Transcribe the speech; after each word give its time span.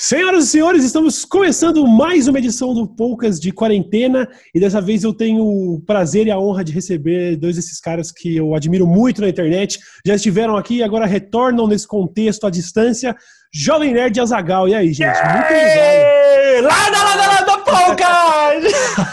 Senhoras 0.00 0.44
e 0.44 0.46
senhores, 0.46 0.84
estamos 0.84 1.24
começando 1.24 1.84
mais 1.84 2.28
uma 2.28 2.38
edição 2.38 2.72
do 2.72 2.86
Poucas 2.86 3.40
de 3.40 3.50
Quarentena 3.50 4.28
e 4.54 4.60
dessa 4.60 4.80
vez 4.80 5.02
eu 5.02 5.12
tenho 5.12 5.42
o 5.42 5.82
prazer 5.84 6.28
e 6.28 6.30
a 6.30 6.38
honra 6.38 6.62
de 6.62 6.70
receber 6.70 7.34
dois 7.34 7.56
desses 7.56 7.80
caras 7.80 8.12
que 8.12 8.36
eu 8.36 8.54
admiro 8.54 8.86
muito 8.86 9.20
na 9.20 9.28
internet. 9.28 9.80
Já 10.06 10.14
estiveram 10.14 10.56
aqui 10.56 10.76
e 10.76 10.82
agora 10.84 11.04
retornam 11.04 11.66
nesse 11.66 11.88
contexto 11.88 12.46
à 12.46 12.50
distância. 12.50 13.12
Jovem 13.52 13.92
Nerd 13.92 14.20
Azagal. 14.20 14.68
E 14.68 14.74
aí, 14.76 14.92
gente? 14.92 15.16
Muito 15.16 15.46
obrigado. 15.46 16.62
Lada, 16.62 17.02
lada! 17.02 17.27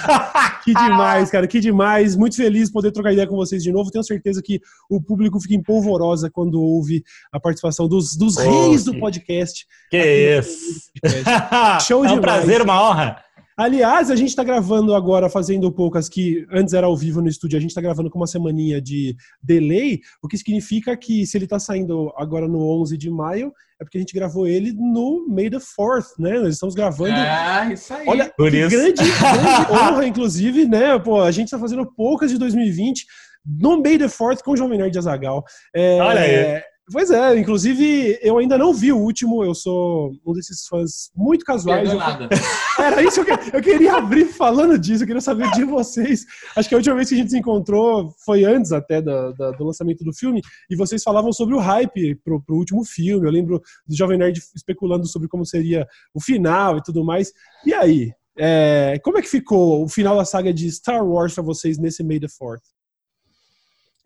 que 0.64 0.74
demais, 0.74 1.30
cara, 1.30 1.48
que 1.48 1.60
demais. 1.60 2.16
Muito 2.16 2.36
feliz 2.36 2.72
poder 2.72 2.92
trocar 2.92 3.14
ideia 3.14 3.28
com 3.28 3.36
vocês 3.36 3.64
de 3.64 3.72
novo. 3.72 3.92
Tenho 3.92 4.04
certeza 4.04 4.42
que 4.42 4.62
o 4.90 5.02
público 5.02 5.40
fica 5.40 5.56
em 5.56 5.64
polvorosa 5.64 6.30
quando 6.30 6.62
ouve 6.62 7.04
a 7.32 7.40
participação 7.40 7.88
dos, 7.88 8.16
dos 8.16 8.38
oh, 8.38 8.42
reis 8.42 8.84
do 8.84 9.00
podcast. 9.00 9.66
Que 9.90 10.40
isso! 10.40 10.92
Show 11.88 12.06
é 12.06 12.12
um 12.12 12.16
demais. 12.16 12.22
prazer, 12.22 12.62
uma 12.62 12.82
honra. 12.82 13.26
Aliás, 13.58 14.12
a 14.12 14.18
gente 14.18 14.30
está 14.30 14.44
gravando 14.44 14.94
agora, 14.94 15.30
fazendo 15.30 15.72
poucas 15.72 16.10
que 16.10 16.46
antes 16.52 16.74
era 16.74 16.88
ao 16.88 16.98
vivo 16.98 17.22
no 17.22 17.30
estúdio, 17.30 17.58
a 17.58 17.62
gente 17.62 17.70
está 17.70 17.80
gravando 17.80 18.10
com 18.10 18.20
uma 18.20 18.28
semaninha 18.28 18.82
de 18.82 19.16
delay, 19.42 20.02
o 20.22 20.28
que 20.28 20.38
significa 20.38 20.96
que 20.98 21.26
se 21.26 21.38
ele 21.38 21.46
está 21.46 21.58
saindo 21.58 22.12
agora 22.18 22.50
no 22.50 22.60
11 22.82 22.98
de 22.98 23.10
maio, 23.10 23.54
é 23.80 23.84
porque 23.84 23.98
a 23.98 24.02
gente 24.02 24.14
gravou 24.14 24.48
ele 24.48 24.72
no 24.72 25.26
May 25.28 25.50
the 25.50 25.58
4th, 25.58 26.18
né? 26.18 26.40
Nós 26.40 26.54
estamos 26.54 26.74
gravando. 26.74 27.14
Ah, 27.16 27.70
isso 27.72 27.94
aí. 27.94 28.08
Olha, 28.08 28.34
Por 28.38 28.54
isso. 28.54 28.70
Grande, 28.70 29.02
grande 29.04 29.72
honra, 29.72 30.08
inclusive, 30.08 30.66
né? 30.66 30.98
Pô, 31.00 31.22
a 31.22 31.32
gente 31.32 31.48
está 31.48 31.60
fazendo 31.60 31.86
poucas 31.86 32.32
de 32.32 32.38
2020 32.38 33.06
no 33.46 33.82
May 33.82 33.98
the 33.98 34.06
4th 34.06 34.42
com 34.44 34.52
o 34.52 34.58
João 34.58 34.70
Menor 34.70 34.90
de 34.90 34.98
Azagal. 34.98 35.44
É, 35.76 36.00
Olha 36.02 36.22
aí. 36.22 36.64
Pois 36.92 37.10
é, 37.10 37.36
inclusive 37.40 38.20
eu 38.22 38.38
ainda 38.38 38.60
não 38.60 38.72
vi 38.72 38.92
o 38.92 38.98
último, 38.98 39.44
eu 39.44 39.56
sou 39.56 40.12
um 40.24 40.34
desses 40.34 40.68
fãs 40.68 41.10
muito 41.16 41.44
casuais. 41.44 41.90
Não 41.90 41.98
nada. 41.98 42.30
Era 42.78 43.02
isso 43.02 43.26
que 43.26 43.32
eu, 43.32 43.62
queria 43.62 43.96
abrir 43.96 44.26
falando 44.26 44.78
disso, 44.78 45.02
eu 45.02 45.08
queria 45.08 45.22
saber 45.22 45.50
de 45.52 45.64
vocês. 45.64 46.26
Acho 46.56 46.70
que 46.70 46.76
a 46.76 46.78
última 46.78 46.96
vez 46.96 47.10
que 47.10 47.16
a 47.16 47.18
gente 47.18 47.32
se 47.32 47.40
encontrou 47.40 48.14
foi 48.24 48.44
antes 48.44 48.72
até 48.72 49.02
do, 49.02 49.34
lançamento 49.60 50.04
do 50.04 50.14
filme, 50.14 50.42
e 50.70 50.76
vocês 50.76 51.02
falavam 51.02 51.34
sobre 51.34 51.56
o 51.56 51.60
hype 51.60 52.16
pro, 52.24 52.40
pro 52.44 52.56
último 52.56 52.86
filme. 52.86 53.26
Eu 53.26 53.32
lembro 53.32 53.60
do 53.88 53.96
Jovem 53.96 54.20
Nerd 54.20 54.40
especulando 54.56 55.08
sobre 55.08 55.28
como 55.28 55.44
seria 55.44 55.88
o 56.14 56.22
final 56.22 56.78
e 56.78 56.84
tudo 56.84 57.04
mais. 57.04 57.34
E 57.66 57.74
aí? 57.74 58.12
É, 58.38 59.00
como 59.02 59.18
é 59.18 59.22
que 59.22 59.30
ficou 59.30 59.84
o 59.84 59.88
final 59.88 60.18
da 60.18 60.26
saga 60.26 60.54
de 60.54 60.70
Star 60.70 61.04
Wars 61.04 61.34
para 61.34 61.44
vocês 61.44 61.80
nesse 61.80 62.04
May 62.04 62.20
the 62.20 62.28
4th? 62.28 62.75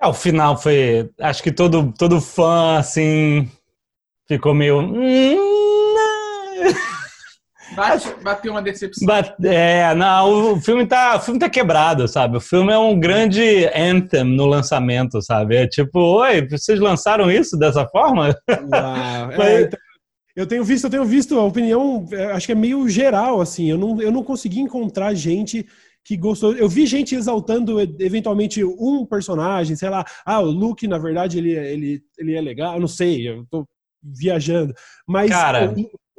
É, 0.02 0.08
o 0.08 0.14
final 0.14 0.58
foi. 0.58 1.09
Acho 1.19 1.44
que 1.44 1.52
todo, 1.52 1.94
todo 1.97 2.22
fã, 2.22 2.78
assim, 2.78 3.50
ficou 4.28 4.53
meio. 4.53 4.80
Hum, 4.80 5.59
Bate, 7.75 8.08
bateu 8.23 8.52
uma 8.52 8.61
decepção. 8.61 9.06
Bate, 9.06 9.33
é, 9.45 9.94
não, 9.94 10.53
o 10.53 10.61
filme, 10.61 10.86
tá, 10.86 11.16
o 11.17 11.19
filme 11.19 11.39
tá 11.39 11.50
quebrado, 11.50 12.08
sabe? 12.08 12.38
O 12.38 12.41
filme 12.41 12.73
é 12.73 12.78
um 12.78 13.00
grande 13.00 13.69
anthem 13.75 14.23
no 14.23 14.45
lançamento, 14.45 15.22
sabe? 15.22 15.56
É 15.56 15.67
tipo, 15.67 16.00
oi, 16.00 16.47
vocês 16.47 16.80
lançaram 16.80 17.31
isso 17.31 17.58
dessa 17.58 17.86
forma? 17.88 18.36
Uau. 18.50 19.30
É, 19.39 19.61
então, 19.61 19.80
eu 20.36 20.47
tenho 20.47 20.63
visto, 20.63 20.86
eu 20.86 20.89
tenho 20.89 21.06
visto 21.06 21.38
a 21.38 21.44
opinião, 21.44 22.08
é, 22.11 22.31
acho 22.31 22.45
que 22.45 22.52
é 22.52 22.56
meio 22.56 22.88
geral, 22.88 23.41
assim. 23.41 23.69
Eu 23.69 23.78
não, 23.78 24.02
eu 24.02 24.11
não 24.11 24.23
consegui 24.23 24.59
encontrar 24.59 25.13
gente 25.13 25.66
que 26.03 26.17
gostou. 26.17 26.53
Eu 26.53 26.67
vi 26.67 26.86
gente 26.86 27.16
exaltando 27.16 27.80
eventualmente 27.80 28.64
um 28.64 29.05
personagem, 29.05 29.75
sei 29.75 29.89
lá, 29.89 30.06
ah, 30.25 30.39
o 30.39 30.45
Luke, 30.45 30.88
na 30.88 30.97
verdade, 30.97 31.38
ele, 31.38 31.52
ele, 31.52 32.02
ele 32.17 32.36
é 32.36 32.41
legal, 32.41 32.75
eu 32.75 32.80
não 32.80 32.88
sei, 32.88 33.28
eu 33.28 33.45
tô 33.50 33.67
viajando. 34.02 34.73
Mas 35.08 35.30
Cara, 35.30 35.73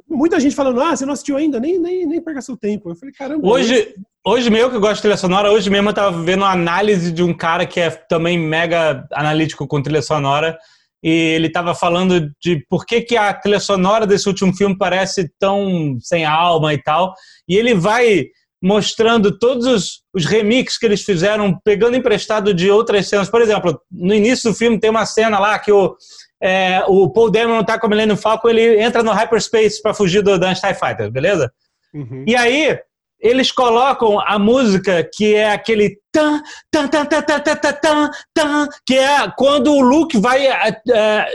muita 0.08 0.40
gente 0.40 0.54
falando, 0.54 0.80
ah, 0.80 0.94
você 0.94 1.06
não 1.06 1.12
assistiu 1.12 1.36
ainda, 1.36 1.58
nem, 1.60 1.78
nem, 1.78 2.06
nem 2.06 2.20
perca 2.20 2.42
seu 2.42 2.56
tempo. 2.56 2.90
Eu 2.90 2.96
falei, 2.96 3.14
caramba. 3.14 3.48
Hoje, 3.48 3.94
hoje 4.26 4.50
mesmo 4.50 4.70
que 4.70 4.76
eu 4.76 4.80
gosto 4.80 4.96
de 4.96 5.02
trilha 5.02 5.16
sonora, 5.16 5.50
hoje 5.50 5.70
mesmo 5.70 5.88
eu 5.88 5.94
tava 5.94 6.22
vendo 6.22 6.40
uma 6.40 6.52
análise 6.52 7.12
de 7.12 7.22
um 7.22 7.32
cara 7.32 7.66
que 7.66 7.80
é 7.80 7.90
também 7.90 8.38
mega 8.38 9.06
analítico 9.12 9.66
com 9.66 9.82
trilha 9.82 10.02
sonora. 10.02 10.58
E 11.02 11.08
ele 11.08 11.46
estava 11.46 11.74
falando 11.74 12.30
de 12.42 12.62
por 12.68 12.84
que, 12.84 13.00
que 13.00 13.16
a 13.16 13.32
trilha 13.32 13.58
sonora 13.58 14.06
desse 14.06 14.28
último 14.28 14.54
filme 14.54 14.76
parece 14.76 15.32
tão 15.38 15.96
sem 15.98 16.26
alma 16.26 16.74
e 16.74 16.82
tal. 16.82 17.14
E 17.48 17.56
ele 17.56 17.72
vai 17.72 18.26
mostrando 18.62 19.38
todos 19.38 19.66
os, 19.66 20.02
os 20.14 20.26
remixes 20.26 20.78
que 20.78 20.84
eles 20.84 21.02
fizeram, 21.02 21.58
pegando 21.64 21.96
emprestado 21.96 22.52
de 22.52 22.70
outras 22.70 23.08
cenas. 23.08 23.30
Por 23.30 23.40
exemplo, 23.40 23.80
no 23.90 24.14
início 24.14 24.50
do 24.50 24.56
filme 24.56 24.78
tem 24.78 24.90
uma 24.90 25.06
cena 25.06 25.38
lá 25.38 25.58
que 25.58 25.72
o, 25.72 25.96
é, 26.42 26.82
o 26.86 27.10
Paul 27.10 27.30
Dameron 27.30 27.64
tá 27.64 27.78
com 27.78 27.86
a 27.86 27.90
Millennium 27.90 28.16
Falcon, 28.16 28.50
ele 28.50 28.80
entra 28.80 29.02
no 29.02 29.12
hyperspace 29.12 29.80
para 29.80 29.94
fugir 29.94 30.22
do 30.22 30.38
Dance 30.38 30.60
TIE 30.60 30.74
Fighter, 30.74 31.10
beleza? 31.10 31.50
Uhum. 31.94 32.24
E 32.26 32.36
aí, 32.36 32.78
eles 33.20 33.52
colocam 33.52 34.18
a 34.20 34.38
música 34.38 35.08
que 35.12 35.34
é 35.34 35.52
aquele 35.52 35.98
tan, 36.10 36.42
tan, 36.70 36.88
tan, 36.88 37.04
tan, 37.04 37.22
tan, 37.22 37.40
tan, 37.40 37.56
tan, 37.56 38.10
tan 38.34 38.68
que 38.86 38.94
é 38.96 39.30
quando 39.36 39.72
o 39.72 39.80
Luke 39.80 40.18
vai 40.18 40.46
é, 40.46 40.80
é, 40.90 41.26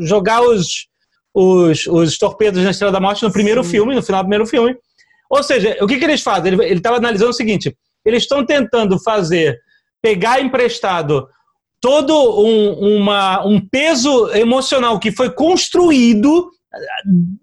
jogar 0.00 0.42
os, 0.42 0.86
os, 1.34 1.86
os 1.86 2.16
torpedos 2.16 2.62
na 2.62 2.70
Estrela 2.70 2.92
da 2.92 3.00
Morte 3.00 3.24
no 3.24 3.32
primeiro 3.32 3.64
Sim. 3.64 3.70
filme, 3.70 3.94
no 3.94 4.02
final 4.02 4.22
do 4.22 4.26
primeiro 4.26 4.46
filme. 4.46 4.76
Ou 5.32 5.42
seja, 5.42 5.78
o 5.80 5.86
que, 5.86 5.98
que 5.98 6.04
eles 6.04 6.20
fazem? 6.20 6.52
Ele 6.52 6.74
estava 6.74 6.98
analisando 6.98 7.30
o 7.30 7.34
seguinte: 7.34 7.74
eles 8.04 8.24
estão 8.24 8.44
tentando 8.44 8.98
fazer, 8.98 9.58
pegar 10.02 10.42
emprestado 10.42 11.26
todo 11.80 12.14
um, 12.44 12.98
uma, 12.98 13.44
um 13.44 13.58
peso 13.58 14.28
emocional 14.34 15.00
que 15.00 15.10
foi 15.10 15.30
construído 15.30 16.50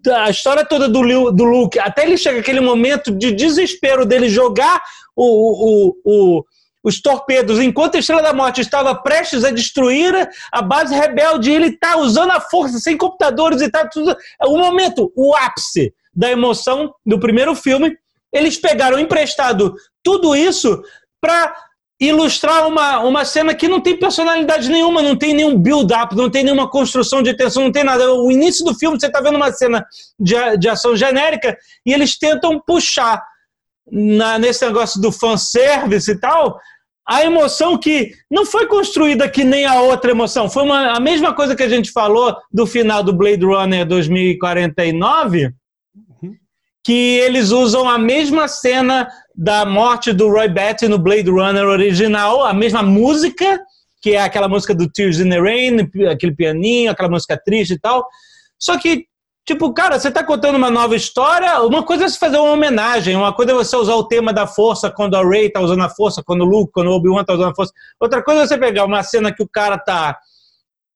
a 0.07 0.29
história 0.29 0.63
toda 0.63 0.87
do, 0.87 1.31
do 1.31 1.43
Luke, 1.43 1.77
até 1.77 2.03
ele 2.03 2.17
chega 2.17 2.39
aquele 2.39 2.61
momento 2.61 3.11
de 3.11 3.31
desespero 3.31 4.05
dele 4.05 4.29
jogar 4.29 4.81
o, 5.15 5.25
o, 5.25 5.95
o, 6.05 6.45
os 6.83 7.01
torpedos, 7.01 7.59
enquanto 7.59 7.95
a 7.95 7.99
Estrela 7.99 8.23
da 8.23 8.33
Morte 8.33 8.61
estava 8.61 8.95
prestes 8.95 9.43
a 9.43 9.51
destruir 9.51 10.13
a 10.51 10.61
base 10.61 10.95
rebelde, 10.95 11.51
ele 11.51 11.67
está 11.67 11.97
usando 11.97 12.31
a 12.31 12.39
força 12.39 12.79
sem 12.79 12.97
computadores 12.97 13.61
e 13.61 13.69
tá 13.69 13.87
tudo. 13.87 14.15
É 14.41 14.45
o 14.47 14.57
momento, 14.57 15.11
o 15.15 15.35
ápice 15.35 15.93
da 16.19 16.29
emoção 16.29 16.93
do 17.05 17.17
primeiro 17.17 17.55
filme. 17.55 17.95
Eles 18.33 18.57
pegaram 18.57 18.99
emprestado 18.99 19.73
tudo 20.03 20.35
isso 20.35 20.83
para 21.21 21.55
ilustrar 21.97 22.67
uma, 22.67 22.99
uma 22.99 23.23
cena 23.23 23.55
que 23.55 23.69
não 23.69 23.79
tem 23.79 23.97
personalidade 23.97 24.69
nenhuma, 24.69 25.01
não 25.01 25.15
tem 25.15 25.33
nenhum 25.33 25.57
build-up, 25.57 26.15
não 26.15 26.29
tem 26.29 26.43
nenhuma 26.43 26.69
construção 26.69 27.23
de 27.23 27.33
tensão, 27.33 27.63
não 27.63 27.71
tem 27.71 27.85
nada. 27.85 28.13
O 28.13 28.29
início 28.29 28.65
do 28.65 28.75
filme, 28.75 28.99
você 28.99 29.07
está 29.07 29.21
vendo 29.21 29.37
uma 29.37 29.51
cena 29.53 29.85
de, 30.19 30.35
de 30.57 30.67
ação 30.67 30.93
genérica 30.93 31.57
e 31.85 31.93
eles 31.93 32.17
tentam 32.17 32.61
puxar 32.67 33.23
na, 33.89 34.37
nesse 34.37 34.65
negócio 34.65 35.01
do 35.01 35.13
fanservice 35.13 36.11
e 36.11 36.19
tal, 36.19 36.59
a 37.07 37.23
emoção 37.23 37.77
que 37.77 38.11
não 38.29 38.45
foi 38.45 38.67
construída 38.67 39.29
que 39.29 39.43
nem 39.45 39.65
a 39.65 39.81
outra 39.81 40.11
emoção. 40.11 40.49
Foi 40.49 40.63
uma, 40.63 40.97
a 40.97 40.99
mesma 40.99 41.33
coisa 41.33 41.55
que 41.55 41.63
a 41.63 41.69
gente 41.69 41.91
falou 41.91 42.35
do 42.51 42.67
final 42.67 43.01
do 43.01 43.13
Blade 43.13 43.43
Runner 43.43 43.85
2049, 43.85 45.53
que 46.83 47.17
eles 47.19 47.51
usam 47.51 47.89
a 47.89 47.97
mesma 47.97 48.47
cena 48.47 49.07
da 49.35 49.65
morte 49.65 50.11
do 50.11 50.29
Roy 50.29 50.47
Batty 50.47 50.87
no 50.87 50.97
Blade 50.97 51.29
Runner 51.29 51.65
original, 51.65 52.43
a 52.43 52.53
mesma 52.53 52.81
música, 52.81 53.59
que 54.01 54.11
é 54.11 54.21
aquela 54.21 54.47
música 54.47 54.73
do 54.73 54.89
Tears 54.89 55.19
in 55.19 55.29
the 55.29 55.39
Rain, 55.39 55.89
aquele 56.09 56.33
pianinho, 56.33 56.91
aquela 56.91 57.09
música 57.09 57.37
triste 57.37 57.73
e 57.73 57.79
tal. 57.79 58.05
Só 58.57 58.77
que, 58.77 59.05
tipo, 59.45 59.73
cara, 59.73 59.99
você 59.99 60.09
tá 60.09 60.23
contando 60.23 60.55
uma 60.55 60.71
nova 60.71 60.95
história, 60.95 61.61
uma 61.61 61.83
coisa 61.83 62.05
é 62.05 62.09
você 62.09 62.17
fazer 62.17 62.37
uma 62.37 62.51
homenagem, 62.51 63.15
uma 63.15 63.33
coisa 63.33 63.51
é 63.51 63.55
você 63.55 63.75
usar 63.75 63.95
o 63.95 64.05
tema 64.05 64.31
da 64.31 64.47
força 64.47 64.89
quando 64.89 65.15
a 65.15 65.23
Rey 65.23 65.49
tá 65.49 65.59
usando 65.59 65.83
a 65.83 65.89
força, 65.89 66.23
quando 66.23 66.41
o 66.41 66.45
Luke, 66.45 66.71
quando 66.73 66.87
o 66.87 66.95
Obi-Wan 66.95 67.23
tá 67.23 67.33
usando 67.33 67.51
a 67.51 67.55
força. 67.55 67.73
Outra 67.99 68.23
coisa 68.23 68.41
é 68.41 68.47
você 68.47 68.57
pegar 68.57 68.85
uma 68.85 69.03
cena 69.03 69.33
que 69.33 69.43
o 69.43 69.47
cara 69.47 69.77
tá 69.77 70.17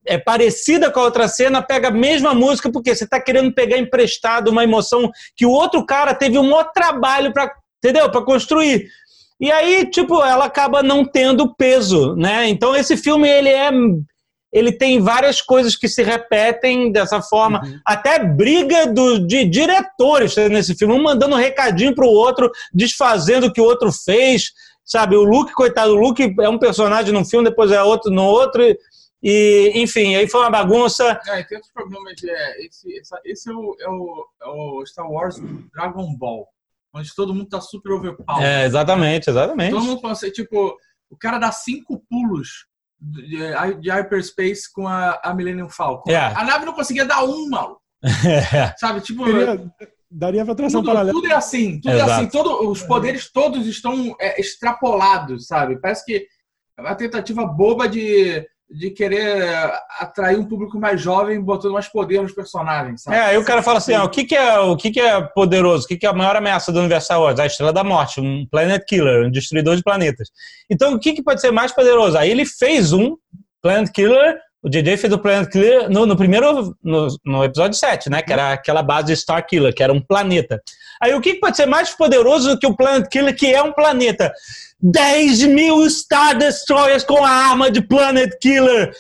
é 0.06 0.18
parecida 0.18 0.92
com 0.92 1.00
a 1.00 1.04
outra 1.04 1.28
cena, 1.28 1.62
pega 1.62 1.88
a 1.88 1.92
mesma 1.92 2.34
música, 2.34 2.72
porque 2.72 2.94
você 2.94 3.04
está 3.04 3.20
querendo 3.20 3.54
pegar 3.54 3.78
emprestado 3.78 4.50
uma 4.50 4.64
emoção 4.64 5.10
que 5.36 5.46
o 5.46 5.52
outro 5.52 5.86
cara 5.86 6.14
teve 6.14 6.38
um 6.38 6.52
outro 6.52 6.74
trabalho 6.74 7.32
para, 7.32 7.52
entendeu? 7.78 8.10
Para 8.10 8.22
construir. 8.24 8.88
E 9.40 9.52
aí, 9.52 9.86
tipo, 9.90 10.24
ela 10.24 10.46
acaba 10.46 10.84
não 10.84 11.04
tendo 11.04 11.54
peso, 11.56 12.16
né? 12.16 12.48
Então 12.48 12.76
esse 12.76 12.96
filme 12.96 13.28
ele 13.28 13.50
é 13.50 13.72
ele 14.54 14.72
tem 14.72 15.02
várias 15.02 15.42
coisas 15.42 15.76
que 15.76 15.88
se 15.88 16.04
repetem 16.04 16.92
dessa 16.92 17.20
forma, 17.22 17.60
uhum. 17.66 17.80
até 17.84 18.20
briga 18.24 18.86
do, 18.86 19.26
de 19.26 19.44
diretores 19.46 20.36
nesse 20.36 20.76
filme, 20.76 20.94
um 20.94 21.02
mandando 21.02 21.36
um 21.36 21.40
recadinho 21.40 21.96
pro 21.96 22.08
outro, 22.08 22.52
desfazendo 22.72 23.48
o 23.48 23.52
que 23.52 23.60
o 23.60 23.64
outro 23.64 23.92
fez, 23.92 24.52
sabe? 24.86 25.16
O 25.16 25.24
Luke, 25.24 25.52
coitado, 25.54 25.94
o 25.94 25.96
Luke 25.96 26.36
é 26.40 26.48
um 26.48 26.60
personagem 26.60 27.12
num 27.12 27.26
filme, 27.26 27.50
depois 27.50 27.72
é 27.72 27.82
outro 27.82 28.12
no 28.12 28.24
outro, 28.24 28.62
e, 28.62 28.78
enfim, 29.24 30.16
aí 30.16 30.28
foi 30.28 30.42
uma 30.42 30.50
bagunça. 30.50 31.20
É, 31.28 31.44
tem 31.44 31.58
outros 31.58 31.74
problemas. 31.74 32.14
É, 32.24 32.66
esse, 32.66 33.00
essa, 33.00 33.22
esse 33.24 33.50
é, 33.50 33.54
o, 33.54 33.76
é, 33.80 33.90
o, 33.90 34.26
é 34.42 34.48
o 34.48 34.86
Star 34.86 35.10
Wars 35.10 35.38
Dragon 35.74 36.16
Ball, 36.18 36.48
onde 36.94 37.14
todo 37.16 37.34
mundo 37.34 37.48
tá 37.48 37.62
super 37.62 37.94
overpowered. 37.94 38.46
É, 38.46 38.66
exatamente, 38.66 39.30
exatamente. 39.30 39.72
Todo 39.72 39.86
mundo 39.86 40.16
ser, 40.16 40.32
tipo, 40.32 40.78
o 41.10 41.18
cara 41.18 41.40
dá 41.40 41.52
cinco 41.52 42.04
pulos 42.10 42.68
de, 43.00 43.38
de 43.80 43.90
hyperspace 43.90 44.72
com 44.72 44.88
a, 44.88 45.20
a 45.24 45.34
Millennium 45.34 45.70
Falcon. 45.70 46.12
É. 46.12 46.18
A 46.18 46.44
nave 46.44 46.66
não 46.66 46.74
conseguia 46.74 47.06
dar 47.06 47.24
um, 47.24 47.50
maluco. 47.50 47.82
É. 48.04 48.74
Sabe, 48.80 49.02
tipo. 49.02 49.24
Queria 49.24 49.72
Daria 50.16 50.46
pra 50.46 50.54
traçar 50.54 50.80
um 50.80 50.84
Tudo, 50.84 50.94
paralelo. 50.94 51.20
tudo 51.20 51.32
é 51.32 51.36
assim, 51.36 51.82
tudo 51.82 51.92
é 51.92 51.96
Exato. 51.96 52.12
assim. 52.12 52.28
Todo, 52.28 52.70
os 52.70 52.84
poderes 52.84 53.32
todos 53.32 53.66
estão 53.66 54.16
é, 54.20 54.40
extrapolados, 54.40 55.48
sabe? 55.48 55.82
Parece 55.82 56.06
que 56.06 56.28
é 56.78 56.82
uma 56.82 56.94
tentativa 56.94 57.48
boba 57.48 57.90
de, 57.90 58.48
de 58.74 58.90
querer 58.90 59.72
atrair 60.00 60.38
um 60.38 60.46
público 60.46 60.80
mais 60.80 61.00
jovem, 61.00 61.40
botando 61.40 61.74
mais 61.74 61.88
poder 61.88 62.22
nos 62.22 62.34
personagens, 62.34 63.04
sabe? 63.04 63.16
É, 63.16 63.22
aí 63.22 63.38
o 63.38 63.46
cara 63.46 63.62
fala 63.62 63.78
assim, 63.78 63.94
ah, 63.94 64.04
o 64.04 64.10
que, 64.10 64.24
que 64.24 64.36
é 64.36 64.58
o 64.60 64.76
que, 64.76 64.90
que 64.90 65.00
é 65.00 65.22
poderoso? 65.22 65.86
O 65.86 65.88
que, 65.88 65.96
que 65.96 66.06
é 66.08 66.10
a 66.10 66.14
maior 66.14 66.36
ameaça 66.36 66.72
do 66.72 66.80
universo 66.80 67.14
Wars? 67.14 67.40
A 67.40 67.46
Estrela 67.46 67.72
da 67.72 67.84
Morte, 67.84 68.20
um 68.20 68.48
Planet 68.50 68.84
Killer, 68.88 69.28
um 69.28 69.32
destruidor 69.32 69.76
de 69.76 69.84
planetas. 69.84 70.30
Então, 70.70 70.94
o 70.94 71.00
que, 71.00 71.14
que 71.14 71.22
pode 71.22 71.40
ser 71.40 71.52
mais 71.52 71.72
poderoso? 71.72 72.18
Aí 72.18 72.32
ele 72.32 72.46
fez 72.46 72.94
um 72.94 73.16
Planet 73.62 73.92
Killer, 73.92 74.40
o 74.64 74.70
JJ 74.70 74.98
fez 74.98 75.14
o 75.14 75.20
Planet 75.20 75.52
Killer 75.52 75.90
no, 75.90 76.06
no 76.08 76.18
primeiro, 76.18 76.76
no, 76.84 77.08
no 77.24 77.44
episódio 77.44 77.78
7, 77.78 78.10
né? 78.10 78.24
Que 78.24 78.34
era 78.34 78.54
aquela 78.54 78.82
base 78.82 79.16
Star 79.16 79.46
Killer, 79.46 79.74
que 79.74 79.84
era 79.84 79.94
um 79.94 80.02
planeta. 80.02 80.60
Aí 81.02 81.14
o 81.14 81.22
que, 81.22 81.34
que 81.34 81.40
pode 81.40 81.58
ser 81.58 81.66
mais 81.66 81.92
poderoso 81.92 82.50
do 82.50 82.58
que 82.58 82.66
o 82.66 82.76
Planet 82.76 83.08
Killer, 83.08 83.36
que 83.36 83.54
é 83.54 83.62
um 83.62 83.74
planeta? 83.74 84.34
10 84.84 85.44
mil 85.44 85.90
Star 85.90 86.38
Destroyers 86.38 87.04
com 87.06 87.24
a 87.24 87.30
arma 87.30 87.72
de 87.72 87.82
Planet 87.82 88.30
Killer. 88.42 88.94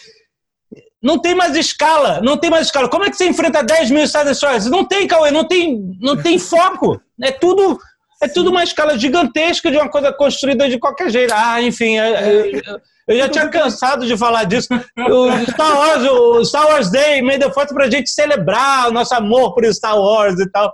Não 1.01 1.19
tem 1.19 1.35
mais 1.35 1.53
escala, 1.57 2.21
não 2.21 2.38
tem 2.38 2.50
mais 2.50 2.68
escala. 2.68 2.88
Como 2.88 3.03
é 3.03 3.09
que 3.09 3.18
você 3.18 3.27
enfrenta 3.27 3.62
10 3.62 3.91
mil 3.91 4.07
Star 4.07 4.24
Destroyers? 4.24 4.68
Não 4.68 4.85
tem, 4.85 5.06
Cauê, 5.06 5.31
não 5.31 5.45
tem, 5.45 5.97
não 6.00 6.15
tem 6.15 6.39
foco. 6.39 7.01
É 7.21 7.31
tudo, 7.31 7.77
é 8.21 8.27
tudo 8.30 8.50
uma 8.51 8.63
escala 8.63 8.97
gigantesca 8.97 9.69
de 9.69 9.75
uma 9.75 9.89
coisa 9.89 10.13
construída 10.13 10.69
de 10.69 10.80
qualquer 10.80 11.09
jeito. 11.09 11.33
Ah, 11.35 11.62
enfim, 11.62 12.00
é- 12.00 12.12
é- 12.12 12.62
eu 13.08 13.18
já 13.18 13.30
tinha 13.30 13.48
cansado 13.50 14.06
de 14.06 14.18
falar 14.18 14.46
disso. 14.46 14.68
O 14.98 15.52
Star 15.52 15.78
Wars, 15.78 16.04
o 16.04 16.46
Star 16.46 16.68
Wars 16.68 16.92
Day, 16.92 17.22
meio 17.22 17.40
da 17.40 17.52
foto 17.52 17.74
pra 17.74 17.90
gente 17.90 18.10
celebrar 18.10 18.90
o 18.90 18.94
nosso 18.94 19.14
amor 19.14 19.54
por 19.54 19.66
Star 19.74 19.98
Wars 19.98 20.40
e 20.40 20.50
tal. 20.50 20.74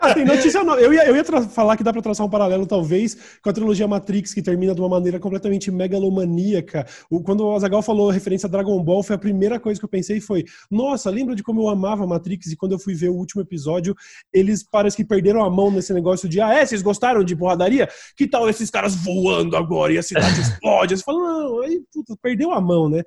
Ah, 0.00 0.14
tem 0.14 0.24
notícia 0.24 0.62
nova. 0.64 0.80
Eu 0.80 0.92
ia, 0.92 1.06
eu 1.06 1.16
ia 1.16 1.24
falar 1.24 1.76
que 1.76 1.84
dá 1.84 1.92
pra 1.92 2.02
traçar 2.02 2.26
um 2.26 2.30
paralelo, 2.30 2.66
talvez, 2.66 3.38
com 3.42 3.50
a 3.50 3.52
trilogia 3.52 3.86
Matrix, 3.86 4.32
que 4.32 4.42
termina 4.42 4.74
de 4.74 4.80
uma 4.80 4.88
maneira 4.88 5.18
completamente 5.18 5.70
megalomaníaca. 5.70 6.86
O, 7.10 7.22
quando 7.22 7.46
o 7.46 7.54
Azagal 7.54 7.82
falou 7.82 8.10
referência 8.10 8.46
a 8.46 8.50
Dragon 8.50 8.82
Ball, 8.82 9.02
foi 9.02 9.16
a 9.16 9.18
primeira 9.18 9.60
coisa 9.60 9.78
que 9.78 9.84
eu 9.84 9.90
pensei 9.90 10.20
foi: 10.20 10.44
nossa, 10.70 11.10
lembra 11.10 11.34
de 11.34 11.42
como 11.42 11.62
eu 11.62 11.68
amava 11.68 12.06
Matrix? 12.06 12.46
E 12.52 12.56
quando 12.56 12.72
eu 12.72 12.78
fui 12.78 12.94
ver 12.94 13.10
o 13.10 13.14
último 13.14 13.42
episódio, 13.42 13.94
eles 14.32 14.62
parece 14.62 14.96
que 14.96 15.04
perderam 15.04 15.44
a 15.44 15.50
mão 15.50 15.70
nesse 15.70 15.92
negócio 15.92 16.28
de, 16.28 16.40
ah, 16.40 16.52
é, 16.52 16.64
vocês 16.64 16.82
gostaram 16.82 17.22
de 17.22 17.36
porradaria? 17.36 17.88
Que 18.16 18.26
tal 18.26 18.48
esses 18.48 18.70
caras 18.70 18.94
voando 18.94 19.56
agora 19.56 19.92
e 19.92 19.98
a 19.98 20.02
cidade 20.02 20.38
explode? 20.40 20.96
Você 20.96 21.02
fala, 21.02 21.18
não, 21.18 21.57
aí, 21.62 21.80
puta, 21.92 22.14
perdeu 22.22 22.52
a 22.52 22.60
mão, 22.60 22.88
né? 22.88 23.02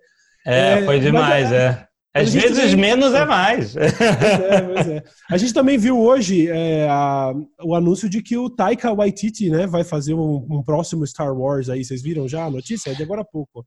É, 0.46 0.72
É, 0.74 0.76
foi 0.78 0.96
mas 0.96 1.02
demais, 1.02 1.52
é- 1.52 1.56
é. 1.56 1.88
mas 2.16 2.28
Às 2.28 2.34
vezes 2.34 2.58
também- 2.72 2.76
menos 2.76 3.14
é 3.14 3.26
mais. 3.26 3.74
Pois 3.78 4.02
é, 4.02 4.62
pois 4.62 4.88
é. 4.88 5.04
A 5.30 5.38
gente 5.38 5.54
também 5.54 5.78
viu 5.78 6.00
hoje 6.00 6.48
é, 6.50 6.88
a- 6.90 7.34
o 7.64 7.76
anúncio 7.76 8.10
de 8.10 8.22
que 8.22 8.38
o 8.38 8.50
Taika 8.50 8.94
Waititi 8.94 9.50
né, 9.50 9.68
vai 9.68 9.84
fazer 9.84 10.14
um, 10.14 10.46
um 10.50 10.64
próximo 10.64 11.06
Star 11.06 11.34
Wars 11.36 11.70
aí. 11.70 11.84
Vocês 11.86 12.02
viram 12.02 12.28
já 12.28 12.46
a 12.46 12.50
notícia? 12.52 12.92
É 12.92 12.94
de 12.94 13.04
agora 13.04 13.22
a 13.22 13.26
pouco. 13.26 13.66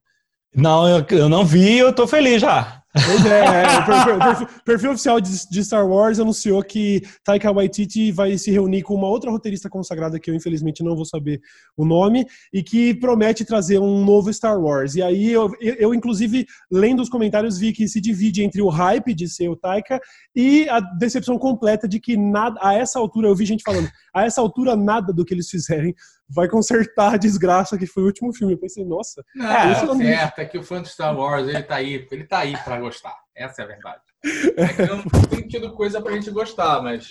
Não, 0.53 0.87
eu, 0.87 1.05
eu 1.11 1.27
não 1.29 1.43
vi, 1.45 1.77
eu 1.77 1.91
tô 1.93 2.05
feliz 2.07 2.41
já. 2.41 2.81
Pois 2.95 3.25
é, 3.25 3.39
é, 3.39 3.79
o 3.79 3.85
perfil, 3.85 4.47
perfil- 4.63 4.91
oficial 4.91 5.19
de, 5.19 5.49
de 5.49 5.63
Star 5.65 5.85
Wars 5.85 6.17
anunciou 6.17 6.63
que 6.63 7.01
Taika 7.25 7.51
Waititi 7.51 8.09
vai 8.09 8.37
se 8.37 8.49
reunir 8.51 8.83
com 8.83 8.95
uma 8.95 9.09
outra 9.09 9.29
roteirista 9.29 9.69
consagrada 9.69 10.17
que 10.17 10.31
eu 10.31 10.35
infelizmente 10.35 10.81
não 10.81 10.95
vou 10.95 11.03
saber 11.03 11.41
o 11.75 11.83
nome 11.83 12.25
e 12.53 12.63
que 12.63 12.93
promete 12.93 13.43
trazer 13.43 13.79
um 13.79 14.05
novo 14.05 14.31
Star 14.31 14.57
Wars. 14.57 14.95
E 14.95 15.01
aí 15.01 15.29
eu, 15.29 15.51
eu, 15.59 15.73
eu, 15.75 15.93
inclusive 15.93 16.45
lendo 16.71 17.01
os 17.01 17.09
comentários 17.09 17.57
vi 17.57 17.73
que 17.73 17.85
se 17.85 17.99
divide 17.99 18.41
entre 18.41 18.61
o 18.61 18.69
hype 18.69 19.13
de 19.13 19.27
ser 19.27 19.49
o 19.49 19.57
Taika 19.57 19.99
e 20.33 20.69
a 20.69 20.79
decepção 20.79 21.37
completa 21.37 21.89
de 21.89 21.99
que 21.99 22.15
nada 22.15 22.57
a 22.61 22.75
essa 22.75 22.97
altura 22.97 23.27
eu 23.27 23.35
vi 23.35 23.45
gente 23.45 23.63
falando 23.63 23.89
a 24.13 24.23
essa 24.23 24.39
altura 24.39 24.73
nada 24.73 25.11
do 25.11 25.25
que 25.25 25.33
eles 25.33 25.49
fizerem 25.49 25.93
vai 26.29 26.47
consertar 26.47 27.13
a 27.13 27.17
desgraça 27.17 27.77
que 27.77 27.85
foi 27.85 28.03
o 28.03 28.07
último 28.07 28.33
filme. 28.33 28.53
Eu 28.53 28.57
pensei, 28.57 28.83
nossa, 28.85 29.23
Não, 29.35 29.51
É, 29.51 29.67
é, 29.67 29.71
isso 29.73 29.85
não- 29.85 29.97
certo, 29.97 30.39
é 30.39 30.45
que 30.45 30.57
o 30.57 30.63
fã 30.63 30.81
de 30.81 30.89
Star 30.89 31.15
Wars, 31.17 31.47
ele 31.47 31.61
tá 31.63 31.75
aí, 31.75 32.07
ele 32.11 32.23
tá 32.23 32.39
aí 32.39 32.57
pra 32.63 32.79
gostar. 32.79 33.15
Essa 33.35 33.61
é 33.61 33.65
a 33.65 33.67
verdade. 33.67 34.01
É 34.57 34.67
que 34.73 34.81
não 34.87 35.03
tem 35.29 35.47
tido 35.47 35.71
coisa 35.73 36.01
pra 36.01 36.13
gente 36.13 36.31
gostar, 36.31 36.81
mas. 36.81 37.09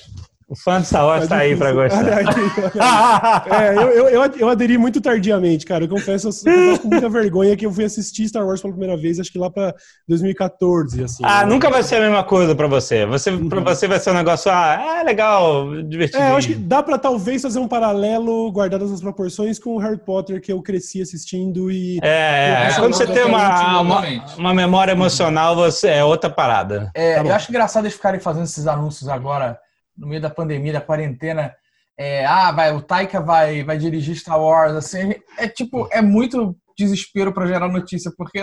O 0.48 0.54
fã 0.56 0.80
de 0.80 0.86
Star 0.86 1.06
Wars 1.06 1.26
tá 1.26 1.38
aí 1.38 1.56
pra 1.56 1.72
gostar. 1.72 1.98
Olha 1.98 2.16
aí, 2.16 2.24
olha 2.24 2.34
aí. 2.36 3.44
É, 3.54 3.76
eu, 3.76 4.08
eu, 4.08 4.24
eu, 4.38 4.48
aderi 4.48 4.76
muito 4.76 5.00
tardiamente, 5.00 5.64
cara. 5.64 5.84
Eu 5.84 5.88
confesso, 5.88 6.28
eu 6.46 6.78
com 6.78 6.88
muita 6.88 7.08
vergonha 7.08 7.56
que 7.56 7.64
eu 7.64 7.72
fui 7.72 7.84
assistir 7.84 8.28
Star 8.28 8.46
Wars 8.46 8.60
pela 8.60 8.72
primeira 8.72 8.96
vez, 8.96 9.18
acho 9.18 9.30
que 9.32 9.38
lá 9.38 9.50
pra 9.50 9.74
2014, 10.08 11.02
assim. 11.02 11.22
Ah, 11.24 11.44
né? 11.44 11.52
nunca 11.52 11.70
vai 11.70 11.82
ser 11.82 11.96
a 11.96 12.00
mesma 12.00 12.24
coisa 12.24 12.54
pra 12.54 12.66
você. 12.66 13.06
Você 13.06 13.32
pra 13.32 13.60
você 13.60 13.88
vai 13.88 13.98
ser 13.98 14.10
um 14.10 14.14
negócio, 14.14 14.50
ah, 14.50 14.98
é 15.00 15.02
legal, 15.02 15.82
divertido. 15.82 16.22
É, 16.22 16.30
eu 16.30 16.36
acho 16.36 16.48
que 16.48 16.54
dá 16.54 16.82
pra 16.82 16.98
talvez 16.98 17.42
fazer 17.42 17.58
um 17.58 17.68
paralelo, 17.68 18.50
guardadas 18.52 18.92
as 18.92 19.00
proporções, 19.00 19.58
com 19.58 19.76
o 19.76 19.78
Harry 19.78 19.98
Potter 19.98 20.40
que 20.40 20.52
eu 20.52 20.60
cresci 20.62 21.00
assistindo 21.00 21.70
e. 21.70 21.98
É, 22.02 22.68
É, 22.68 22.74
quando 22.78 22.94
você 22.94 23.06
tem 23.06 23.24
uma, 23.24 23.80
uma, 23.80 24.06
exatamente. 24.06 24.38
uma 24.38 24.54
memória 24.54 24.92
emocional, 24.92 25.54
você 25.56 25.88
é 25.88 26.04
outra 26.04 26.28
parada. 26.28 26.90
É, 26.94 27.14
Tá 27.14 27.28
eu 27.28 27.34
acho 27.34 27.50
engraçado 27.50 27.84
eles 27.84 27.94
ficarem 27.94 28.20
fazendo 28.20 28.44
esses 28.44 28.66
anúncios 28.66 29.08
agora, 29.08 29.58
no 29.96 30.06
meio 30.08 30.20
da 30.20 30.30
pandemia, 30.30 30.72
da 30.72 30.80
quarentena. 30.80 31.52
É, 31.98 32.24
ah, 32.26 32.50
vai, 32.50 32.74
o 32.74 32.82
Taika 32.82 33.20
vai, 33.20 33.62
vai 33.62 33.78
dirigir 33.78 34.16
Star 34.16 34.40
Wars, 34.40 34.72
assim. 34.74 35.14
É 35.38 35.46
tipo, 35.46 35.88
é 35.92 36.02
muito 36.02 36.56
desespero 36.76 37.32
para 37.32 37.46
gerar 37.46 37.68
notícia, 37.68 38.10
porque 38.16 38.40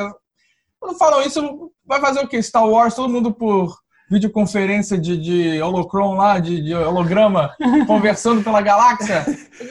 quando 0.79 0.97
falam 0.97 1.21
isso, 1.21 1.69
vai 1.85 1.99
fazer 1.99 2.21
o 2.21 2.27
quê? 2.27 2.41
Star 2.41 2.65
Wars, 2.65 2.95
todo 2.95 3.11
mundo 3.11 3.33
por 3.33 3.75
videoconferência 4.09 4.97
de, 4.97 5.17
de 5.17 5.61
holocron 5.61 6.15
lá, 6.15 6.37
de, 6.39 6.61
de 6.61 6.73
holograma, 6.75 7.49
conversando 7.87 8.43
pela 8.43 8.61
galáxia. 8.61 9.25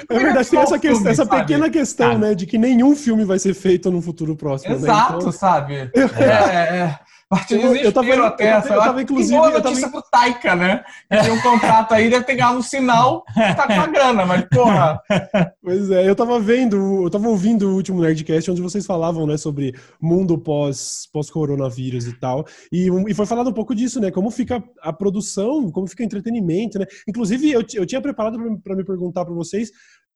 É 0.09 0.19
verdade, 0.19 0.49
tem 0.49 0.59
essa, 0.59 0.79
Filme, 0.79 0.81
questão, 0.97 1.11
essa 1.13 1.25
sabe? 1.27 1.41
pequena 1.41 1.69
questão, 1.71 2.13
Ah. 2.13 2.19
né, 2.19 2.35
de 2.35 2.47
que 2.47 2.57
nenhum 2.57 2.97
filme 2.97 3.25
vai 3.25 3.39
ser 3.39 3.53
feito 3.55 3.91
no 3.91 4.01
futuro 4.01 4.35
próximo. 4.37 4.71
né? 4.75 4.81
Exato, 4.81 5.17
Então- 5.19 5.33
sabe? 5.33 5.91
É, 5.95 6.77
é. 6.79 6.99
Partiu 7.31 7.59
Eu- 7.61 7.67
eu 7.69 7.73
desespero 7.75 7.93
tava- 7.93 8.09
eu 8.09 8.25
até. 8.25 8.51
tava- 8.51 8.63
sei 8.67 8.73
eu 8.75 8.79
lá. 8.79 8.85
tava, 8.87 9.03
inclusive, 9.03 9.37
boa 9.37 9.47
eu 9.51 9.53
tava 9.53 9.69
notícia 9.69 9.89
pro 9.89 10.03
Taika, 10.03 10.57
né? 10.57 10.83
Que 11.09 11.21
tem 11.23 11.31
um 11.31 11.41
contrato 11.41 11.95
aí, 11.95 12.11
deve 12.11 12.25
ter 12.25 12.35
ganhado 12.35 12.59
um 12.59 12.63
sinal, 12.63 13.23
tá 13.35 13.67
com 13.69 13.81
a 13.81 13.87
grana, 13.87 14.27
mas 14.27 14.45
porra. 14.53 15.01
Pois 15.63 15.89
é, 15.93 16.09
eu 16.09 16.17
tava 16.17 16.41
vendo, 16.41 17.05
eu 17.05 17.11
tava 17.11 17.29
ouvindo 17.29 17.69
o 17.69 17.75
último 17.77 18.01
Nerdcast 18.03 18.51
onde 18.51 18.61
vocês 18.61 18.85
falavam, 18.85 19.27
né, 19.29 19.37
sobre 19.37 19.75
mundo 20.01 20.37
pós, 20.37 21.09
pós-coronavírus 21.13 22.07
e 22.09 22.13
tal. 22.19 22.45
E, 22.73 22.89
e 23.09 23.15
foi 23.15 23.27
falado 23.27 23.51
um 23.51 23.53
pouco 23.53 23.75
disso, 23.77 24.01
né? 24.01 24.11
Como 24.11 24.29
fica 24.33 24.61
a 24.83 24.93
produção, 24.93 25.71
como 25.71 25.87
fica 25.87 26.03
o 26.03 26.07
entretenimento, 26.07 26.79
né? 26.81 26.87
Inclusive, 27.07 27.53
eu, 27.53 27.63
eu 27.75 27.87
tinha 27.87 28.01
preparado 28.01 28.39
para 28.65 28.75
me 28.75 28.85
perguntar 28.85 29.25
para 29.25 29.35
vocês 29.35 29.71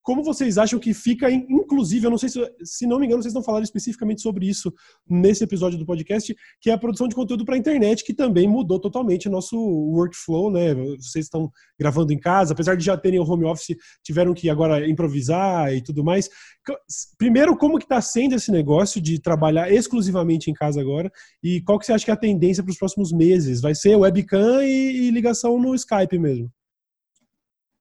como 0.04 0.22
vocês 0.22 0.58
acham 0.58 0.78
que 0.78 0.92
fica, 0.92 1.30
in- 1.30 1.46
inclusive, 1.48 2.06
eu 2.06 2.10
não 2.10 2.18
sei 2.18 2.28
se, 2.28 2.38
se 2.62 2.86
não 2.86 3.00
me 3.00 3.06
engano, 3.06 3.22
vocês 3.22 3.32
não 3.32 3.42
falaram 3.42 3.64
especificamente 3.64 4.20
sobre 4.20 4.46
isso 4.46 4.72
nesse 5.08 5.42
episódio 5.42 5.78
do 5.78 5.86
podcast, 5.86 6.36
que 6.60 6.68
é 6.68 6.74
a 6.74 6.78
produção 6.78 7.08
de 7.08 7.14
conteúdo 7.14 7.42
para 7.42 7.54
a 7.54 7.58
internet, 7.58 8.04
que 8.04 8.12
também 8.12 8.46
mudou 8.46 8.78
totalmente 8.78 9.28
o 9.28 9.30
nosso 9.30 9.56
workflow, 9.56 10.50
né? 10.52 10.74
Vocês 10.74 11.24
estão 11.24 11.50
gravando 11.80 12.12
em 12.12 12.18
casa, 12.18 12.52
apesar 12.52 12.76
de 12.76 12.84
já 12.84 12.98
terem 12.98 13.18
o 13.18 13.24
home 13.24 13.46
office, 13.46 13.74
tiveram 14.02 14.34
que 14.34 14.50
agora 14.50 14.86
improvisar 14.86 15.72
e 15.74 15.82
tudo 15.82 16.04
mais. 16.04 16.28
Primeiro, 17.16 17.56
como 17.56 17.78
que 17.78 17.84
está 17.86 18.00
sendo 18.00 18.34
esse 18.34 18.52
negócio 18.52 19.00
de 19.00 19.18
trabalhar 19.18 19.72
exclusivamente 19.72 20.50
em 20.50 20.54
casa 20.54 20.82
agora? 20.82 21.10
E 21.42 21.62
qual 21.62 21.78
que 21.78 21.86
você 21.86 21.94
acha 21.94 22.04
que 22.04 22.10
é 22.10 22.14
a 22.14 22.18
tendência 22.18 22.62
para 22.62 22.70
os 22.72 22.78
próximos 22.78 23.10
meses? 23.10 23.62
Vai 23.62 23.74
ser 23.74 23.96
webcam 23.96 24.62
e, 24.62 25.06
e 25.06 25.10
ligação 25.10 25.58
no 25.58 25.74
Skype 25.74 26.18
mesmo? 26.18 26.52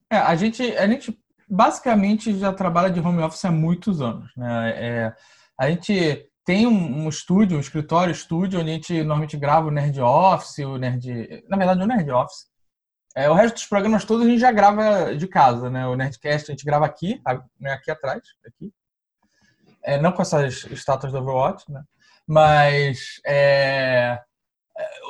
É, 0.09 0.17
a 0.17 0.35
gente, 0.35 0.61
a 0.61 0.87
gente 0.87 1.17
basicamente 1.49 2.37
já 2.37 2.51
trabalha 2.53 2.89
de 2.89 2.99
home 2.99 3.21
office 3.21 3.45
há 3.45 3.51
muitos 3.51 4.01
anos, 4.01 4.31
né? 4.35 4.73
É, 4.75 5.13
a 5.59 5.69
gente 5.69 6.29
tem 6.45 6.67
um, 6.67 7.05
um 7.05 7.09
estúdio, 7.09 7.57
um 7.57 7.61
escritório 7.61 8.11
estúdio, 8.11 8.59
onde 8.59 8.69
a 8.69 8.73
gente 8.73 8.93
normalmente 8.99 9.37
grava 9.37 9.67
o 9.67 9.71
Nerd 9.71 9.99
Office, 10.01 10.59
o 10.59 10.77
Nerd. 10.77 11.43
Na 11.47 11.57
verdade, 11.57 11.81
o 11.81 11.87
Nerd 11.87 12.11
Office. 12.11 12.53
É, 13.15 13.29
o 13.29 13.33
resto 13.33 13.55
dos 13.55 13.65
programas 13.65 14.05
todos 14.05 14.25
a 14.25 14.29
gente 14.29 14.39
já 14.39 14.51
grava 14.51 15.15
de 15.15 15.27
casa, 15.27 15.69
né? 15.69 15.85
O 15.85 15.95
Nerdcast 15.95 16.49
a 16.49 16.53
gente 16.53 16.65
grava 16.65 16.85
aqui, 16.85 17.21
né? 17.59 17.71
aqui 17.73 17.91
atrás, 17.91 18.23
aqui. 18.45 18.73
É, 19.83 20.01
não 20.01 20.11
com 20.11 20.21
essas 20.21 20.65
estátuas 20.65 21.11
do 21.11 21.19
Overwatch, 21.19 21.71
né? 21.71 21.83
Mas 22.27 23.21
é, 23.25 24.19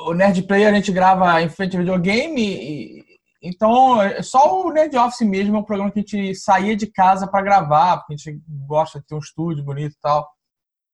o 0.06 0.12
Nerd 0.12 0.42
Player 0.42 0.68
a 0.68 0.74
gente 0.74 0.92
grava 0.92 1.40
em 1.40 1.48
frente 1.48 1.76
ao 1.76 1.80
videogame 1.80 2.42
e, 2.42 3.13
então, 3.46 4.00
é 4.00 4.22
só 4.22 4.62
o 4.64 4.72
Nerd 4.72 4.96
Office 4.96 5.20
mesmo 5.20 5.56
é 5.56 5.60
um 5.60 5.64
programa 5.64 5.90
que 5.90 5.98
a 5.98 6.02
gente 6.02 6.34
saía 6.34 6.74
de 6.74 6.86
casa 6.86 7.26
para 7.26 7.42
gravar, 7.42 7.98
porque 7.98 8.14
a 8.14 8.16
gente 8.16 8.42
gosta 8.66 8.98
de 8.98 9.06
ter 9.06 9.14
um 9.14 9.18
estúdio 9.18 9.62
bonito 9.62 9.92
e 9.92 10.00
tal. 10.00 10.26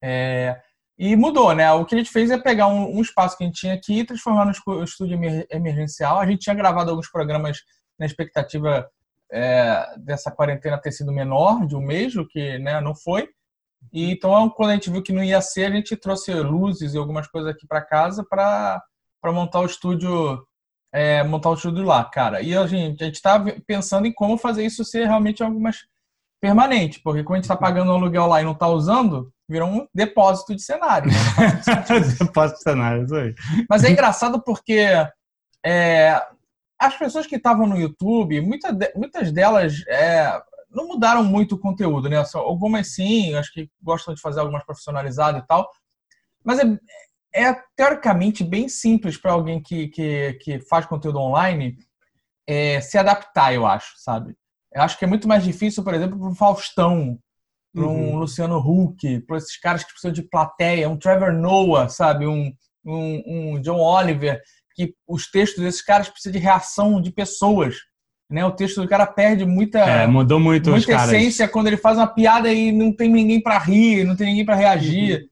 É, 0.02 0.60
e 0.98 1.14
mudou, 1.14 1.54
né? 1.54 1.70
O 1.72 1.84
que 1.84 1.94
a 1.94 1.98
gente 1.98 2.10
fez 2.10 2.30
é 2.30 2.38
pegar 2.38 2.66
um, 2.66 2.96
um 2.96 3.00
espaço 3.00 3.38
que 3.38 3.44
a 3.44 3.46
gente 3.46 3.60
tinha 3.60 3.74
aqui 3.74 4.00
e 4.00 4.04
transformar 4.04 4.44
no 4.44 4.82
estúdio 4.82 5.14
emer- 5.14 5.46
emergencial. 5.50 6.18
A 6.18 6.26
gente 6.26 6.40
tinha 6.40 6.54
gravado 6.54 6.90
alguns 6.90 7.08
programas 7.08 7.58
na 7.98 8.04
expectativa 8.04 8.86
é, 9.32 9.94
dessa 9.98 10.30
quarentena 10.30 10.80
ter 10.80 10.92
sido 10.92 11.12
menor, 11.12 11.66
de 11.66 11.76
um 11.76 11.80
mês, 11.80 12.16
o 12.16 12.26
que 12.26 12.58
né, 12.58 12.80
não 12.80 12.94
foi. 12.94 13.28
E 13.92 14.10
então, 14.10 14.50
quando 14.50 14.70
a 14.70 14.74
gente 14.74 14.90
viu 14.90 15.02
que 15.02 15.12
não 15.12 15.22
ia 15.22 15.40
ser, 15.40 15.66
a 15.66 15.74
gente 15.74 15.96
trouxe 15.96 16.34
luzes 16.34 16.94
e 16.94 16.98
algumas 16.98 17.26
coisas 17.28 17.50
aqui 17.50 17.66
para 17.66 17.80
casa 17.80 18.24
para 18.28 18.82
montar 19.24 19.60
o 19.60 19.66
estúdio 19.66 20.44
é, 20.92 21.22
montar 21.22 21.50
o 21.50 21.54
estúdio 21.54 21.84
lá, 21.84 22.04
cara. 22.04 22.42
E 22.42 22.56
a 22.56 22.66
gente, 22.66 23.02
a 23.02 23.06
gente 23.06 23.22
tá 23.22 23.42
pensando 23.66 24.06
em 24.06 24.12
como 24.12 24.36
fazer 24.36 24.64
isso 24.64 24.84
ser 24.84 25.06
realmente 25.06 25.42
algo 25.42 25.60
mais 25.60 25.86
permanente, 26.40 27.00
porque 27.02 27.22
quando 27.22 27.34
a 27.34 27.36
gente 27.38 27.44
está 27.44 27.56
pagando 27.56 27.90
um 27.90 27.94
aluguel 27.94 28.26
lá 28.26 28.40
e 28.40 28.44
não 28.44 28.52
está 28.52 28.66
usando, 28.66 29.30
virou 29.48 29.68
um 29.68 29.86
depósito 29.94 30.54
de 30.54 30.62
cenário. 30.62 31.10
Né? 31.10 31.16
depósito 32.18 32.58
de 32.58 32.62
cenário, 32.62 33.04
isso 33.04 33.14
aí. 33.14 33.34
Mas 33.68 33.84
é 33.84 33.90
engraçado 33.90 34.42
porque 34.42 34.86
é, 35.64 36.20
as 36.78 36.96
pessoas 36.96 37.26
que 37.26 37.36
estavam 37.36 37.66
no 37.66 37.78
YouTube, 37.78 38.40
muita, 38.40 38.76
muitas 38.96 39.30
delas 39.30 39.84
é, 39.86 40.40
não 40.70 40.88
mudaram 40.88 41.22
muito 41.22 41.56
o 41.56 41.58
conteúdo, 41.58 42.08
né? 42.08 42.22
Algumas 42.34 42.94
sim, 42.94 43.34
acho 43.34 43.52
que 43.52 43.68
gostam 43.82 44.14
de 44.14 44.20
fazer 44.20 44.40
algo 44.40 44.52
mais 44.52 44.64
profissionalizado 44.64 45.38
e 45.38 45.46
tal. 45.46 45.68
Mas 46.42 46.58
é, 46.58 46.64
é 47.34 47.54
teoricamente 47.76 48.42
bem 48.42 48.68
simples 48.68 49.16
para 49.16 49.32
alguém 49.32 49.62
que, 49.62 49.88
que, 49.88 50.32
que 50.34 50.60
faz 50.60 50.86
conteúdo 50.86 51.18
online 51.18 51.76
é, 52.46 52.80
se 52.80 52.98
adaptar, 52.98 53.54
eu 53.54 53.64
acho, 53.64 53.92
sabe? 53.96 54.34
Eu 54.72 54.82
acho 54.82 54.98
que 54.98 55.04
é 55.04 55.08
muito 55.08 55.28
mais 55.28 55.44
difícil, 55.44 55.82
por 55.84 55.94
exemplo, 55.94 56.18
para 56.18 56.28
um 56.28 56.34
Faustão, 56.34 57.18
para 57.72 57.84
um 57.84 58.10
uhum. 58.10 58.16
Luciano 58.16 58.58
Huck, 58.58 59.20
para 59.20 59.36
esses 59.36 59.56
caras 59.58 59.84
que 59.84 59.92
precisam 59.92 60.12
de 60.12 60.22
plateia, 60.22 60.88
um 60.88 60.96
Trevor 60.96 61.32
Noah, 61.32 61.88
sabe? 61.88 62.26
Um, 62.26 62.52
um, 62.84 63.22
um 63.54 63.60
John 63.60 63.78
Oliver, 63.78 64.40
que 64.74 64.94
os 65.06 65.30
textos 65.30 65.62
desses 65.62 65.82
caras 65.82 66.08
precisam 66.08 66.32
de 66.32 66.44
reação 66.44 67.00
de 67.00 67.12
pessoas. 67.12 67.76
Né? 68.28 68.44
O 68.44 68.52
texto 68.52 68.80
do 68.80 68.88
cara 68.88 69.06
perde 69.06 69.44
muita, 69.44 69.80
é, 69.80 70.06
mudou 70.06 70.38
muito 70.38 70.70
muita 70.70 70.92
essência 70.92 71.48
quando 71.48 71.66
ele 71.66 71.76
faz 71.76 71.98
uma 71.98 72.06
piada 72.06 72.52
e 72.52 72.70
não 72.70 72.92
tem 72.92 73.08
ninguém 73.08 73.40
para 73.40 73.58
rir, 73.58 74.04
não 74.04 74.14
tem 74.14 74.28
ninguém 74.28 74.44
para 74.44 74.54
reagir. 74.54 75.22
Uhum. 75.22 75.28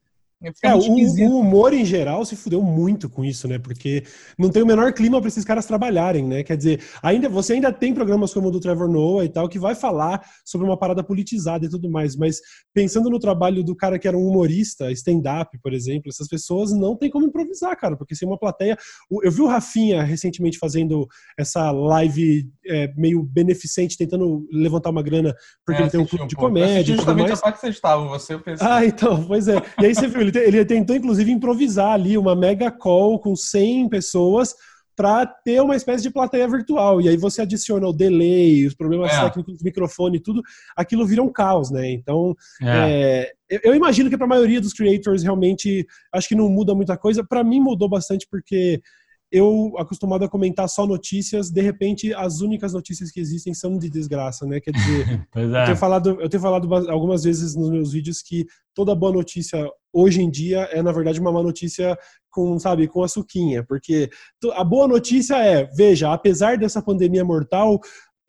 É, 0.62 0.72
o, 0.72 0.78
o, 0.78 1.40
humor 1.40 1.72
em 1.72 1.84
geral 1.84 2.24
se 2.24 2.36
fudeu 2.36 2.62
muito 2.62 3.10
com 3.10 3.24
isso, 3.24 3.48
né? 3.48 3.58
Porque 3.58 4.04
não 4.38 4.50
tem 4.50 4.62
o 4.62 4.66
menor 4.66 4.92
clima 4.92 5.20
para 5.20 5.26
esses 5.26 5.44
caras 5.44 5.66
trabalharem, 5.66 6.24
né? 6.24 6.44
Quer 6.44 6.56
dizer, 6.56 6.80
ainda 7.02 7.28
você 7.28 7.54
ainda 7.54 7.72
tem 7.72 7.92
programas 7.92 8.32
como 8.32 8.46
o 8.46 8.50
do 8.50 8.60
Trevor 8.60 8.88
Noah 8.88 9.24
e 9.24 9.28
tal 9.28 9.48
que 9.48 9.58
vai 9.58 9.74
falar 9.74 10.24
sobre 10.44 10.64
uma 10.64 10.78
parada 10.78 11.02
politizada 11.02 11.66
e 11.66 11.68
tudo 11.68 11.90
mais, 11.90 12.14
mas 12.14 12.38
pensando 12.72 13.10
no 13.10 13.18
trabalho 13.18 13.64
do 13.64 13.74
cara 13.74 13.98
que 13.98 14.06
era 14.06 14.16
um 14.16 14.28
humorista, 14.28 14.92
stand-up, 14.92 15.58
por 15.60 15.72
exemplo, 15.74 16.08
essas 16.08 16.28
pessoas 16.28 16.72
não 16.72 16.96
tem 16.96 17.10
como 17.10 17.26
improvisar, 17.26 17.76
cara, 17.76 17.96
porque 17.96 18.14
se 18.14 18.24
uma 18.24 18.38
plateia, 18.38 18.78
eu 19.10 19.32
vi 19.32 19.40
o 19.40 19.48
Rafinha 19.48 20.04
recentemente 20.04 20.56
fazendo 20.56 21.08
essa 21.36 21.72
live 21.72 22.48
é, 22.64 22.92
meio 22.96 23.24
beneficente, 23.24 23.98
tentando 23.98 24.46
levantar 24.52 24.90
uma 24.90 25.02
grana 25.02 25.34
porque 25.66 25.82
é, 25.82 25.84
ele 25.84 25.90
tem 25.90 26.00
um 26.00 26.06
clube 26.06 26.24
um 26.24 26.28
de 26.28 26.36
comédia. 26.36 26.94
Justamente 26.94 27.32
a 27.32 27.36
parte 27.36 27.54
que 27.56 27.60
vocês 27.62 27.74
estavam, 27.74 28.08
você 28.08 28.34
eu 28.34 28.40
pensei. 28.40 28.66
Ah, 28.66 28.84
então, 28.84 29.24
pois 29.24 29.48
é. 29.48 29.56
E 29.80 29.86
aí 29.86 29.94
você 29.94 30.06
viu 30.06 30.27
ele, 30.28 30.38
ele 30.38 30.64
tentou, 30.64 30.96
inclusive, 30.96 31.30
improvisar 31.30 31.92
ali 31.92 32.16
uma 32.16 32.34
mega 32.34 32.70
call 32.70 33.18
com 33.18 33.34
100 33.34 33.88
pessoas 33.88 34.54
para 34.98 35.24
ter 35.24 35.62
uma 35.62 35.76
espécie 35.76 36.02
de 36.02 36.10
plateia 36.10 36.48
virtual. 36.48 37.00
E 37.00 37.08
aí 37.08 37.16
você 37.16 37.42
adiciona 37.42 37.86
o 37.86 37.92
delay, 37.92 38.66
os 38.66 38.74
problemas 38.74 39.12
é. 39.12 39.20
técnicos 39.20 39.56
do 39.56 39.64
microfone, 39.64 40.18
tudo, 40.18 40.42
aquilo 40.76 41.06
vira 41.06 41.22
um 41.22 41.30
caos, 41.30 41.70
né? 41.70 41.88
Então, 41.92 42.34
é. 42.60 43.32
É, 43.48 43.60
eu 43.62 43.76
imagino 43.76 44.10
que 44.10 44.16
para 44.16 44.26
a 44.26 44.28
maioria 44.28 44.60
dos 44.60 44.72
creators 44.72 45.22
realmente 45.22 45.86
acho 46.12 46.28
que 46.28 46.34
não 46.34 46.48
muda 46.48 46.74
muita 46.74 46.96
coisa. 46.96 47.22
Para 47.22 47.44
mim 47.44 47.60
mudou 47.60 47.88
bastante 47.88 48.26
porque 48.28 48.82
eu 49.30 49.74
acostumado 49.78 50.24
a 50.24 50.28
comentar 50.28 50.68
só 50.68 50.86
notícias, 50.86 51.50
de 51.50 51.60
repente 51.60 52.14
as 52.14 52.40
únicas 52.40 52.72
notícias 52.72 53.10
que 53.10 53.20
existem 53.20 53.52
são 53.52 53.76
de 53.78 53.90
desgraça, 53.90 54.46
né? 54.46 54.60
Quer 54.60 54.72
dizer, 54.72 55.26
é. 55.36 55.42
eu, 55.42 55.64
tenho 55.64 55.76
falado, 55.76 56.20
eu 56.20 56.28
tenho 56.28 56.42
falado 56.42 56.74
algumas 56.90 57.24
vezes 57.24 57.54
nos 57.54 57.70
meus 57.70 57.92
vídeos 57.92 58.22
que 58.22 58.46
toda 58.74 58.94
boa 58.94 59.12
notícia 59.12 59.68
hoje 59.92 60.22
em 60.22 60.30
dia 60.30 60.60
é 60.72 60.82
na 60.82 60.92
verdade 60.92 61.20
uma 61.20 61.32
má 61.32 61.42
notícia 61.42 61.96
com, 62.30 62.58
sabe, 62.58 62.86
com 62.86 63.02
a 63.02 63.08
suquinha, 63.08 63.64
porque 63.64 64.08
a 64.52 64.62
boa 64.62 64.86
notícia 64.86 65.36
é, 65.36 65.64
veja, 65.74 66.12
apesar 66.12 66.56
dessa 66.56 66.80
pandemia 66.80 67.24
mortal, 67.24 67.80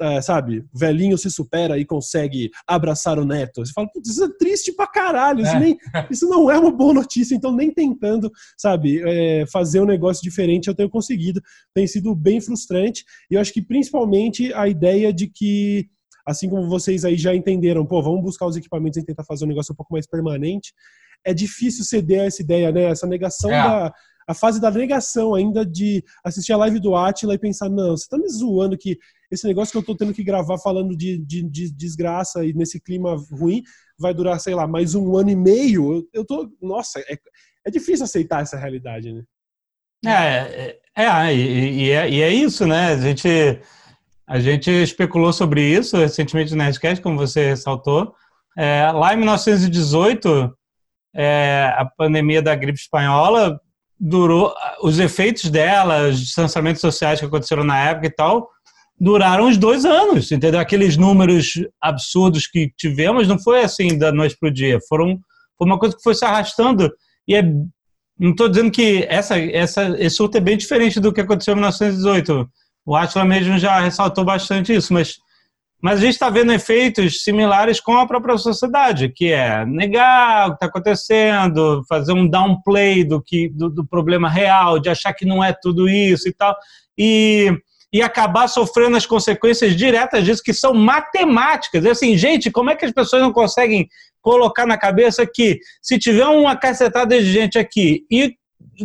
é, 0.01 0.22
sabe, 0.22 0.65
velhinho 0.74 1.18
se 1.18 1.29
supera 1.29 1.77
e 1.77 1.86
consegue 1.86 2.50
abraçar 2.65 3.20
o 3.20 3.25
neto. 3.25 3.65
Você 3.65 3.74
fala, 3.74 3.89
putz, 3.91 4.10
isso 4.10 4.24
é 4.24 4.29
triste 4.38 4.72
pra 4.72 4.88
caralho, 4.88 5.41
isso, 5.41 5.56
é. 5.56 5.60
nem, 5.60 5.77
isso 6.10 6.27
não 6.29 6.50
é 6.50 6.58
uma 6.58 6.72
boa 6.72 6.94
notícia, 6.94 7.36
então 7.36 7.53
nem 7.53 7.72
tentando, 7.72 8.32
sabe, 8.58 9.01
é, 9.06 9.46
fazer 9.48 9.82
um 9.82 9.86
negócio 9.86 10.24
diferente 10.24 10.68
eu 10.68 10.75
tenho 10.75 10.89
conseguido. 10.89 11.41
Tem 11.74 11.86
sido 11.86 12.15
bem 12.15 12.39
frustrante 12.39 13.03
e 13.29 13.36
eu 13.36 13.41
acho 13.41 13.51
que 13.51 13.62
principalmente 13.62 14.53
a 14.53 14.68
ideia 14.68 15.12
de 15.12 15.27
que, 15.27 15.89
assim 16.25 16.50
como 16.50 16.70
vocês 16.70 17.03
aí 17.03 17.18
já 17.18 17.36
entenderam, 17.36 17.86
pô, 17.86 18.01
vamos 18.01 18.22
buscar 18.22 18.46
os 18.46 18.56
equipamentos 18.56 18.98
e 18.98 19.06
tentar 19.06 19.25
fazer 19.25 19.46
um 19.46 19.50
negócio 19.50 19.74
um 19.74 19.75
pouco 19.75 19.94
mais 19.94 20.08
permanente, 20.08 20.74
é 21.25 21.34
difícil 21.34 21.84
ceder 21.84 22.22
a 22.22 22.25
essa 22.25 22.41
ideia, 22.41 22.72
né? 22.72 22.84
Essa 22.84 23.06
negação 23.06 23.51
é. 23.51 23.62
da, 23.62 23.94
a 24.29 24.34
fase 24.34 24.62
da 24.62 24.72
negação 24.72 25.34
ainda 25.34 25.65
de 25.65 26.03
assistir 26.24 26.53
a 26.53 26.58
live 26.58 26.79
do 26.79 26.96
Atila 26.96 27.34
e 27.34 27.39
pensar, 27.39 27.68
não, 27.68 27.98
você 27.98 28.08
tá 28.08 28.18
me 28.18 28.29
zoando 28.29 28.77
que 28.77 28.98
esse 29.31 29.48
negócio 29.48 29.71
que 29.71 29.77
eu 29.77 29.83
tô 29.83 29.95
tendo 29.95 30.13
que 30.13 30.24
gravar 30.24 30.57
falando 30.57 30.95
de, 30.95 31.17
de, 31.17 31.43
de 31.43 31.71
desgraça 31.71 32.43
e 32.45 32.53
nesse 32.53 32.79
clima 32.79 33.15
ruim 33.31 33.62
vai 33.98 34.13
durar, 34.13 34.39
sei 34.39 34.55
lá, 34.55 34.67
mais 34.67 34.95
um 34.95 35.15
ano 35.15 35.29
e 35.29 35.36
meio. 35.36 35.93
Eu, 35.93 36.09
eu 36.13 36.25
tô. 36.25 36.50
Nossa, 36.62 37.00
é, 37.01 37.17
é 37.65 37.69
difícil 37.71 38.05
aceitar 38.05 38.41
essa 38.41 38.57
realidade, 38.57 39.13
né? 39.13 39.24
É, 40.05 40.79
é, 40.95 41.03
é 41.03 41.36
e, 41.36 41.91
é, 41.91 42.09
e 42.09 42.21
é 42.21 42.33
isso, 42.33 42.65
né? 42.65 42.93
A 42.93 42.98
gente, 42.98 43.62
a 44.25 44.39
gente 44.39 44.71
especulou 44.71 45.31
sobre 45.33 45.62
isso 45.62 45.98
recentemente 45.98 46.51
no 46.51 46.57
Nerdcast, 46.57 47.01
como 47.01 47.17
você 47.17 47.50
ressaltou. 47.50 48.15
É, 48.57 48.91
lá 48.91 49.13
em 49.13 49.17
1918, 49.17 50.55
é, 51.15 51.74
a 51.77 51.86
pandemia 51.86 52.41
da 52.41 52.55
gripe 52.55 52.79
espanhola 52.79 53.59
durou 54.00 54.55
os 54.81 54.98
efeitos 54.98 55.50
dela, 55.50 56.07
os 56.07 56.19
distanciamentos 56.19 56.81
sociais 56.81 57.19
que 57.19 57.25
aconteceram 57.25 57.63
na 57.63 57.77
época 57.89 58.07
e 58.07 58.12
tal, 58.12 58.50
duraram 59.00 59.48
uns 59.48 59.58
dois 59.58 59.86
anos, 59.86 60.32
entendeu? 60.32 60.60
Aqueles 60.60 60.98
números 60.98 61.53
absurdos 61.82 62.48
que 62.48 62.72
tivemos 62.77 63.27
não 63.27 63.39
foi 63.39 63.63
assim 63.63 63.98
da 63.98 64.12
noite 64.12 64.36
para 64.39 64.50
o 64.50 64.53
dia, 64.53 64.79
foram 64.88 65.20
foi 65.58 65.68
uma 65.68 65.79
coisa 65.79 65.96
que 65.96 66.03
foi 66.03 66.15
se 66.15 66.25
arrastando 66.25 66.91
e 67.27 67.36
é 67.36 67.44
não 68.20 68.32
estou 68.32 68.50
dizendo 68.50 68.70
que 68.70 69.06
essa, 69.10 69.39
essa, 69.39 69.96
esse 69.98 70.18
surto 70.18 70.38
é 70.38 70.41
bem 70.41 70.58
diferente 70.58 71.00
do 71.00 71.13
que 71.13 71.22
aconteceu 71.22 71.53
em 71.53 71.56
1918. 71.56 72.50
O 72.86 72.94
Atila 72.94 73.24
mesmo 73.24 73.58
já 73.58 73.79
ressaltou 73.79 74.25
bastante 74.25 74.75
isso, 74.75 74.94
mas 74.94 75.18
mas 75.82 76.00
a 76.00 76.01
gente 76.01 76.13
está 76.13 76.29
vendo 76.29 76.51
efeitos 76.51 77.24
similares 77.24 77.79
com 77.79 77.98
a 77.98 78.06
própria 78.06 78.38
sociedade, 78.38 79.10
que 79.10 79.32
é 79.32 79.65
negar 79.65 80.48
o 80.48 80.50
que 80.50 80.56
está 80.56 80.65
acontecendo, 80.65 81.84
fazer 81.88 82.12
um 82.12 82.27
downplay 82.27 83.06
do, 83.06 83.22
que, 83.22 83.48
do, 83.50 83.70
do, 83.70 83.88
problema 83.88 84.29
real, 84.29 84.77
de 84.77 84.89
achar 84.89 85.13
que 85.13 85.25
não 85.25 85.41
é 85.41 85.53
tudo 85.53 85.88
isso 85.88 86.27
e 86.27 86.34
tal, 86.34 86.53
e, 86.98 87.58
e 87.91 88.01
acabar 88.01 88.48
sofrendo 88.48 88.98
as 88.98 89.05
consequências 89.05 89.75
diretas 89.75 90.24
disso, 90.24 90.43
que 90.43 90.53
são 90.53 90.74
matemáticas. 90.74 91.84
E 91.84 91.89
assim, 91.89 92.17
gente, 92.17 92.51
como 92.51 92.69
é 92.69 92.75
que 92.75 92.86
as 92.86 92.91
pessoas 92.91 93.22
não 93.22 93.34
conseguem 93.34 93.88
colocar 94.22 94.65
na 94.65 94.77
cabeça 94.77 95.25
que 95.25 95.60
se 95.81 95.98
tiver 95.98 96.25
uma 96.25 96.55
cacetada 96.55 97.17
de 97.19 97.31
gente 97.31 97.58
aqui 97.58 98.05
e 98.12 98.36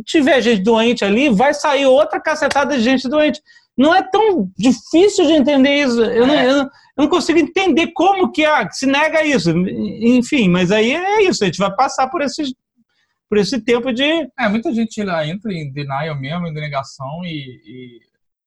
tiver 0.06 0.40
gente 0.40 0.62
doente 0.62 1.04
ali, 1.04 1.28
vai 1.28 1.52
sair 1.52 1.86
outra 1.86 2.20
cacetada 2.20 2.76
de 2.76 2.82
gente 2.82 3.08
doente 3.08 3.40
não 3.76 3.94
é 3.94 4.02
tão 4.02 4.50
difícil 4.56 5.26
de 5.26 5.32
entender 5.32 5.82
isso. 5.82 6.00
Eu, 6.00 6.24
é. 6.24 6.26
não, 6.26 6.34
eu, 6.34 6.56
eu 6.58 6.70
não, 6.96 7.08
consigo 7.08 7.38
entender 7.38 7.88
como 7.88 8.30
que 8.30 8.44
ah, 8.44 8.68
se 8.70 8.86
nega 8.86 9.24
isso. 9.24 9.50
Enfim, 9.50 10.48
mas 10.48 10.70
aí 10.70 10.92
é 10.92 11.22
isso, 11.24 11.42
a 11.42 11.46
gente 11.46 11.58
vai 11.58 11.74
passar 11.74 12.08
por 12.08 12.22
esse, 12.22 12.42
por 13.28 13.38
esse 13.38 13.60
tempo 13.60 13.92
de. 13.92 14.04
É, 14.38 14.48
muita 14.48 14.72
gente 14.72 15.02
lá 15.02 15.26
entra 15.26 15.52
em 15.52 15.72
denial 15.72 16.18
mesmo, 16.18 16.46
em 16.46 16.54
denegação, 16.54 17.24
e, 17.24 17.60
e 17.66 18.00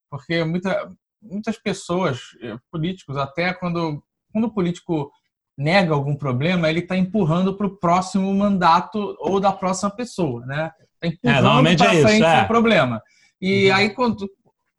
porque 0.09 0.43
muita, 0.43 0.91
muitas 1.21 1.57
pessoas, 1.57 2.19
eh, 2.41 2.57
políticos, 2.71 3.17
até 3.17 3.53
quando, 3.53 4.03
quando 4.31 4.45
o 4.45 4.53
político 4.53 5.11
nega 5.57 5.93
algum 5.93 6.15
problema, 6.15 6.69
ele 6.69 6.81
está 6.81 6.95
empurrando 6.95 7.55
para 7.55 7.65
o 7.65 7.77
próximo 7.77 8.31
mandato 8.33 9.15
ou 9.19 9.39
da 9.39 9.51
próxima 9.51 9.89
pessoa, 9.89 10.45
né? 10.45 10.71
Está 11.01 11.07
é, 11.07 11.39
empurrando 11.39 11.67
é, 11.67 11.75
para 11.75 11.95
é 11.95 12.01
frente 12.01 12.23
é. 12.23 12.41
o 12.43 12.47
problema. 12.47 13.01
E 13.41 13.69
uhum. 13.69 13.75
aí, 13.75 13.89
quando, 13.89 14.29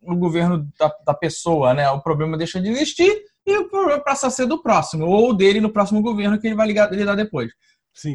no 0.01 0.17
governo 0.17 0.67
da, 0.79 0.93
da, 1.05 1.13
pessoa, 1.13 1.73
né? 1.73 1.89
O 1.91 2.01
problema 2.01 2.37
deixa 2.37 2.61
de 2.61 2.69
existir 2.69 3.23
e 3.45 3.57
o 3.57 3.69
problema 3.69 4.01
passa 4.01 4.27
a 4.27 4.29
ser 4.29 4.45
do 4.45 4.61
próximo, 4.61 5.05
ou 5.05 5.33
dele 5.33 5.59
no 5.59 5.69
próximo 5.69 6.01
governo 6.01 6.39
que 6.39 6.47
ele 6.47 6.55
vai 6.55 6.67
ligar, 6.67 6.91
lidar 6.91 7.15
depois. 7.15 7.51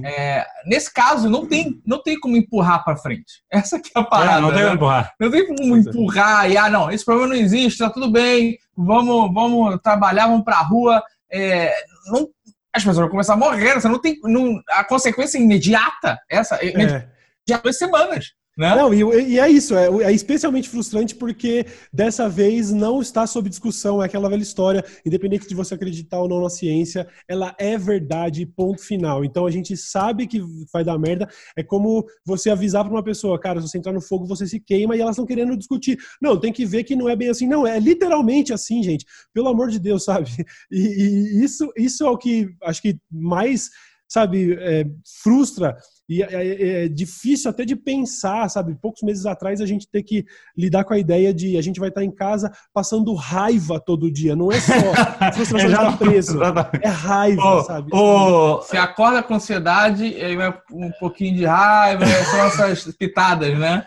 É, 0.04 0.46
nesse 0.66 0.92
caso, 0.92 1.28
não 1.28 1.46
tem, 1.46 1.80
não 1.86 2.02
tem 2.02 2.18
como 2.18 2.36
empurrar 2.36 2.84
para 2.84 2.96
frente. 2.96 3.42
Essa 3.50 3.80
que 3.80 3.90
é 3.94 4.00
a 4.00 4.04
parada. 4.04 4.38
É, 4.38 4.40
não 4.40 4.50
tem 4.50 4.58
como 4.58 4.68
né? 4.68 4.74
empurrar. 4.74 5.14
Não 5.20 5.30
tem 5.30 5.46
como 5.46 5.76
empurrar 5.76 6.50
e, 6.50 6.56
ah, 6.56 6.70
não, 6.70 6.90
esse 6.90 7.04
problema 7.04 7.34
não 7.34 7.40
existe, 7.40 7.78
tá 7.78 7.90
tudo 7.90 8.10
bem, 8.10 8.58
vamos, 8.76 9.32
vamos 9.32 9.78
trabalhar, 9.82 10.26
vamos 10.26 10.44
pra 10.44 10.62
rua. 10.62 11.02
É, 11.30 11.74
não, 12.06 12.28
as 12.72 12.82
pessoas 12.82 12.96
vão 12.96 13.08
começar 13.08 13.34
a 13.34 13.36
morrer, 13.36 13.74
você 13.74 13.88
não 13.88 14.00
tem. 14.00 14.18
Não, 14.24 14.60
a 14.70 14.84
consequência 14.84 15.38
imediata, 15.38 16.18
essa, 16.28 16.56
é. 16.56 16.70
imediata, 16.70 17.62
duas 17.62 17.78
semanas. 17.78 18.32
Né? 18.56 18.72
Não, 18.76 18.94
e, 18.94 19.00
e, 19.30 19.40
é 19.40 19.50
isso, 19.50 19.74
é, 19.74 19.88
é, 20.04 20.12
especialmente 20.12 20.68
frustrante 20.68 21.12
porque 21.16 21.66
dessa 21.92 22.28
vez 22.28 22.70
não 22.70 23.02
está 23.02 23.26
sob 23.26 23.48
discussão, 23.48 24.00
é 24.00 24.06
aquela 24.06 24.28
velha 24.28 24.42
história, 24.42 24.84
independente 25.04 25.48
de 25.48 25.56
você 25.56 25.74
acreditar 25.74 26.20
ou 26.20 26.28
não 26.28 26.40
na 26.40 26.48
ciência, 26.48 27.08
ela 27.26 27.52
é 27.58 27.76
verdade, 27.76 28.46
ponto 28.46 28.80
final. 28.80 29.24
Então 29.24 29.44
a 29.44 29.50
gente 29.50 29.76
sabe 29.76 30.28
que 30.28 30.40
vai 30.72 30.84
dar 30.84 30.96
merda, 30.98 31.28
é 31.56 31.64
como 31.64 32.06
você 32.24 32.48
avisar 32.48 32.84
para 32.84 32.92
uma 32.92 33.02
pessoa, 33.02 33.40
cara, 33.40 33.60
se 33.60 33.68
você 33.68 33.78
entrar 33.78 33.92
no 33.92 34.00
fogo 34.00 34.24
você 34.24 34.46
se 34.46 34.60
queima 34.60 34.96
e 34.96 35.00
elas 35.00 35.14
estão 35.14 35.26
querendo 35.26 35.56
discutir. 35.56 35.98
Não, 36.22 36.38
tem 36.38 36.52
que 36.52 36.64
ver 36.64 36.84
que 36.84 36.94
não 36.94 37.08
é 37.08 37.16
bem 37.16 37.30
assim, 37.30 37.48
não, 37.48 37.66
é 37.66 37.80
literalmente 37.80 38.52
assim, 38.52 38.84
gente, 38.84 39.04
pelo 39.32 39.48
amor 39.48 39.68
de 39.68 39.80
Deus, 39.80 40.04
sabe? 40.06 40.30
E, 40.70 40.78
e 40.78 41.44
isso, 41.44 41.72
isso 41.76 42.04
é 42.04 42.10
o 42.10 42.16
que 42.16 42.48
acho 42.62 42.80
que 42.80 42.96
mais, 43.10 43.68
sabe, 44.08 44.52
é, 44.60 44.86
frustra 45.24 45.76
e 46.08 46.22
é, 46.22 46.26
é, 46.32 46.84
é, 46.84 46.88
difícil 46.88 47.50
até 47.50 47.64
de 47.64 47.74
pensar, 47.74 48.48
sabe? 48.50 48.74
Poucos 48.74 49.02
meses 49.02 49.24
atrás 49.24 49.60
a 49.60 49.66
gente 49.66 49.88
ter 49.88 50.02
que 50.02 50.26
lidar 50.56 50.84
com 50.84 50.92
a 50.92 50.98
ideia 50.98 51.32
de 51.32 51.56
a 51.56 51.62
gente 51.62 51.80
vai 51.80 51.88
estar 51.88 52.04
em 52.04 52.10
casa 52.10 52.52
passando 52.74 53.14
raiva 53.14 53.80
todo 53.80 54.10
dia. 54.10 54.36
Não 54.36 54.52
é 54.52 54.60
só 54.60 54.72
frustração 55.32 55.60
é, 55.60 55.66
de 55.66 55.72
estar 55.72 55.98
preso. 55.98 56.38
É 56.82 56.88
raiva, 56.88 57.42
oh, 57.42 57.62
sabe? 57.62 57.90
Oh, 57.92 58.56
Você 58.58 58.76
acorda 58.76 59.22
com 59.22 59.34
ansiedade, 59.34 60.04
e 60.04 60.36
vai 60.36 60.54
um 60.72 60.90
pouquinho 61.00 61.36
de 61.36 61.44
raiva, 61.46 62.04
são 62.06 62.66
essas 62.66 62.94
pitadas, 62.96 63.58
né? 63.58 63.86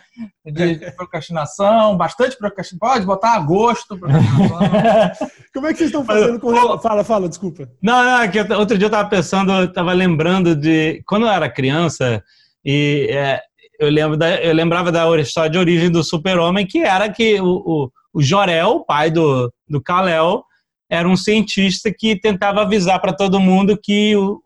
De 0.51 0.91
procrastinação, 0.91 1.97
bastante 1.97 2.37
procrastinação. 2.37 2.89
Pode 2.89 3.05
botar 3.05 3.33
agosto. 3.33 3.99
Como 5.53 5.67
é 5.67 5.71
que 5.71 5.77
vocês 5.77 5.89
estão 5.89 6.05
fazendo 6.05 6.39
com. 6.39 6.55
Fala, 6.79 7.03
fala, 7.03 7.27
desculpa. 7.27 7.69
Não, 7.81 8.03
não, 8.03 8.21
é 8.21 8.27
que 8.27 8.39
outro 8.53 8.77
dia 8.77 8.85
eu 8.85 8.89
estava 8.89 9.09
pensando, 9.09 9.51
eu 9.51 9.65
estava 9.65 9.91
lembrando 9.93 10.55
de. 10.55 11.01
Quando 11.05 11.25
eu 11.25 11.31
era 11.31 11.49
criança, 11.49 12.23
e 12.63 13.07
é, 13.09 13.41
eu, 13.79 13.89
lembro 13.89 14.17
da, 14.17 14.35
eu 14.41 14.53
lembrava 14.53 14.91
da 14.91 15.05
história 15.19 15.49
de 15.49 15.57
origem 15.57 15.91
do 15.91 16.03
super-homem, 16.03 16.65
que 16.65 16.79
era 16.79 17.09
que 17.09 17.39
o, 17.39 17.45
o, 17.45 17.91
o 18.13 18.21
Jorel, 18.21 18.83
pai 18.87 19.11
do, 19.11 19.51
do 19.67 19.81
Kal-El, 19.81 20.43
era 20.89 21.07
um 21.07 21.17
cientista 21.17 21.91
que 21.95 22.19
tentava 22.19 22.61
avisar 22.61 22.99
para 22.99 23.13
todo 23.13 23.39
mundo 23.39 23.77
que 23.81 24.15
o, 24.15 24.41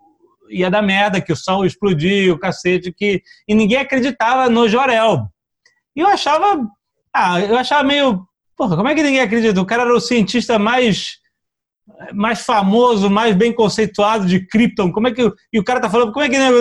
ia 0.49 0.69
dar 0.69 0.81
merda, 0.81 1.21
que 1.21 1.31
o 1.31 1.35
sol 1.35 1.65
explodia, 1.65 2.33
o 2.33 2.39
cacete, 2.39 2.91
que 2.91 3.21
e 3.47 3.55
ninguém 3.55 3.77
acreditava 3.77 4.49
no 4.49 4.67
Jorel. 4.67 5.27
E 5.95 5.99
eu 5.99 6.07
achava, 6.07 6.67
ah, 7.13 7.39
eu 7.41 7.57
achava 7.57 7.83
meio, 7.83 8.25
porra, 8.55 8.75
como 8.75 8.87
é 8.87 8.95
que 8.95 9.03
ninguém 9.03 9.21
acredita? 9.21 9.61
O 9.61 9.65
cara 9.65 9.83
era 9.83 9.93
o 9.93 9.99
cientista 9.99 10.57
mais 10.57 11.19
mais 12.13 12.45
famoso, 12.45 13.09
mais 13.09 13.35
bem 13.35 13.53
conceituado 13.53 14.25
de 14.25 14.45
Krypton. 14.47 14.91
Como 14.91 15.07
é 15.07 15.11
que 15.11 15.29
e 15.51 15.59
o 15.59 15.63
cara 15.63 15.79
tá 15.79 15.89
falando? 15.89 16.11
Como 16.11 16.25
é 16.25 16.29
que 16.29 16.37
não, 16.37 16.51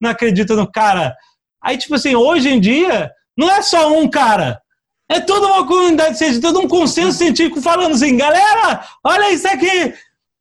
não 0.00 0.10
acredita 0.10 0.54
no 0.54 0.70
cara? 0.70 1.14
Aí 1.62 1.76
tipo 1.76 1.94
assim, 1.94 2.14
hoje 2.14 2.48
em 2.48 2.60
dia 2.60 3.10
não 3.36 3.50
é 3.50 3.62
só 3.62 3.92
um 3.92 4.08
cara. 4.08 4.60
É 5.08 5.20
toda 5.20 5.46
uma 5.46 5.66
comunidade 5.66 6.18
científica, 6.18 6.48
todo 6.48 6.64
um 6.64 6.68
consenso 6.68 7.18
científico 7.18 7.60
falando 7.60 7.94
assim, 7.94 8.16
galera, 8.16 8.84
olha 9.04 9.32
isso 9.32 9.46
aqui. 9.46 9.94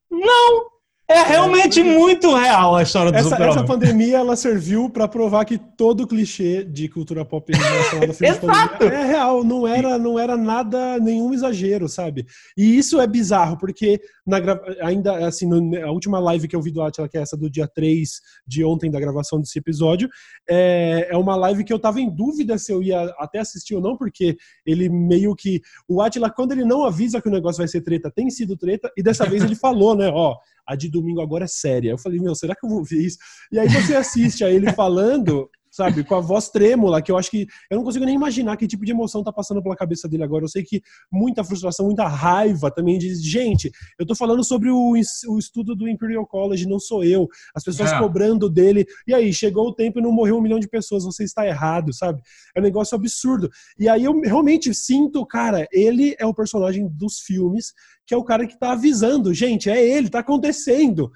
Não, 0.09 0.65
é 1.07 1.21
realmente 1.21 1.83
muito 1.83 2.33
real 2.35 2.75
a 2.75 2.81
história 2.81 3.11
do 3.11 3.17
essa, 3.17 3.35
essa 3.35 3.63
pandemia 3.63 4.17
ela 4.17 4.35
serviu 4.35 4.89
para 4.89 5.07
provar 5.07 5.45
que 5.45 5.57
todo 5.57 6.07
clichê 6.07 6.63
de 6.63 6.89
cultura 6.89 7.23
pop 7.23 7.51
relacionado 7.53 8.09
Exato. 8.23 8.83
é 8.85 9.05
real, 9.05 9.43
não 9.43 9.67
era, 9.67 9.99
não 9.99 10.17
era 10.17 10.35
nada, 10.35 10.99
nenhum 10.99 11.33
exagero, 11.33 11.87
sabe? 11.87 12.25
E 12.57 12.77
isso 12.77 12.99
é 12.99 13.05
bizarro, 13.05 13.57
porque 13.57 14.01
na, 14.25 14.37
ainda 14.81 15.27
assim, 15.27 15.47
no, 15.47 15.85
a 15.85 15.91
última 15.91 16.19
live 16.19 16.47
que 16.47 16.55
eu 16.55 16.61
vi 16.61 16.71
do 16.71 16.81
Atila, 16.81 17.07
que 17.07 17.17
é 17.17 17.21
essa 17.21 17.37
do 17.37 17.49
dia 17.49 17.67
3 17.67 18.21
de 18.47 18.63
ontem 18.63 18.89
da 18.89 18.99
gravação 18.99 19.39
desse 19.39 19.59
episódio, 19.59 20.09
é, 20.49 21.09
é 21.11 21.17
uma 21.17 21.35
live 21.35 21.63
que 21.63 21.71
eu 21.71 21.79
tava 21.79 22.01
em 22.01 22.09
dúvida 22.09 22.57
se 22.57 22.71
eu 22.71 22.81
ia 22.81 23.13
até 23.19 23.39
assistir 23.39 23.75
ou 23.75 23.81
não, 23.81 23.95
porque 23.95 24.37
ele 24.65 24.89
meio 24.89 25.35
que. 25.35 25.61
O 25.87 26.01
Atila, 26.01 26.31
quando 26.31 26.53
ele 26.53 26.65
não 26.65 26.83
avisa 26.83 27.21
que 27.21 27.27
o 27.27 27.31
negócio 27.31 27.59
vai 27.59 27.67
ser 27.67 27.81
treta, 27.81 28.11
tem 28.11 28.29
sido 28.29 28.57
treta, 28.57 28.91
e 28.97 29.03
dessa 29.03 29.25
vez 29.25 29.43
ele 29.43 29.55
falou, 29.55 29.95
né? 29.95 30.09
Ó, 30.11 30.35
a 30.67 30.75
de 30.75 30.89
domingo 30.89 31.21
agora 31.21 31.45
é 31.45 31.47
séria. 31.47 31.91
Eu 31.91 31.97
falei, 31.97 32.19
meu, 32.19 32.35
será 32.35 32.55
que 32.55 32.65
eu 32.65 32.69
vou 32.69 32.83
ver 32.83 33.01
isso? 33.01 33.17
E 33.51 33.59
aí 33.59 33.67
você 33.69 33.95
assiste 33.95 34.43
a 34.43 34.49
ele 34.49 34.71
falando, 34.73 35.49
sabe, 35.75 36.05
com 36.05 36.15
a 36.15 36.21
voz 36.21 36.47
trêmula, 36.47 37.01
que 37.01 37.11
eu 37.11 37.17
acho 37.17 37.29
que 37.29 37.45
eu 37.69 37.75
não 37.75 37.83
consigo 37.83 38.05
nem 38.05 38.15
imaginar 38.15 38.55
que 38.55 38.65
tipo 38.65 38.85
de 38.85 38.91
emoção 38.91 39.21
tá 39.21 39.33
passando 39.33 39.61
pela 39.61 39.75
cabeça 39.75 40.07
dele 40.07 40.23
agora. 40.23 40.45
Eu 40.45 40.47
sei 40.47 40.63
que 40.63 40.81
muita 41.11 41.43
frustração, 41.43 41.87
muita 41.87 42.07
raiva 42.07 42.71
também 42.71 42.97
diz, 42.97 43.21
gente, 43.21 43.69
eu 43.99 44.05
tô 44.05 44.15
falando 44.15 44.41
sobre 44.41 44.69
o, 44.69 44.93
o 45.27 45.37
estudo 45.37 45.75
do 45.75 45.89
Imperial 45.89 46.25
College, 46.25 46.65
não 46.65 46.79
sou 46.79 47.03
eu. 47.03 47.27
As 47.53 47.61
pessoas 47.61 47.91
é. 47.91 47.99
cobrando 47.99 48.49
dele. 48.49 48.85
E 49.05 49.13
aí, 49.13 49.33
chegou 49.33 49.67
o 49.67 49.73
tempo 49.73 49.99
e 49.99 50.01
não 50.01 50.13
morreu 50.13 50.37
um 50.37 50.41
milhão 50.41 50.59
de 50.59 50.67
pessoas, 50.69 51.03
você 51.03 51.25
está 51.25 51.45
errado, 51.45 51.93
sabe? 51.93 52.21
É 52.55 52.59
um 52.61 52.63
negócio 52.63 52.95
absurdo. 52.95 53.49
E 53.77 53.89
aí 53.89 54.05
eu 54.05 54.17
realmente 54.21 54.73
sinto, 54.73 55.25
cara, 55.25 55.67
ele 55.73 56.15
é 56.17 56.25
o 56.25 56.33
personagem 56.33 56.87
dos 56.87 57.19
filmes 57.19 57.73
que 58.07 58.13
é 58.13 58.17
o 58.17 58.23
cara 58.23 58.45
que 58.45 58.57
tá 58.57 58.73
avisando, 58.73 59.33
gente, 59.33 59.67
é 59.67 59.83
ele, 59.83 60.09
tá 60.09 60.19
acontecendo. 60.19 61.11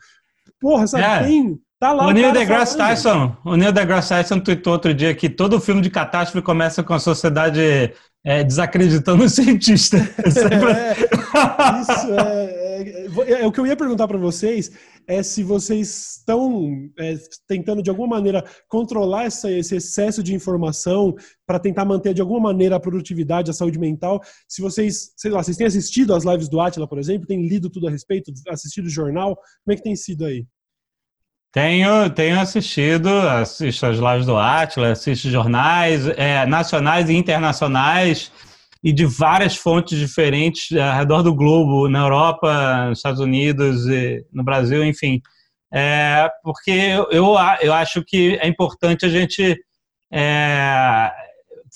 Porra, 0.59 0.87
sabe? 0.87 1.03
É. 1.03 1.27
Tem, 1.27 1.59
tá 1.79 1.93
lá 1.93 2.05
o, 2.05 2.09
o 2.09 2.11
Neil 2.11 2.31
deGrasse 2.31 2.77
Tyson, 2.77 3.35
o 3.45 3.55
Neil 3.55 3.71
deGrasse 3.71 4.09
Tyson 4.09 4.39
tweetou 4.39 4.73
outro 4.73 4.93
dia 4.93 5.15
que 5.15 5.29
todo 5.29 5.59
filme 5.59 5.81
de 5.81 5.89
catástrofe 5.89 6.45
começa 6.45 6.83
com 6.83 6.93
a 6.93 6.99
sociedade 6.99 7.93
é, 8.23 8.43
desacreditando 8.43 9.23
o 9.25 9.29
cientista. 9.29 9.97
É, 9.97 10.29
isso 10.29 10.39
é, 12.19 13.35
é, 13.37 13.41
é, 13.41 13.47
o 13.47 13.51
que 13.51 13.59
eu 13.59 13.67
ia 13.67 13.75
perguntar 13.75 14.07
para 14.07 14.17
vocês 14.17 14.71
é 15.07 15.23
se 15.23 15.43
vocês 15.43 16.17
estão 16.17 16.69
é, 16.99 17.15
tentando 17.47 17.81
de 17.81 17.89
alguma 17.89 18.07
maneira 18.07 18.43
controlar 18.67 19.25
essa, 19.25 19.51
esse 19.51 19.75
excesso 19.75 20.21
de 20.21 20.35
informação 20.35 21.15
para 21.47 21.57
tentar 21.57 21.83
manter 21.83 22.13
de 22.13 22.21
alguma 22.21 22.39
maneira 22.39 22.75
a 22.75 22.79
produtividade, 22.79 23.49
a 23.49 23.53
saúde 23.53 23.79
mental. 23.79 24.21
Se 24.47 24.61
vocês, 24.61 25.11
sei 25.17 25.31
lá, 25.31 25.41
vocês 25.41 25.57
têm 25.57 25.65
assistido 25.65 26.13
as 26.13 26.23
lives 26.23 26.47
do 26.47 26.61
Atila, 26.61 26.87
por 26.87 26.99
exemplo, 26.99 27.25
têm 27.25 27.47
lido 27.47 27.69
tudo 27.69 27.87
a 27.87 27.91
respeito, 27.91 28.31
assistido 28.49 28.85
o 28.85 28.89
jornal, 28.89 29.35
como 29.35 29.73
é 29.73 29.75
que 29.75 29.83
tem 29.83 29.95
sido 29.95 30.25
aí? 30.25 30.45
Tenho, 31.51 32.09
tenho 32.11 32.39
assistido, 32.39 33.09
assisto 33.09 33.85
as 33.87 33.97
lives 33.97 34.25
do 34.27 34.37
Atila, 34.37 34.91
assisto 34.91 35.29
jornais 35.29 36.07
é, 36.09 36.45
nacionais 36.45 37.09
e 37.09 37.15
internacionais 37.15 38.31
e 38.83 38.93
de 38.93 39.05
várias 39.05 39.55
fontes 39.55 39.97
diferentes 39.97 40.77
ao 40.77 40.95
redor 40.95 41.23
do 41.23 41.33
globo, 41.33 41.89
na 41.89 41.99
Europa, 41.99 42.85
nos 42.87 42.99
Estados 42.99 43.19
Unidos, 43.19 43.85
no 44.31 44.43
Brasil, 44.43 44.85
enfim. 44.85 45.21
É, 45.71 46.29
porque 46.43 46.71
eu, 47.11 47.35
eu, 47.61 47.73
acho 47.73 48.03
que 48.03 48.37
é 48.41 48.47
importante 48.47 49.05
a 49.05 49.09
gente 49.09 49.59
é, 50.11 51.11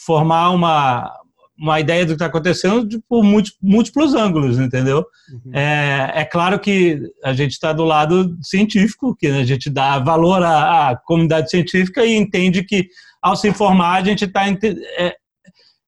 formar 0.05 0.49
uma, 0.51 1.11
uma 1.57 1.79
ideia 1.79 2.05
do 2.05 2.09
que 2.09 2.13
está 2.13 2.25
acontecendo 2.25 2.87
de, 2.87 2.99
por 3.07 3.23
múltiplos 3.61 4.13
ângulos, 4.13 4.59
entendeu? 4.59 5.05
Uhum. 5.31 5.51
É, 5.53 6.11
é 6.15 6.25
claro 6.25 6.59
que 6.59 6.99
a 7.23 7.33
gente 7.33 7.51
está 7.51 7.71
do 7.71 7.83
lado 7.83 8.37
científico, 8.41 9.15
que 9.15 9.27
a 9.27 9.43
gente 9.43 9.69
dá 9.69 9.99
valor 9.99 10.41
à, 10.43 10.89
à, 10.89 10.95
comunidade 10.95 11.49
científica 11.49 12.03
e 12.05 12.15
entende 12.15 12.63
que, 12.63 12.87
ao 13.21 13.35
se 13.35 13.47
informar, 13.47 14.01
a 14.01 14.03
gente 14.03 14.25
está 14.25 14.47
é, 14.47 15.15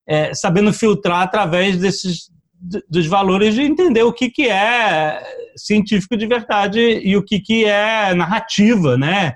é, 0.07 0.33
sabendo 0.33 0.71
filtrar 0.71 1.21
através 1.21 1.77
desses 1.77 2.29
dos 2.89 3.05
valores 3.05 3.53
de 3.53 3.61
entender 3.61 4.01
o 4.01 4.13
que, 4.13 4.29
que 4.29 4.49
é 4.49 5.21
científico 5.55 6.17
de 6.17 6.25
verdade 6.25 6.79
e 6.79 7.15
o 7.15 7.23
que, 7.23 7.39
que 7.39 7.65
é 7.65 8.13
narrativa, 8.15 8.97
né? 8.97 9.33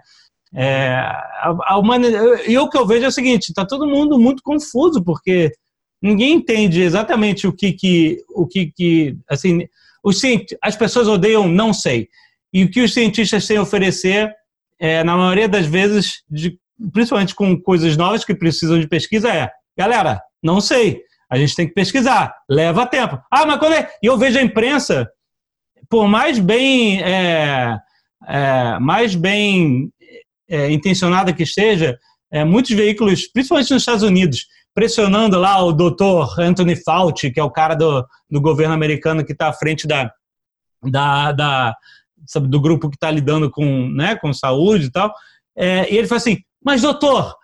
É, 0.54 0.96
a, 0.96 1.56
a 1.68 1.78
humanidade, 1.78 2.50
e 2.52 2.58
o 2.58 2.68
que 2.68 2.78
eu 2.78 2.88
vejo 2.88 3.06
é 3.06 3.08
o 3.08 3.12
seguinte: 3.12 3.50
está 3.50 3.65
todo 3.65 3.88
mundo 3.88 4.18
muito 4.18 4.42
confuso 4.42 5.04
porque 5.04 5.52
ninguém 6.02 6.34
entende 6.34 6.82
exatamente 6.82 7.48
o 7.48 7.54
que 7.54 7.74
que 7.74 8.24
o 8.30 8.48
que 8.48 8.72
que 8.76 9.18
assim 9.30 9.68
os 10.04 10.22
as 10.62 10.76
pessoas 10.76 11.08
odeiam 11.08 11.48
não 11.48 11.74
sei 11.74 12.08
e 12.54 12.64
o 12.64 12.72
que 12.72 12.82
os 12.82 12.94
cientistas 12.94 13.46
têm 13.46 13.58
a 13.58 13.62
oferecer 13.62 14.34
é, 14.80 15.04
na 15.04 15.16
maioria 15.16 15.48
das 15.48 15.66
vezes 15.66 16.24
de, 16.30 16.58
principalmente 16.94 17.36
com 17.36 17.60
coisas 17.62 17.98
novas 17.98 18.24
que 18.24 18.34
precisam 18.34 18.80
de 18.80 18.88
pesquisa 18.88 19.30
é 19.30 19.50
galera 19.78 20.22
não 20.42 20.62
sei. 20.62 21.02
A 21.30 21.38
gente 21.38 21.56
tem 21.56 21.68
que 21.68 21.74
pesquisar. 21.74 22.34
Leva 22.50 22.88
tempo. 22.88 23.20
Ah, 23.30 23.46
mas 23.46 23.60
quando 23.60 23.74
é. 23.74 23.90
E 24.02 24.08
eu 24.08 24.18
vejo 24.18 24.40
a 24.40 24.42
imprensa, 24.42 25.10
por 25.90 26.08
mais 26.08 26.40
bem. 26.40 27.02
É, 27.02 27.78
é, 28.28 28.80
mais 28.80 29.16
bem 29.16 29.92
é, 30.50 30.72
intencionada 30.72 31.32
que 31.32 31.44
esteja, 31.44 31.98
é, 32.32 32.44
muitos 32.44 32.72
veículos, 32.72 33.28
principalmente 33.28 33.72
nos 33.72 33.82
Estados 33.82 34.04
Unidos, 34.04 34.46
pressionando 34.80 35.38
lá 35.38 35.62
o 35.62 35.74
doutor 35.74 36.39
Anthony 36.39 36.74
Fauci, 36.74 37.30
que 37.32 37.38
é 37.38 37.44
o 37.44 37.52
cara 37.52 37.76
do, 37.76 38.08
do 38.32 38.39
governo 38.39 38.74
americano 38.74 39.26
que 39.26 39.34
está 39.34 39.50
à 39.50 39.54
frente 39.54 39.86
da, 39.86 40.10
da, 40.82 41.34
da 41.34 41.76
sabe, 42.26 42.48
do 42.48 42.62
grupo 42.62 42.89
que 42.89 42.96
está 42.96 43.12
lidando 43.12 43.52
com, 43.52 43.89
né, 43.89 44.15
com 44.15 44.32
saúde 44.32 44.86
e 44.86 44.89
tal. 44.89 45.13
É, 45.54 45.94
e 45.94 45.98
ele 45.98 46.08
fala 46.08 46.20
assim: 46.20 46.38
Mas, 46.63 46.82
doutor, 46.82 47.36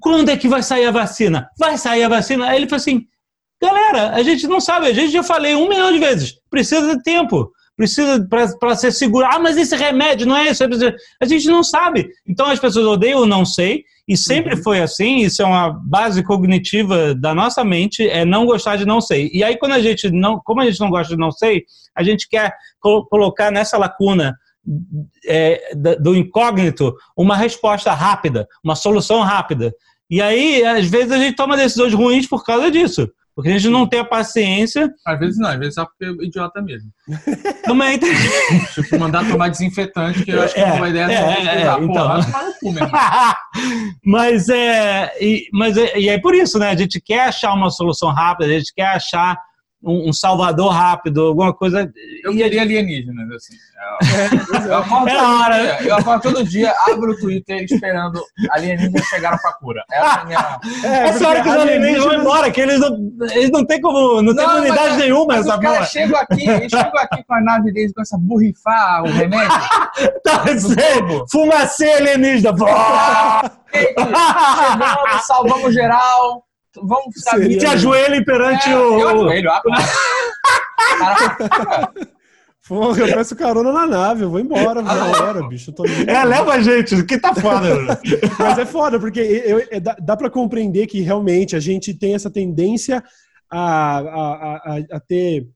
quando 0.00 0.30
é 0.30 0.38
que 0.38 0.48
vai 0.48 0.62
sair 0.62 0.86
a 0.86 0.90
vacina? 0.90 1.50
Vai 1.58 1.76
sair 1.76 2.02
a 2.02 2.08
vacina? 2.08 2.48
Aí 2.48 2.56
ele 2.56 2.66
falou 2.66 2.80
assim: 2.80 3.06
galera, 3.60 4.14
a 4.14 4.22
gente 4.22 4.46
não 4.46 4.58
sabe, 4.58 4.86
a 4.86 4.94
gente 4.94 5.12
já 5.12 5.22
falei 5.22 5.54
um 5.54 5.68
milhão 5.68 5.92
de 5.92 5.98
vezes, 5.98 6.40
precisa 6.48 6.96
de 6.96 7.02
tempo. 7.02 7.52
Precisa 7.80 8.28
para 8.28 8.76
ser 8.76 8.92
seguro. 8.92 9.26
Ah, 9.26 9.38
mas 9.38 9.56
esse 9.56 9.74
remédio 9.74 10.26
não 10.26 10.36
é 10.36 10.50
isso. 10.50 10.62
A 11.18 11.24
gente 11.24 11.46
não 11.46 11.64
sabe. 11.64 12.10
Então 12.28 12.44
as 12.44 12.60
pessoas 12.60 12.86
odeiam 12.86 13.22
o 13.22 13.26
não 13.26 13.42
sei, 13.46 13.84
e 14.06 14.18
sempre 14.18 14.54
uhum. 14.54 14.62
foi 14.62 14.80
assim. 14.82 15.20
Isso 15.20 15.40
é 15.40 15.46
uma 15.46 15.70
base 15.70 16.22
cognitiva 16.22 17.14
da 17.14 17.34
nossa 17.34 17.64
mente, 17.64 18.06
é 18.06 18.22
não 18.22 18.44
gostar 18.44 18.76
de 18.76 18.84
não 18.84 19.00
sei. 19.00 19.30
E 19.32 19.42
aí, 19.42 19.56
quando 19.56 19.72
a 19.72 19.80
gente 19.80 20.10
não, 20.10 20.38
como 20.44 20.60
a 20.60 20.66
gente 20.66 20.78
não 20.78 20.90
gosta 20.90 21.14
de 21.14 21.18
não 21.18 21.32
sei, 21.32 21.64
a 21.96 22.02
gente 22.02 22.28
quer 22.28 22.52
col 22.78 23.06
colocar 23.06 23.50
nessa 23.50 23.78
lacuna 23.78 24.36
é, 25.26 25.74
do 25.74 26.14
incógnito 26.14 26.94
uma 27.16 27.34
resposta 27.34 27.94
rápida, 27.94 28.46
uma 28.62 28.76
solução 28.76 29.20
rápida. 29.20 29.72
E 30.10 30.20
aí, 30.20 30.62
às 30.64 30.86
vezes, 30.86 31.12
a 31.12 31.18
gente 31.18 31.34
toma 31.34 31.56
decisões 31.56 31.94
ruins 31.94 32.28
por 32.28 32.44
causa 32.44 32.70
disso. 32.70 33.08
Porque 33.34 33.50
a 33.50 33.58
gente 33.58 33.70
não 33.70 33.86
tem 33.86 34.00
a 34.00 34.04
paciência. 34.04 34.92
Às 35.06 35.18
vezes 35.18 35.38
não, 35.38 35.48
às 35.48 35.58
vezes 35.58 35.74
só 35.74 35.84
porque 35.84 36.04
é 36.04 36.26
idiota 36.26 36.60
mesmo. 36.60 36.90
Também 37.64 37.98
tem. 37.98 38.10
Tipo, 38.74 38.98
mandar 38.98 39.28
tomar 39.28 39.48
desinfetante, 39.48 40.24
que 40.24 40.30
eu 40.30 40.42
acho 40.42 40.54
que 40.54 40.60
é, 40.60 40.72
uma 40.72 40.88
ideia 40.88 41.04
é, 41.04 41.14
é, 41.14 41.62
é, 41.62 41.78
então. 41.80 42.20
mas 44.04 44.48
é. 44.48 45.12
E, 45.20 45.48
mas 45.52 45.76
é, 45.76 45.98
e 45.98 46.08
é 46.08 46.18
por 46.18 46.34
isso, 46.34 46.58
né? 46.58 46.70
A 46.70 46.76
gente 46.76 47.00
quer 47.00 47.28
achar 47.28 47.54
uma 47.54 47.70
solução 47.70 48.10
rápida, 48.10 48.50
a 48.50 48.58
gente 48.58 48.74
quer 48.74 48.88
achar 48.88 49.38
um, 49.82 50.10
um, 50.10 50.12
salvador 50.12 50.70
rápido, 50.72 51.26
alguma 51.26 51.54
coisa. 51.54 51.90
Eu 52.22 52.32
queria 52.32 52.62
alienígenas, 52.62 53.30
assim. 53.32 53.54
É, 54.02 54.68
eu, 54.68 54.76
acordo 54.76 55.08
é 55.08 55.22
hora. 55.22 55.56
Dia, 55.56 55.88
eu 55.88 55.96
acordo 55.96 56.22
todo 56.22 56.44
dia, 56.44 56.74
abro 56.88 57.12
o 57.12 57.18
Twitter 57.18 57.64
esperando 57.64 58.20
alienígenas 58.50 59.04
chegaram 59.06 59.38
pra 59.38 59.52
cura. 59.54 59.82
Essa 59.90 60.04
é 60.04 60.20
a 60.20 60.24
minha. 60.24 60.60
É, 60.84 61.08
Essa 61.08 61.28
hora 61.28 61.42
que 61.42 61.48
os 61.48 61.54
alienígenas 61.54 62.04
vão 62.04 62.14
embora, 62.14 62.50
que 62.50 62.60
eles 62.60 62.78
não, 62.78 62.96
eles 63.32 63.50
não 63.50 63.64
tem 63.64 63.80
como. 63.80 64.20
Não, 64.20 64.22
não 64.22 64.36
tem 64.36 64.44
imunidade 64.44 64.96
nenhuma 64.98 65.26
mas 65.28 65.46
essa 65.46 65.56
Os 65.56 65.62
caras 65.62 65.90
chegam 65.90 66.20
aqui, 66.20 66.44
chegam 66.44 66.92
aqui 66.96 67.24
com 67.24 67.34
a 67.34 67.40
nave 67.40 67.72
deles 67.72 67.92
com 67.94 68.02
essa 68.02 68.18
burrifar 68.18 69.02
o 69.02 69.10
remédio. 69.10 69.48
tá, 70.22 70.44
fumacê 71.30 71.90
alienígena. 71.92 72.54
Chegamos, 73.72 75.26
salvamos 75.26 75.72
geral 75.72 76.44
vamos 76.76 77.14
saber. 77.16 77.58
Te 77.58 77.66
ajoelhe 77.66 78.24
perante 78.24 78.70
é, 78.70 78.76
o. 78.76 79.00
Eu 79.00 79.08
ajoelho, 79.08 79.50
ah, 79.50 79.62
Porra, 82.68 83.00
eu 83.00 83.14
peço 83.14 83.34
carona 83.34 83.72
na 83.72 83.84
nave, 83.84 84.22
eu 84.22 84.30
vou 84.30 84.38
embora, 84.38 84.80
vou 84.80 84.92
embora, 84.92 85.48
bicho. 85.48 85.74
é, 86.06 86.24
leva 86.24 86.52
a 86.52 86.62
gente, 86.62 87.04
que 87.04 87.18
tá 87.18 87.34
foda. 87.34 88.00
Mas 88.38 88.58
é 88.58 88.64
foda, 88.64 89.00
porque 89.00 89.18
eu, 89.18 89.58
eu, 89.58 89.80
dá, 89.80 89.96
dá 90.00 90.16
para 90.16 90.30
compreender 90.30 90.86
que 90.86 91.00
realmente 91.00 91.56
a 91.56 91.60
gente 91.60 91.92
tem 91.92 92.14
essa 92.14 92.30
tendência 92.30 93.02
a, 93.50 93.98
a, 93.98 94.56
a, 94.56 94.78
a 94.92 95.00
ter 95.00 95.48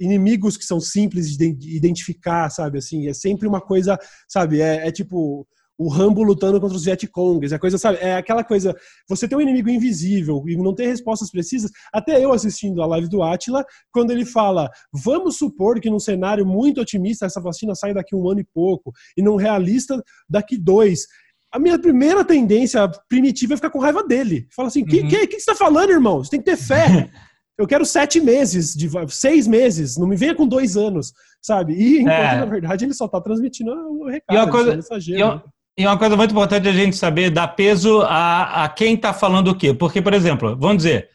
inimigos 0.00 0.56
que 0.56 0.64
são 0.64 0.80
simples 0.80 1.36
de 1.36 1.76
identificar, 1.76 2.50
sabe? 2.50 2.78
Assim, 2.78 3.08
é 3.08 3.14
sempre 3.14 3.46
uma 3.46 3.60
coisa, 3.60 3.96
sabe? 4.26 4.60
É, 4.60 4.88
é 4.88 4.90
tipo 4.90 5.46
o 5.78 5.88
Rambo 5.88 6.24
lutando 6.24 6.60
contra 6.60 6.76
os 6.76 6.84
Vietcongs, 6.84 7.52
a 7.52 7.58
coisa, 7.58 7.78
sabe? 7.78 7.98
É 8.00 8.16
aquela 8.16 8.42
coisa, 8.42 8.76
você 9.08 9.28
tem 9.28 9.38
um 9.38 9.40
inimigo 9.40 9.70
invisível 9.70 10.42
e 10.48 10.56
não 10.56 10.74
tem 10.74 10.88
respostas 10.88 11.30
precisas. 11.30 11.70
Até 11.92 12.22
eu 12.22 12.32
assistindo 12.32 12.82
a 12.82 12.86
live 12.86 13.08
do 13.08 13.22
Atila, 13.22 13.64
quando 13.92 14.10
ele 14.10 14.24
fala, 14.24 14.68
vamos 14.92 15.36
supor 15.36 15.80
que 15.80 15.88
num 15.88 16.00
cenário 16.00 16.44
muito 16.44 16.80
otimista 16.80 17.26
essa 17.26 17.40
vacina 17.40 17.76
sai 17.76 17.94
daqui 17.94 18.16
um 18.16 18.28
ano 18.28 18.40
e 18.40 18.46
pouco, 18.52 18.92
e 19.16 19.22
num 19.22 19.36
realista 19.36 20.02
daqui 20.28 20.58
dois. 20.58 21.06
A 21.52 21.58
minha 21.58 21.78
primeira 21.78 22.24
tendência 22.24 22.90
primitiva 23.08 23.54
é 23.54 23.56
ficar 23.56 23.70
com 23.70 23.78
raiva 23.78 24.02
dele. 24.02 24.48
Fala 24.54 24.68
assim, 24.68 24.82
o 24.82 24.86
que, 24.86 25.00
uhum. 25.00 25.08
que, 25.08 25.26
que 25.28 25.40
você 25.40 25.50
está 25.50 25.54
falando, 25.54 25.90
irmão? 25.90 26.18
Você 26.22 26.30
tem 26.30 26.40
que 26.40 26.50
ter 26.50 26.56
fé. 26.56 27.08
Eu 27.56 27.66
quero 27.66 27.84
sete 27.84 28.20
meses, 28.20 28.72
de 28.72 28.88
seis 29.08 29.48
meses, 29.48 29.96
não 29.96 30.06
me 30.06 30.14
venha 30.14 30.32
com 30.32 30.46
dois 30.46 30.76
anos, 30.76 31.12
sabe? 31.42 31.74
E 31.74 32.02
enquanto, 32.02 32.12
é. 32.12 32.38
na 32.38 32.44
verdade, 32.44 32.84
ele 32.84 32.94
só 32.94 33.06
está 33.06 33.20
transmitindo 33.20 33.72
o 33.72 34.06
recado. 34.08 34.36
E 34.36 34.38
uma 34.38 34.48
coisa, 34.48 34.74
e, 34.74 35.16
né? 35.16 35.42
E 35.78 35.86
uma 35.86 35.96
coisa 35.96 36.16
muito 36.16 36.32
importante 36.32 36.68
a 36.68 36.72
gente 36.72 36.96
saber 36.96 37.30
dar 37.30 37.46
peso 37.46 38.02
a, 38.02 38.64
a 38.64 38.68
quem 38.68 38.94
está 38.94 39.14
falando 39.14 39.52
o 39.52 39.54
quê. 39.54 39.72
Porque, 39.72 40.02
por 40.02 40.12
exemplo, 40.12 40.56
vamos 40.58 40.78
dizer, 40.78 41.08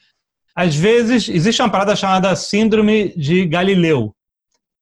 às 0.56 0.74
vezes 0.74 1.28
existe 1.28 1.62
uma 1.62 1.70
parada 1.70 1.94
chamada 1.98 2.34
Síndrome 2.34 3.14
de 3.18 3.46
Galileu, 3.46 4.16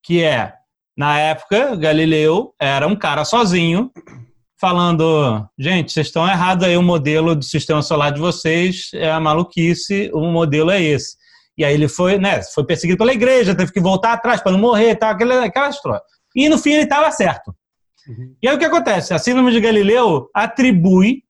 que 0.03 0.21
é, 0.21 0.53
na 0.95 1.17
época, 1.17 1.75
Galileu 1.75 2.53
era 2.61 2.87
um 2.87 2.95
cara 2.95 3.25
sozinho, 3.25 3.91
falando: 4.59 5.49
gente, 5.57 5.91
vocês 5.91 6.05
estão 6.05 6.27
errados 6.27 6.67
aí, 6.67 6.77
o 6.77 6.83
modelo 6.83 7.35
do 7.35 7.43
sistema 7.43 7.81
solar 7.81 8.11
de 8.11 8.19
vocês 8.19 8.91
é 8.93 9.09
a 9.09 9.19
maluquice, 9.19 10.11
o 10.13 10.21
modelo 10.27 10.69
é 10.69 10.79
esse. 10.79 11.17
E 11.57 11.65
aí 11.65 11.73
ele 11.73 11.87
foi, 11.87 12.19
né, 12.19 12.43
foi 12.43 12.63
perseguido 12.67 12.99
pela 12.99 13.13
igreja, 13.13 13.55
teve 13.55 13.71
que 13.71 13.81
voltar 13.81 14.13
atrás 14.13 14.43
para 14.43 14.51
não 14.51 14.59
morrer, 14.59 14.93
tal, 14.95 15.09
aquela, 15.09 15.43
aquela 15.43 15.69
história. 15.69 16.01
E 16.35 16.47
no 16.47 16.59
fim 16.59 16.73
ele 16.73 16.83
estava 16.83 17.11
certo. 17.11 17.51
Uhum. 18.07 18.35
E 18.41 18.47
aí 18.47 18.55
o 18.55 18.59
que 18.59 18.65
acontece? 18.65 19.13
A 19.13 19.19
Síndrome 19.19 19.51
de 19.51 19.59
Galileu 19.59 20.29
atribui 20.33 21.23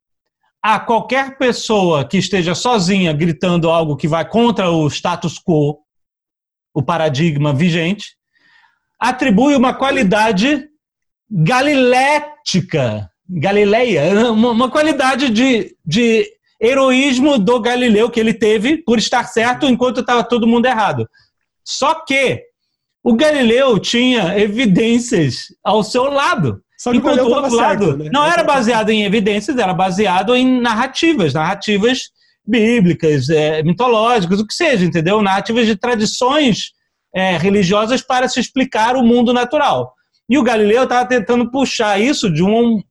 a 0.62 0.79
qualquer 0.79 1.38
pessoa 1.38 2.07
que 2.07 2.17
esteja 2.17 2.53
sozinha 2.53 3.12
gritando 3.13 3.69
algo 3.69 3.97
que 3.97 4.07
vai 4.07 4.27
contra 4.27 4.69
o 4.69 4.88
status 4.88 5.39
quo, 5.39 5.79
o 6.73 6.84
paradigma 6.84 7.53
vigente, 7.53 8.15
atribui 8.99 9.55
uma 9.55 9.73
qualidade 9.73 10.69
galilética, 11.29 13.10
galileia, 13.27 14.31
uma, 14.31 14.51
uma 14.51 14.69
qualidade 14.69 15.29
de, 15.29 15.75
de 15.84 16.29
heroísmo 16.62 17.39
do 17.39 17.60
Galileu 17.60 18.10
que 18.12 18.19
ele 18.19 18.34
teve 18.34 18.77
por 18.77 18.99
estar 18.99 19.23
certo 19.23 19.65
enquanto 19.65 20.01
estava 20.01 20.23
todo 20.23 20.47
mundo 20.47 20.67
errado. 20.67 21.10
Só 21.65 21.95
que 22.05 22.43
o 23.03 23.15
Galileu 23.15 23.79
tinha 23.79 24.37
evidências 24.37 25.47
ao 25.63 25.83
seu 25.83 26.03
lado. 26.03 26.61
Só 26.77 26.91
que 26.91 26.97
Enquanto 26.97 27.21
o 27.21 27.29
outro 27.29 27.55
lado 27.55 27.85
certo, 27.85 27.97
né? 27.97 28.09
não 28.11 28.25
era 28.25 28.43
baseado 28.43 28.89
em 28.89 29.03
evidências, 29.03 29.57
era 29.57 29.73
baseado 29.73 30.35
em 30.35 30.59
narrativas, 30.59 31.33
narrativas 31.33 32.09
bíblicas, 32.45 33.29
é, 33.29 33.61
mitológicas, 33.61 34.39
o 34.39 34.47
que 34.47 34.53
seja, 34.53 34.83
entendeu? 34.83 35.21
Narrativas 35.21 35.67
de 35.67 35.75
tradições 35.75 36.71
é, 37.13 37.37
religiosas 37.37 38.01
para 38.01 38.27
se 38.27 38.39
explicar 38.39 38.95
o 38.95 39.03
mundo 39.03 39.31
natural. 39.31 39.93
E 40.27 40.37
o 40.37 40.43
Galileu 40.43 40.83
estava 40.83 41.07
tentando 41.07 41.51
puxar 41.51 41.99
isso 42.01 42.31
de, 42.31 42.43
um, 42.43 42.81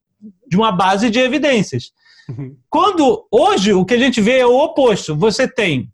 de 0.47 0.57
uma 0.57 0.71
base 0.71 1.11
de 1.11 1.19
evidências. 1.19 1.91
Uhum. 2.29 2.55
Quando 2.69 3.27
hoje 3.31 3.73
o 3.73 3.85
que 3.85 3.95
a 3.95 3.99
gente 3.99 4.21
vê 4.21 4.39
é 4.39 4.47
o 4.47 4.57
oposto. 4.57 5.17
Você 5.17 5.49
tem 5.49 5.89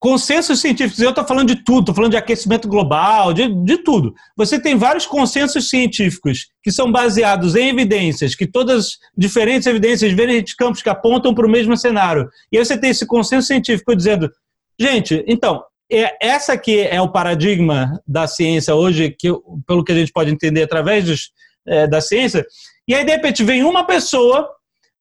Consensos 0.00 0.60
científicos, 0.60 1.02
eu 1.02 1.10
estou 1.10 1.24
falando 1.24 1.48
de 1.48 1.64
tudo, 1.64 1.80
estou 1.80 1.94
falando 1.94 2.12
de 2.12 2.16
aquecimento 2.16 2.68
global, 2.68 3.32
de, 3.32 3.48
de 3.64 3.78
tudo. 3.78 4.14
Você 4.36 4.60
tem 4.60 4.76
vários 4.76 5.06
consensos 5.06 5.68
científicos 5.68 6.50
que 6.62 6.70
são 6.70 6.92
baseados 6.92 7.56
em 7.56 7.68
evidências, 7.68 8.36
que 8.36 8.46
todas 8.46 8.98
diferentes 9.16 9.66
evidências, 9.66 10.10
diferentes 10.10 10.54
campos 10.54 10.82
que 10.82 10.88
apontam 10.88 11.34
para 11.34 11.44
o 11.44 11.50
mesmo 11.50 11.76
cenário. 11.76 12.28
E 12.52 12.58
aí 12.58 12.64
você 12.64 12.78
tem 12.78 12.90
esse 12.90 13.04
consenso 13.06 13.48
científico 13.48 13.96
dizendo, 13.96 14.30
gente, 14.78 15.24
então, 15.26 15.64
é, 15.90 16.16
essa 16.24 16.52
aqui 16.52 16.78
é 16.80 17.00
o 17.02 17.10
paradigma 17.10 18.00
da 18.06 18.28
ciência 18.28 18.76
hoje, 18.76 19.10
que, 19.10 19.32
pelo 19.66 19.82
que 19.82 19.90
a 19.90 19.96
gente 19.96 20.12
pode 20.12 20.30
entender 20.30 20.62
através 20.62 21.06
dos, 21.06 21.30
é, 21.66 21.88
da 21.88 22.00
ciência, 22.00 22.46
e 22.86 22.94
aí 22.94 23.04
de 23.04 23.10
repente 23.10 23.42
vem 23.42 23.64
uma 23.64 23.84
pessoa 23.84 24.48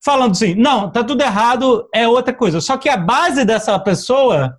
falando 0.04 0.32
assim, 0.32 0.56
não, 0.56 0.92
tá 0.92 1.04
tudo 1.04 1.22
errado, 1.22 1.88
é 1.94 2.08
outra 2.08 2.34
coisa. 2.34 2.60
Só 2.62 2.78
que 2.78 2.90
a 2.90 2.98
base 2.98 3.46
dessa 3.46 3.78
pessoa 3.78 4.58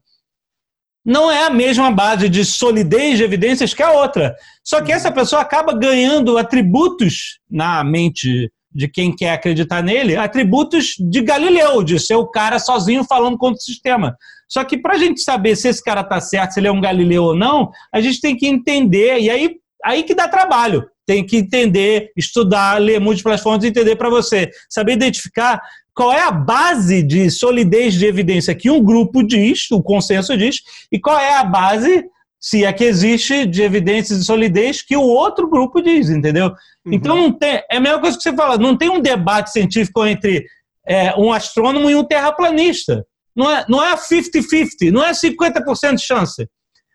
não 1.04 1.30
é 1.30 1.46
a 1.46 1.50
mesma 1.50 1.90
base 1.90 2.28
de 2.28 2.44
solidez 2.44 3.18
de 3.18 3.24
evidências 3.24 3.72
que 3.72 3.82
a 3.82 3.92
outra. 3.92 4.34
Só 4.62 4.80
que 4.80 4.92
essa 4.92 5.10
pessoa 5.10 5.42
acaba 5.42 5.72
ganhando 5.72 6.36
atributos 6.36 7.38
na 7.50 7.82
mente 7.82 8.50
de 8.74 8.86
quem 8.86 9.14
quer 9.14 9.32
acreditar 9.32 9.82
nele, 9.82 10.16
atributos 10.16 10.94
de 10.98 11.22
Galileu, 11.22 11.82
de 11.82 11.98
ser 11.98 12.16
o 12.16 12.26
cara 12.26 12.58
sozinho 12.58 13.02
falando 13.04 13.38
contra 13.38 13.56
o 13.56 13.62
sistema. 13.62 14.16
Só 14.48 14.62
que 14.64 14.78
para 14.78 14.94
a 14.94 14.98
gente 14.98 15.20
saber 15.20 15.56
se 15.56 15.68
esse 15.68 15.82
cara 15.82 16.02
está 16.02 16.20
certo, 16.20 16.52
se 16.52 16.60
ele 16.60 16.68
é 16.68 16.72
um 16.72 16.80
Galileu 16.80 17.24
ou 17.24 17.36
não, 17.36 17.70
a 17.92 18.00
gente 18.00 18.20
tem 18.20 18.36
que 18.36 18.46
entender, 18.46 19.18
e 19.18 19.30
aí, 19.30 19.56
aí 19.84 20.02
que 20.02 20.14
dá 20.14 20.28
trabalho. 20.28 20.86
Tem 21.06 21.24
que 21.24 21.38
entender, 21.38 22.12
estudar, 22.14 22.78
ler 22.78 23.00
múltiplas 23.00 23.40
fontes 23.40 23.64
e 23.64 23.70
entender 23.70 23.96
para 23.96 24.10
você. 24.10 24.50
Saber 24.68 24.92
identificar 24.92 25.58
qual 25.98 26.12
é 26.12 26.22
a 26.22 26.30
base 26.30 27.02
de 27.02 27.28
solidez 27.28 27.94
de 27.94 28.06
evidência 28.06 28.54
que 28.54 28.70
um 28.70 28.80
grupo 28.80 29.20
diz, 29.20 29.68
o 29.72 29.82
consenso 29.82 30.36
diz, 30.36 30.58
e 30.92 31.00
qual 31.00 31.18
é 31.18 31.34
a 31.34 31.42
base, 31.42 32.04
se 32.40 32.64
é 32.64 32.72
que 32.72 32.84
existe, 32.84 33.44
de 33.44 33.62
evidências 33.62 34.20
de 34.20 34.24
solidez 34.24 34.80
que 34.80 34.96
o 34.96 35.02
outro 35.02 35.50
grupo 35.50 35.82
diz, 35.82 36.08
entendeu? 36.08 36.52
Uhum. 36.86 36.92
Então 36.92 37.16
não 37.16 37.32
tem, 37.32 37.64
é 37.68 37.78
a 37.78 37.80
mesma 37.80 37.98
coisa 38.00 38.16
que 38.16 38.22
você 38.22 38.32
fala, 38.32 38.56
não 38.56 38.76
tem 38.76 38.88
um 38.88 39.00
debate 39.00 39.50
científico 39.50 40.06
entre 40.06 40.46
é, 40.86 41.16
um 41.16 41.32
astrônomo 41.32 41.90
e 41.90 41.96
um 41.96 42.04
terraplanista. 42.04 43.04
Não 43.34 43.50
é, 43.50 43.64
não 43.68 43.82
é 43.82 43.96
50-50, 43.96 44.92
não 44.92 45.02
é 45.04 45.10
50% 45.10 45.96
de 45.96 46.02
chance. 46.02 46.48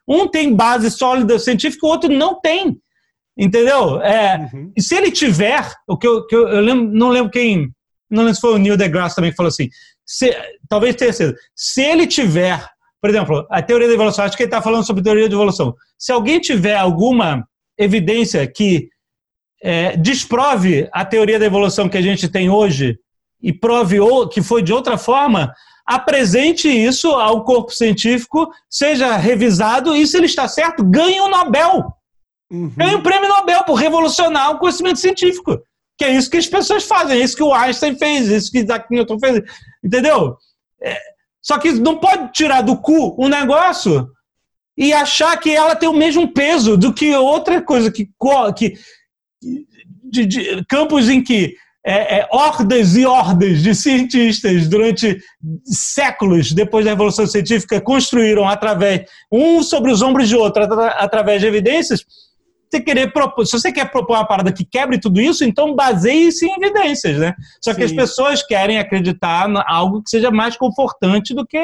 Um 0.08 0.30
tem 0.30 0.56
base 0.56 0.90
sólida 0.90 1.38
científica, 1.40 1.86
o 1.86 1.90
outro 1.90 2.10
não 2.10 2.40
tem. 2.40 2.78
Entendeu? 3.38 4.02
É, 4.02 4.50
uhum. 4.54 4.72
E 4.78 4.82
se 4.82 4.96
ele 4.96 5.12
tiver, 5.12 5.70
o 5.86 5.98
que 5.98 6.08
eu, 6.08 6.26
que 6.26 6.34
eu, 6.34 6.48
eu 6.48 6.62
lembro, 6.62 6.98
não 6.98 7.10
lembro 7.10 7.30
quem 7.30 7.70
não 8.14 8.24
lembro 8.24 8.36
se 8.36 8.42
foi 8.42 8.54
o 8.54 8.58
Neil 8.58 8.78
deGrasse 8.78 9.16
também 9.16 9.32
que 9.32 9.38
falou 9.38 9.50
assim, 9.50 9.70
se, 10.06 10.34
talvez 10.70 10.96
tenha 10.96 11.12
sido, 11.12 11.36
se 11.56 11.82
ele 11.82 12.08
tiver 12.08 12.66
Por 13.04 13.10
exemplo, 13.10 13.46
a 13.52 13.62
teoria 13.62 13.90
da 13.90 13.94
evolução, 13.94 14.24
acho 14.24 14.38
que 14.38 14.44
ele 14.44 14.48
está 14.48 14.62
falando 14.62 14.86
sobre 14.86 15.04
teoria 15.04 15.28
da 15.28 15.36
evolução. 15.36 15.76
Se 16.00 16.14
alguém 16.14 16.40
tiver 16.40 16.78
alguma 16.78 17.46
evidência 17.78 18.48
que 18.48 18.88
é, 19.62 19.98
desprove 19.98 20.88
a 20.90 21.04
teoria 21.04 21.38
da 21.38 21.46
evolução 21.46 21.90
que 21.90 21.98
a 21.98 22.02
gente 22.02 22.30
tem 22.30 22.50
hoje 22.50 22.98
e 23.42 23.52
prove 23.52 23.98
que 24.32 24.42
foi 24.42 24.64
de 24.64 24.72
outra 24.72 24.98
forma, 24.98 25.54
apresente 25.86 26.70
isso 26.70 27.10
ao 27.10 27.44
corpo 27.44 27.72
científico, 27.72 28.50
seja 28.70 29.18
revisado 29.18 29.94
e, 29.94 30.08
se 30.08 30.16
ele 30.16 30.28
está 30.28 30.48
certo, 30.48 30.82
ganhe 30.82 31.20
um 31.20 31.30
Nobel. 31.30 31.84
Uhum. 32.50 32.72
Ganhe 32.78 32.96
um 32.96 33.04
prêmio 33.04 33.28
Nobel 33.28 33.66
por 33.66 33.74
revolucionar 33.74 34.52
o 34.52 34.60
conhecimento 34.60 35.00
científico. 35.00 35.60
Que 35.98 36.06
é 36.06 36.12
isso 36.16 36.30
que 36.30 36.38
as 36.38 36.48
pessoas 36.48 36.84
fazem, 36.84 37.20
é 37.20 37.24
isso 37.24 37.36
que 37.36 37.44
o 37.44 37.54
Einstein 37.54 37.96
fez, 37.96 38.32
é 38.32 38.38
isso 38.38 38.52
que 38.52 38.60
Isaac 38.60 38.88
Newton 38.90 39.20
fez. 39.20 39.42
Entendeu? 39.84 40.36
É, 40.82 40.98
só 41.42 41.58
que 41.60 41.72
não 41.74 41.98
pode 41.98 42.32
tirar 42.32 42.62
do 42.62 42.78
cu 42.78 43.16
um 43.24 43.28
negócio 43.28 44.08
e 44.78 44.92
achar 44.92 45.38
que 45.38 45.52
ela 45.52 45.76
tem 45.76 45.88
o 45.88 45.94
mesmo 45.94 46.34
peso 46.34 46.78
do 46.78 46.94
que 46.94 47.16
outra 47.16 47.62
coisa 47.62 47.92
que, 47.92 48.10
que 48.58 48.74
de, 50.04 50.26
de 50.26 50.66
campos 50.66 51.10
em 51.10 51.22
que 51.22 51.56
é, 51.86 52.20
é, 52.20 52.28
hordas 52.32 52.96
e 52.96 53.06
hordas 53.06 53.62
de 53.62 53.76
cientistas 53.76 54.70
durante 54.70 55.20
séculos 55.66 56.54
depois 56.54 56.86
da 56.86 56.92
Revolução 56.92 57.28
Científica 57.28 57.82
construíram 57.82 58.48
através 58.48 59.06
um 59.30 59.62
sobre 59.62 59.92
os 59.92 60.02
ombros 60.02 60.30
de 60.30 60.36
outro 60.36 60.64
através 60.64 61.42
de 61.42 61.48
evidências. 61.48 62.06
Você 62.74 62.82
querer 62.82 63.14
propor, 63.14 63.46
se 63.46 63.52
você 63.52 63.72
quer 63.72 63.92
propor 63.92 64.18
uma 64.18 64.26
parada 64.26 64.52
que 64.52 64.66
quebre 64.66 65.00
tudo 65.00 65.22
isso, 65.22 65.44
então 65.44 65.76
baseie-se 65.76 66.44
em 66.44 66.56
evidências, 66.56 67.20
né? 67.20 67.36
Só 67.64 67.72
que 67.72 67.82
Sim. 67.82 67.86
as 67.86 67.92
pessoas 67.92 68.42
querem 68.42 68.80
acreditar 68.80 69.48
em 69.48 69.54
algo 69.68 70.02
que 70.02 70.10
seja 70.10 70.32
mais 70.32 70.58
confortante 70.58 71.36
do 71.36 71.46
que 71.46 71.60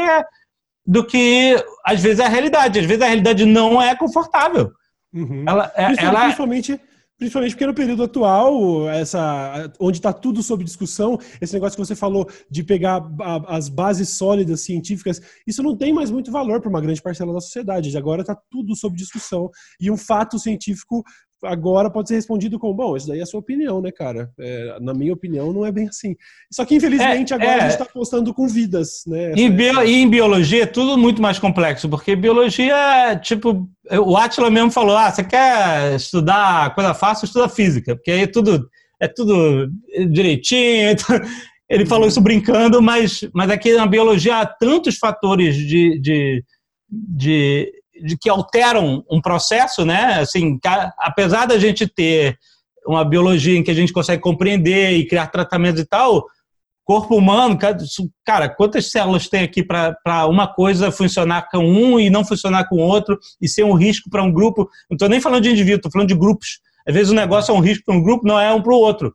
do 0.85 1.03
que 1.03 1.55
às 1.83 1.99
vezes 1.99 2.19
a 2.19 2.27
realidade. 2.27 2.79
Às 2.79 2.85
vezes 2.85 3.01
a 3.01 3.07
realidade 3.07 3.43
não 3.43 3.81
é 3.81 3.95
confortável. 3.95 4.71
Uhum. 5.11 5.43
Ela, 5.47 5.71
é, 5.75 5.83
ela, 5.97 6.21
principalmente 6.21 6.79
Principalmente 7.19 7.51
porque 7.51 7.67
no 7.67 7.73
período 7.73 8.03
atual, 8.03 8.89
essa, 8.89 9.69
onde 9.77 9.97
está 9.97 10.13
tudo 10.13 10.41
sob 10.41 10.63
discussão, 10.63 11.19
esse 11.41 11.53
negócio 11.53 11.75
que 11.75 11.85
você 11.85 11.93
falou 11.93 12.25
de 12.49 12.63
pegar 12.63 13.03
a, 13.19 13.57
as 13.57 13.67
bases 13.67 14.11
sólidas 14.11 14.61
científicas, 14.61 15.21
isso 15.45 15.61
não 15.61 15.75
tem 15.75 15.91
mais 15.91 16.09
muito 16.09 16.31
valor 16.31 16.61
para 16.61 16.69
uma 16.69 16.79
grande 16.79 17.01
parcela 17.01 17.33
da 17.33 17.41
sociedade. 17.41 17.95
Agora 17.97 18.21
está 18.21 18.35
tudo 18.49 18.73
sob 18.73 18.95
discussão. 18.95 19.49
E 19.81 19.91
um 19.91 19.97
fato 19.97 20.39
científico 20.39 21.03
agora 21.43 21.89
pode 21.89 22.09
ser 22.09 22.15
respondido 22.15 22.59
com, 22.59 22.73
bom, 22.73 22.95
isso 22.97 23.07
daí 23.07 23.19
é 23.19 23.23
a 23.23 23.25
sua 23.25 23.39
opinião, 23.39 23.81
né, 23.81 23.91
cara? 23.91 24.29
É, 24.39 24.77
na 24.81 24.93
minha 24.93 25.13
opinião, 25.13 25.53
não 25.53 25.65
é 25.65 25.71
bem 25.71 25.87
assim. 25.87 26.15
Só 26.51 26.65
que, 26.65 26.75
infelizmente, 26.75 27.33
é, 27.33 27.35
agora 27.35 27.51
é, 27.51 27.55
a 27.55 27.61
gente 27.61 27.71
está 27.71 27.83
apostando 27.85 28.33
com 28.33 28.47
vidas, 28.47 29.03
né? 29.07 29.33
Em 29.33 29.49
bio, 29.49 29.83
e 29.83 29.95
em 29.95 30.09
biologia 30.09 30.63
é 30.63 30.67
tudo 30.67 30.97
muito 30.97 31.21
mais 31.21 31.39
complexo, 31.39 31.87
porque 31.89 32.15
biologia, 32.15 33.19
tipo, 33.21 33.69
o 33.91 34.17
Atila 34.17 34.49
mesmo 34.49 34.71
falou, 34.71 34.97
ah, 34.97 35.11
você 35.11 35.23
quer 35.23 35.95
estudar 35.95 36.73
coisa 36.75 36.93
fácil, 36.93 37.25
estuda 37.25 37.47
física, 37.47 37.95
porque 37.95 38.11
aí 38.11 38.21
é 38.21 38.27
tudo, 38.27 38.67
é 38.99 39.07
tudo 39.07 39.69
direitinho, 40.11 40.95
ele 41.69 41.85
falou 41.85 42.07
isso 42.07 42.21
brincando, 42.21 42.81
mas, 42.81 43.21
mas 43.33 43.49
aqui 43.49 43.73
na 43.73 43.85
biologia 43.85 44.39
há 44.39 44.45
tantos 44.45 44.97
fatores 44.97 45.55
de, 45.55 45.99
de, 45.99 46.43
de 46.89 47.71
de 48.03 48.17
que 48.17 48.29
alteram 48.29 49.03
um 49.09 49.21
processo, 49.21 49.85
né? 49.85 50.19
Assim, 50.19 50.59
apesar 50.97 51.45
da 51.45 51.57
gente 51.57 51.87
ter 51.87 52.37
uma 52.85 53.05
biologia 53.05 53.57
em 53.57 53.63
que 53.63 53.71
a 53.71 53.75
gente 53.75 53.93
consegue 53.93 54.21
compreender 54.21 54.93
e 54.93 55.07
criar 55.07 55.27
tratamentos 55.27 55.81
e 55.81 55.85
tal, 55.85 56.25
corpo 56.83 57.15
humano, 57.15 57.55
cara, 58.25 58.49
quantas 58.49 58.89
células 58.89 59.29
tem 59.29 59.43
aqui 59.43 59.63
para 59.63 60.25
uma 60.27 60.47
coisa 60.47 60.91
funcionar 60.91 61.47
com 61.51 61.59
um 61.59 61.99
e 61.99 62.09
não 62.09 62.25
funcionar 62.25 62.67
com 62.67 62.77
outro 62.77 63.19
e 63.39 63.47
ser 63.47 63.63
um 63.63 63.75
risco 63.75 64.09
para 64.09 64.23
um 64.23 64.31
grupo? 64.31 64.67
Não 64.89 64.95
estou 64.95 65.07
nem 65.07 65.21
falando 65.21 65.43
de 65.43 65.51
indivíduo, 65.51 65.77
estou 65.77 65.91
falando 65.91 66.07
de 66.07 66.15
grupos. 66.15 66.59
Às 66.87 66.93
vezes 66.95 67.11
o 67.11 67.15
negócio 67.15 67.51
é 67.51 67.55
um 67.55 67.59
risco 67.59 67.83
para 67.85 67.95
um 67.95 68.01
grupo, 68.01 68.27
não 68.27 68.39
é 68.39 68.51
um 68.51 68.61
para 68.61 68.73
o 68.73 68.77
outro. 68.77 69.13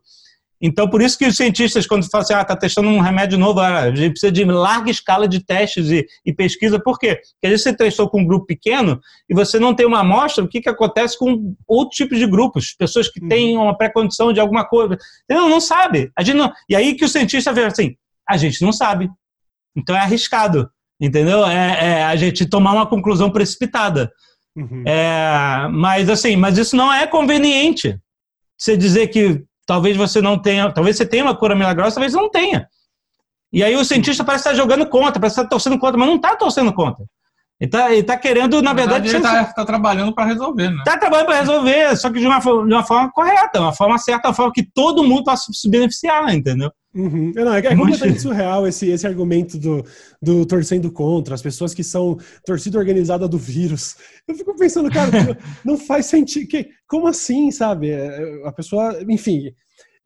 Então, 0.61 0.89
por 0.89 1.01
isso 1.01 1.17
que 1.17 1.25
os 1.25 1.35
cientistas, 1.35 1.85
quando 1.85 2.09
falam 2.09 2.23
assim, 2.23 2.33
ah, 2.33 2.41
está 2.41 2.55
testando 2.55 2.87
um 2.87 3.01
remédio 3.01 3.37
novo, 3.37 3.59
ah, 3.59 3.81
a 3.81 3.95
gente 3.95 4.11
precisa 4.11 4.31
de 4.31 4.43
larga 4.45 4.89
escala 4.89 5.27
de 5.27 5.43
testes 5.43 5.89
e, 5.89 6.05
e 6.25 6.33
pesquisa. 6.33 6.79
Por 6.79 6.97
quê? 6.97 7.15
Porque 7.15 7.45
às 7.45 7.49
vezes 7.49 7.63
você 7.63 7.75
testou 7.75 8.09
com 8.09 8.21
um 8.21 8.25
grupo 8.25 8.45
pequeno 8.45 8.99
e 9.29 9.33
você 9.33 9.59
não 9.59 9.75
tem 9.75 9.85
uma 9.85 9.99
amostra, 9.99 10.43
o 10.43 10.47
que, 10.47 10.61
que 10.61 10.69
acontece 10.69 11.19
com 11.19 11.55
outro 11.67 11.95
tipo 11.95 12.15
de 12.15 12.25
grupos? 12.25 12.73
Pessoas 12.73 13.09
que 13.09 13.21
uhum. 13.21 13.27
têm 13.27 13.57
uma 13.57 13.77
pré-condição 13.77 14.31
de 14.31 14.39
alguma 14.39 14.65
coisa. 14.65 14.97
Não, 15.29 15.49
não 15.49 15.59
sabe. 15.59 16.09
A 16.17 16.23
gente 16.23 16.37
não... 16.37 16.51
E 16.69 16.75
aí 16.75 16.95
que 16.95 17.05
o 17.05 17.09
cientista 17.09 17.51
vê 17.51 17.65
assim, 17.65 17.95
a 18.27 18.37
gente 18.37 18.61
não 18.61 18.71
sabe. 18.71 19.09
Então 19.75 19.95
é 19.95 19.99
arriscado, 19.99 20.69
entendeu? 20.99 21.45
É, 21.45 21.99
é 21.99 22.03
a 22.05 22.15
gente 22.15 22.45
tomar 22.45 22.71
uma 22.71 22.87
conclusão 22.87 23.29
precipitada. 23.29 24.09
Uhum. 24.55 24.83
É, 24.87 25.67
mas 25.69 26.09
assim, 26.09 26.37
mas 26.37 26.57
isso 26.57 26.77
não 26.77 26.91
é 26.91 27.05
conveniente. 27.05 27.99
Você 28.57 28.77
dizer 28.77 29.07
que 29.07 29.43
talvez 29.65 29.97
você 29.97 30.21
não 30.21 30.37
tenha, 30.37 30.71
talvez 30.71 30.97
você 30.97 31.05
tenha 31.05 31.23
uma 31.23 31.35
cura 31.35 31.55
milagrosa, 31.55 31.95
talvez 31.95 32.13
não 32.13 32.29
tenha. 32.29 32.67
E 33.51 33.63
aí 33.63 33.75
o 33.75 33.85
cientista 33.85 34.23
parece 34.23 34.47
estar 34.47 34.53
jogando 34.53 34.85
contra, 34.87 35.19
parece 35.19 35.39
estar 35.39 35.49
torcendo 35.49 35.79
contra, 35.79 35.97
mas 35.97 36.07
não 36.07 36.15
está 36.17 36.35
torcendo 36.35 36.73
contra. 36.73 37.05
Ele 37.59 37.69
está 37.69 38.13
tá 38.13 38.17
querendo, 38.17 38.61
na, 38.61 38.69
na 38.69 38.73
verdade. 38.73 39.07
Ele 39.07 39.17
está 39.17 39.45
tá 39.45 39.65
trabalhando 39.65 40.13
para 40.13 40.25
resolver, 40.25 40.69
né? 40.69 40.77
Está 40.79 40.97
trabalhando 40.97 41.27
para 41.27 41.39
resolver, 41.39 41.95
só 41.95 42.09
que 42.11 42.19
de 42.19 42.27
uma, 42.27 42.39
de 42.39 42.49
uma 42.49 42.83
forma 42.83 43.09
correta, 43.11 43.61
uma 43.61 43.71
forma 43.71 43.97
certa, 43.97 44.27
uma 44.27 44.33
forma 44.33 44.51
que 44.51 44.63
todo 44.63 45.03
mundo 45.03 45.23
possa 45.23 45.51
se 45.53 45.69
beneficiar, 45.69 46.33
entendeu? 46.35 46.69
Uhum. 46.95 47.33
Não, 47.35 47.53
é, 47.53 47.59
é 47.59 47.75
completamente 47.75 48.21
surreal 48.21 48.65
esse, 48.65 48.89
esse 48.89 49.05
argumento 49.05 49.57
do, 49.59 49.85
do 50.21 50.45
torcendo 50.45 50.89
contra, 50.89 51.35
as 51.35 51.41
pessoas 51.41 51.73
que 51.73 51.83
são 51.83 52.17
torcida 52.45 52.79
organizada 52.79 53.27
do 53.27 53.37
vírus. 53.37 53.97
Eu 54.25 54.33
fico 54.33 54.55
pensando, 54.55 54.89
cara, 54.89 55.11
não 55.65 55.77
faz 55.77 56.05
sentido. 56.05 56.47
Que, 56.47 56.69
como 56.87 57.07
assim, 57.07 57.51
sabe? 57.51 57.89
É, 57.89 58.41
a 58.45 58.51
pessoa, 58.53 58.97
enfim, 59.09 59.53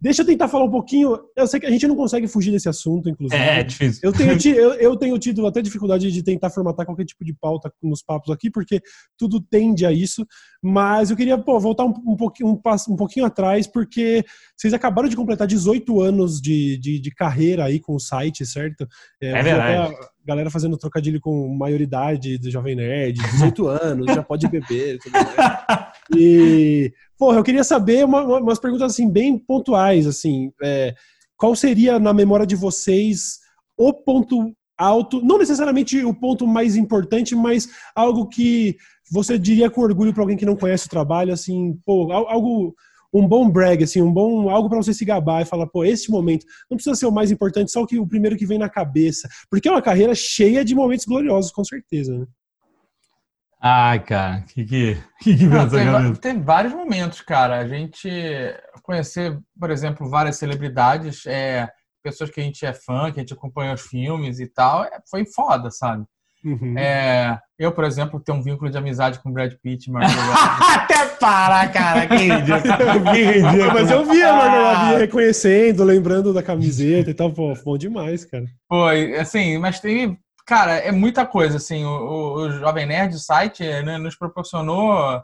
Deixa 0.02 0.22
eu 0.22 0.26
tentar 0.26 0.48
falar 0.48 0.64
um 0.64 0.72
pouquinho. 0.72 1.20
Eu 1.36 1.46
sei 1.46 1.60
que 1.60 1.66
a 1.66 1.70
gente 1.70 1.86
não 1.86 1.96
consegue 1.96 2.28
fugir 2.28 2.52
desse 2.52 2.70
assunto, 2.70 3.10
inclusive. 3.10 3.42
É, 3.42 3.60
é 3.60 3.64
difícil. 3.64 4.00
Eu 4.02 4.14
tenho, 4.14 4.32
eu, 4.56 4.74
eu 4.76 4.96
tenho 4.96 5.20
tido 5.20 5.46
até 5.46 5.62
dificuldade 5.62 6.10
de 6.10 6.24
tentar 6.24 6.50
formatar 6.50 6.86
qualquer 6.86 7.06
tipo 7.06 7.26
de 7.26 7.34
pauta 7.34 7.72
nos 7.84 8.02
papos 8.02 8.32
aqui, 8.32 8.50
porque 8.50 8.82
tudo 9.18 9.42
tende 9.42 9.86
a 9.86 9.92
isso. 9.92 10.26
Mas 10.64 11.10
eu 11.10 11.18
queria 11.18 11.38
pô, 11.38 11.60
voltar 11.60 11.84
um, 11.84 11.94
um, 12.08 12.16
pouquinho, 12.16 12.50
um, 12.50 12.94
um 12.94 12.96
pouquinho 12.96 13.26
atrás, 13.26 13.68
porque 13.68 14.24
vocês 14.56 14.74
acabaram 14.74 15.10
de 15.10 15.18
completar 15.18 15.48
18 15.48 16.02
anos 16.02 16.40
de, 16.40 16.78
de, 16.78 17.00
de 17.00 17.12
carreira 17.12 17.66
aí 17.66 17.80
com 17.80 17.94
o 17.94 18.00
site, 18.00 18.46
certo? 18.46 18.88
É, 19.22 19.32
é 19.32 19.44
verdade. 19.44 19.96
A 19.96 20.26
galera 20.26 20.50
fazendo 20.50 20.78
trocadilho 20.78 21.20
com 21.20 21.54
maioridade 21.56 22.38
do 22.38 22.50
Jovem 22.50 22.76
Nerd, 22.76 23.20
18 23.22 23.68
anos, 23.68 24.06
já 24.08 24.24
pode 24.24 24.48
beber. 24.48 24.98
Tudo 25.00 25.12
mais. 25.14 25.90
E 26.16 26.92
Porra, 27.20 27.38
eu 27.38 27.44
queria 27.44 27.66
saber 27.66 28.06
uma, 28.06 28.22
uma, 28.22 28.40
umas 28.40 28.60
perguntas 28.60 28.94
assim 28.94 29.10
bem 29.10 29.38
pontuais, 29.38 30.08
assim, 30.08 30.54
é, 30.64 30.96
qual 31.36 31.54
seria 31.54 32.00
na 32.00 32.14
memória 32.14 32.48
de 32.48 32.56
vocês 32.56 33.40
o 33.78 33.94
ponto 33.94 34.54
alto, 34.78 35.22
não 35.22 35.38
necessariamente 35.38 36.02
o 36.06 36.14
ponto 36.14 36.48
mais 36.48 36.78
importante, 36.78 37.36
mas 37.36 37.68
algo 37.94 38.30
que 38.30 38.78
você 39.12 39.38
diria 39.38 39.70
com 39.70 39.82
orgulho 39.82 40.14
para 40.14 40.24
alguém 40.24 40.38
que 40.38 40.46
não 40.46 40.56
conhece 40.56 40.88
o 40.88 40.90
trabalho, 40.90 41.34
assim, 41.34 41.78
pô, 41.86 42.10
algo 42.14 42.74
um 43.12 43.28
bom 43.28 43.50
brag, 43.50 43.84
assim, 43.84 44.02
um 44.02 44.14
bom 44.14 44.50
algo 44.50 44.70
para 44.70 44.78
você 44.78 44.94
se 44.94 45.04
gabar 45.04 45.42
e 45.42 45.46
falar, 45.46 45.68
pô, 45.68 45.84
esse 45.84 46.10
momento 46.10 46.46
não 46.70 46.78
precisa 46.78 46.96
ser 46.96 47.06
o 47.06 47.12
mais 47.12 47.32
importante, 47.32 47.70
só 47.70 47.82
o 47.82 47.88
que 47.88 48.00
o 48.00 48.08
primeiro 48.08 48.38
que 48.38 48.46
vem 48.46 48.58
na 48.58 48.70
cabeça, 48.70 49.28
porque 49.50 49.68
é 49.68 49.72
uma 49.72 49.82
carreira 49.82 50.16
cheia 50.16 50.64
de 50.64 50.74
momentos 50.74 51.06
gloriosos, 51.06 51.52
com 51.52 51.66
certeza, 51.66 52.18
né? 52.18 52.26
Ai, 53.62 54.00
cara, 54.00 54.42
que 54.48 54.64
que, 54.64 54.98
que, 55.20 55.38
que 55.38 55.46
Não, 55.46 55.68
teve, 55.68 56.20
teve, 56.20 56.40
vários 56.40 56.74
momentos, 56.74 57.22
cara. 57.22 57.60
A 57.60 57.68
gente 57.68 58.10
conhecer, 58.84 59.38
por 59.60 59.70
exemplo, 59.70 60.10
várias 60.10 60.38
celebridades, 60.38 61.26
é, 61.26 61.68
pessoas 62.02 62.30
que 62.30 62.40
a 62.40 62.44
gente 62.44 62.66
é 62.66 62.74
fã, 62.74 63.12
que 63.12 63.20
a 63.20 63.24
gente 63.24 63.34
acompanha 63.34 63.74
os 63.74 63.82
filmes 63.82 64.40
e 64.40 64.48
tal, 64.48 64.86
é, 64.86 65.00
foi 65.10 65.26
foda, 65.26 65.70
sabe? 65.70 66.06
Uhum. 66.44 66.78
É, 66.78 67.38
eu, 67.58 67.72
por 67.74 67.84
exemplo, 67.84 68.18
tenho 68.20 68.38
um 68.38 68.42
vínculo 68.42 68.72
de 68.72 68.78
amizade 68.78 69.20
com 69.20 69.32
Brad 69.32 69.54
Pitt, 69.62 69.92
Margot 69.92 70.08
Até 70.74 71.06
para, 71.20 71.68
cara, 71.68 72.08
que 72.08 72.16
ridículo. 72.16 73.12
que 73.12 73.24
ridículo. 73.28 73.74
Mas 73.74 73.92
eu 73.92 74.06
vi 74.06 74.24
a 74.24 74.34
Margot 74.34 74.80
Robbie 74.80 75.02
reconhecendo, 75.02 75.84
lembrando 75.84 76.34
da 76.34 76.42
camiseta 76.42 77.10
e 77.10 77.14
tal, 77.14 77.34
pô, 77.34 77.54
bom 77.66 77.78
demais, 77.78 78.24
cara. 78.24 78.46
Foi, 78.70 79.18
assim, 79.18 79.58
mas 79.58 79.82
tem 79.82 80.18
Cara, 80.50 80.78
é 80.78 80.92
muita 80.92 81.28
coisa, 81.28 81.58
assim, 81.58 81.86
o, 81.86 82.34
o 82.34 82.52
Jovem 82.54 82.88
Nerd 82.88 83.20
site 83.20 83.62
né, 83.62 84.00
nos 84.00 84.16
proporcionou 84.16 85.22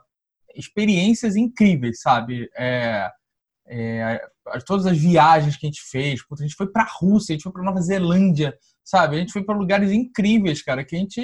experiências 0.53 1.35
incríveis, 1.35 1.99
sabe? 1.99 2.47
É, 2.55 3.09
é, 3.67 4.21
todas 4.67 4.85
as 4.85 4.95
viagens 4.95 5.57
que 5.57 5.65
a 5.65 5.69
gente 5.69 5.81
fez, 5.81 6.23
puta, 6.23 6.43
a 6.43 6.45
gente 6.45 6.55
foi 6.55 6.67
pra 6.67 6.87
Rússia, 6.99 7.33
a 7.33 7.35
gente 7.35 7.41
foi 7.41 7.51
pra 7.51 7.63
Nova 7.63 7.81
Zelândia, 7.81 8.55
sabe? 8.83 9.15
A 9.15 9.19
gente 9.19 9.33
foi 9.33 9.43
para 9.43 9.57
lugares 9.57 9.91
incríveis, 9.91 10.61
cara, 10.61 10.85
que 10.85 10.95
a 10.95 10.99
gente 10.99 11.19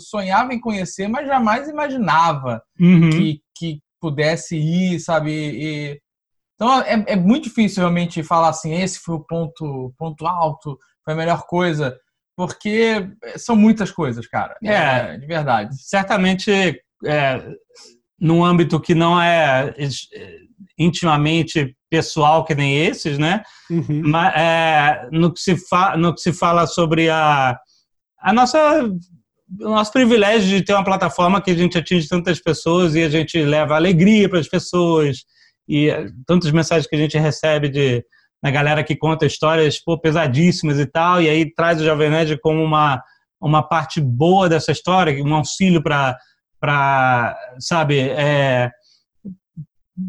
sonhava 0.00 0.52
em 0.52 0.58
conhecer, 0.58 1.06
mas 1.06 1.28
jamais 1.28 1.68
imaginava 1.68 2.60
uhum. 2.80 3.08
que, 3.08 3.40
que 3.56 3.80
pudesse 4.00 4.56
ir, 4.56 4.98
sabe? 4.98 5.30
E, 5.30 6.00
então 6.56 6.80
é, 6.80 7.04
é 7.06 7.14
muito 7.14 7.44
difícil 7.44 7.82
realmente 7.82 8.20
falar 8.24 8.48
assim, 8.48 8.74
esse 8.74 8.98
foi 8.98 9.14
o 9.14 9.24
ponto, 9.24 9.94
ponto 9.96 10.26
alto, 10.26 10.76
foi 11.04 11.14
a 11.14 11.16
melhor 11.16 11.46
coisa. 11.46 11.96
Porque 12.36 13.08
são 13.36 13.54
muitas 13.54 13.90
coisas, 13.90 14.26
cara. 14.26 14.56
É, 14.62 15.16
de 15.18 15.26
verdade. 15.26 15.74
Certamente, 15.76 16.50
é, 17.04 17.42
num 18.18 18.44
âmbito 18.44 18.80
que 18.80 18.94
não 18.94 19.20
é 19.20 19.74
intimamente 20.78 21.76
pessoal 21.90 22.44
que 22.44 22.54
nem 22.54 22.86
esses, 22.86 23.18
né? 23.18 23.42
Uhum. 23.70 24.02
Mas 24.06 24.34
é, 24.34 25.08
no, 25.12 25.32
que 25.32 25.40
se 25.40 25.56
no 25.98 26.14
que 26.14 26.20
se 26.20 26.32
fala 26.32 26.66
sobre 26.66 27.10
a, 27.10 27.58
a 28.20 28.32
nossa 28.32 28.82
o 29.60 29.68
nosso 29.68 29.92
privilégio 29.92 30.48
de 30.48 30.64
ter 30.64 30.72
uma 30.72 30.84
plataforma 30.84 31.42
que 31.42 31.50
a 31.50 31.54
gente 31.54 31.76
atinge 31.76 32.08
tantas 32.08 32.40
pessoas 32.40 32.94
e 32.94 33.02
a 33.02 33.10
gente 33.10 33.42
leva 33.42 33.76
alegria 33.76 34.26
para 34.28 34.38
as 34.38 34.48
pessoas 34.48 35.24
e 35.68 35.90
tantas 36.26 36.50
mensagens 36.50 36.86
que 36.86 36.96
a 36.96 36.98
gente 36.98 37.18
recebe 37.18 37.68
de 37.68 38.02
da 38.42 38.50
galera 38.50 38.82
que 38.82 38.96
conta 38.96 39.24
histórias 39.24 39.78
pô, 39.78 39.96
pesadíssimas 39.98 40.78
e 40.78 40.86
tal, 40.86 41.22
e 41.22 41.28
aí 41.28 41.54
traz 41.54 41.80
o 41.80 41.84
Jovem 41.84 42.10
Nerd 42.10 42.38
como 42.40 42.62
uma, 42.62 43.02
uma 43.40 43.62
parte 43.62 44.00
boa 44.00 44.48
dessa 44.48 44.72
história, 44.72 45.22
um 45.22 45.34
auxílio 45.34 45.82
para, 45.82 47.36
sabe, 47.60 48.00
é, 48.00 48.70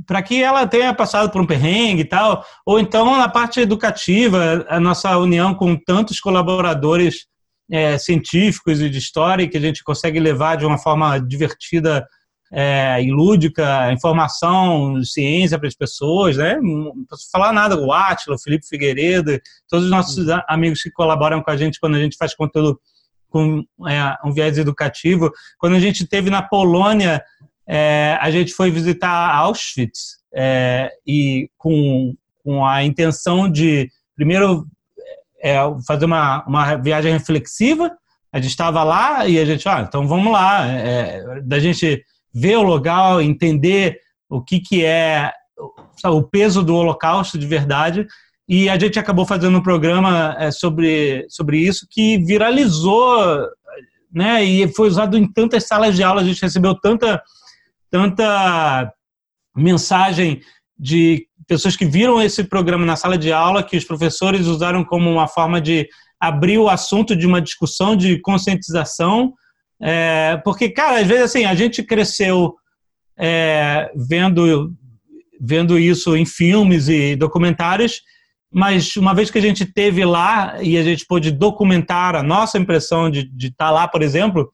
para 0.07 0.23
que 0.23 0.41
ela 0.41 0.65
tenha 0.65 0.93
passado 0.93 1.29
por 1.29 1.41
um 1.41 1.45
perrengue 1.45 2.01
e 2.01 2.05
tal, 2.05 2.43
ou 2.65 2.79
então 2.79 3.17
na 3.17 3.29
parte 3.29 3.59
educativa, 3.59 4.65
a 4.67 4.79
nossa 4.79 5.15
união 5.17 5.53
com 5.53 5.75
tantos 5.75 6.19
colaboradores 6.19 7.27
é, 7.71 7.97
científicos 7.97 8.81
e 8.81 8.89
de 8.89 8.97
história 8.97 9.47
que 9.47 9.57
a 9.57 9.61
gente 9.61 9.83
consegue 9.83 10.19
levar 10.19 10.57
de 10.57 10.65
uma 10.65 10.77
forma 10.77 11.19
divertida 11.19 12.05
é, 12.55 13.01
e 13.01 13.11
lúdica, 13.11 13.91
informação, 13.91 15.03
ciência 15.03 15.57
para 15.57 15.67
as 15.67 15.73
pessoas, 15.73 16.37
né? 16.37 16.59
Não 16.61 17.03
posso 17.09 17.29
falar 17.31 17.51
nada, 17.51 17.75
o 17.75 17.91
Átila, 17.91 18.35
o 18.35 18.39
Felipe 18.39 18.67
Figueiredo, 18.67 19.41
todos 19.67 19.85
os 19.85 19.91
nossos 19.91 20.27
amigos 20.47 20.83
que 20.83 20.91
colaboram 20.91 21.41
com 21.41 21.49
a 21.49 21.57
gente 21.57 21.79
quando 21.79 21.95
a 21.95 21.99
gente 21.99 22.15
faz 22.15 22.35
conteúdo 22.35 22.79
com 23.27 23.65
é, 23.89 24.15
um 24.23 24.31
viés 24.31 24.59
educativo. 24.59 25.31
Quando 25.57 25.75
a 25.75 25.79
gente 25.79 26.05
teve 26.05 26.29
na 26.29 26.43
Polônia, 26.43 27.23
é, 27.67 28.19
a 28.21 28.29
gente 28.29 28.53
foi 28.53 28.69
visitar 28.69 29.35
Auschwitz 29.35 30.19
é, 30.31 30.91
e 31.07 31.49
com, 31.57 32.13
com 32.43 32.63
a 32.63 32.83
intenção 32.83 33.49
de, 33.49 33.89
primeiro, 34.15 34.67
é, 35.41 35.57
fazer 35.87 36.05
uma, 36.05 36.45
uma 36.45 36.75
viagem 36.75 37.11
reflexiva. 37.11 37.91
A 38.31 38.37
gente 38.39 38.51
estava 38.51 38.83
lá 38.83 39.27
e 39.27 39.39
a 39.39 39.45
gente, 39.45 39.67
ah, 39.67 39.83
então 39.87 40.07
vamos 40.07 40.31
lá, 40.31 40.67
é, 40.67 41.41
da 41.41 41.57
gente 41.57 42.03
ver 42.33 42.57
o 42.57 42.63
local, 42.63 43.21
entender 43.21 43.99
o 44.29 44.41
que, 44.41 44.59
que 44.59 44.83
é 44.83 45.31
sabe, 45.97 46.15
o 46.15 46.23
peso 46.23 46.63
do 46.63 46.75
Holocausto 46.75 47.37
de 47.37 47.45
verdade. 47.45 48.07
E 48.47 48.69
a 48.69 48.77
gente 48.77 48.99
acabou 48.99 49.25
fazendo 49.25 49.57
um 49.57 49.63
programa 49.63 50.35
é, 50.37 50.51
sobre, 50.51 51.25
sobre 51.29 51.59
isso 51.59 51.87
que 51.89 52.17
viralizou, 52.17 53.47
né? 54.11 54.43
E 54.43 54.67
foi 54.73 54.87
usado 54.87 55.17
em 55.17 55.31
tantas 55.31 55.65
salas 55.65 55.95
de 55.95 56.03
aula, 56.03 56.21
a 56.21 56.25
gente 56.25 56.41
recebeu 56.41 56.75
tanta, 56.75 57.21
tanta 57.89 58.91
mensagem 59.55 60.41
de 60.77 61.27
pessoas 61.47 61.75
que 61.75 61.85
viram 61.85 62.21
esse 62.21 62.43
programa 62.43 62.85
na 62.85 62.95
sala 62.95 63.17
de 63.17 63.31
aula, 63.31 63.63
que 63.63 63.77
os 63.77 63.85
professores 63.85 64.47
usaram 64.47 64.83
como 64.83 65.09
uma 65.09 65.27
forma 65.27 65.61
de 65.61 65.87
abrir 66.19 66.57
o 66.57 66.69
assunto 66.69 67.15
de 67.15 67.27
uma 67.27 67.41
discussão 67.41 67.95
de 67.95 68.19
conscientização 68.21 69.33
é, 69.85 70.41
porque, 70.45 70.69
cara, 70.69 71.01
às 71.01 71.07
vezes 71.07 71.23
assim, 71.23 71.43
a 71.43 71.53
gente 71.53 71.83
cresceu 71.83 72.55
é, 73.17 73.91
vendo, 73.93 74.73
vendo 75.39 75.77
isso 75.77 76.15
em 76.15 76.25
filmes 76.25 76.87
e 76.87 77.17
documentários, 77.17 78.01
mas 78.49 78.95
uma 78.95 79.13
vez 79.13 79.29
que 79.29 79.37
a 79.37 79.41
gente 79.41 79.65
teve 79.65 80.05
lá 80.05 80.63
e 80.63 80.77
a 80.77 80.83
gente 80.83 81.05
pôde 81.05 81.31
documentar 81.31 82.15
a 82.15 82.23
nossa 82.23 82.57
impressão 82.57 83.09
de, 83.11 83.23
de 83.29 83.47
estar 83.47 83.65
tá 83.65 83.71
lá, 83.71 83.85
por 83.85 84.01
exemplo, 84.01 84.49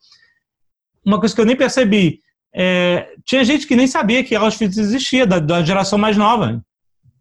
uma 1.05 1.19
coisa 1.19 1.35
que 1.35 1.41
eu 1.41 1.45
nem 1.45 1.55
percebi, 1.55 2.21
é, 2.55 3.09
tinha 3.23 3.43
gente 3.43 3.67
que 3.67 3.75
nem 3.75 3.85
sabia 3.85 4.23
que 4.23 4.35
Auschwitz 4.35 4.77
existia, 4.77 5.27
da, 5.27 5.37
da 5.37 5.63
geração 5.63 5.99
mais 5.99 6.17
nova. 6.17 6.59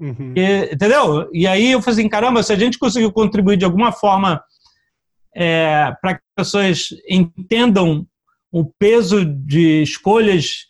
Uhum. 0.01 0.33
E, 0.35 0.73
entendeu? 0.73 1.29
E 1.33 1.47
aí 1.47 1.73
eu 1.73 1.83
falei 1.83 2.01
assim, 2.01 2.09
caramba, 2.09 2.43
se 2.43 2.55
a 2.55 2.57
gente 2.57 2.79
conseguiu 2.79 3.13
contribuir 3.13 3.59
de 3.59 3.67
alguma 3.67 3.93
forma 3.93 4.43
é, 5.35 5.93
para 6.01 6.15
que 6.15 6.23
as 6.37 6.45
pessoas 6.45 6.89
entendam 7.09 8.07
o 8.51 8.65
peso 8.65 9.25
de 9.25 9.83
escolhas 9.83 10.67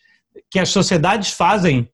que 0.50 0.58
as 0.58 0.68
sociedades 0.68 1.30
fazem. 1.30 1.88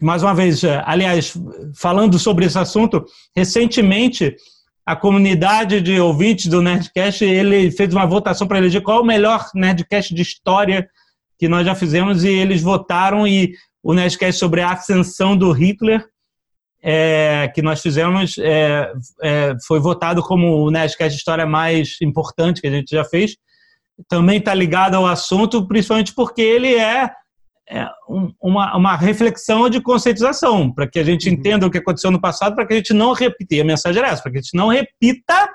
Mais 0.00 0.22
uma 0.22 0.34
vez, 0.34 0.64
é, 0.64 0.82
aliás, 0.84 1.34
falando 1.76 2.18
sobre 2.18 2.46
esse 2.46 2.58
assunto, 2.58 3.04
recentemente 3.36 4.36
a 4.86 4.94
comunidade 4.94 5.80
de 5.80 5.98
ouvintes 5.98 6.46
do 6.46 6.60
Nerdcast 6.60 7.24
ele 7.24 7.70
fez 7.70 7.92
uma 7.94 8.06
votação 8.06 8.46
para 8.46 8.58
eleger 8.58 8.82
qual 8.82 8.98
é 8.98 9.00
o 9.00 9.06
melhor 9.06 9.48
Nerdcast 9.54 10.14
de 10.14 10.20
história 10.20 10.88
que 11.38 11.48
nós 11.48 11.64
já 11.64 11.74
fizemos 11.74 12.22
e 12.22 12.28
eles 12.28 12.60
votaram 12.60 13.26
e 13.26 13.54
o 13.82 13.94
Nerdcast 13.94 14.38
sobre 14.38 14.60
a 14.60 14.72
ascensão 14.72 15.36
do 15.36 15.52
Hitler 15.52 16.04
é, 16.86 17.50
que 17.54 17.62
nós 17.62 17.80
fizemos 17.80 18.36
é, 18.36 18.92
é, 19.22 19.56
foi 19.66 19.80
votado 19.80 20.22
como 20.22 20.58
o 20.58 20.70
Nerdcast 20.70 21.16
História 21.16 21.46
mais 21.46 21.96
importante 22.02 22.60
que 22.60 22.66
a 22.66 22.70
gente 22.70 22.90
já 22.90 23.02
fez. 23.02 23.36
Também 24.06 24.36
está 24.36 24.52
ligado 24.52 24.94
ao 24.94 25.06
assunto, 25.06 25.66
principalmente 25.66 26.12
porque 26.14 26.42
ele 26.42 26.74
é, 26.74 27.10
é 27.70 27.88
um, 28.06 28.30
uma, 28.38 28.76
uma 28.76 28.96
reflexão 28.96 29.70
de 29.70 29.80
conscientização, 29.80 30.70
para 30.70 30.86
que 30.86 30.98
a 30.98 31.04
gente 31.04 31.26
uhum. 31.26 31.34
entenda 31.34 31.66
o 31.66 31.70
que 31.70 31.78
aconteceu 31.78 32.10
no 32.10 32.20
passado, 32.20 32.54
para 32.54 32.66
que 32.66 32.74
a 32.74 32.76
gente 32.76 32.92
não 32.92 33.14
repita. 33.14 33.54
E 33.54 33.60
a 33.62 33.64
mensagem 33.64 34.02
era 34.02 34.12
essa, 34.12 34.22
para 34.22 34.32
que 34.32 34.38
a 34.38 34.42
gente 34.42 34.56
não 34.56 34.68
repita 34.68 35.48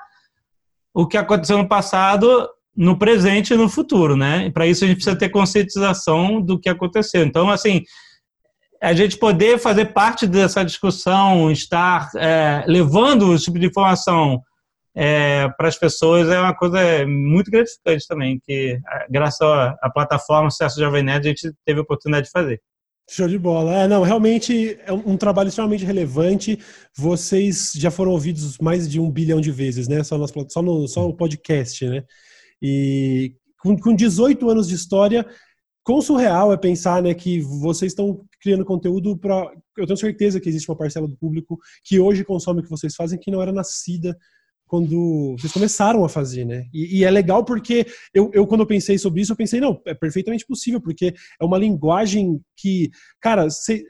o 0.92 1.06
que 1.06 1.16
aconteceu 1.16 1.58
no 1.58 1.68
passado 1.68 2.48
no 2.76 2.98
presente 2.98 3.52
e 3.52 3.56
no 3.56 3.68
futuro, 3.68 4.16
né? 4.16 4.50
Para 4.50 4.66
isso 4.66 4.84
a 4.84 4.88
gente 4.88 4.96
precisa 4.96 5.16
ter 5.16 5.28
conscientização 5.28 6.40
do 6.40 6.58
que 6.58 6.68
aconteceu. 6.68 7.22
Então, 7.22 7.50
assim, 7.50 7.82
a 8.80 8.92
gente 8.94 9.18
poder 9.18 9.58
fazer 9.58 9.86
parte 9.86 10.26
dessa 10.26 10.64
discussão, 10.64 11.50
estar 11.50 12.08
é, 12.16 12.64
levando 12.66 13.34
esse 13.34 13.44
tipo 13.44 13.58
de 13.58 13.66
informação 13.66 14.42
é, 14.94 15.48
para 15.50 15.68
as 15.68 15.78
pessoas 15.78 16.28
é 16.28 16.40
uma 16.40 16.54
coisa 16.54 16.78
muito 17.06 17.50
gratificante 17.50 18.06
também, 18.08 18.40
que 18.42 18.78
graças 19.08 19.40
à 19.40 19.90
plataforma 19.92 20.50
Sucesso 20.50 20.80
Jovem 20.80 21.02
Nerd 21.02 21.26
a 21.26 21.30
gente 21.30 21.52
teve 21.64 21.78
a 21.78 21.82
oportunidade 21.82 22.26
de 22.26 22.32
fazer. 22.32 22.60
Show 23.08 23.26
de 23.26 23.38
bola. 23.38 23.74
É, 23.74 23.88
não, 23.88 24.02
realmente 24.02 24.78
é 24.86 24.92
um 24.92 25.16
trabalho 25.16 25.48
extremamente 25.48 25.84
relevante. 25.84 26.58
Vocês 26.96 27.72
já 27.74 27.90
foram 27.90 28.12
ouvidos 28.12 28.56
mais 28.58 28.88
de 28.88 29.00
um 29.00 29.10
bilhão 29.10 29.40
de 29.40 29.50
vezes, 29.50 29.88
né? 29.88 30.04
Só, 30.04 30.16
nas, 30.16 30.32
só, 30.48 30.62
no, 30.62 30.86
só 30.86 31.02
no 31.08 31.16
podcast, 31.16 31.88
né? 31.88 32.04
E 32.62 33.34
com, 33.60 33.76
com 33.76 33.96
18 33.96 34.48
anos 34.48 34.68
de 34.68 34.76
história, 34.76 35.26
quão 35.82 36.00
surreal 36.00 36.52
é 36.52 36.56
pensar 36.56 37.02
né, 37.02 37.14
que 37.14 37.40
vocês 37.40 37.92
estão 37.92 38.24
criando 38.40 38.64
conteúdo 38.64 39.16
para. 39.16 39.50
Eu 39.76 39.86
tenho 39.86 39.96
certeza 39.96 40.40
que 40.40 40.48
existe 40.48 40.70
uma 40.70 40.76
parcela 40.76 41.08
do 41.08 41.16
público 41.16 41.58
que 41.84 41.98
hoje 41.98 42.24
consome 42.24 42.60
o 42.60 42.62
que 42.62 42.70
vocês 42.70 42.94
fazem 42.94 43.18
que 43.18 43.30
não 43.30 43.42
era 43.42 43.52
nascida 43.52 44.16
quando 44.66 45.34
vocês 45.36 45.52
começaram 45.52 46.04
a 46.04 46.08
fazer, 46.08 46.44
né? 46.44 46.66
E, 46.72 46.98
e 47.00 47.04
é 47.04 47.10
legal 47.10 47.44
porque 47.44 47.84
eu, 48.14 48.30
eu, 48.32 48.46
quando 48.46 48.60
eu 48.60 48.66
pensei 48.66 48.96
sobre 48.98 49.20
isso, 49.20 49.32
eu 49.32 49.36
pensei, 49.36 49.58
não, 49.60 49.80
é 49.84 49.94
perfeitamente 49.94 50.46
possível, 50.46 50.80
porque 50.80 51.12
é 51.40 51.44
uma 51.44 51.58
linguagem 51.58 52.40
que, 52.56 52.88
cara, 53.20 53.50
você 53.50 53.82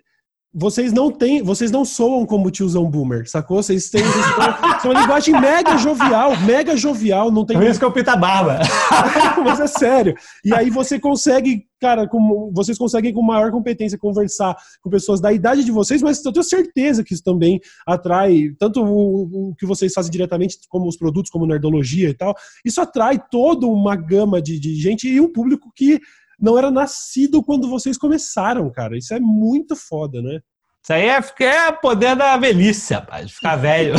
vocês 0.52 0.92
não 0.92 1.12
têm, 1.12 1.42
vocês 1.42 1.70
não 1.70 1.84
soam 1.84 2.26
como 2.26 2.50
tiozão 2.50 2.90
boomer, 2.90 3.28
sacou? 3.28 3.62
Vocês 3.62 3.88
têm 3.88 4.02
vocês 4.02 4.84
uma 4.84 5.00
linguagem 5.00 5.40
mega 5.40 5.78
jovial, 5.78 6.36
mega 6.40 6.76
jovial, 6.76 7.30
não 7.30 7.46
tem. 7.46 7.56
Por 7.56 7.66
isso 7.66 7.78
que 7.78 7.84
eu 7.84 7.92
pita 7.92 8.16
barba. 8.16 8.58
Mas 9.44 9.60
é 9.60 9.68
sério. 9.68 10.14
E 10.44 10.52
aí 10.52 10.68
você 10.68 10.98
consegue, 10.98 11.66
cara, 11.80 12.08
com, 12.08 12.50
vocês 12.52 12.76
conseguem 12.76 13.14
com 13.14 13.22
maior 13.22 13.52
competência 13.52 13.96
conversar 13.96 14.56
com 14.82 14.90
pessoas 14.90 15.20
da 15.20 15.32
idade 15.32 15.64
de 15.64 15.70
vocês, 15.70 16.02
mas 16.02 16.24
eu 16.24 16.32
tenho 16.32 16.44
certeza 16.44 17.04
que 17.04 17.14
isso 17.14 17.22
também 17.22 17.60
atrai 17.86 18.50
tanto 18.58 18.82
o, 18.82 19.50
o 19.50 19.54
que 19.54 19.64
vocês 19.64 19.92
fazem 19.92 20.10
diretamente, 20.10 20.58
como 20.68 20.88
os 20.88 20.96
produtos, 20.96 21.30
como 21.30 21.46
nerdologia 21.46 22.08
e 22.08 22.14
tal. 22.14 22.34
Isso 22.64 22.80
atrai 22.80 23.22
toda 23.30 23.66
uma 23.66 23.94
gama 23.94 24.42
de, 24.42 24.58
de 24.58 24.74
gente 24.74 25.08
e 25.08 25.20
um 25.20 25.32
público 25.32 25.70
que 25.74 26.00
não 26.40 26.56
era 26.56 26.70
nascido 26.70 27.42
quando 27.42 27.68
vocês 27.68 27.98
começaram, 27.98 28.70
cara. 28.70 28.96
Isso 28.96 29.12
é 29.12 29.20
muito 29.20 29.76
foda, 29.76 30.22
né? 30.22 30.40
Isso 30.82 30.92
aí 30.94 31.08
é, 31.08 31.44
é 31.44 31.72
poder 31.72 32.16
da 32.16 32.36
velhice, 32.38 32.94
rapaz, 32.94 33.30
ficar 33.30 33.56
velho. 33.56 33.94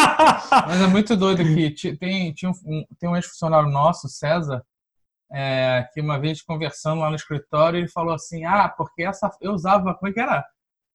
Mas 0.66 0.80
é 0.80 0.86
muito 0.86 1.14
doido 1.14 1.44
que 1.44 1.96
tem, 1.98 2.32
tinha 2.32 2.50
um, 2.50 2.84
tem 2.98 3.10
um 3.10 3.14
ex-funcionário 3.14 3.68
nosso, 3.68 4.08
César, 4.08 4.62
é, 5.30 5.86
que 5.92 6.00
uma 6.00 6.18
vez 6.18 6.40
conversando 6.40 7.00
lá 7.00 7.10
no 7.10 7.16
escritório, 7.16 7.78
ele 7.78 7.88
falou 7.88 8.14
assim: 8.14 8.44
Ah, 8.46 8.72
porque 8.74 9.02
essa. 9.02 9.30
Eu 9.40 9.52
usava. 9.52 9.94
Como 9.94 10.10
é 10.10 10.14
que 10.14 10.20
era? 10.20 10.44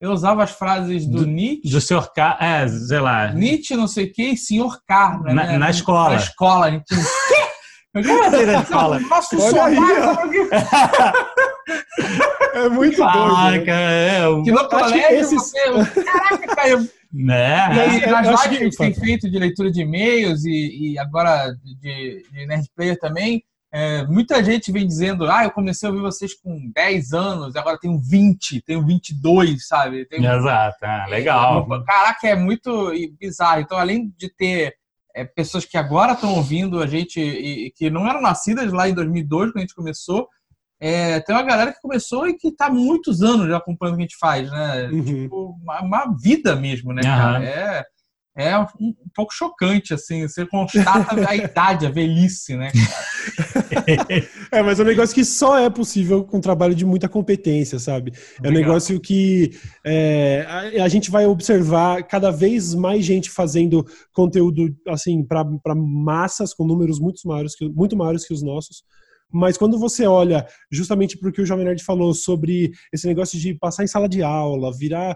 Eu 0.02 0.12
usava 0.12 0.44
as 0.44 0.52
frases 0.52 1.06
do, 1.06 1.20
do 1.20 1.28
Nietzsche. 1.28 1.70
Do 1.70 1.82
senhor 1.82 2.12
Car... 2.14 2.42
É, 2.42 2.66
sei 2.68 3.00
lá. 3.00 3.34
Nietzsche, 3.34 3.76
não 3.76 3.88
sei 3.88 4.06
o 4.06 4.14
quê, 4.14 4.30
e 4.30 4.38
senhor 4.38 4.80
Carlos. 4.88 5.26
Na, 5.26 5.46
né? 5.46 5.58
na 5.58 5.70
escola. 5.70 6.12
Na 6.12 6.16
escola. 6.16 6.66
A 6.68 6.72
gente. 6.72 6.86
Já 7.96 8.30
na 8.46 8.62
escola. 8.62 9.00
Nossa, 9.00 9.36
Olha 9.38 9.64
aí, 9.66 9.78
É 12.54 12.70
muito 12.70 13.04
Ah, 13.04 13.50
doido. 13.52 13.66
né? 13.66 14.18
é. 14.20 14.28
o- 14.28 14.44
Que 14.44 14.52
no 14.52 14.68
colégio 14.68 15.20
esses- 15.20 15.52
você. 15.52 16.04
Caraca, 16.04 16.56
cara. 16.56 16.86
Né? 17.12 17.76
E 17.76 17.80
aí, 17.80 18.04
É, 18.04 18.12
nas 18.12 18.28
lives 18.28 18.42
que 18.44 18.56
a 18.56 18.60
gente 18.60 18.78
tem 18.78 18.94
feito 18.94 19.30
de 19.30 19.40
leitura 19.40 19.72
de 19.72 19.82
e-mails 19.82 20.46
e, 20.46 20.92
e 20.94 21.00
agora 21.00 21.52
de, 21.64 22.24
de 22.32 22.46
Nerd 22.46 22.68
Player 22.76 23.00
também, 23.00 23.44
é, 23.74 24.04
muita 24.06 24.44
gente 24.44 24.72
vem 24.72 24.86
dizendo: 24.86 25.30
ah, 25.30 25.44
eu 25.44 25.52
comecei 25.52 25.88
a 25.88 25.92
ouvir 25.92 26.02
vocês 26.04 26.34
com 26.40 26.72
10 26.76 27.12
anos, 27.14 27.56
agora 27.56 27.80
tenho 27.80 27.98
20, 28.00 28.62
tenho 28.62 28.86
22, 28.86 29.68
sabe? 29.68 30.06
Tenho 30.06 30.24
Exato, 30.32 30.78
ah, 30.84 31.06
legal. 31.10 31.68
Caraca, 31.86 32.28
é 32.28 32.36
muito 32.36 32.92
bizarro. 33.20 33.62
Então, 33.62 33.78
além 33.80 34.14
de 34.18 34.30
ter 34.36 34.76
é, 35.20 35.26
pessoas 35.26 35.66
que 35.66 35.78
agora 35.78 36.14
estão 36.14 36.36
ouvindo 36.36 36.82
a 36.82 36.88
gente 36.88 37.20
e, 37.20 37.68
e 37.68 37.72
que 37.72 37.90
não 37.90 38.08
eram 38.08 38.22
nascidas 38.22 38.72
lá 38.72 38.88
em 38.88 38.94
2002, 38.94 39.52
quando 39.52 39.58
a 39.58 39.62
gente 39.62 39.76
começou, 39.76 40.28
é, 40.82 41.20
tem 41.20 41.36
uma 41.36 41.44
galera 41.44 41.74
que 41.74 41.82
começou 41.82 42.28
e 42.28 42.38
que 42.38 42.48
está 42.48 42.68
há 42.68 42.72
muitos 42.72 43.22
anos 43.22 43.50
já 43.50 43.58
acompanhando 43.58 43.96
o 43.96 43.98
que 43.98 44.04
a 44.04 44.08
gente 44.08 44.18
faz, 44.18 44.50
né? 44.50 44.88
Uhum. 44.88 45.04
Tipo, 45.04 45.58
uma, 45.62 45.82
uma 45.82 46.16
vida 46.18 46.56
mesmo, 46.56 46.94
né, 46.94 47.02
cara? 47.02 47.38
Aham. 47.38 47.44
É, 47.44 47.84
é 48.38 48.58
um, 48.58 48.66
um 48.80 48.96
pouco 49.14 49.34
chocante, 49.34 49.94
assim. 49.94 50.26
Você 50.26 50.46
constata 50.46 51.30
a 51.30 51.36
idade, 51.36 51.86
a 51.86 51.90
velhice, 51.90 52.56
né? 52.56 52.72
É, 54.52 54.64
mas 54.64 54.80
é 54.80 54.84
um 54.84 54.86
negócio 54.86 55.14
que 55.14 55.24
só 55.24 55.60
é 55.60 55.70
possível 55.70 56.24
com 56.24 56.42
trabalho 56.42 56.74
de 56.74 56.86
muita 56.86 57.08
competência, 57.08 57.78
sabe? 57.78 58.12
É 58.42 58.48
um 58.48 58.52
Legal. 58.52 58.70
negócio 58.70 59.00
que 59.00 59.52
é, 59.86 60.46
a, 60.48 60.84
a 60.84 60.88
gente 60.88 61.12
vai 61.12 61.26
observar 61.26 62.04
cada 62.04 62.32
vez 62.32 62.74
mais 62.74 63.06
gente 63.06 63.30
fazendo 63.30 63.86
conteúdo 64.12 64.76
assim 64.88 65.24
para 65.24 65.76
massas 65.76 66.54
com 66.54 66.66
números 66.66 67.00
muito 67.00 67.28
maiores, 67.28 67.56
que, 67.56 67.70
muito 67.70 67.96
maiores 67.96 68.26
que 68.26 68.34
os 68.34 68.42
nossos. 68.42 68.84
Mas 69.32 69.58
quando 69.58 69.78
você 69.78 70.08
olha 70.08 70.46
justamente 70.72 71.18
para 71.18 71.30
o 71.30 71.32
que 71.32 71.42
o 71.42 71.46
Jovem 71.46 71.66
Nerd 71.66 71.84
falou 71.84 72.14
sobre 72.14 72.72
esse 72.92 73.06
negócio 73.06 73.40
de 73.40 73.54
passar 73.54 73.84
em 73.84 73.88
sala 73.88 74.10
de 74.10 74.24
aula, 74.24 74.76
virar 74.76 75.16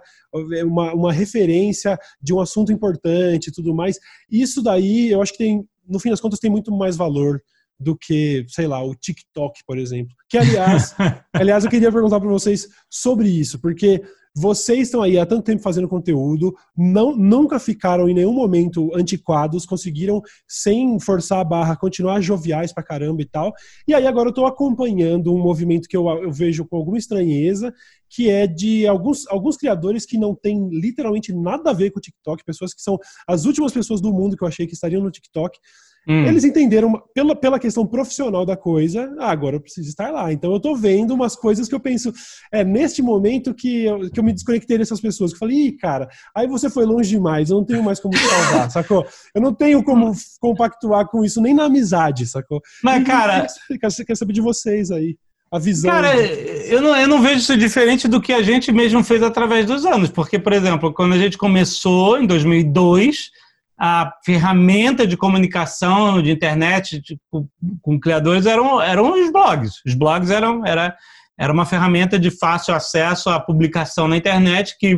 é, 0.53 0.63
uma, 0.63 0.93
uma 0.93 1.11
referência 1.11 1.97
de 2.21 2.33
um 2.33 2.39
assunto 2.39 2.71
importante 2.71 3.47
e 3.47 3.51
tudo 3.51 3.73
mais, 3.73 3.97
isso 4.29 4.61
daí 4.61 5.09
eu 5.09 5.21
acho 5.21 5.31
que 5.31 5.39
tem, 5.39 5.67
no 5.87 5.99
fim 5.99 6.11
das 6.11 6.21
contas, 6.21 6.39
tem 6.39 6.51
muito 6.51 6.71
mais 6.71 6.95
valor 6.95 7.41
do 7.79 7.97
que, 7.97 8.45
sei 8.47 8.67
lá, 8.67 8.83
o 8.83 8.95
TikTok, 8.95 9.61
por 9.65 9.77
exemplo. 9.77 10.15
Que, 10.29 10.37
aliás, 10.37 10.95
aliás 11.33 11.63
eu 11.63 11.71
queria 11.71 11.91
perguntar 11.91 12.19
para 12.19 12.29
vocês 12.29 12.67
sobre 12.89 13.27
isso, 13.29 13.59
porque 13.59 14.01
vocês 14.35 14.87
estão 14.87 15.03
aí 15.03 15.19
há 15.19 15.25
tanto 15.27 15.43
tempo 15.43 15.61
fazendo 15.61 15.87
conteúdo, 15.87 16.55
não, 16.75 17.15
nunca 17.15 17.59
ficaram 17.59 18.09
em 18.09 18.15
nenhum 18.15 18.33
momento 18.33 18.89
antiquados, 18.95 19.63
conseguiram, 19.63 20.21
sem 20.47 20.99
forçar 20.99 21.39
a 21.39 21.43
barra, 21.43 21.75
continuar 21.75 22.19
joviais 22.19 22.73
pra 22.73 22.81
caramba 22.81 23.21
e 23.21 23.25
tal. 23.25 23.53
E 23.87 23.93
aí 23.93 24.07
agora 24.07 24.29
eu 24.29 24.33
tô 24.33 24.47
acompanhando 24.47 25.31
um 25.31 25.37
movimento 25.37 25.87
que 25.87 25.95
eu, 25.95 26.07
eu 26.07 26.31
vejo 26.31 26.65
com 26.65 26.77
alguma 26.77 26.97
estranheza, 26.97 27.71
que 28.09 28.27
é 28.27 28.47
de 28.47 28.87
alguns, 28.87 29.27
alguns 29.27 29.55
criadores 29.55 30.03
que 30.03 30.17
não 30.17 30.33
têm 30.33 30.67
literalmente 30.69 31.31
nada 31.31 31.69
a 31.69 31.73
ver 31.73 31.91
com 31.91 31.99
o 31.99 32.01
TikTok, 32.01 32.43
pessoas 32.43 32.73
que 32.73 32.81
são 32.81 32.97
as 33.27 33.45
últimas 33.45 33.71
pessoas 33.71 34.01
do 34.01 34.11
mundo 34.11 34.35
que 34.35 34.43
eu 34.43 34.47
achei 34.47 34.65
que 34.65 34.73
estariam 34.73 35.03
no 35.03 35.11
TikTok, 35.11 35.59
Hum. 36.07 36.25
eles 36.25 36.43
entenderam 36.43 37.01
pela, 37.13 37.35
pela 37.35 37.59
questão 37.59 37.85
profissional 37.87 38.45
da 38.45 38.57
coisa, 38.57 39.13
ah, 39.19 39.31
agora 39.31 39.55
eu 39.55 39.61
preciso 39.61 39.87
estar 39.87 40.11
lá. 40.11 40.33
Então 40.33 40.51
eu 40.51 40.59
tô 40.59 40.75
vendo 40.75 41.13
umas 41.13 41.35
coisas 41.35 41.67
que 41.67 41.75
eu 41.75 41.79
penso, 41.79 42.11
é 42.51 42.63
neste 42.63 43.01
momento 43.01 43.53
que 43.53 43.85
eu, 43.85 44.09
que 44.11 44.19
eu 44.19 44.23
me 44.23 44.33
desconectei 44.33 44.77
dessas 44.77 44.99
pessoas, 44.99 45.31
que 45.31 45.35
eu 45.35 45.39
falei, 45.39 45.67
ih, 45.67 45.71
cara, 45.73 46.09
aí 46.35 46.47
você 46.47 46.69
foi 46.69 46.85
longe 46.85 47.09
demais, 47.09 47.49
eu 47.49 47.57
não 47.57 47.65
tenho 47.65 47.83
mais 47.83 47.99
como 47.99 48.13
te 48.13 48.23
salvar, 48.23 48.69
sacou? 48.71 49.05
Eu 49.33 49.41
não 49.41 49.53
tenho 49.53 49.83
como 49.83 50.11
compactuar 50.39 51.07
com 51.07 51.23
isso 51.23 51.41
nem 51.41 51.53
na 51.53 51.65
amizade, 51.65 52.25
sacou? 52.27 52.61
Mas, 52.83 53.01
E 53.01 53.05
cara, 53.05 53.47
quero, 53.67 54.05
quero 54.05 54.17
saber 54.17 54.33
de 54.33 54.41
vocês 54.41 54.91
aí, 54.91 55.15
a 55.53 55.59
visão. 55.59 55.91
Cara, 55.91 56.15
eu 56.15 56.81
não, 56.81 56.95
eu 56.95 57.07
não 57.07 57.21
vejo 57.21 57.37
isso 57.37 57.55
diferente 57.55 58.07
do 58.07 58.19
que 58.19 58.33
a 58.33 58.41
gente 58.41 58.71
mesmo 58.71 59.03
fez 59.03 59.21
através 59.21 59.67
dos 59.67 59.85
anos. 59.85 60.09
Porque, 60.09 60.39
por 60.39 60.51
exemplo, 60.51 60.91
quando 60.91 61.13
a 61.13 61.17
gente 61.17 61.37
começou, 61.37 62.19
em 62.19 62.25
2002, 62.25 63.29
a 63.77 64.13
ferramenta 64.23 65.05
de 65.05 65.17
comunicação 65.17 66.21
de 66.21 66.31
internet 66.31 67.01
tipo, 67.01 67.49
com 67.81 67.99
criadores 67.99 68.45
eram, 68.45 68.81
eram 68.81 69.13
os 69.13 69.31
blogs. 69.31 69.81
Os 69.85 69.93
blogs 69.93 70.29
eram 70.29 70.65
era, 70.65 70.95
era 71.37 71.51
uma 71.51 71.65
ferramenta 71.65 72.19
de 72.19 72.31
fácil 72.31 72.73
acesso 72.73 73.29
à 73.29 73.39
publicação 73.39 74.07
na 74.07 74.17
internet 74.17 74.75
que, 74.79 74.97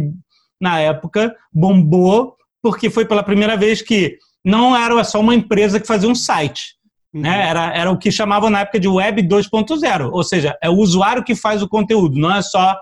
na 0.59 0.79
época, 0.79 1.35
bombou 1.51 2.35
porque 2.61 2.89
foi 2.89 3.05
pela 3.05 3.23
primeira 3.23 3.55
vez 3.55 3.81
que 3.81 4.17
não 4.43 4.75
era 4.75 5.03
só 5.03 5.19
uma 5.19 5.35
empresa 5.35 5.79
que 5.79 5.87
fazia 5.87 6.09
um 6.09 6.15
site 6.15 6.75
Uhum. 7.15 7.21
né? 7.21 7.47
Era, 7.47 7.73
era 7.73 7.91
o 7.91 7.97
que 7.97 8.11
chamavam 8.11 8.49
na 8.49 8.59
época 8.59 8.77
de 8.77 8.89
Web 8.89 9.23
2.0, 9.23 10.09
ou 10.11 10.23
seja, 10.23 10.57
é 10.61 10.69
o 10.69 10.75
usuário 10.75 11.23
que 11.23 11.33
faz 11.33 11.63
o 11.63 11.69
conteúdo, 11.69 12.19
não 12.19 12.35
é 12.35 12.41
só 12.41 12.77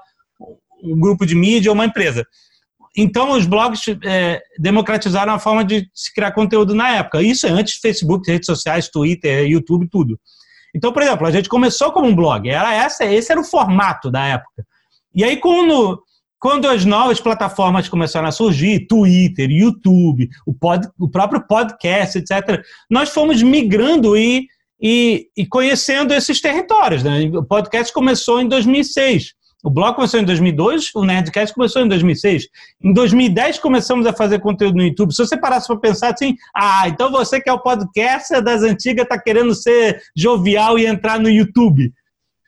um 0.83 0.99
grupo 0.99 1.23
de 1.23 1.35
mídia 1.35 1.69
ou 1.69 1.75
uma 1.75 1.85
empresa. 1.85 2.25
Então, 2.95 3.31
os 3.31 3.45
blogs 3.45 3.81
é, 4.03 4.41
democratizaram 4.59 5.33
a 5.33 5.39
forma 5.39 5.65
de 5.65 5.89
se 5.93 6.13
criar 6.13 6.31
conteúdo 6.31 6.75
na 6.75 6.97
época. 6.97 7.23
Isso 7.23 7.47
é 7.47 7.49
antes 7.49 7.75
Facebook, 7.75 8.29
redes 8.29 8.45
sociais, 8.45 8.87
Twitter, 8.87 9.47
YouTube, 9.47 9.87
tudo. 9.89 10.19
Então, 10.75 10.91
por 10.91 11.01
exemplo, 11.01 11.25
a 11.25 11.31
gente 11.31 11.49
começou 11.49 11.91
como 11.91 12.07
um 12.07 12.15
blog, 12.15 12.49
era 12.49 12.73
essa, 12.73 13.05
esse 13.05 13.31
era 13.31 13.41
o 13.41 13.43
formato 13.43 14.11
da 14.11 14.25
época. 14.25 14.65
E 15.13 15.23
aí, 15.23 15.37
quando, 15.37 16.01
quando 16.39 16.67
as 16.67 16.85
novas 16.85 17.19
plataformas 17.19 17.87
começaram 17.87 18.27
a 18.27 18.31
surgir, 18.31 18.87
Twitter, 18.87 19.49
YouTube, 19.49 20.29
o, 20.45 20.53
pod, 20.53 20.87
o 20.99 21.09
próprio 21.09 21.45
podcast, 21.47 22.17
etc., 22.17 22.63
nós 22.89 23.09
fomos 23.09 23.41
migrando 23.41 24.17
e, 24.17 24.47
e, 24.81 25.27
e 25.37 25.45
conhecendo 25.45 26.13
esses 26.13 26.41
territórios. 26.41 27.03
Né? 27.03 27.29
O 27.33 27.43
podcast 27.43 27.93
começou 27.93 28.41
em 28.41 28.47
2006. 28.47 29.33
O 29.63 29.69
blog 29.69 29.95
começou 29.95 30.19
em 30.19 30.25
2002, 30.25 30.91
o 30.93 31.05
Nerdcast 31.05 31.55
começou 31.55 31.81
em 31.81 31.87
2006. 31.87 32.47
Em 32.83 32.91
2010 32.91 33.59
começamos 33.59 34.05
a 34.05 34.11
fazer 34.11 34.39
conteúdo 34.39 34.75
no 34.75 34.83
YouTube. 34.83 35.13
Se 35.13 35.25
você 35.25 35.37
parasse 35.37 35.67
para 35.67 35.77
pensar 35.77 36.13
assim, 36.13 36.35
ah, 36.53 36.87
então 36.89 37.09
você 37.09 37.39
que 37.39 37.49
é 37.49 37.53
o 37.53 37.59
podcaster 37.61 38.43
das 38.43 38.61
antigas 38.61 39.03
está 39.03 39.17
querendo 39.17 39.55
ser 39.55 40.01
jovial 40.15 40.77
e 40.77 40.85
entrar 40.85 41.17
no 41.17 41.29
YouTube. 41.29 41.93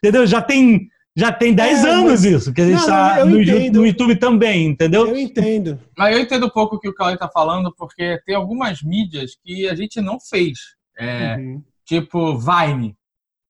Entendeu? 0.04 0.28
Já 0.28 0.42
tem 0.42 0.90
já 1.18 1.32
tem 1.32 1.54
10 1.54 1.86
É, 1.86 1.90
anos 1.90 2.12
mas- 2.12 2.26
isso, 2.26 2.54
que 2.54 2.60
a 2.60 2.66
gente 2.66 2.80
está 2.80 3.24
no, 3.24 3.38
no 3.38 3.86
YouTube 3.88 4.18
também, 4.18 4.66
entendeu? 4.68 5.08
Eu 5.08 5.18
entendo. 5.18 5.80
Mas 5.98 6.14
eu 6.14 6.22
entendo 6.22 6.48
um 6.48 6.50
pouco 6.50 6.76
o 6.76 6.80
que 6.82 6.90
o 6.90 6.94
Cauê 6.94 7.16
tá 7.18 7.30
falando, 7.34 7.74
porque 7.74 8.20
tem 8.26 8.36
algumas 8.36 8.84
mídias 8.84 9.32
que 9.42 9.66
a 9.70 9.74
gente 9.76 10.02
não 10.02 10.20
fez. 10.20 10.60
É, 11.00 11.38
Uhum. 11.38 11.64
Tipo 11.86 12.38
Vine. 12.38 12.98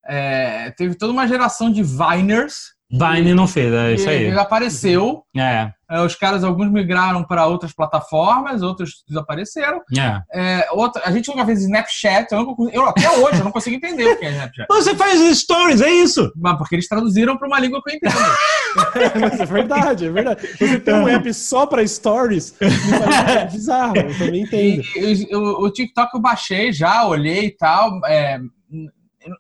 É, 0.07 0.69
teve 0.77 0.93
toda 0.93 1.11
uma 1.11 1.27
geração 1.27 1.71
de 1.71 1.81
Viners. 1.81 2.74
Vine 2.97 3.33
não 3.33 3.47
fez, 3.47 3.73
é 3.73 3.93
isso 3.93 4.09
aí. 4.09 4.31
que 4.31 4.37
apareceu. 4.39 5.23
É, 5.35 5.71
É, 5.89 6.01
os 6.01 6.15
caras, 6.15 6.43
alguns 6.43 6.71
migraram 6.71 7.23
para 7.23 7.45
outras 7.45 7.73
plataformas, 7.73 8.61
outros 8.61 9.03
desapareceram. 9.07 9.79
é. 9.97 10.21
É, 10.33 10.67
outra, 10.71 11.01
a 11.05 11.11
gente 11.11 11.27
nunca 11.27 11.45
fez 11.45 11.61
Snapchat. 11.61 12.31
Eu, 12.31 12.55
eu 12.71 12.85
até 12.85 13.09
hoje 13.17 13.39
eu 13.39 13.43
não 13.43 13.51
consigo 13.51 13.75
entender 13.75 14.05
o 14.05 14.17
que 14.17 14.25
é 14.25 14.31
Snapchat. 14.31 14.65
Você 14.69 14.95
faz 14.95 15.37
stories, 15.37 15.81
é 15.81 15.89
isso? 15.91 16.31
Mas 16.35 16.57
porque 16.57 16.75
eles 16.75 16.87
traduziram 16.87 17.37
para 17.37 17.47
uma 17.47 17.59
língua 17.59 17.81
que 17.83 17.91
eu 17.91 17.95
entendo. 17.95 18.13
Mas 19.21 19.39
é 19.39 19.45
verdade, 19.45 20.05
é 20.07 20.11
verdade. 20.11 20.47
Você 20.57 20.79
tem 20.79 20.93
um 20.93 21.07
app 21.07 21.33
só 21.33 21.65
para 21.65 21.85
stories, 21.87 22.55
parece 22.59 23.45
bizarro, 23.55 23.97
eu 23.97 24.17
também 24.17 24.41
entendo. 24.43 24.83
E, 24.95 25.27
e, 25.31 25.35
o, 25.35 25.63
o 25.65 25.71
TikTok 25.71 26.13
eu 26.15 26.21
baixei 26.21 26.71
já, 26.73 27.05
olhei 27.05 27.45
e 27.45 27.57
tal. 27.57 27.99
É, 28.05 28.37
n- 28.69 28.89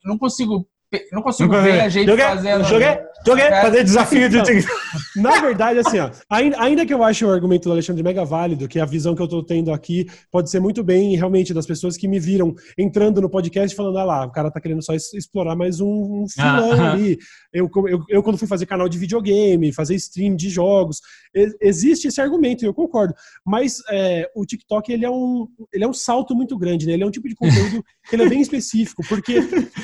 eu 0.05 0.17
não 1.11 1.21
consigo, 1.21 1.51
não 1.51 1.61
ver 1.61 1.81
a 1.81 1.89
gente 1.89 2.07
joguei, 2.07 2.25
fazendo. 2.25 2.63
joguei, 2.63 2.97
joguei, 3.25 3.49
fazer 3.49 3.83
desafio 3.83 4.29
de. 4.29 4.37
Na 5.15 5.39
verdade, 5.41 5.79
assim, 5.79 5.99
ó, 5.99 6.09
ainda, 6.29 6.61
ainda 6.61 6.85
que 6.85 6.93
eu 6.93 7.03
ache 7.03 7.25
o 7.25 7.31
argumento 7.31 7.63
do 7.63 7.71
Alexandre 7.71 8.03
mega 8.03 8.23
válido, 8.23 8.67
que 8.67 8.79
a 8.79 8.85
visão 8.85 9.15
que 9.15 9.21
eu 9.21 9.27
tô 9.27 9.43
tendo 9.43 9.73
aqui 9.73 10.05
pode 10.31 10.49
ser 10.49 10.59
muito 10.59 10.83
bem, 10.83 11.15
realmente, 11.15 11.53
das 11.53 11.65
pessoas 11.65 11.97
que 11.97 12.07
me 12.07 12.19
viram 12.19 12.53
entrando 12.77 13.21
no 13.21 13.29
podcast 13.29 13.75
falando, 13.75 13.97
ah 13.97 14.03
lá, 14.03 14.25
o 14.25 14.31
cara 14.31 14.51
tá 14.51 14.61
querendo 14.61 14.83
só 14.83 14.93
explorar 14.93 15.55
mais 15.55 15.79
um, 15.81 16.23
um 16.23 16.25
filão 16.29 16.71
Ah, 16.73 16.91
ali. 16.93 17.17
Eu, 17.55 17.71
eu, 17.87 18.03
eu, 18.09 18.21
quando 18.21 18.37
fui 18.37 18.47
fazer 18.47 18.65
canal 18.65 18.89
de 18.89 18.97
videogame, 18.97 19.71
fazer 19.71 19.95
stream 19.95 20.35
de 20.35 20.49
jogos, 20.49 20.99
existe 21.61 22.07
esse 22.07 22.19
argumento, 22.19 22.63
e 22.63 22.67
eu 22.67 22.73
concordo. 22.73 23.13
Mas 23.45 23.81
é, 23.89 24.29
o 24.35 24.45
TikTok, 24.45 24.91
ele 24.91 25.05
é, 25.05 25.09
um, 25.09 25.47
ele 25.73 25.83
é 25.83 25.87
um 25.87 25.93
salto 25.93 26.35
muito 26.35 26.57
grande, 26.57 26.85
né? 26.85 26.93
Ele 26.93 27.03
é 27.03 27.05
um 27.05 27.11
tipo 27.11 27.29
de 27.29 27.35
conteúdo 27.35 27.83
que 28.09 28.15
ele 28.15 28.23
é 28.23 28.29
bem 28.29 28.41
específico, 28.41 29.01
porque 29.07 29.39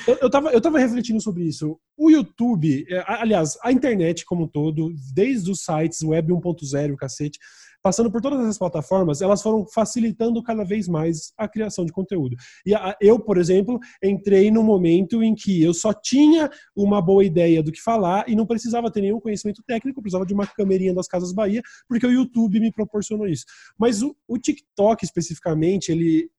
eu, 0.08 0.18
eu, 0.22 0.30
tava, 0.30 0.52
eu 0.52 0.60
tava 0.60 0.80
refletindo 0.80 1.22
sobre 1.22 1.44
isso. 1.44 1.80
O 1.98 2.10
YouTube, 2.10 2.86
é, 2.90 3.04
aliás, 3.08 3.58
a 3.64 3.72
internet 3.72 4.26
como 4.26 4.44
um 4.44 4.48
todo, 4.48 4.94
desde 5.14 5.50
os 5.50 5.64
sites 5.64 6.02
web 6.02 6.34
1.0, 6.34 6.96
cacete, 6.98 7.40
passando 7.82 8.12
por 8.12 8.22
todas 8.22 8.40
essas 8.42 8.58
plataformas, 8.58 9.22
elas 9.22 9.42
foram 9.42 9.66
facilitando 9.66 10.42
cada 10.44 10.64
vez 10.64 10.88
mais 10.88 11.34
a 11.38 11.48
criação 11.48 11.86
de 11.86 11.92
conteúdo. 11.92 12.36
E 12.66 12.74
a- 12.76 12.96
eu, 13.02 13.20
por 13.20 13.38
exemplo, 13.38 13.80
entrei 14.04 14.52
num 14.52 14.64
momento 14.64 15.24
em 15.24 15.34
que 15.34 15.62
eu 15.62 15.74
só 15.74 15.94
tinha 15.94 16.50
uma 16.76 17.02
boa 17.02 17.24
ideia 17.24 17.64
do 17.64 17.72
que 17.72 17.82
falar 17.82 18.28
e 18.28 18.36
não 18.36 18.46
precisava 18.46 18.92
ter 18.92 19.02
nenhum 19.02 19.20
conhecimento 19.20 19.64
técnico, 19.66 20.02
precisava 20.02 20.26
de 20.26 20.34
uma 20.34 20.46
camerinha 20.48 20.94
das 20.94 21.08
Casas 21.08 21.34
Bahia, 21.34 21.62
porque 21.88 22.06
o 22.06 22.12
YouTube 22.12 22.60
me 22.60 22.72
proporcionou 22.72 23.28
isso. 23.28 23.46
Mas 23.78 24.02
o, 24.02 24.16
o 24.28 24.38
TikTok, 24.38 25.04
especificamente, 25.04 25.92
ele 25.92 26.30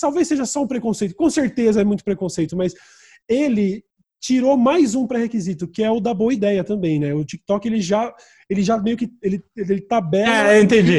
talvez 0.00 0.28
seja 0.28 0.46
só 0.46 0.62
um 0.62 0.66
preconceito, 0.68 1.14
com 1.16 1.28
certeza 1.28 1.80
é 1.80 1.84
muito 1.84 2.04
preconceito, 2.04 2.56
mas 2.56 2.74
ele 3.28 3.84
tirou 4.24 4.56
mais 4.56 4.94
um 4.94 5.06
pré-requisito, 5.06 5.68
que 5.68 5.82
é 5.82 5.90
o 5.90 6.00
da 6.00 6.14
boa 6.14 6.32
ideia 6.32 6.64
também, 6.64 6.98
né? 6.98 7.12
O 7.12 7.26
TikTok 7.26 7.68
ele 7.68 7.82
já 7.82 8.10
ele 8.48 8.62
já 8.62 8.78
meio 8.78 8.96
que 8.96 9.10
ele, 9.22 9.44
ele 9.54 9.82
tabela 9.82 10.30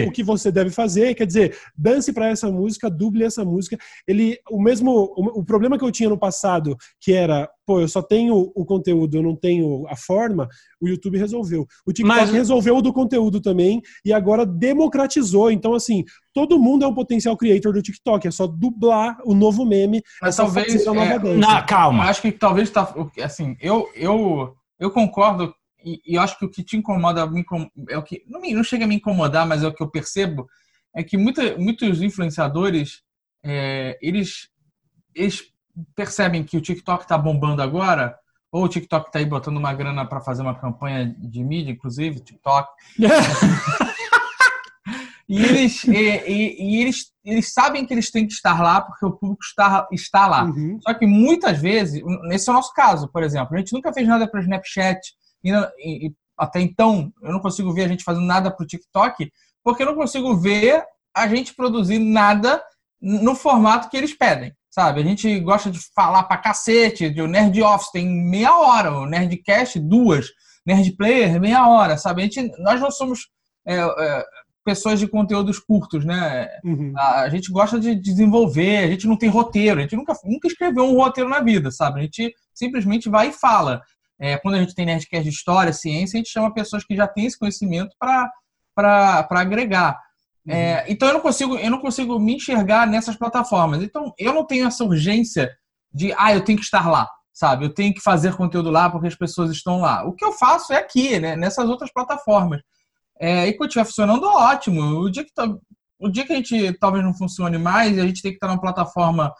É, 0.03 0.07
o 0.07 0.11
que 0.11 0.23
você 0.23 0.51
deve 0.51 0.69
fazer, 0.69 1.15
quer 1.15 1.25
dizer, 1.25 1.57
dance 1.75 2.13
para 2.13 2.29
essa 2.29 2.51
música, 2.51 2.87
duble 2.87 3.23
essa 3.23 3.43
música. 3.43 3.77
Ele 4.07 4.37
o 4.51 4.61
mesmo 4.61 4.91
o, 4.91 5.39
o 5.39 5.43
problema 5.43 5.75
que 5.75 5.83
eu 5.83 5.91
tinha 5.91 6.07
no 6.07 6.19
passado, 6.19 6.77
que 7.01 7.13
era, 7.13 7.49
pô, 7.65 7.79
eu 7.81 7.87
só 7.87 8.01
tenho 8.01 8.35
o 8.55 8.65
conteúdo, 8.65 9.15
eu 9.17 9.23
não 9.23 9.35
tenho 9.35 9.87
a 9.87 9.95
forma, 9.95 10.47
o 10.79 10.87
YouTube 10.87 11.17
resolveu. 11.17 11.65
O 11.85 11.91
TikTok 11.91 12.19
Mas- 12.19 12.31
resolveu 12.31 12.77
o 12.77 12.81
do 12.81 12.93
conteúdo 12.93 13.41
também 13.41 13.81
e 14.05 14.13
agora 14.13 14.45
democratizou. 14.45 15.49
Então 15.51 15.73
assim, 15.73 16.03
todo 16.33 16.59
mundo 16.59 16.85
é 16.85 16.87
um 16.87 16.93
potencial 16.93 17.35
creator 17.35 17.73
do 17.73 17.81
TikTok, 17.81 18.27
é 18.27 18.31
só 18.31 18.45
dublar 18.47 19.17
o 19.25 19.33
novo 19.33 19.65
meme, 19.65 20.01
Mas 20.21 20.37
é 20.37 20.43
talvez, 20.43 20.71
fazer 20.73 20.89
a 20.89 20.93
nova 20.93 21.27
é, 21.29 21.35
Eu 21.61 21.65
calma. 21.65 22.03
acho 22.05 22.21
que 22.21 22.31
talvez 22.31 22.69
tá. 22.69 22.93
Assim, 23.23 23.55
eu, 23.59 23.89
eu, 23.95 24.55
eu 24.79 24.91
concordo 24.91 25.53
e, 25.83 25.99
e 26.05 26.15
eu 26.15 26.21
acho 26.21 26.37
que 26.39 26.45
o 26.45 26.49
que 26.49 26.63
te 26.63 26.77
incomoda 26.77 27.25
me 27.27 27.41
incom- 27.41 27.69
é 27.89 27.97
o 27.97 28.03
que 28.03 28.23
não, 28.27 28.41
me- 28.41 28.53
não 28.53 28.63
chega 28.63 28.85
a 28.85 28.87
me 28.87 28.95
incomodar, 28.95 29.47
mas 29.47 29.63
é 29.63 29.67
o 29.67 29.73
que 29.73 29.81
eu 29.83 29.89
percebo 29.89 30.47
é 30.95 31.03
que 31.03 31.17
muita, 31.17 31.57
muitos 31.57 32.01
influenciadores 32.01 33.01
é, 33.43 33.97
eles, 34.01 34.49
eles 35.13 35.43
percebem 35.95 36.43
que 36.43 36.57
o 36.57 36.61
TikTok 36.61 37.07
tá 37.07 37.17
bombando 37.17 37.61
agora. 37.61 38.17
Ou 38.51 38.63
o 38.63 38.69
TikTok 38.69 39.11
tá 39.11 39.19
aí 39.19 39.25
botando 39.25 39.57
uma 39.57 39.73
grana 39.73 40.05
para 40.05 40.21
fazer 40.21 40.41
uma 40.41 40.55
campanha 40.55 41.13
de 41.17 41.43
mídia, 41.43 41.71
inclusive, 41.71 42.19
TikTok. 42.21 42.69
E 45.27 45.41
eles, 45.43 45.83
e, 45.85 45.91
e- 45.91 46.55
e 46.77 46.81
eles, 46.81 47.11
eles 47.23 47.51
sabem 47.51 47.85
que 47.85 47.91
eles 47.93 48.11
têm 48.11 48.27
que 48.27 48.33
estar 48.33 48.61
lá 48.61 48.79
porque 48.81 49.03
o 49.05 49.11
público 49.11 49.43
está, 49.43 49.87
está 49.91 50.27
lá. 50.27 50.43
Uhum. 50.45 50.77
Só 50.81 50.93
que 50.93 51.07
muitas 51.07 51.59
vezes, 51.59 52.01
nesse 52.27 52.47
é 52.47 52.51
o 52.53 52.55
nosso 52.55 52.71
caso, 52.73 53.07
por 53.07 53.23
exemplo, 53.23 53.55
a 53.55 53.57
gente 53.57 53.73
nunca 53.73 53.91
fez 53.91 54.07
nada 54.07 54.27
para 54.29 54.39
o 54.39 54.43
Snapchat 54.43 54.99
e, 55.43 55.49
e- 55.51 56.07
e 56.07 56.13
até 56.37 56.61
então 56.61 57.11
eu 57.23 57.31
não 57.31 57.39
consigo 57.39 57.73
ver 57.73 57.85
a 57.85 57.87
gente 57.87 58.03
fazendo 58.03 58.25
nada 58.25 58.51
para 58.51 58.63
o 58.63 58.67
TikTok 58.67 59.31
porque 59.63 59.81
eu 59.81 59.87
não 59.87 59.95
consigo 59.95 60.35
ver 60.37 60.83
a 61.15 61.27
gente 61.27 61.55
produzir 61.55 61.97
nada 61.97 62.61
no 63.01 63.33
formato 63.35 63.89
que 63.89 63.97
eles 63.97 64.13
pedem, 64.13 64.53
sabe? 64.75 64.99
A 64.99 65.03
gente 65.05 65.39
gosta 65.39 65.71
de 65.71 65.79
falar 65.95 66.23
pra 66.23 66.37
cacete, 66.37 67.09
de 67.09 67.21
o 67.21 67.27
Nerd 67.27 67.61
Office 67.63 67.91
tem 67.91 68.05
meia 68.05 68.57
hora, 68.57 68.91
o 68.91 69.05
Nerdcast 69.05 69.79
duas, 69.79 70.27
Nerd 70.65 70.91
Player 70.97 71.39
meia 71.39 71.65
hora, 71.65 71.97
sabe? 71.97 72.21
A 72.21 72.25
gente, 72.25 72.51
nós 72.61 72.81
não 72.81 72.91
somos 72.91 73.29
é, 73.65 73.77
é, 73.77 74.25
pessoas 74.65 74.99
de 74.99 75.07
conteúdos 75.07 75.59
curtos, 75.59 76.03
né? 76.03 76.49
Uhum. 76.61 76.91
A 76.97 77.21
a 77.21 77.29
gente 77.29 77.49
gosta 77.53 77.79
de 77.79 77.95
desenvolver, 77.95 78.79
a 78.79 78.87
gente 78.87 79.07
não 79.07 79.17
tem 79.17 79.29
roteiro, 79.29 79.79
a 79.79 79.83
gente 79.83 79.95
nunca, 79.95 80.13
nunca 80.25 80.49
escreveu 80.49 80.83
um 80.83 80.97
roteiro 80.97 81.29
na 81.29 81.39
vida, 81.39 81.71
sabe? 81.71 82.01
A 82.01 82.03
gente 82.03 82.35
simplesmente 82.53 83.07
vai 83.07 83.29
e 83.29 83.33
fala. 83.33 83.81
É, 84.19 84.37
quando 84.37 84.55
a 84.55 84.59
gente 84.59 84.75
tem 84.75 84.85
Nerdcast 84.85 85.23
de 85.23 85.33
História, 85.33 85.71
Ciência, 85.71 86.17
a 86.17 86.19
gente 86.19 86.29
chama 86.29 86.53
pessoas 86.53 86.83
que 86.83 86.97
já 86.97 87.07
têm 87.07 87.27
esse 87.27 87.39
conhecimento 87.39 87.95
para 87.97 88.29
agregar. 89.29 89.97
É, 90.47 90.85
então 90.91 91.07
eu 91.07 91.15
não 91.15 91.21
consigo 91.21 91.57
eu 91.57 91.71
não 91.71 91.79
consigo 91.79 92.19
me 92.19 92.35
enxergar 92.35 92.85
nessas 92.87 93.15
plataformas. 93.15 93.81
Então 93.81 94.13
eu 94.17 94.33
não 94.33 94.45
tenho 94.45 94.67
essa 94.67 94.83
urgência 94.83 95.51
de 95.93 96.13
ah 96.17 96.33
eu 96.33 96.43
tenho 96.43 96.57
que 96.57 96.65
estar 96.65 96.89
lá, 96.89 97.09
sabe? 97.33 97.65
Eu 97.65 97.73
tenho 97.73 97.93
que 97.93 98.01
fazer 98.01 98.35
conteúdo 98.35 98.69
lá 98.69 98.89
porque 98.89 99.07
as 99.07 99.15
pessoas 99.15 99.51
estão 99.51 99.79
lá. 99.79 100.03
O 100.05 100.13
que 100.13 100.23
eu 100.23 100.31
faço 100.33 100.73
é 100.73 100.77
aqui, 100.77 101.19
né? 101.19 101.35
Nessas 101.35 101.67
outras 101.67 101.91
plataformas. 101.91 102.61
É, 103.19 103.47
e 103.47 103.53
quando 103.53 103.69
estiver 103.69 103.85
funcionando, 103.85 104.25
ótimo. 104.25 104.81
O 104.99 105.09
dia 105.09 105.23
que 105.23 105.33
tá, 105.33 105.47
o 105.99 106.09
dia 106.09 106.25
que 106.25 106.33
a 106.33 106.35
gente 106.35 106.73
talvez 106.79 107.03
não 107.03 107.13
funcione 107.13 107.57
mais 107.57 107.95
e 107.95 108.01
a 108.01 108.05
gente 108.05 108.21
tem 108.21 108.31
que 108.31 108.37
estar 108.37 108.47
numa 108.47 108.61
plataforma 108.61 109.33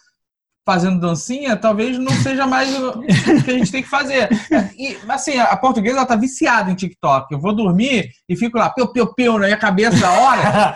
fazendo 0.66 0.99
dancinha, 0.99 1.55
talvez 1.55 1.99
não 1.99 2.11
seja 2.11 2.47
mais 2.47 2.76
o 2.78 3.01
que 3.01 3.51
a 3.51 3.53
gente 3.53 3.72
tem 3.72 3.84
que 3.84 3.89
fazer. 3.89 4.28
E, 4.76 4.97
assim, 5.07 5.38
a 5.38 5.55
portuguesa 5.55 5.97
ela 5.97 6.05
tá 6.07 6.16
viciada 6.16 6.72
em 6.72 6.76
TikTok. 6.76 7.32
Eu 7.32 7.39
vou 7.39 7.55
dormir 7.55 8.09
e 8.28 8.36
fico 8.36 8.57
lá, 8.57 8.70
piu, 8.72 8.88
piu, 8.91 9.13
piu, 9.13 9.34
na 9.34 9.45
minha 9.45 9.57
cabeça 9.57 10.09
hora. 10.09 10.76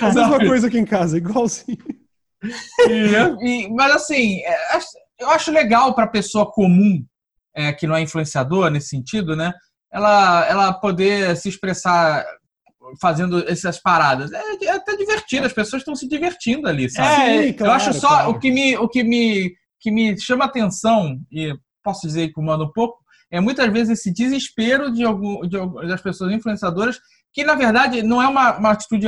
A 0.00 0.12
mesma 0.14 0.38
coisa 0.38 0.66
aqui 0.66 0.78
em 0.78 0.84
casa, 0.84 1.16
igualzinho. 1.16 1.78
E- 2.88 3.64
e- 3.64 3.68
mas 3.72 3.92
assim, 3.94 4.40
é, 4.40 4.78
eu 5.18 5.30
acho 5.30 5.50
legal 5.50 5.94
para 5.94 6.06
pessoa 6.06 6.50
comum, 6.50 7.02
é, 7.56 7.72
que 7.72 7.86
não 7.86 7.96
é 7.96 8.02
influenciador 8.02 8.68
nesse 8.70 8.88
sentido, 8.88 9.34
né? 9.34 9.52
Ela, 9.90 10.46
ela 10.46 10.72
poder 10.72 11.36
se 11.36 11.48
expressar 11.48 12.24
fazendo 13.00 13.46
essas 13.48 13.80
paradas. 13.80 14.32
É, 14.32 14.64
é 14.64 14.70
até 14.72 14.96
divertido, 14.96 15.46
as 15.46 15.52
pessoas 15.52 15.82
estão 15.82 15.94
se 15.94 16.08
divertindo 16.08 16.68
ali, 16.68 16.90
sabe? 16.90 17.22
É, 17.22 17.42
Sim, 17.48 17.56
eu 17.60 17.70
acho 17.70 17.92
só 17.94 18.08
claro. 18.08 18.30
o 18.30 18.38
que 18.38 18.50
me 18.50 18.76
o 18.76 18.88
que 18.88 19.02
me 19.02 19.52
que 19.80 19.90
me 19.90 20.18
chama 20.18 20.44
atenção 20.44 21.18
e 21.30 21.54
posso 21.82 22.06
dizer 22.06 22.26
que 22.26 22.30
incomoda 22.30 22.64
um 22.64 22.72
pouco 22.72 22.98
é 23.30 23.40
muitas 23.40 23.72
vezes 23.72 23.98
esse 23.98 24.12
desespero 24.12 24.92
de 24.92 25.04
algum 25.04 25.40
de, 25.48 25.58
das 25.88 26.00
pessoas 26.00 26.32
influenciadoras 26.32 27.00
que 27.32 27.44
na 27.44 27.54
verdade 27.54 28.02
não 28.02 28.22
é 28.22 28.28
uma, 28.28 28.58
uma 28.58 28.70
atitude 28.72 29.06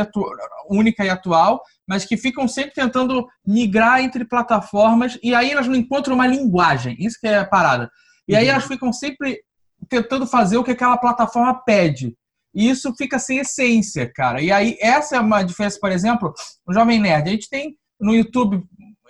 única 0.68 1.04
e 1.04 1.10
atual, 1.10 1.60
mas 1.86 2.06
que 2.06 2.16
ficam 2.16 2.48
sempre 2.48 2.72
tentando 2.72 3.26
migrar 3.46 4.00
entre 4.00 4.24
plataformas 4.24 5.18
e 5.22 5.34
aí 5.34 5.50
elas 5.50 5.68
não 5.68 5.74
encontram 5.76 6.14
uma 6.14 6.26
linguagem. 6.26 6.96
Isso 6.98 7.18
que 7.20 7.26
é 7.26 7.38
a 7.38 7.44
parada. 7.44 7.90
E 8.26 8.34
aí 8.34 8.46
Uhum. 8.46 8.52
elas 8.52 8.64
ficam 8.64 8.92
sempre 8.92 9.40
tentando 9.90 10.26
fazer 10.26 10.56
o 10.56 10.64
que 10.64 10.70
aquela 10.70 10.96
plataforma 10.96 11.62
pede. 11.64 12.16
E 12.54 12.68
isso 12.68 12.94
fica 12.96 13.18
sem 13.18 13.38
essência, 13.38 14.10
cara. 14.14 14.40
E 14.40 14.52
aí, 14.52 14.76
essa 14.80 15.16
é 15.16 15.20
uma 15.20 15.42
diferença, 15.42 15.78
por 15.80 15.90
exemplo, 15.90 16.32
no 16.66 16.72
Jovem 16.72 17.00
Nerd. 17.00 17.28
A 17.28 17.32
gente 17.32 17.48
tem 17.48 17.76
no 18.00 18.14
YouTube, 18.14 18.62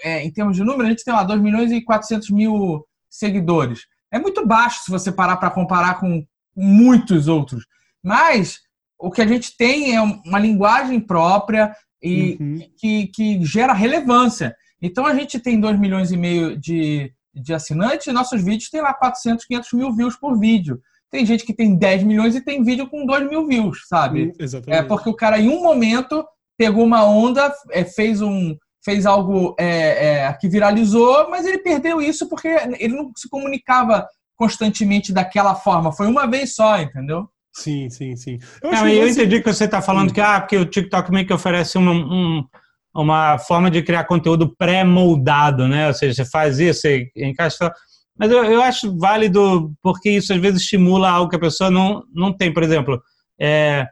é, 0.02 0.24
em 0.24 0.30
termos 0.32 0.56
de 0.56 0.64
número, 0.64 0.86
a 0.86 0.90
gente 0.90 1.04
tem 1.04 1.12
lá 1.12 1.22
2 1.24 1.40
milhões 1.40 1.70
e 1.72 1.82
400 1.82 2.30
mil 2.30 2.86
seguidores. 3.10 3.86
É 4.12 4.18
muito 4.18 4.46
baixo 4.46 4.84
se 4.84 4.90
você 4.90 5.10
parar 5.12 5.36
para 5.36 5.50
comparar 5.50 6.00
com 6.00 6.24
muitos 6.56 7.28
outros. 7.28 7.64
Mas 8.02 8.60
o 8.98 9.10
que 9.10 9.20
a 9.20 9.26
gente 9.26 9.56
tem 9.56 9.94
é 9.94 10.00
uma 10.00 10.38
linguagem 10.38 11.00
própria 11.00 11.74
e 12.02 12.36
Uhum. 12.38 12.58
que, 12.76 13.06
que 13.08 13.44
gera 13.44 13.72
relevância. 13.72 14.54
Então 14.80 15.06
a 15.06 15.14
gente 15.14 15.40
tem 15.40 15.58
2 15.58 15.80
milhões 15.80 16.12
e 16.12 16.16
meio 16.16 16.56
de, 16.56 17.10
de 17.34 17.54
assinantes 17.54 18.06
e 18.06 18.12
nossos 18.12 18.44
vídeos 18.44 18.68
têm 18.68 18.82
lá 18.82 18.92
400, 18.92 19.46
500 19.46 19.72
mil 19.72 19.92
views 19.94 20.16
por 20.16 20.38
vídeo. 20.38 20.80
Tem 21.14 21.24
gente 21.24 21.44
que 21.44 21.54
tem 21.54 21.76
10 21.76 22.02
milhões 22.02 22.34
e 22.34 22.40
tem 22.40 22.64
vídeo 22.64 22.88
com 22.88 23.06
2 23.06 23.28
mil 23.28 23.46
views, 23.46 23.82
sabe? 23.86 24.24
Hum, 24.24 24.32
Exatamente. 24.36 24.80
É 24.80 24.82
porque 24.82 25.08
o 25.08 25.14
cara, 25.14 25.38
em 25.38 25.48
um 25.48 25.62
momento, 25.62 26.26
pegou 26.58 26.84
uma 26.84 27.04
onda, 27.04 27.54
é, 27.70 27.84
fez 27.84 28.20
um 28.20 28.56
fez 28.84 29.06
algo 29.06 29.54
é, 29.58 30.24
é, 30.24 30.32
que 30.32 30.48
viralizou, 30.48 31.30
mas 31.30 31.46
ele 31.46 31.58
perdeu 31.58 32.02
isso 32.02 32.28
porque 32.28 32.48
ele 32.80 32.96
não 32.96 33.12
se 33.16 33.28
comunicava 33.30 34.04
constantemente 34.36 35.12
daquela 35.12 35.54
forma. 35.54 35.92
Foi 35.92 36.08
uma 36.08 36.26
vez 36.26 36.56
só, 36.56 36.78
entendeu? 36.80 37.28
Sim, 37.54 37.88
sim, 37.88 38.16
sim. 38.16 38.38
Eu 38.60 38.72
Não, 38.72 38.88
eu 38.88 39.04
você- 39.06 39.22
entendi 39.22 39.40
que 39.40 39.52
você 39.52 39.66
está 39.66 39.80
falando 39.80 40.12
que, 40.12 40.20
ah, 40.20 40.40
porque 40.40 40.56
o 40.56 40.66
TikTok 40.66 41.12
meio 41.12 41.24
que 41.28 41.32
oferece 41.32 41.78
uma, 41.78 41.92
um- 41.92 42.44
uma 42.92 43.38
forma 43.38 43.70
de 43.70 43.82
criar 43.84 44.02
conteúdo 44.04 44.52
pré-moldado, 44.58 45.68
né? 45.68 45.86
Ou 45.86 45.94
seja, 45.94 46.24
você 46.24 46.30
faz 46.30 46.58
isso, 46.58 46.80
você 46.80 47.08
encaixa. 47.16 47.72
Mas 48.18 48.30
eu, 48.30 48.44
eu 48.44 48.62
acho 48.62 48.96
válido 48.96 49.72
porque 49.82 50.10
isso 50.10 50.32
às 50.32 50.40
vezes 50.40 50.62
estimula 50.62 51.10
algo 51.10 51.28
que 51.28 51.36
a 51.36 51.40
pessoa 51.40 51.70
não, 51.70 52.04
não 52.14 52.32
tem. 52.32 52.52
Por 52.52 52.62
exemplo, 52.62 53.02
é, 53.38 53.86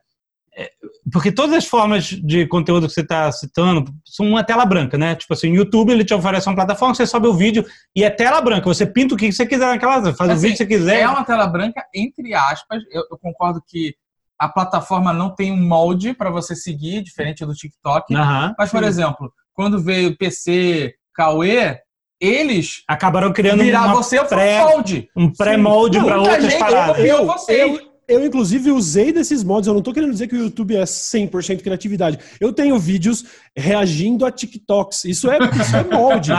é, 0.56 0.70
porque 1.10 1.32
todas 1.32 1.56
as 1.56 1.66
formas 1.66 2.04
de 2.04 2.46
conteúdo 2.46 2.86
que 2.86 2.92
você 2.92 3.00
está 3.00 3.32
citando 3.32 3.84
são 4.04 4.26
uma 4.26 4.44
tela 4.44 4.64
branca, 4.66 4.98
né? 4.98 5.14
Tipo 5.16 5.32
assim, 5.32 5.50
o 5.50 5.56
YouTube 5.56 5.90
ele 5.90 6.04
te 6.04 6.12
oferece 6.12 6.48
uma 6.48 6.54
plataforma, 6.54 6.94
você 6.94 7.06
sobe 7.06 7.26
o 7.26 7.34
vídeo 7.34 7.64
e 7.96 8.04
é 8.04 8.10
tela 8.10 8.40
branca. 8.40 8.66
Você 8.66 8.86
pinta 8.86 9.14
o 9.14 9.18
que 9.18 9.32
você 9.32 9.46
quiser 9.46 9.66
naquela, 9.66 10.14
faz 10.14 10.30
o 10.30 10.32
Assim, 10.34 10.48
vídeo 10.48 10.52
que 10.52 10.56
você 10.58 10.66
quiser. 10.66 11.00
É 11.00 11.08
uma 11.08 11.24
tela 11.24 11.46
branca, 11.46 11.84
entre 11.94 12.34
aspas. 12.34 12.82
Eu, 12.90 13.04
eu 13.10 13.18
concordo 13.18 13.62
que 13.66 13.94
a 14.38 14.48
plataforma 14.48 15.12
não 15.12 15.34
tem 15.34 15.50
um 15.52 15.66
molde 15.68 16.12
para 16.12 16.30
você 16.30 16.54
seguir, 16.54 17.02
diferente 17.02 17.46
do 17.46 17.54
TikTok. 17.54 18.14
Aham. 18.14 18.54
Mas, 18.58 18.70
por 18.70 18.82
Sim. 18.82 18.88
exemplo, 18.88 19.32
quando 19.54 19.82
veio 19.82 20.16
PC, 20.18 20.94
Cauê, 21.14 21.78
eles 22.22 22.82
Acabaram 22.86 23.32
criando 23.32 23.62
virar 23.64 23.86
uma 23.86 23.94
você 23.96 24.22
pré- 24.24 24.62
um 24.64 24.68
molde. 24.70 25.08
um 25.16 25.32
pré-molde 25.32 26.00
para 26.00 26.18
outras 26.20 26.42
gente 26.44 26.58
paradas. 26.58 27.04
Eu, 27.04 27.34
eu, 27.48 27.92
eu, 28.08 28.26
inclusive, 28.26 28.70
usei 28.70 29.12
desses 29.12 29.42
mods. 29.42 29.66
Eu 29.66 29.74
não 29.74 29.80
tô 29.82 29.92
querendo 29.92 30.12
dizer 30.12 30.26
que 30.28 30.34
o 30.34 30.38
YouTube 30.38 30.76
é 30.76 30.82
100% 30.82 31.62
criatividade. 31.62 32.18
Eu 32.40 32.52
tenho 32.52 32.78
vídeos 32.78 33.24
reagindo 33.56 34.26
a 34.26 34.30
TikToks. 34.30 35.04
Isso 35.04 35.30
é, 35.30 35.38
isso 35.38 35.76
é 35.76 35.84
molde. 35.84 36.30
Eu 36.32 36.36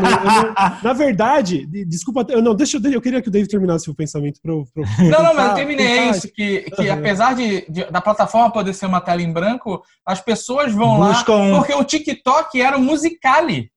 não- 0.00 0.54
na 0.82 0.92
verdade, 0.92 1.66
de- 1.66 1.84
desculpa, 1.84 2.24
eu 2.30 2.42
não, 2.42 2.54
deixa 2.54 2.78
eu, 2.78 2.90
eu 2.92 3.00
queria 3.00 3.20
que 3.22 3.28
o 3.28 3.30
David 3.30 3.50
terminasse 3.50 3.90
o 3.90 3.94
pensamento 3.94 4.40
para 4.42 4.52
eu. 4.52 4.64
eu 4.76 5.04
Não, 5.10 5.22
não, 5.22 5.34
mas 5.34 5.48
eu 5.50 5.54
terminei. 5.54 5.86
É 5.86 5.96
tentar- 6.04 6.16
isso, 6.16 6.28
que, 6.32 6.60
que 6.62 6.88
Aham. 6.88 6.98
apesar 6.98 7.34
de, 7.34 7.64
de- 7.70 7.84
da 7.90 8.00
plataforma 8.00 8.50
poder 8.52 8.74
ser 8.74 8.86
uma 8.86 9.00
tela 9.00 9.22
em 9.22 9.32
branco, 9.32 9.82
as 10.06 10.20
pessoas 10.20 10.72
vão 10.72 10.96
Buscam- 10.98 11.50
lá 11.50 11.58
porque 11.58 11.74
o 11.74 11.84
TikTok 11.84 12.60
era 12.60 12.76
o 12.76 12.80
Musicali 12.80 13.70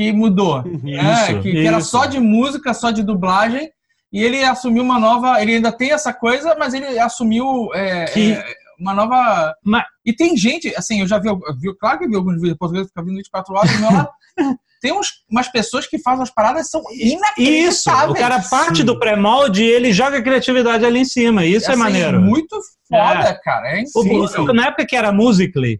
que 0.00 0.12
mudou. 0.12 0.62
Né? 0.62 1.12
Isso, 1.12 1.42
que, 1.42 1.52
que 1.52 1.66
era 1.66 1.80
só 1.80 2.06
de 2.06 2.18
música, 2.18 2.72
só 2.72 2.90
de 2.90 3.02
dublagem. 3.02 3.70
E 4.10 4.22
ele 4.24 4.42
assumiu 4.42 4.82
uma 4.82 4.98
nova. 4.98 5.40
Ele 5.42 5.56
ainda 5.56 5.70
tem 5.70 5.92
essa 5.92 6.12
coisa, 6.12 6.56
mas 6.58 6.72
ele 6.72 6.98
assumiu 6.98 7.68
é, 7.74 8.06
Que- 8.06 8.32
é, 8.32 8.44
uma 8.78 8.94
nova. 8.94 9.54
Mas- 9.62 9.84
E 10.06 10.14
tem 10.14 10.36
gente, 10.38 10.74
assim, 10.74 11.00
eu 11.00 11.06
já 11.06 11.18
vi, 11.18 11.28
eu 11.28 11.38
vi, 11.60 11.76
claro 11.78 11.98
que 11.98 12.06
eu 12.06 12.08
vi 12.08 12.16
alguns 12.16 12.36
vídeos 12.36 12.56
portugueses 12.56 12.88
que 12.88 12.92
ficam 12.92 13.04
vindo 13.04 13.16
24 13.18 13.54
horas 13.54 13.78
meu 13.78 13.92
lado. 13.92 14.08
tem 14.80 14.92
uns, 14.92 15.08
umas 15.30 15.48
pessoas 15.48 15.86
que 15.86 15.98
fazem 15.98 16.22
as 16.22 16.32
paradas 16.32 16.70
são 16.70 16.80
inacreditáveis. 16.90 17.74
Isso, 17.74 17.90
o 17.90 18.14
cara 18.14 18.40
parte 18.40 18.78
Sim. 18.78 18.84
do 18.84 18.98
pré-molde 18.98 19.62
e 19.62 19.68
ele 19.70 19.92
joga 19.92 20.16
a 20.16 20.22
criatividade 20.22 20.82
ali 20.86 21.00
em 21.00 21.04
cima. 21.04 21.44
Isso 21.44 21.66
é 21.66 21.74
assim, 21.74 21.80
é 21.80 21.84
maneiro. 21.84 22.20
muito 22.22 22.56
foda, 22.88 23.28
é. 23.28 23.34
cara. 23.34 23.76
É 23.76 23.82
incrível. 23.82 24.54
na 24.54 24.68
época 24.68 24.86
que 24.86 24.96
era 24.96 25.12
Musically, 25.12 25.78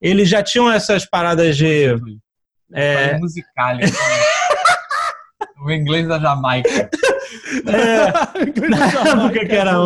eles 0.00 0.28
já 0.28 0.42
tinham 0.42 0.70
essas 0.70 1.08
paradas 1.08 1.56
de... 1.56 1.96
É... 2.74 3.18
Musical.ly. 3.18 3.84
o 5.64 5.70
inglês 5.70 6.08
da 6.08 6.18
Jamaica. 6.18 6.90
É, 7.66 8.12
na 8.68 8.86
época 8.86 9.46
que 9.46 9.54
era... 9.54 9.76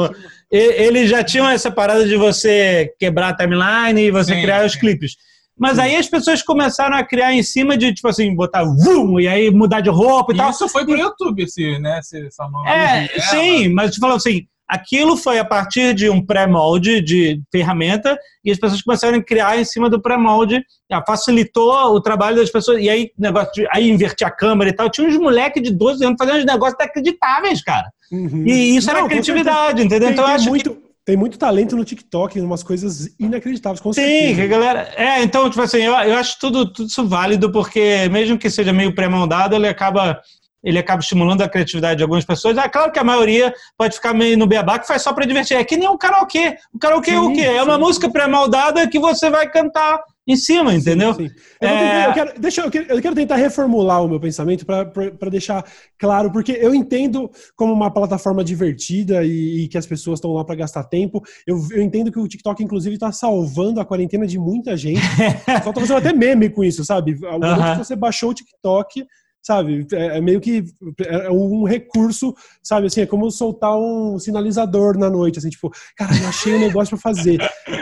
Eles 0.50 1.10
já 1.10 1.24
tinham 1.24 1.48
essa 1.48 1.70
parada 1.70 2.06
de 2.06 2.16
você 2.16 2.94
quebrar 2.98 3.30
a 3.30 3.36
timeline 3.36 4.00
e 4.00 4.10
você 4.12 4.34
sim, 4.34 4.42
criar 4.42 4.60
sim. 4.60 4.66
os 4.66 4.76
clipes. 4.76 5.16
Mas 5.58 5.78
aí 5.78 5.96
as 5.96 6.06
pessoas 6.06 6.42
começaram 6.42 6.96
a 6.96 7.02
criar 7.02 7.32
em 7.32 7.42
cima 7.42 7.78
de, 7.78 7.92
tipo 7.94 8.06
assim, 8.08 8.34
botar 8.34 8.62
vum, 8.62 9.18
e 9.18 9.26
aí 9.26 9.50
mudar 9.50 9.80
de 9.80 9.88
roupa 9.88 10.32
e, 10.32 10.34
e 10.34 10.38
tal. 10.38 10.50
Isso 10.50 10.68
foi 10.68 10.84
pro 10.84 10.96
YouTube, 10.96 11.42
esse, 11.42 11.78
né? 11.78 11.98
Esse, 11.98 12.26
essa 12.26 12.46
é, 12.66 13.08
sim, 13.20 13.70
mas 13.70 13.92
te 13.92 13.98
falando 13.98 14.16
assim, 14.16 14.46
aquilo 14.68 15.16
foi 15.16 15.38
a 15.38 15.44
partir 15.44 15.94
de 15.94 16.08
um 16.08 16.24
pré-molde 16.24 17.00
de 17.00 17.40
ferramenta 17.52 18.18
e 18.44 18.50
as 18.50 18.58
pessoas 18.58 18.82
começaram 18.82 19.18
a 19.18 19.22
criar 19.22 19.58
em 19.58 19.64
cima 19.64 19.88
do 19.88 20.00
pré-molde, 20.00 20.62
facilitou 21.06 21.72
o 21.94 22.00
trabalho 22.00 22.36
das 22.36 22.50
pessoas, 22.50 22.82
e 22.82 22.88
aí, 22.88 23.10
negócio 23.18 23.52
de, 23.52 23.68
aí 23.72 23.88
invertir 23.88 24.26
a 24.26 24.30
câmera 24.30 24.70
e 24.70 24.72
tal. 24.72 24.90
Tinha 24.90 25.06
uns 25.06 25.16
moleques 25.16 25.62
de 25.62 25.70
12 25.70 26.04
anos 26.04 26.16
fazendo 26.18 26.38
uns 26.38 26.44
negócios 26.44 26.76
inacreditáveis, 26.80 27.62
cara. 27.62 27.90
Uhum. 28.10 28.44
E 28.46 28.76
isso 28.76 28.88
Não, 28.88 28.98
era 28.98 29.08
criatividade, 29.08 29.82
entendeu? 29.82 30.10
Então 30.10 30.24
eu 30.24 30.34
acho 30.34 30.48
muito... 30.48 30.70
que 30.70 30.86
tem 31.06 31.16
muito 31.16 31.38
talento 31.38 31.76
no 31.76 31.84
TikTok, 31.84 32.40
umas 32.40 32.64
coisas 32.64 33.14
inacreditáveis. 33.18 33.80
Com 33.80 33.92
Sim, 33.92 34.34
que 34.34 34.40
a 34.40 34.46
galera. 34.48 34.92
É, 34.96 35.22
então, 35.22 35.48
tipo 35.48 35.62
assim, 35.62 35.78
eu, 35.78 35.92
eu 35.92 36.16
acho 36.16 36.36
tudo, 36.40 36.72
tudo 36.72 36.88
isso 36.88 37.06
válido, 37.06 37.52
porque 37.52 38.08
mesmo 38.10 38.36
que 38.36 38.50
seja 38.50 38.72
meio 38.72 38.92
pré-moldado, 38.92 39.54
ele 39.54 39.68
acaba. 39.68 40.20
Ele 40.62 40.78
acaba 40.78 41.00
estimulando 41.00 41.42
a 41.42 41.48
criatividade 41.48 41.98
de 41.98 42.02
algumas 42.02 42.24
pessoas. 42.24 42.58
É 42.58 42.68
claro 42.68 42.90
que 42.90 42.98
a 42.98 43.04
maioria 43.04 43.54
pode 43.76 43.94
ficar 43.94 44.12
meio 44.12 44.36
no 44.36 44.46
beabá 44.46 44.78
que 44.78 44.86
faz 44.86 45.02
só 45.02 45.12
para 45.12 45.26
divertir. 45.26 45.56
É 45.56 45.64
que 45.64 45.76
nem 45.76 45.88
um 45.88 45.96
karaokê. 45.96 46.56
O 46.74 46.78
karaokê 46.78 47.10
sim, 47.10 47.16
é 47.16 47.20
o 47.20 47.32
quê? 47.32 47.40
É 47.42 47.62
uma 47.62 47.78
música 47.78 48.10
pré-moldada 48.10 48.88
que 48.88 48.98
você 48.98 49.30
vai 49.30 49.48
cantar 49.50 50.00
em 50.26 50.34
cima, 50.34 50.74
entendeu? 50.74 51.14
Sim, 51.14 51.28
sim. 51.28 51.34
Eu, 51.60 51.68
é... 51.68 52.08
eu, 52.08 52.12
quero, 52.12 52.40
deixa, 52.40 52.60
eu, 52.62 52.70
quero, 52.70 52.92
eu 52.92 53.00
quero 53.00 53.14
tentar 53.14 53.36
reformular 53.36 54.02
o 54.02 54.08
meu 54.08 54.18
pensamento 54.18 54.66
para 54.66 55.30
deixar 55.30 55.64
claro, 55.96 56.32
porque 56.32 56.50
eu 56.52 56.74
entendo 56.74 57.30
como 57.54 57.72
uma 57.72 57.92
plataforma 57.92 58.42
divertida 58.42 59.24
e, 59.24 59.64
e 59.64 59.68
que 59.68 59.78
as 59.78 59.86
pessoas 59.86 60.18
estão 60.18 60.32
lá 60.32 60.44
para 60.44 60.56
gastar 60.56 60.82
tempo. 60.84 61.22
Eu, 61.46 61.56
eu, 61.70 61.80
entendo 61.80 62.10
que 62.10 62.18
o 62.18 62.26
TikTok, 62.26 62.62
inclusive, 62.62 62.96
está 62.96 63.12
salvando 63.12 63.80
a 63.80 63.84
quarentena 63.84 64.26
de 64.26 64.38
muita 64.38 64.76
gente. 64.76 65.00
Só 65.62 65.72
tô 65.72 65.80
fazendo 65.80 65.98
até 65.98 66.12
meme 66.12 66.50
com 66.50 66.64
isso, 66.64 66.84
sabe? 66.84 67.12
O 67.12 67.36
uh 67.36 67.38
-huh. 67.38 67.72
que 67.72 67.78
você 67.84 67.94
baixou 67.94 68.30
o 68.30 68.34
TikTok, 68.34 69.06
sabe? 69.46 69.86
É, 69.92 70.18
é, 70.18 70.20
meio 70.20 70.40
que 70.40 70.64
é, 71.06 71.26
é 71.26 71.30
um 71.30 71.64
recurso, 71.64 72.34
sabe? 72.62 72.88
Assim, 72.88 73.02
é 73.02 73.06
como 73.06 73.30
soltar 73.30 73.78
um 73.78 74.18
sinalizador 74.18 74.98
na 74.98 75.08
noite, 75.08 75.38
assim, 75.38 75.48
tipo, 75.48 75.70
cara, 75.96 76.16
eu 76.16 76.28
achei 76.28 76.54
um 76.54 76.60
negócio 76.60 76.98
para 76.98 77.14
fazer. 77.14 77.38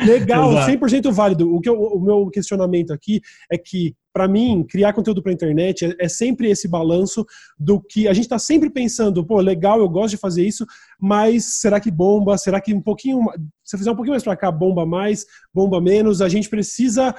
Legal, 0.06 0.50
100% 0.50 1.10
válido. 1.10 1.54
O, 1.54 1.60
que 1.60 1.68
eu, 1.68 1.80
o 1.80 2.00
meu 2.00 2.28
questionamento 2.28 2.92
aqui 2.92 3.22
é 3.50 3.56
que, 3.56 3.94
para 4.12 4.28
mim, 4.28 4.64
criar 4.68 4.92
conteúdo 4.92 5.22
para 5.22 5.32
internet 5.32 5.86
é, 5.86 6.04
é, 6.04 6.08
sempre 6.08 6.50
esse 6.50 6.68
balanço 6.68 7.24
do 7.58 7.80
que 7.80 8.06
a 8.06 8.12
gente 8.12 8.24
está 8.24 8.38
sempre 8.38 8.68
pensando, 8.68 9.24
pô, 9.24 9.40
legal, 9.40 9.80
eu 9.80 9.88
gosto 9.88 10.10
de 10.10 10.16
fazer 10.18 10.46
isso, 10.46 10.66
mas 11.00 11.60
será 11.60 11.80
que 11.80 11.90
bomba? 11.90 12.36
Será 12.36 12.60
que 12.60 12.74
um 12.74 12.80
pouquinho, 12.80 13.24
se 13.64 13.74
eu 13.74 13.78
fizer 13.78 13.90
um 13.90 13.96
pouquinho 13.96 14.12
mais 14.12 14.22
para 14.22 14.36
cá, 14.36 14.52
bomba 14.52 14.84
mais, 14.84 15.24
bomba 15.52 15.80
menos? 15.80 16.20
A 16.20 16.28
gente 16.28 16.50
precisa 16.50 17.14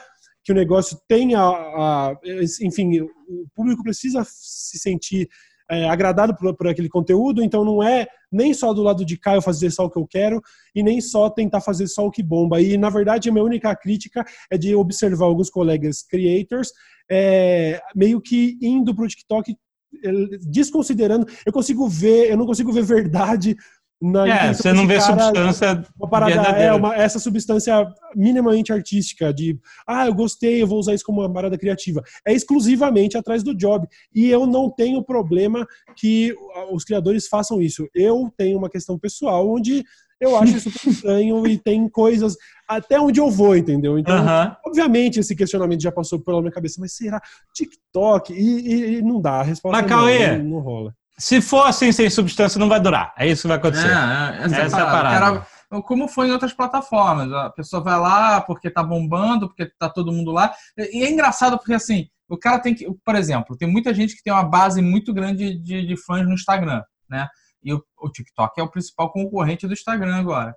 que 0.46 0.52
o 0.52 0.56
negócio 0.56 0.98
tenha, 1.08 1.40
a, 1.42 2.16
enfim, 2.62 3.02
o 3.02 3.46
público 3.56 3.82
precisa 3.82 4.24
se 4.24 4.78
sentir 4.78 5.28
é, 5.70 5.90
agradado 5.90 6.36
por, 6.36 6.56
por, 6.56 6.68
aquele 6.68 6.88
conteúdo, 6.88 7.42
então 7.42 7.66
não 7.66 7.82
é 7.82 8.06
nem 8.32 8.54
só 8.54 8.72
do 8.72 8.84
lado 8.84 9.04
de 9.04 9.18
cá 9.18 9.34
eu 9.34 9.42
fazer 9.42 9.72
só 9.72 9.86
o 9.86 9.90
que 9.90 9.98
eu 9.98 10.06
quero 10.06 10.40
e 10.76 10.84
nem 10.84 11.02
só 11.02 11.28
tentar 11.32 11.62
fazer 11.62 11.88
só 11.88 12.06
o 12.06 12.12
que 12.12 12.22
bomba. 12.22 12.62
E 12.62 12.78
na 12.78 12.92
verdade 12.92 13.28
a 13.28 13.32
minha 13.32 13.44
única 13.44 13.76
crítica 13.76 14.24
é 14.52 14.58
de 14.58 14.76
observar 14.76 15.26
alguns 15.26 15.50
colegas 15.50 16.04
creators 16.04 16.72
é, 17.10 17.82
meio 17.96 18.22
que 18.22 18.56
indo 18.62 18.94
para 18.94 19.06
o 19.06 19.08
TikTok 19.08 19.56
é, 20.04 20.12
desconsiderando, 20.42 21.26
eu 21.46 21.52
consigo 21.52 21.88
ver, 21.88 22.30
eu 22.30 22.38
não 22.38 22.46
consigo 22.46 22.72
ver 22.72 22.84
verdade 22.84 23.56
na 24.02 24.28
é, 24.28 24.54
você 24.54 24.74
não 24.74 24.86
vê 24.86 24.98
cara, 24.98 25.18
substância 25.18 25.86
uma 25.98 26.10
parada, 26.10 26.34
é 26.34 26.74
uma, 26.74 26.96
essa 26.96 27.18
substância 27.18 27.88
minimamente 28.16 28.72
artística 28.74 29.34
de 29.34 29.58
ah, 29.88 30.06
eu 30.08 30.14
gostei, 30.14 30.62
eu 30.62 30.68
vou 30.68 30.80
usar 30.80 30.94
isso 30.94 31.06
como 31.06 31.22
uma 31.22 31.32
parada 31.32 31.58
criativa. 31.58 32.04
É 32.26 32.34
exclusivamente 32.34 33.18
atrás 33.18 33.42
do 33.42 33.56
job. 33.56 33.88
E 34.14 34.30
eu 34.30 34.46
não 34.46 34.70
tenho 34.70 35.04
problema 35.04 35.66
que 35.96 36.36
os 36.72 36.84
criadores 36.84 37.28
façam 37.28 37.62
isso. 37.62 37.88
Eu 37.94 38.32
tenho 38.38 38.58
uma 38.58 38.70
questão 38.70 39.00
pessoal 39.00 39.50
onde 39.50 39.84
eu 40.20 40.36
acho 40.38 40.58
isso 40.58 40.70
estranho 40.90 41.46
e 41.48 41.58
tem 41.58 41.88
coisas 41.90 42.36
até 42.68 43.00
onde 43.00 43.20
eu 43.20 43.30
vou, 43.30 43.56
entendeu? 43.56 43.98
Então, 43.98 44.24
uh 44.24 44.28
-huh. 44.28 44.58
obviamente, 44.66 45.20
esse 45.20 45.36
questionamento 45.36 45.82
já 45.82 45.92
passou 45.92 46.20
pela 46.20 46.42
minha 46.42 46.52
cabeça, 46.52 46.78
mas 46.80 46.96
será 46.96 47.22
TikTok? 47.54 48.34
E, 48.34 48.38
e, 48.38 48.98
e 48.98 49.02
não 49.02 49.22
dá, 49.22 49.40
a 49.40 49.44
resposta 49.44 49.82
mas, 49.82 49.90
não, 49.90 50.38
não, 50.38 50.44
não 50.56 50.60
rola. 50.60 50.94
Se 51.18 51.42
for 51.42 51.66
assim 51.66 51.92
sem 51.92 52.10
substância, 52.10 52.60
não 52.60 52.68
vai 52.68 52.80
durar. 52.80 53.14
É 53.18 53.28
isso 53.28 53.44
que 53.44 53.48
vai 53.48 53.58
acontecer. 53.58 53.88
É, 53.88 53.92
é 53.92 54.46
essa, 54.46 54.56
essa 54.58 54.80
é 54.80 54.82
a 54.82 54.86
parada. 54.86 55.16
Era, 55.16 55.82
como 55.82 56.08
foi 56.08 56.28
em 56.28 56.32
outras 56.32 56.54
plataformas. 56.54 57.32
A 57.32 57.50
pessoa 57.50 57.82
vai 57.82 58.00
lá 58.00 58.42
porque 58.42 58.70
tá 58.70 58.84
bombando, 58.84 59.48
porque 59.48 59.72
tá 59.80 59.90
todo 59.90 60.12
mundo 60.12 60.32
lá. 60.32 60.54
E 60.78 61.04
é 61.04 61.10
engraçado 61.10 61.58
porque, 61.58 61.74
assim, 61.74 62.08
o 62.28 62.38
cara 62.38 62.60
tem 62.60 62.76
que... 62.76 62.86
Por 63.04 63.16
exemplo, 63.16 63.58
tem 63.58 63.70
muita 63.70 63.94
gente 63.94 64.16
que 64.16 64.24
tem 64.24 64.34
uma 64.34 64.44
base 64.44 64.82
muito 64.82 65.14
grande 65.14 65.58
de, 65.58 65.86
de 65.86 65.98
fãs 66.04 66.26
no 66.26 66.34
Instagram, 66.34 66.84
né? 67.10 67.28
E 67.64 67.74
o, 67.74 67.84
o 68.00 68.10
TikTok 68.10 68.60
é 68.60 68.64
o 68.64 68.70
principal 68.70 69.12
concorrente 69.12 69.66
do 69.66 69.74
Instagram 69.74 70.18
agora. 70.18 70.56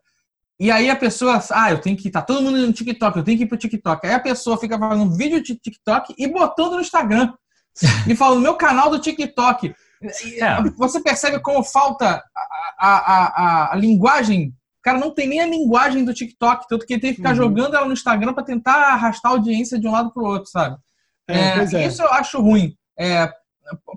E 0.61 0.73
aí 0.73 0.91
a 0.91 0.97
pessoa, 0.97 1.41
ah, 1.53 1.71
eu 1.71 1.81
tenho 1.81 1.97
que 1.97 2.11
tá 2.11 2.21
todo 2.21 2.43
mundo 2.43 2.59
no 2.59 2.73
TikTok, 2.73 3.17
eu 3.17 3.25
tenho 3.25 3.39
que 3.39 3.45
ir 3.45 3.47
pro 3.47 3.57
TikTok. 3.57 4.05
Aí 4.07 4.13
a 4.13 4.21
pessoa 4.21 4.59
fica 4.59 4.77
fazendo 4.77 5.05
um 5.05 5.17
vídeo 5.17 5.41
de 5.41 5.55
TikTok 5.55 6.15
e 6.19 6.27
botando 6.27 6.73
no 6.73 6.81
Instagram. 6.81 7.33
e 8.09 8.17
falando, 8.17 8.43
meu 8.43 8.57
canal 8.57 8.91
do 8.91 8.99
TikTok. 8.99 9.73
É. 10.03 10.63
Você 10.77 11.01
percebe 11.01 11.41
como 11.41 11.65
falta 11.65 12.23
a, 12.79 12.89
a, 12.89 13.27
a, 13.27 13.73
a, 13.73 13.77
linguagem. 13.77 14.49
O 14.79 14.83
cara 14.83 14.99
não 14.99 15.13
tem 15.13 15.29
nem 15.29 15.41
a 15.41 15.47
linguagem 15.47 16.05
do 16.05 16.15
TikTok, 16.15 16.67
tanto 16.69 16.87
que 16.87 16.95
ele 16.95 17.01
tem 17.01 17.11
que 17.11 17.17
ficar 17.17 17.31
uhum. 17.31 17.37
jogando 17.37 17.77
ela 17.77 17.87
no 17.87 17.93
Instagram 17.93 18.33
para 18.33 18.45
tentar 18.45 18.93
arrastar 18.93 19.33
a 19.33 19.35
audiência 19.35 19.79
de 19.79 19.89
um 19.89 19.93
lado 19.93 20.13
para 20.13 20.23
o 20.23 20.27
outro, 20.27 20.51
sabe? 20.51 20.77
É, 21.29 21.39
é, 21.39 21.83
é, 21.83 21.87
Isso 21.87 22.03
eu 22.03 22.13
acho 22.13 22.41
ruim. 22.41 22.75
É, 22.99 23.31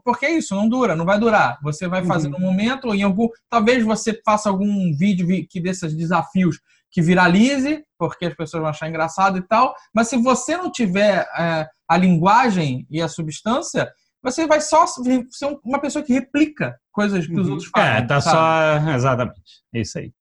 porque 0.03 0.25
é 0.25 0.31
isso, 0.31 0.55
não 0.55 0.67
dura, 0.67 0.95
não 0.95 1.05
vai 1.05 1.19
durar. 1.19 1.59
Você 1.61 1.87
vai 1.87 2.03
fazer 2.03 2.27
uhum. 2.27 2.33
no 2.33 2.39
momento, 2.39 2.87
ou 2.87 2.95
em 2.95 3.03
algum. 3.03 3.29
Talvez 3.49 3.83
você 3.83 4.19
faça 4.25 4.49
algum 4.49 4.93
vídeo 4.95 5.27
que 5.49 5.61
desses 5.61 5.95
desafios 5.95 6.59
que 6.89 7.01
viralize, 7.01 7.85
porque 7.97 8.25
as 8.25 8.35
pessoas 8.35 8.61
vão 8.61 8.69
achar 8.69 8.89
engraçado 8.89 9.37
e 9.37 9.41
tal. 9.41 9.73
Mas 9.93 10.09
se 10.09 10.17
você 10.17 10.57
não 10.57 10.69
tiver 10.69 11.25
é, 11.37 11.67
a 11.87 11.97
linguagem 11.97 12.85
e 12.89 13.01
a 13.01 13.07
substância, 13.07 13.89
você 14.23 14.45
vai 14.47 14.61
só 14.61 14.85
ser 14.87 15.27
uma 15.63 15.79
pessoa 15.79 16.03
que 16.03 16.13
replica 16.13 16.77
coisas 16.91 17.25
que 17.25 17.39
os 17.39 17.47
uhum. 17.47 17.53
outros 17.53 17.69
fazem. 17.69 18.03
É, 18.03 18.05
tá 18.05 18.21
sabe? 18.21 18.85
só. 18.85 18.91
Exatamente. 18.91 19.63
É 19.73 19.81
isso 19.81 19.97
aí. 19.97 20.11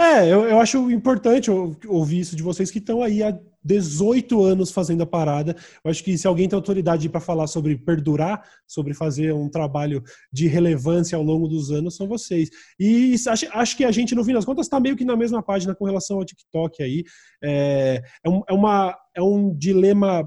É, 0.00 0.24
eu, 0.24 0.44
eu 0.44 0.58
acho 0.58 0.90
importante 0.90 1.50
ouvir 1.50 2.20
isso 2.20 2.34
de 2.34 2.42
vocês 2.42 2.68
que 2.68 2.78
estão 2.78 3.00
aí 3.00 3.22
há 3.22 3.38
18 3.64 4.42
anos 4.42 4.70
fazendo 4.72 5.02
a 5.02 5.06
parada. 5.06 5.56
Eu 5.82 5.90
acho 5.90 6.02
que 6.02 6.18
se 6.18 6.26
alguém 6.26 6.48
tem 6.48 6.56
autoridade 6.56 7.08
para 7.08 7.20
falar 7.20 7.46
sobre 7.46 7.76
perdurar, 7.78 8.42
sobre 8.66 8.92
fazer 8.92 9.32
um 9.32 9.48
trabalho 9.48 10.02
de 10.32 10.48
relevância 10.48 11.16
ao 11.16 11.22
longo 11.22 11.46
dos 11.48 11.70
anos, 11.70 11.96
são 11.96 12.08
vocês. 12.08 12.50
E 12.78 13.14
acho, 13.28 13.46
acho 13.52 13.76
que 13.76 13.84
a 13.84 13.92
gente, 13.92 14.14
no 14.14 14.24
fim 14.24 14.34
das 14.34 14.44
contas, 14.44 14.66
está 14.66 14.80
meio 14.80 14.96
que 14.96 15.04
na 15.04 15.16
mesma 15.16 15.42
página 15.42 15.74
com 15.74 15.84
relação 15.84 16.18
ao 16.18 16.24
TikTok 16.24 16.82
aí. 16.82 17.04
É, 17.42 18.02
é, 18.24 18.28
um, 18.28 18.42
é, 18.48 18.52
uma, 18.52 18.96
é 19.16 19.22
um 19.22 19.56
dilema 19.56 20.24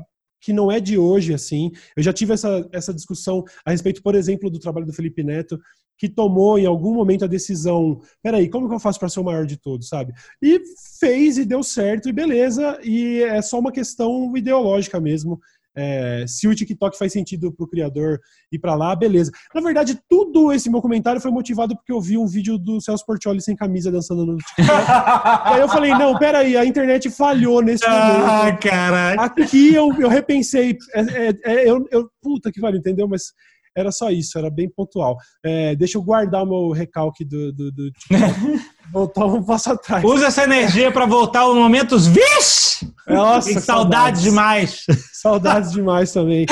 que 0.47 0.53
não 0.53 0.71
é 0.71 0.79
de 0.79 0.97
hoje, 0.97 1.33
assim. 1.33 1.73
Eu 1.93 2.01
já 2.01 2.13
tive 2.13 2.31
essa, 2.31 2.65
essa 2.71 2.93
discussão 2.93 3.43
a 3.65 3.71
respeito, 3.71 4.01
por 4.01 4.15
exemplo, 4.15 4.49
do 4.49 4.57
trabalho 4.57 4.85
do 4.85 4.93
Felipe 4.93 5.21
Neto, 5.21 5.59
que 5.97 6.07
tomou 6.07 6.57
em 6.57 6.65
algum 6.65 6.93
momento 6.93 7.25
a 7.25 7.27
decisão, 7.27 7.99
peraí, 8.23 8.49
como 8.49 8.69
que 8.69 8.73
eu 8.73 8.79
faço 8.79 8.97
para 8.97 9.09
ser 9.09 9.19
o 9.19 9.25
maior 9.25 9.45
de 9.45 9.57
todos, 9.57 9.89
sabe? 9.89 10.13
E 10.41 10.61
fez 11.01 11.37
e 11.37 11.43
deu 11.43 11.61
certo 11.61 12.07
e 12.07 12.13
beleza, 12.13 12.79
e 12.81 13.23
é 13.23 13.41
só 13.41 13.59
uma 13.59 13.73
questão 13.73 14.37
ideológica 14.37 15.01
mesmo. 15.01 15.37
É, 15.77 16.25
se 16.27 16.47
o 16.47 16.55
TikTok 16.55 16.97
faz 16.97 17.13
sentido 17.13 17.51
para 17.51 17.63
o 17.63 17.67
criador 17.67 18.19
ir 18.51 18.57
para 18.57 18.73
lá, 18.73 18.95
beleza. 18.95 19.31
Na 19.53 19.61
verdade, 19.61 19.99
tudo 20.09 20.51
esse 20.51 20.71
meu 20.71 20.81
comentário 20.81 21.21
foi 21.21 21.29
motivado 21.29 21.75
porque 21.75 21.91
eu 21.93 22.01
vi 22.01 22.17
um 22.17 22.25
vídeo 22.25 22.57
do 22.57 22.81
Celso 22.81 23.05
Portioli 23.05 23.41
sem 23.41 23.55
camisa 23.55 23.91
dançando 23.91 24.25
no 24.25 24.37
TikTok. 24.37 24.67
aí 25.45 25.61
eu 25.61 25.69
falei, 25.69 25.91
não, 25.91 26.17
peraí, 26.17 26.57
a 26.57 26.65
internet 26.65 27.11
falhou 27.11 27.61
nesse 27.61 27.85
ah, 27.85 27.91
momento. 27.91 28.27
Ah, 28.27 28.57
caralho. 28.57 29.21
Aqui 29.21 29.73
eu, 29.75 29.93
eu 29.99 30.09
repensei. 30.09 30.75
É, 30.95 31.01
é, 31.01 31.37
é, 31.45 31.69
eu, 31.69 31.85
eu, 31.91 32.09
puta 32.21 32.51
que 32.51 32.59
vale, 32.59 32.79
entendeu? 32.79 33.07
Mas 33.07 33.33
era 33.77 33.91
só 33.91 34.09
isso, 34.09 34.37
era 34.37 34.49
bem 34.49 34.67
pontual. 34.69 35.15
É, 35.45 35.75
deixa 35.75 35.97
eu 35.97 36.01
guardar 36.01 36.43
o 36.43 36.45
meu 36.47 36.71
recalque 36.71 37.23
do, 37.23 37.53
do, 37.53 37.71
do 37.71 37.91
TikTok. 37.91 38.59
voltar 38.91 39.25
um 39.25 39.43
passo 39.43 39.71
atrás. 39.71 40.03
Usa 40.03 40.27
essa 40.27 40.43
energia 40.43 40.91
para 40.91 41.05
voltar 41.05 41.41
aos 41.41 41.55
momentos. 41.55 42.07
Vixe! 42.07 42.91
Nossa, 43.07 43.49
Tem 43.49 43.59
saudades 43.59 44.21
demais. 44.21 44.83
Saudades 45.13 45.71
demais 45.71 46.11
também. 46.11 46.45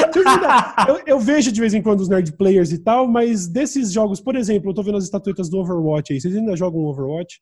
Eu, 0.88 1.02
eu- 1.06 1.20
vejo 1.20 1.52
de 1.52 1.60
vez 1.60 1.74
em 1.74 1.82
quando 1.82 2.00
os 2.02 2.10
nerd 2.10 2.32
players 2.38 2.72
e 2.72 2.78
tal, 2.78 3.08
mas 3.08 3.48
desses 3.48 3.92
jogos, 3.92 4.22
por 4.22 4.36
exemplo, 4.36 4.70
eu 4.70 4.74
tô 4.74 4.84
vendo 4.84 4.98
as 4.98 5.04
estatuetas 5.06 5.50
do 5.50 5.58
Overwatch 5.60 6.14
aí. 6.14 6.22
Vocês 6.22 6.36
ainda 6.36 6.56
jogam 6.56 6.82
Overwatch? 6.86 7.40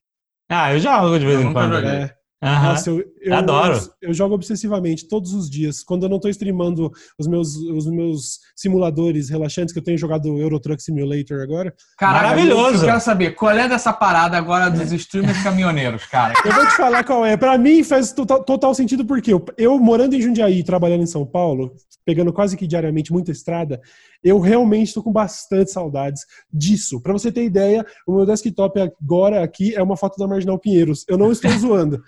Ah, 0.49 0.73
eu 0.73 0.79
jogo 0.79 1.17
de 1.19 1.25
vez 1.25 1.41
Eu 1.41 1.49
em 1.49 1.53
quando. 1.53 1.75
joguei. 1.75 1.89
É. 1.89 2.15
Aham. 2.43 2.69
Nossa, 2.69 2.89
eu, 2.89 3.03
eu 3.21 3.33
Adoro. 3.33 3.77
Eu, 4.01 4.09
eu 4.09 4.13
jogo 4.13 4.35
obsessivamente 4.35 5.07
todos 5.07 5.33
os 5.33 5.49
dias. 5.49 5.81
Quando 5.81 6.03
eu 6.03 6.09
não 6.09 6.19
tô 6.19 6.27
streamando 6.27 6.91
os 7.17 7.25
meus, 7.25 7.55
os 7.55 7.85
meus 7.85 8.39
simuladores 8.55 9.29
relaxantes, 9.29 9.73
que 9.73 9.79
eu 9.79 9.83
tenho 9.83 9.97
jogado 9.97 10.37
Euro 10.37 10.59
Truck 10.59 10.83
Simulator 10.83 11.41
agora, 11.41 11.73
Caraca, 11.97 12.27
Maravilhoso. 12.27 12.83
Eu 12.83 12.89
quero 12.89 12.99
saber, 12.99 13.31
qual 13.31 13.51
é 13.51 13.69
dessa 13.69 13.93
parada 13.93 14.37
agora 14.37 14.69
dos 14.69 14.91
streamers 14.91 15.41
caminhoneiros, 15.43 16.05
cara? 16.05 16.33
Eu 16.43 16.51
vou 16.51 16.67
te 16.67 16.75
falar 16.75 17.03
qual 17.03 17.25
é. 17.25 17.37
Pra 17.37 17.57
mim 17.57 17.83
faz 17.83 18.11
total, 18.11 18.43
total 18.43 18.75
sentido 18.75 19.05
porque 19.05 19.31
eu, 19.31 19.43
eu 19.57 19.79
morando 19.79 20.13
em 20.13 20.21
Jundiaí, 20.21 20.59
e 20.59 20.63
trabalhando 20.63 21.03
em 21.03 21.07
São 21.07 21.25
Paulo, 21.25 21.73
pegando 22.05 22.33
quase 22.33 22.57
que 22.57 22.67
diariamente 22.67 23.13
muita 23.13 23.31
estrada, 23.31 23.81
eu 24.23 24.39
realmente 24.39 24.93
tô 24.93 25.01
com 25.01 25.11
bastante 25.11 25.71
saudades 25.71 26.25
disso. 26.51 27.01
Pra 27.01 27.13
você 27.13 27.31
ter 27.31 27.45
ideia, 27.45 27.85
o 28.05 28.15
meu 28.15 28.25
desktop 28.25 28.79
agora 28.79 29.43
aqui 29.43 29.73
é 29.75 29.81
uma 29.81 29.97
foto 29.97 30.17
da 30.17 30.27
Marginal 30.27 30.59
Pinheiros. 30.59 31.05
Eu 31.07 31.17
não 31.17 31.31
estou 31.31 31.51
zoando. 31.57 32.03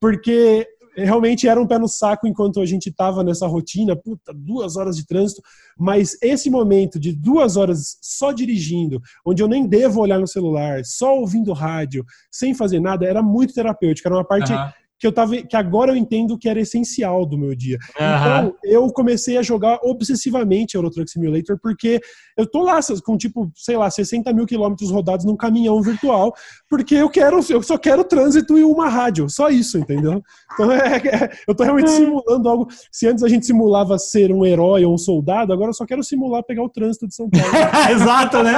Porque 0.00 0.66
realmente 0.96 1.46
era 1.46 1.60
um 1.60 1.66
pé 1.66 1.78
no 1.78 1.88
saco 1.88 2.26
enquanto 2.26 2.60
a 2.60 2.66
gente 2.66 2.90
tava 2.90 3.22
nessa 3.22 3.46
rotina, 3.46 3.94
puta, 3.94 4.32
duas 4.32 4.76
horas 4.76 4.96
de 4.96 5.06
trânsito, 5.06 5.42
mas 5.78 6.16
esse 6.22 6.48
momento 6.48 6.98
de 6.98 7.12
duas 7.12 7.56
horas 7.56 7.98
só 8.00 8.32
dirigindo, 8.32 9.00
onde 9.24 9.42
eu 9.42 9.48
nem 9.48 9.66
devo 9.66 10.00
olhar 10.00 10.18
no 10.18 10.26
celular, 10.26 10.84
só 10.84 11.18
ouvindo 11.18 11.52
rádio, 11.52 12.04
sem 12.30 12.54
fazer 12.54 12.80
nada, 12.80 13.04
era 13.04 13.22
muito 13.22 13.52
terapêutico. 13.52 14.08
Era 14.08 14.16
uma 14.16 14.24
parte 14.24 14.52
Aham. 14.52 14.72
Que 14.98 15.06
eu 15.06 15.12
tava, 15.12 15.36
que 15.36 15.56
agora 15.56 15.92
eu 15.92 15.96
entendo 15.96 16.38
que 16.38 16.48
era 16.48 16.60
essencial 16.60 17.26
do 17.26 17.36
meu 17.36 17.54
dia. 17.54 17.78
Então, 17.94 18.54
eu 18.64 18.86
comecei 18.92 19.36
a 19.36 19.42
jogar 19.42 19.78
obsessivamente 19.82 20.74
Euro 20.74 20.90
Truck 20.90 21.10
Simulator, 21.10 21.58
porque 21.60 22.00
eu 22.36 22.46
tô 22.46 22.62
lá 22.62 22.78
com, 23.04 23.16
tipo, 23.16 23.50
sei 23.54 23.76
lá, 23.76 23.90
60 23.90 24.32
mil 24.32 24.46
quilômetros 24.46 24.90
rodados 24.90 25.24
num 25.24 25.36
caminhão 25.36 25.80
virtual, 25.82 26.34
porque 26.68 26.94
eu 26.94 27.08
quero, 27.08 27.40
eu 27.48 27.62
só 27.62 27.78
quero 27.78 28.04
trânsito 28.04 28.58
e 28.58 28.64
uma 28.64 28.88
rádio, 28.88 29.28
só 29.28 29.48
isso, 29.48 29.78
entendeu? 29.78 30.22
Então, 30.54 30.70
é, 30.72 30.96
é- 30.96 31.30
eu 31.46 31.54
tô 31.54 31.64
realmente 31.64 31.90
simulando 31.90 32.48
algo. 32.48 32.68
Se 32.90 33.06
antes 33.06 33.22
a 33.22 33.28
gente 33.28 33.46
simulava 33.46 33.98
ser 33.98 34.32
um 34.32 34.44
herói 34.44 34.84
ou 34.84 34.94
um 34.94 34.98
soldado, 34.98 35.52
agora 35.52 35.70
eu 35.70 35.74
só 35.74 35.86
quero 35.86 36.02
simular 36.02 36.42
pegar 36.42 36.62
o 36.62 36.68
trânsito 36.68 37.06
de 37.06 37.14
São 37.14 37.28
Paulo. 37.28 37.46
Exato, 37.90 38.42
né? 38.42 38.54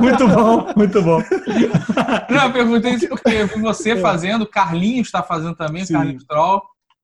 Muito 0.00 0.28
bom, 0.28 0.66
muito 0.76 1.02
bom. 1.02 1.22
Não, 2.30 2.44
eu 2.44 2.52
perguntei 2.52 2.92
isso 2.94 3.08
porque 3.08 3.28
eu 3.30 3.46
vi 3.48 3.60
você 3.60 3.96
fazendo, 3.96 4.42
o 4.42 4.46
Carlinhos 4.46 5.08
está 5.08 5.22
fazendo 5.22 5.54
também, 5.54 5.77
o 5.82 5.86
Sim. 5.86 5.92
Carlinhos 5.94 6.24
Troll. 6.24 6.62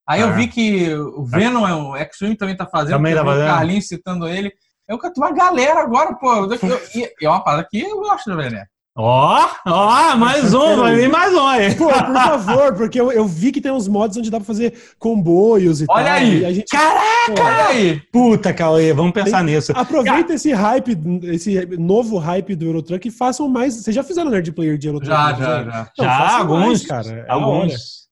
Aí 0.09 0.21
eu 0.21 0.29
Ah. 0.29 0.33
vi 0.33 0.49
que 0.49 0.93
o 0.95 1.25
Venom, 1.25 1.67
é 1.67 1.75
o 1.75 1.97
Extreme 1.97 2.37
também 2.37 2.57
tá 2.57 2.67
fazendo, 2.67 2.97
Também 2.97 3.15
tá 3.15 3.21
eu 3.21 3.25
vi 3.25 3.31
o 3.31 3.33
fazendo. 3.33 3.47
Carlinhos 3.49 3.87
citando 3.89 4.29
ele. 4.29 4.53
Eu 4.87 4.99
canto 4.99 5.17
uma 5.19 5.33
galera 5.33 5.81
agora, 5.81 6.15
pô. 6.15 6.31
Eu- 6.35 6.51
eu- 6.53 6.81
E 6.95 7.25
é 7.25 7.29
uma 7.29 7.43
parada 7.43 7.67
que 7.71 7.81
eu 7.81 7.99
gosto 8.01 8.31
do 8.31 8.37
Venom. 8.37 8.63
Ó, 8.97 9.49
ó, 9.67 10.17
mais 10.17 10.55
um, 10.55 10.77
vai 10.77 10.95
vir 10.95 11.09
mais 11.11 11.35
um 11.35 11.45
aí. 11.47 11.75
Pô, 11.75 11.87
por 11.89 12.15
favor, 12.15 12.75
porque 12.75 13.01
eu, 13.01 13.11
eu 13.11 13.27
vi 13.27 13.51
que 13.51 13.61
tem 13.61 13.73
uns 13.73 13.89
mods 13.89 14.17
onde 14.19 14.31
dá 14.31 14.39
pra 14.39 14.47
fazer 14.47 14.73
comboios 15.01 15.81
e 15.81 15.87
Olha 15.89 16.05
tal. 16.05 16.15
aí. 16.15 16.41
e 16.41 16.45
a 16.45 16.53
gente, 16.53 16.69
Caraca! 16.71 17.35
pô, 17.35 17.43
Olha 17.43 17.65
aí! 17.67 18.01
Puta, 18.13 18.53
Cauê, 18.55 18.93
vamos 18.93 19.11
pensar 19.13 19.43
nisso. 19.43 19.73
Aproveita 19.75 20.35
esse 20.35 20.53
hype, 20.53 20.97
esse 21.25 21.67
novo 21.77 22.19
hype 22.19 22.55
do 22.55 22.67
Eurotruck 22.67 23.09
e 23.09 23.11
façam 23.11 23.49
mais. 23.49 23.75
Vocês 23.75 23.97
já 23.97 24.05
fizeram 24.05 24.31
Nerd 24.31 24.53
Player 24.53 24.79
de 24.79 24.87
Eurotruck? 24.87 25.13
Já, 25.13 25.31
já, 25.31 25.35
fizeram? 25.37 25.65
já. 25.65 25.89
Não, 25.99 26.05
Já, 26.05 26.39
alguns, 26.39 26.67
mais, 26.67 26.87
cara. 26.87 27.25
É 27.29 27.33
alguns. 27.33 28.04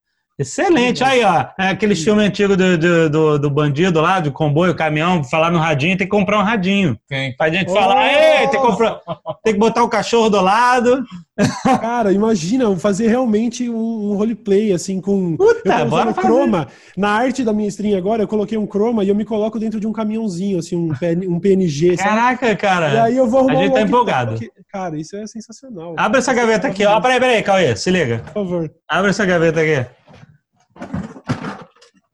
Excelente, 0.43 1.03
aí 1.03 1.25
ó, 1.25 1.47
é 1.59 1.69
aquele 1.69 1.95
filme 1.97 2.23
antigo 2.25 2.57
do, 2.57 2.77
do, 2.79 3.11
do, 3.11 3.39
do 3.39 3.51
bandido 3.51 4.01
lá, 4.01 4.21
do 4.21 4.31
comboio, 4.31 4.75
caminhão, 4.75 5.25
falar 5.25 5.51
no 5.51 5.59
radinho, 5.59 5.97
tem 5.97 6.07
que 6.07 6.11
comprar 6.11 6.39
um 6.39 6.43
radinho. 6.43 6.99
Tem. 7.09 7.35
Pra 7.37 7.51
gente 7.51 7.71
Oh! 7.71 7.75
falar, 7.75 8.07
ei, 8.13 8.49
tem 8.49 8.61
que, 8.61 8.67
comprar, 8.67 9.01
tem 9.45 9.53
que 9.55 9.59
botar 9.59 9.83
o 9.83 9.89
cachorro 9.89 10.29
do 10.29 10.41
lado. 10.41 11.05
Cara, 11.81 12.13
imagina 12.13 12.75
fazer 12.77 13.09
realmente 13.09 13.69
um, 13.69 14.13
um 14.13 14.17
roleplay, 14.17 14.73
assim, 14.73 15.01
com. 15.01 15.37
Puta, 15.37 15.79
eu 15.81 15.87
bora 15.89 16.13
fazer. 16.13 16.29
Chroma. 16.29 16.69
Na 16.97 17.09
arte 17.11 17.43
da 17.43 17.53
minha 17.53 17.69
stream 17.69 17.97
agora, 17.97 18.23
eu 18.23 18.29
coloquei 18.29 18.59
um 18.59 18.67
Chroma 18.67 19.03
e 19.03 19.09
eu 19.09 19.15
me 19.15 19.25
coloco 19.25 19.59
dentro 19.59 19.81
de 19.81 19.87
um 19.87 19.93
caminhãozinho, 19.93 20.59
assim, 20.59 20.77
um, 20.77 20.89
PN 20.95 21.27
um 21.29 21.41
PNG. 21.41 21.97
sabe? 21.97 22.09
Caraca, 22.09 22.51
E 22.51 22.57
cara. 22.57 23.05
aí 23.05 23.17
eu 23.17 23.27
vou 23.27 23.41
arrumar 23.41 23.55
A 23.55 23.57
gente 23.63 23.71
um 23.71 23.73
tá 23.75 23.81
walkie-talkie. 23.81 24.45
empolgado. 24.45 24.63
Cara, 24.71 24.99
isso 24.99 25.17
é 25.17 25.27
sensacional. 25.27 25.95
Abre 25.97 26.19
essa 26.19 26.33
gaveta 26.35 26.69
aqui, 26.69 26.85
ó. 26.85 27.01
Peraí, 27.01 27.19
peraí, 27.21 27.43
Cauê, 27.43 27.75
se 27.77 27.91
liga. 27.91 28.19
Por 28.27 28.33
favor. 28.33 28.71
Abre 28.89 29.11
essa 29.11 29.25
gaveta 29.25 29.61
aqui. 29.61 29.87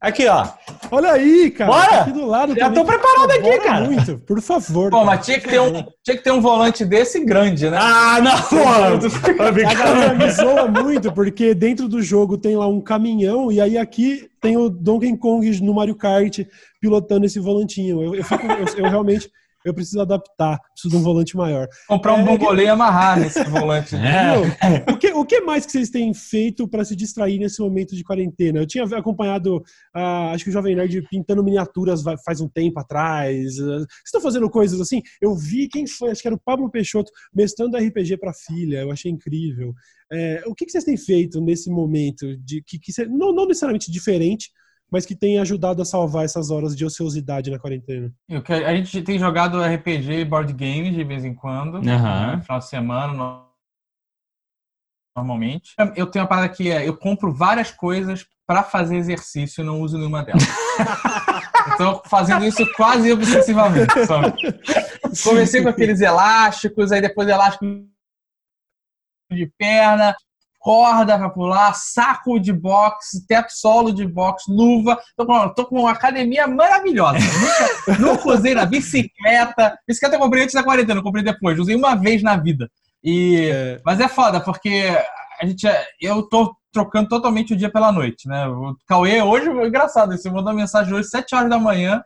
Aqui, 0.00 0.28
ó. 0.28 0.46
Olha 0.92 1.10
aí, 1.12 1.50
cara. 1.50 1.70
Bora! 1.72 1.88
tá 1.88 2.00
aqui 2.02 2.12
do 2.12 2.24
lado. 2.24 2.54
Já 2.54 2.66
também. 2.68 2.84
tô 2.84 2.86
preparado 2.86 3.30
aqui, 3.32 3.42
Bora 3.42 3.62
cara. 3.62 3.84
Muito, 3.84 4.18
por 4.18 4.40
favor. 4.40 4.90
Pô, 4.90 4.98
cara. 4.98 5.04
mas 5.06 5.26
tinha 5.26 5.40
que, 5.40 5.48
ter 5.48 5.60
um, 5.60 5.72
tinha 6.04 6.16
que 6.16 6.22
ter 6.22 6.30
um 6.30 6.40
volante 6.40 6.84
desse 6.84 7.24
grande, 7.24 7.68
né? 7.68 7.76
Ah, 7.80 8.20
não, 8.22 8.40
pô. 8.42 8.56
A 9.42 9.74
galera 9.74 10.14
me 10.14 10.30
zoa 10.30 10.68
muito, 10.68 11.12
porque 11.12 11.52
dentro 11.52 11.88
do 11.88 12.00
jogo 12.00 12.38
tem 12.38 12.56
lá 12.56 12.68
um 12.68 12.80
caminhão, 12.80 13.50
e 13.50 13.60
aí 13.60 13.76
aqui 13.76 14.28
tem 14.40 14.56
o 14.56 14.70
Donkey 14.70 15.16
Kong 15.16 15.60
no 15.62 15.74
Mario 15.74 15.96
Kart 15.96 16.38
pilotando 16.80 17.26
esse 17.26 17.40
volantinho. 17.40 18.00
Eu, 18.00 18.14
eu, 18.14 18.24
fico- 18.24 18.46
eu- 18.46 18.84
eu 18.84 18.88
realmente 18.90 19.28
eu 19.64 19.74
preciso 19.74 20.00
adaptar, 20.00 20.58
preciso 20.72 20.90
de 20.90 20.96
um 20.96 21.02
volante 21.02 21.36
maior. 21.36 21.66
Comprar 21.86 22.14
um 22.14 22.20
É, 22.20 22.24
bombolê 22.24 22.64
e 22.64 22.68
amarrar 22.68 23.18
nesse 23.18 23.42
volante. 23.44 23.94
É. 23.96 24.36
Meu, 24.36 24.94
o, 24.94 24.98
que, 24.98 25.12
o 25.12 25.24
que 25.24 25.40
mais 25.40 25.66
que 25.66 25.72
vocês 25.72 25.90
têm 25.90 26.12
feito 26.14 26.66
para 26.68 26.84
se 26.84 26.94
distrair 26.96 27.38
nesse 27.38 27.60
momento 27.60 27.94
de 27.94 28.02
quarentena? 28.04 28.60
Eu 28.60 28.66
tinha 28.66 28.84
acompanhado, 28.84 29.62
ah, 29.94 30.32
acho 30.32 30.44
que 30.44 30.50
o 30.50 30.52
Jovem 30.52 30.74
Nerd 30.76 31.02
pintando 31.10 31.42
miniaturas 31.44 32.02
faz 32.24 32.40
um 32.40 32.48
tempo 32.48 32.78
atrás. 32.80 33.58
Ah, 33.58 33.78
Vocês 33.78 33.86
estão 34.06 34.20
fazendo 34.20 34.48
coisas 34.50 34.80
assim? 34.80 35.02
Eu 35.20 35.34
vi 35.34 35.68
quem 35.68 35.86
foi, 35.86 36.10
acho 36.10 36.22
que 36.22 36.28
era 36.28 36.34
o 36.36 36.40
Pablo 36.40 36.70
Peixoto, 36.70 37.10
mestrando 37.34 37.76
RPG 37.76 38.16
para 38.18 38.32
filha. 38.32 38.78
Eu 38.82 38.90
achei 38.92 39.10
incrível. 39.10 39.74
É, 40.10 40.42
o 40.46 40.54
que, 40.54 40.64
que 40.64 40.72
vocês 40.72 40.84
têm 40.84 40.96
feito 40.96 41.40
nesse 41.40 41.68
momento 41.70 42.36
de 42.38 42.62
que, 42.62 42.78
que 42.78 42.92
cê- 42.92 43.06
não, 43.06 43.32
não 43.32 43.46
necessariamente 43.46 43.90
diferente, 43.90 44.50
mas 44.90 45.04
que 45.06 45.14
tem 45.14 45.38
ajudado 45.38 45.82
a 45.82 45.84
salvar 45.84 46.24
essas 46.24 46.50
horas 46.50 46.76
de 46.76 46.84
ociosidade 46.84 47.50
na 47.50 47.58
quarentena? 47.58 48.12
E 48.28 48.36
o 48.36 48.42
que 48.42 48.52
A 48.52 48.74
gente 48.74 49.02
tem 49.02 49.18
jogado 49.18 49.62
RPG 49.62 50.12
e 50.20 50.24
board 50.24 50.52
games 50.52 50.94
de 50.94 51.04
vez 51.04 51.24
em 51.24 51.34
quando. 51.34 51.76
Aham. 51.76 52.36
né? 52.36 52.42
Final 52.42 52.58
de 52.58 52.68
semana, 52.68 53.12
no- 53.12 53.48
normalmente. 55.16 55.72
Eu 55.96 56.06
tenho 56.06 56.22
uma 56.24 56.28
parada 56.28 56.48
que 56.48 56.70
é, 56.70 56.86
eu 56.88 56.96
compro 56.96 57.32
várias 57.32 57.70
coisas 57.70 58.26
para 58.46 58.62
fazer 58.62 58.96
exercício 58.96 59.62
e 59.62 59.64
não 59.66 59.80
uso 59.80 59.98
nenhuma 59.98 60.22
delas. 60.24 60.42
Então, 61.74 62.00
fazendo 62.06 62.46
isso 62.46 62.64
quase 62.74 63.12
obsessivamente, 63.12 64.06
sabe? 64.06 64.32
Comecei 65.22 65.62
com 65.62 65.68
aqueles 65.68 66.00
elásticos, 66.00 66.90
aí 66.90 67.00
depois 67.02 67.28
elástico 67.28 67.64
de 69.30 69.46
perna, 69.58 70.16
corda 70.68 71.16
pra 71.18 71.30
pular, 71.30 71.72
saco 71.72 72.38
de 72.38 72.52
boxe, 72.52 73.26
teto 73.26 73.48
solo 73.50 73.90
de 73.90 74.06
boxe, 74.06 74.52
luva. 74.52 74.98
Tô 75.16 75.24
com, 75.24 75.48
tô 75.54 75.64
com 75.64 75.80
uma 75.80 75.92
academia 75.92 76.46
maravilhosa. 76.46 77.16
Nunca, 77.18 77.96
nunca 77.98 78.28
usei 78.28 78.54
na 78.54 78.66
bicicleta. 78.66 79.78
Bicicleta 79.88 80.16
eu 80.16 80.20
comprei 80.20 80.42
antes 80.42 80.54
da 80.54 80.62
quarentena, 80.62 81.00
eu 81.00 81.02
comprei 81.02 81.24
depois. 81.24 81.58
Usei 81.58 81.74
uma 81.74 81.94
vez 81.94 82.22
na 82.22 82.36
vida. 82.36 82.70
E, 83.02 83.48
É, 83.50 83.80
mas 83.82 83.98
é 83.98 84.08
foda, 84.08 84.40
porque 84.40 84.94
a 85.40 85.46
gente, 85.46 85.66
é- 85.66 85.86
eu 86.02 86.22
tô 86.28 86.54
trocando 86.70 87.08
totalmente 87.08 87.54
o 87.54 87.56
dia 87.56 87.72
pela 87.72 87.90
noite, 87.90 88.28
né? 88.28 88.46
O 88.46 88.76
Cauê, 88.86 89.22
hoje, 89.22 89.48
engraçado, 89.48 90.14
você 90.14 90.28
mandou 90.28 90.52
uma 90.52 90.60
mensagem 90.60 90.92
hoje, 90.92 91.08
7 91.08 91.34
horas 91.34 91.48
da 91.48 91.58
manhã. 91.58 92.02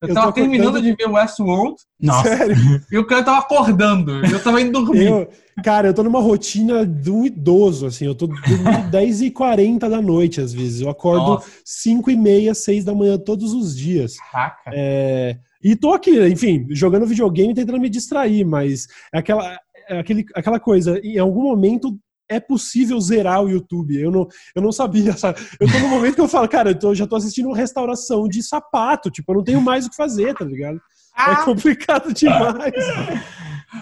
Eu, 0.00 0.08
Eu 0.10 0.14
tava 0.14 0.32
terminando 0.32 0.68
acordando- 0.76 0.86
de 0.86 0.94
ver 0.96 1.10
Westworld 1.10 1.76
Nossa. 2.00 2.22
sério. 2.36 2.56
e 2.90 2.98
o 2.98 3.04
cara 3.06 3.24
tava 3.24 3.38
acordando. 3.38 4.24
E 4.26 4.30
eu 4.30 4.40
tava 4.42 4.60
indo 4.60 4.72
dormir. 4.84 5.06
Eu, 5.08 5.28
cara, 5.64 5.88
eu 5.88 5.94
tô 5.94 6.04
numa 6.04 6.20
rotina 6.20 6.86
de 6.86 7.10
um 7.10 7.24
idoso, 7.24 7.84
assim, 7.86 8.06
eu 8.06 8.14
tô 8.14 8.28
dormindo 8.28 8.62
10 8.90 9.22
e 9.22 9.30
40 9.32 9.88
da 9.90 10.00
noite, 10.00 10.40
às 10.40 10.52
vezes. 10.52 10.80
Eu 10.82 10.88
acordo 10.88 11.26
Nossa. 11.26 11.50
5 11.64 12.10
e 12.12 12.16
meia, 12.16 12.54
6 12.54 12.84
da 12.84 12.94
manhã 12.94 13.18
todos 13.18 13.52
os 13.52 13.76
dias. 13.76 14.16
Caraca. 14.30 14.70
É, 14.72 15.36
e 15.62 15.74
tô 15.74 15.92
aqui, 15.92 16.12
enfim, 16.28 16.66
jogando 16.70 17.04
videogame 17.06 17.52
tentando 17.52 17.80
me 17.80 17.88
distrair, 17.90 18.44
mas 18.44 18.86
é 19.12 19.18
aquela, 19.18 19.58
é 19.88 19.98
aquele, 19.98 20.24
aquela 20.32 20.60
coisa, 20.60 21.00
em 21.02 21.18
algum 21.18 21.42
momento 21.42 21.98
é 22.28 22.38
possível 22.40 23.00
zerar 23.00 23.42
o 23.42 23.48
YouTube. 23.48 23.98
Eu 24.00 24.10
não, 24.10 24.28
eu 24.54 24.62
não 24.62 24.70
sabia, 24.72 25.16
sabe? 25.16 25.40
Eu 25.58 25.70
tô 25.70 25.78
no 25.78 25.88
momento 25.88 26.14
que 26.16 26.20
eu 26.20 26.28
falo, 26.28 26.48
cara, 26.48 26.70
eu 26.70 26.78
tô- 26.78 26.94
já 26.94 27.06
tô 27.06 27.16
assistindo 27.16 27.50
restauração 27.52 28.28
de 28.28 28.42
sapato, 28.42 29.10
tipo, 29.10 29.32
eu 29.32 29.36
não 29.36 29.44
tenho 29.44 29.60
mais 29.60 29.86
o 29.86 29.90
que 29.90 29.96
fazer, 29.96 30.34
tá 30.34 30.44
ligado? 30.44 30.80
É 31.16 31.44
complicado 31.44 32.12
demais. 32.12 32.72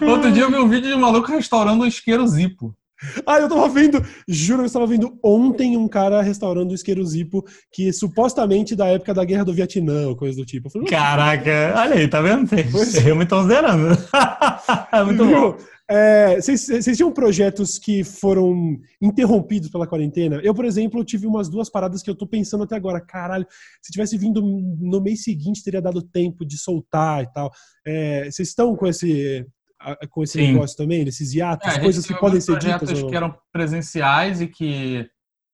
Outro 0.01 0.31
dia 0.31 0.43
eu 0.43 0.49
vi 0.51 0.57
um 0.57 0.67
vídeo 0.67 0.89
de 0.89 0.95
um 0.95 0.99
maluco 0.99 1.31
restaurando 1.31 1.83
um 1.83 1.87
isqueiro 1.87 2.25
zipo. 2.27 2.73
Ah, 3.25 3.39
eu 3.39 3.49
tava 3.49 3.67
vendo, 3.69 4.03
juro, 4.27 4.61
eu 4.61 4.65
estava 4.65 4.87
vendo 4.87 5.17
ontem 5.23 5.77
um 5.77 5.87
cara 5.87 6.21
restaurando 6.21 6.71
um 6.71 6.75
isqueiro 6.75 7.05
Zipo 7.05 7.43
que 7.71 7.91
supostamente 7.91 8.75
da 8.75 8.87
época 8.87 9.13
da 9.13 9.25
guerra 9.25 9.45
do 9.45 9.53
Vietnã, 9.53 10.07
ou 10.07 10.15
coisa 10.15 10.37
do 10.37 10.45
tipo. 10.45 10.67
Eu 10.67 10.71
falei, 10.71 10.87
Caraca, 10.87 11.73
olha 11.75 11.95
aí, 11.95 12.07
tá 12.07 12.21
vendo? 12.21 12.47
Vocês 12.71 13.03
realmente 13.03 13.27
estão 13.27 13.47
zerando. 13.47 13.97
É 14.91 15.03
muito 15.03 15.23
bom. 15.25 15.51
Viu? 15.51 15.57
É, 15.89 16.35
Vocês 16.35 16.67
vocês 16.67 16.97
tinham 16.97 17.11
projetos 17.13 17.79
que 17.79 18.03
foram 18.03 18.77
interrompidos 19.01 19.69
pela 19.69 19.87
quarentena? 19.87 20.41
Eu, 20.43 20.53
por 20.53 20.65
exemplo, 20.65 21.03
tive 21.03 21.25
umas 21.25 21.47
duas 21.47 21.69
paradas 21.69 22.03
que 22.03 22.09
eu 22.09 22.15
tô 22.15 22.27
pensando 22.27 22.63
até 22.63 22.75
agora. 22.75 22.99
Caralho, 22.99 23.45
se 23.81 23.91
tivesse 23.91 24.17
vindo 24.17 24.41
no 24.41 25.01
mês 25.01 25.23
seguinte, 25.23 25.63
teria 25.63 25.81
dado 25.81 26.01
tempo 26.01 26.45
de 26.45 26.57
soltar 26.57 27.23
e 27.23 27.31
tal. 27.31 27.49
É, 27.85 28.25
Vocês 28.25 28.49
estão 28.49 28.75
com 28.75 28.85
esse, 28.85 29.45
a- 29.79 30.07
com 30.07 30.23
esse 30.23 30.33
Sim. 30.33 30.53
negócio 30.53 30.75
também, 30.77 31.03
desses 31.05 31.33
hiatos, 31.33 31.75
É, 31.75 31.79
coisas 31.79 32.05
que 32.05 32.15
podem 32.15 32.41
ser 32.41 32.57
ditas 32.57 32.79
projetos 32.79 33.09
que 33.09 33.15
eram 33.15 33.37
presenciais 33.51 34.41
e 34.41 34.47
que 34.47 35.09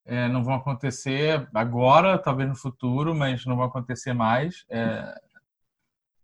é, 0.06 0.28
não 0.28 0.44
vão 0.44 0.56
acontecer 0.56 1.48
agora, 1.54 2.18
talvez 2.18 2.50
no 2.50 2.56
futuro, 2.56 3.16
mas 3.16 3.46
não 3.46 3.56
vão 3.56 3.66
acontecer 3.66 4.14
mais. 4.14 4.66
É, 4.70 5.16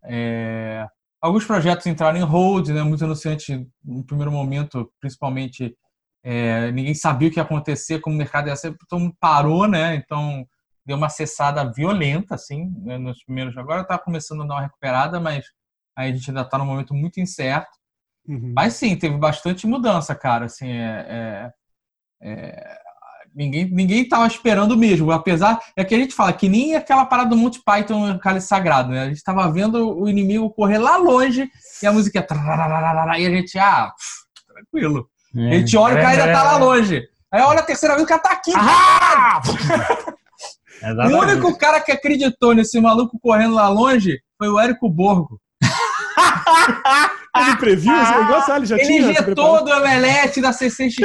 é, 0.03 0.87
alguns 1.21 1.45
projetos 1.45 1.85
entraram 1.85 2.17
em 2.17 2.23
hold, 2.23 2.69
né, 2.69 2.83
muito 2.83 3.03
anunciante 3.03 3.67
no 3.83 4.03
primeiro 4.03 4.31
momento, 4.31 4.91
principalmente 4.99 5.75
é, 6.23 6.71
ninguém 6.71 6.93
sabia 6.93 7.29
o 7.29 7.31
que 7.31 7.39
ia 7.39 7.43
acontecer, 7.43 7.99
como 8.01 8.15
o 8.15 8.19
mercado 8.19 8.47
ia 8.49 8.55
ser, 8.55 8.75
todo 8.89 8.99
mundo 8.99 9.15
parou, 9.19 9.65
né? 9.67 9.95
Então 9.95 10.45
deu 10.85 10.97
uma 10.97 11.07
cessada 11.09 11.63
violenta, 11.71 12.35
assim, 12.35 12.69
né, 12.81 12.97
nos 12.97 13.23
primeiros. 13.23 13.57
Agora 13.57 13.81
está 13.81 13.97
começando 13.97 14.43
a 14.43 14.45
dar 14.45 14.55
uma 14.55 14.61
recuperada, 14.63 15.19
mas 15.19 15.45
a 15.95 16.05
gente 16.07 16.29
ainda 16.29 16.41
está 16.41 16.57
num 16.57 16.65
momento 16.65 16.93
muito 16.93 17.21
incerto. 17.21 17.78
Uhum. 18.29 18.53
Mas 18.55 18.75
sim, 18.75 18.95
teve 18.95 19.17
bastante 19.17 19.65
mudança, 19.65 20.13
cara. 20.13 20.45
Assim, 20.45 20.69
é, 20.69 21.05
é- 21.09 21.51
é- 22.21 22.77
ninguém 23.35 23.65
ninguém 23.71 24.03
estava 24.03 24.27
esperando 24.27 24.77
mesmo. 24.77 25.11
Apesar 25.11 25.59
é 25.75 25.83
que 25.83 25.95
a 25.95 25.97
gente 25.97 26.13
fala 26.13 26.31
que 26.31 26.47
nem 26.47 26.75
aquela 26.75 27.05
parada 27.07 27.31
do 27.31 27.37
Monty 27.37 27.59
Python 27.65 28.11
o 28.11 28.19
Cálice 28.19 28.47
Sagrado, 28.47 28.91
né? 28.91 29.01
A 29.01 29.07
gente 29.07 29.17
estava 29.17 29.51
vendo 29.51 29.99
o 29.99 30.07
inimigo 30.07 30.51
correr 30.51 30.77
lá 30.77 30.95
longe 30.95 31.49
e 31.81 31.87
a 31.87 31.91
música 31.91 32.19
e 33.17 33.25
a 33.25 33.29
gente 33.31 33.57
ah 33.57 33.91
pff, 33.97 34.53
tranquilo. 34.53 35.09
A 35.35 35.53
gente 35.55 35.75
olha 35.75 35.95
o 35.95 35.97
cara 35.97 36.09
ainda 36.09 36.31
tá 36.31 36.43
lá 36.43 36.57
longe. 36.57 37.03
Aí 37.31 37.41
olha 37.41 37.59
a 37.59 37.63
terceira 37.63 37.95
vez 37.95 38.05
o 38.05 38.07
cara 38.09 38.21
tá 38.21 38.31
aqui. 38.31 38.51
Ah! 38.55 39.41
o 41.11 41.17
único 41.17 41.57
cara 41.57 41.81
que 41.81 41.91
acreditou 41.91 42.53
nesse 42.53 42.79
maluco 42.79 43.19
correndo 43.19 43.55
lá 43.55 43.69
longe 43.69 44.19
foi 44.37 44.49
o 44.49 44.59
Érico 44.59 44.87
Borgo. 44.87 45.39
Ele 47.37 47.55
previu 47.57 47.93
esse 48.01 48.11
negócio? 48.11 48.53
Ah, 48.53 48.57
ele 48.57 48.65
já 48.65 48.75
Ele 48.75 48.85
tinha 48.85 49.03
se 49.03 49.11
injetou 49.11 49.63
do 49.63 49.71
Omelete 49.71 50.41
da 50.41 50.51
CCXP 50.51 51.03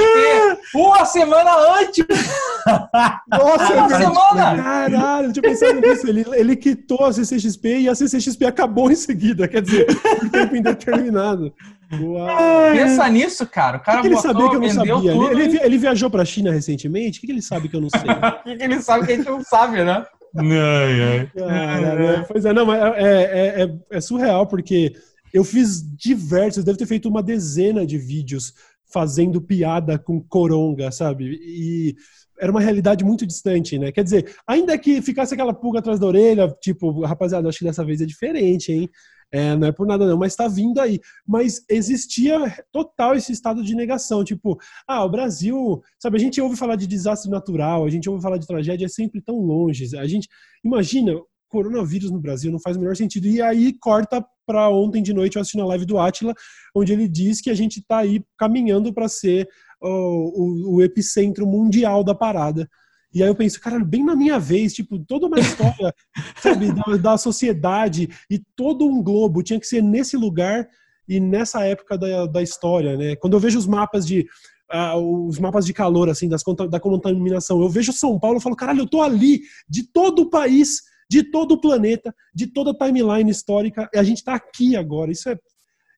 uma 0.75 1.05
semana 1.05 1.51
antes. 1.81 2.05
Nossa, 3.31 3.73
Uma 3.75 3.85
é 3.85 3.89
verdade. 3.89 4.05
semana! 4.05 4.63
Caralho, 4.63 5.27
eu 5.29 5.33
tinha 5.33 5.43
pensado 5.43 5.81
nisso. 5.81 6.09
Ele, 6.09 6.25
ele 6.33 6.57
quitou 6.57 7.05
a 7.05 7.13
CCXP 7.13 7.81
e 7.81 7.89
a 7.89 7.95
CCXP 7.95 8.47
acabou 8.47 8.91
em 8.91 8.95
seguida. 8.95 9.47
Quer 9.47 9.63
dizer, 9.63 9.87
por 9.87 10.31
tempo 10.31 10.57
indeterminado. 10.57 11.53
Uau. 12.01 12.73
Pensa 12.73 13.09
nisso, 13.09 13.47
cara. 13.47 13.77
O 13.77 13.81
cara 13.81 13.99
que, 13.99 14.03
que 14.03 14.09
ele 14.09 14.15
botou, 14.17 14.33
sabia 14.33 14.49
que 14.51 14.57
eu 14.57 14.61
não 14.61 14.71
sabia? 14.71 14.95
tudo. 15.13 15.31
Ele, 15.31 15.43
ele, 15.43 15.61
ele 15.63 15.79
viajou 15.79 16.09
pra 16.11 16.25
China 16.25 16.51
recentemente? 16.51 17.19
O 17.19 17.21
que, 17.21 17.27
que 17.27 17.33
ele 17.33 17.43
sabe 17.43 17.69
que 17.69 17.77
eu 17.77 17.81
não 17.81 17.91
sei? 17.91 18.01
O 18.01 18.43
que 18.45 18.57
que 18.57 18.65
ele 18.65 18.81
sabe 18.81 19.07
que 19.07 19.13
a 19.13 19.17
gente 19.17 19.29
não 19.29 19.43
sabe, 19.45 19.85
né? 19.85 20.05
Ai, 20.37 21.03
ai. 21.03 21.31
Cara, 21.37 22.25
pois 22.27 22.45
é, 22.45 22.53
não, 22.53 22.67
mas 22.67 22.81
é, 22.83 22.89
é, 22.97 23.63
é- 23.65 23.97
é 23.97 24.01
surreal, 24.01 24.47
porque 24.49 24.93
eu 25.35 25.43
fiz 25.43 25.83
diversos, 25.97 26.63
devo 26.63 26.79
ter 26.79 26.87
feito 26.87 27.09
uma 27.09 27.21
dezena 27.21 27.85
de 27.85 27.99
vídeos 27.99 28.55
fazendo 28.85 29.43
piada 29.43 29.99
com 29.99 30.21
coronga, 30.21 30.93
sabe? 30.93 31.37
E 31.43 31.97
era 32.39 32.53
uma 32.53 32.61
realidade 32.61 33.05
muito 33.05 33.27
distante, 33.27 33.77
né? 33.77 33.91
Quer 33.91 34.05
dizer, 34.05 34.37
ainda 34.47 34.79
que 34.79 35.03
ficasse 35.03 35.35
aquela 35.35 35.53
pulga 35.53 35.81
atrás 35.81 35.99
da 35.99 36.07
orelha, 36.07 36.49
tipo, 36.61 37.05
rapaziada, 37.05 37.49
acho 37.49 37.59
que 37.59 37.65
dessa 37.65 37.85
vez 37.85 38.01
é 38.01 38.07
diferente, 38.07 38.71
hein? 38.71 38.89
É, 39.33 39.57
não 39.57 39.67
é 39.67 39.73
por 39.73 39.85
nada 39.85 40.07
não, 40.07 40.17
mas 40.17 40.37
tá 40.37 40.47
vindo 40.47 40.81
aí. 40.81 41.01
Mas 41.27 41.65
existia 41.69 42.39
total 42.71 43.17
esse 43.17 43.33
estado 43.33 43.65
de 43.65 43.75
negação, 43.75 44.23
tipo, 44.23 44.57
ah, 44.87 45.05
o 45.05 45.11
Brasil, 45.11 45.83
sabe, 45.99 46.17
a 46.17 46.21
gente 46.21 46.41
ouve 46.41 46.57
falar 46.57 46.77
de 46.77 46.87
desastre 46.87 47.29
natural, 47.29 47.85
a 47.85 47.91
gente 47.91 48.09
ouve 48.09 48.23
falar 48.23 48.39
de 48.39 48.47
tragédia, 48.47 48.87
é 48.87 48.89
sempre 48.89 49.21
tão 49.21 49.41
longe. 49.41 49.97
A 49.97 50.07
gente, 50.07 50.29
imagina, 50.65 51.13
coronavírus 51.49 52.13
no 52.13 52.21
Brasil 52.21 52.53
não 52.53 52.61
faz 52.61 52.77
o 52.77 52.81
menor 52.81 52.95
sentido. 52.95 53.27
E 53.27 53.43
aí 53.43 53.73
corta 53.81 54.25
para 54.47 54.69
ontem 54.69 55.03
de 55.03 55.13
noite 55.13 55.37
eu 55.37 55.43
assisti 55.43 55.59
na 55.59 55.67
live 55.67 55.85
do 55.85 55.99
Atila, 55.99 56.35
onde 56.75 56.93
ele 56.93 57.09
diz 57.09 57.41
que 57.41 57.51
a 57.51 57.55
gente 57.55 57.81
está 57.81 57.99
aí 57.99 58.23
caminhando 58.39 58.93
para 58.93 59.09
ser 59.09 59.49
o, 59.81 59.89
o, 59.89 60.75
o 60.77 60.83
epicentro 60.83 61.47
mundial 61.47 62.03
da 62.03 62.15
parada. 62.15 62.69
E 63.13 63.23
aí 63.23 63.29
eu 63.29 63.35
penso, 63.35 63.61
caralho, 63.61 63.85
bem 63.85 64.05
na 64.05 64.17
minha 64.17 64.41
vez, 64.41 64.75
tipo, 64.75 64.99
toda 64.99 65.27
uma 65.27 65.39
história, 65.39 65.95
sabe, 66.43 66.73
da, 66.73 66.97
da 66.97 67.19
sociedade 67.19 68.09
e 68.29 68.43
todo 68.57 68.85
um 68.85 69.01
globo 69.01 69.43
tinha 69.43 69.61
que 69.61 69.67
ser 69.67 69.83
nesse 69.83 70.17
lugar 70.17 70.69
e 71.09 71.21
nessa 71.21 71.65
época 71.65 71.97
da, 71.97 72.27
da 72.27 72.43
história, 72.43 72.97
né? 72.97 73.15
Quando 73.15 73.35
eu 73.35 73.41
vejo 73.41 73.59
os 73.59 73.67
mapas 73.67 74.05
de 74.07 74.27
ah, 74.71 74.97
os 74.97 75.39
mapas 75.39 75.67
de 75.67 75.73
calor, 75.73 76.09
assim, 76.09 76.29
das, 76.29 76.43
da 76.69 76.81
contaminação, 76.81 77.61
eu 77.61 77.69
vejo 77.69 77.93
São 77.93 78.19
Paulo, 78.19 78.39
eu 78.39 78.41
falo, 78.41 78.57
caralho, 78.57 78.81
eu 78.81 78.89
tô 78.89 79.03
ali, 79.03 79.43
de 79.69 79.85
todo 79.85 80.23
o 80.23 80.31
país, 80.31 80.83
de 81.11 81.31
todo 81.31 81.53
o 81.53 81.61
planeta, 81.61 82.15
de 82.35 82.47
toda 82.47 82.71
a 82.71 82.75
timeline 82.75 83.31
histórica, 83.31 83.89
e 83.93 83.99
a 83.99 84.03
gente 84.03 84.23
tá 84.23 84.35
aqui 84.35 84.77
agora. 84.77 85.11
Isso 85.11 85.29
é. 85.29 85.37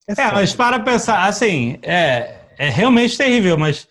É, 0.08 0.22
É, 0.22 0.32
mas 0.32 0.54
para 0.54 0.78
pensar, 0.80 1.26
assim, 1.26 1.78
é, 1.82 2.40
é 2.58 2.68
realmente 2.68 3.18
terrível, 3.18 3.58
mas 3.58 3.88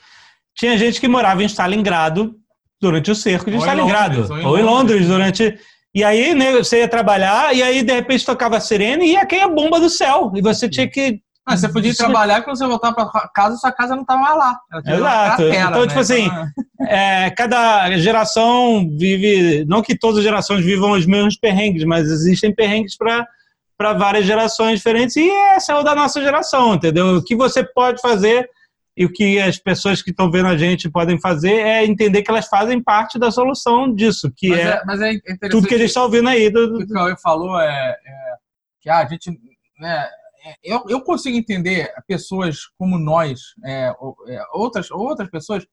tinha 0.55 0.77
gente 0.77 1.01
que 1.01 1.07
morava 1.07 1.43
em 1.43 1.47
Stalingrado 1.47 2.35
durante 2.81 3.11
o 3.11 3.15
cerco 3.15 3.49
de 3.49 3.57
Ou 3.57 3.63
em 3.63 3.65
Stalingrado. 3.65 4.21
Londres, 4.21 4.45
ou 4.45 4.57
em 4.57 4.61
em. 4.61 4.63
Londres 4.63 5.07
durante. 5.07 5.59
E 5.93 6.03
aí, 6.03 6.33
né, 6.33 6.51
você 6.53 6.79
ia 6.79 6.87
trabalhar, 6.87 7.55
e 7.55 7.63
aí, 7.63 7.83
de 7.83 7.93
repente, 7.93 8.25
tocava 8.25 8.57
a 8.57 8.59
sirene 8.59 9.05
e 9.05 9.11
ia 9.13 9.25
cair 9.25 9.41
a 9.41 9.47
bomba 9.47 9.79
do 9.79 9.89
céu. 9.89 10.31
E 10.35 10.41
você 10.41 10.69
tinha 10.69 10.89
que. 10.89 11.21
Ah, 11.47 11.55
você 11.55 11.69
podia 11.69 11.93
trabalhar 11.95 12.39
e 12.39 12.41
quando 12.41 12.57
você 12.57 12.65
voltar 12.65 12.91
pra 12.91 13.05
casa, 13.33 13.55
sua 13.57 13.71
casa 13.71 13.95
não 13.95 14.03
tava 14.03 14.19
mais 14.21 14.35
lá. 14.37 14.59
Exato. 14.85 15.37
cratera, 15.43 15.69
Então, 15.69 15.81
né? 15.81 15.87
tipo 15.87 15.99
assim, 15.99 16.29
É, 16.87 17.29
cada 17.31 17.95
geração 17.97 18.89
vive. 18.97 19.63
Não 19.65 19.81
que 19.83 19.95
todas 19.97 20.17
as 20.19 20.23
gerações 20.23 20.65
vivam 20.65 20.91
os 20.91 21.05
mesmos 21.05 21.37
perrengues, 21.37 21.83
mas 21.83 22.07
existem 22.09 22.53
perrengues 22.53 22.97
para 22.97 23.93
várias 23.93 24.25
gerações 24.25 24.77
diferentes, 24.79 25.15
e 25.17 25.27
esse 25.55 25.71
é 25.71 25.75
o 25.75 25.83
da 25.83 25.93
nossa 25.93 26.21
geração, 26.21 26.73
entendeu? 26.75 27.17
O 27.17 27.23
que 27.23 27.35
você 27.35 27.63
pode 27.63 28.01
fazer 28.01 28.49
e 28.97 29.05
o 29.05 29.11
que 29.11 29.39
as 29.39 29.57
pessoas 29.57 30.01
que 30.01 30.09
estão 30.11 30.31
vendo 30.31 30.47
a 30.47 30.57
gente 30.57 30.89
podem 30.89 31.19
fazer 31.19 31.51
é 31.53 31.85
entender 31.85 32.21
que 32.23 32.31
elas 32.31 32.47
fazem 32.47 32.81
parte 32.81 33.19
da 33.19 33.29
solução 33.29 33.93
disso, 33.93 34.31
que 34.35 34.49
mas, 34.49 34.59
é, 34.59 34.63
é, 34.69 34.83
mas 34.85 35.01
é 35.01 35.19
tudo 35.51 35.67
que 35.67 35.75
a 35.75 35.77
gente 35.77 35.89
está 35.89 36.01
ouvindo 36.03 36.29
aí. 36.29 36.49
Do, 36.49 36.59
o 36.63 36.67
do- 36.69 36.77
que 36.79 36.85
o 36.85 36.95
Cauê 36.95 37.15
falou 37.21 37.59
é, 37.59 37.67
é 37.67 38.33
que 38.81 38.89
ah, 38.89 38.99
a 38.99 39.05
gente. 39.05 39.29
Né, 39.79 39.95
é, 39.95 40.09
eu, 40.63 40.83
eu 40.87 41.01
consigo 41.01 41.37
entender 41.37 41.91
pessoas 42.07 42.59
como 42.77 42.97
nós, 42.97 43.39
é, 43.63 43.93
é, 44.27 44.43
outras, 44.53 44.91
outras 44.91 45.29
pessoas, 45.29 45.65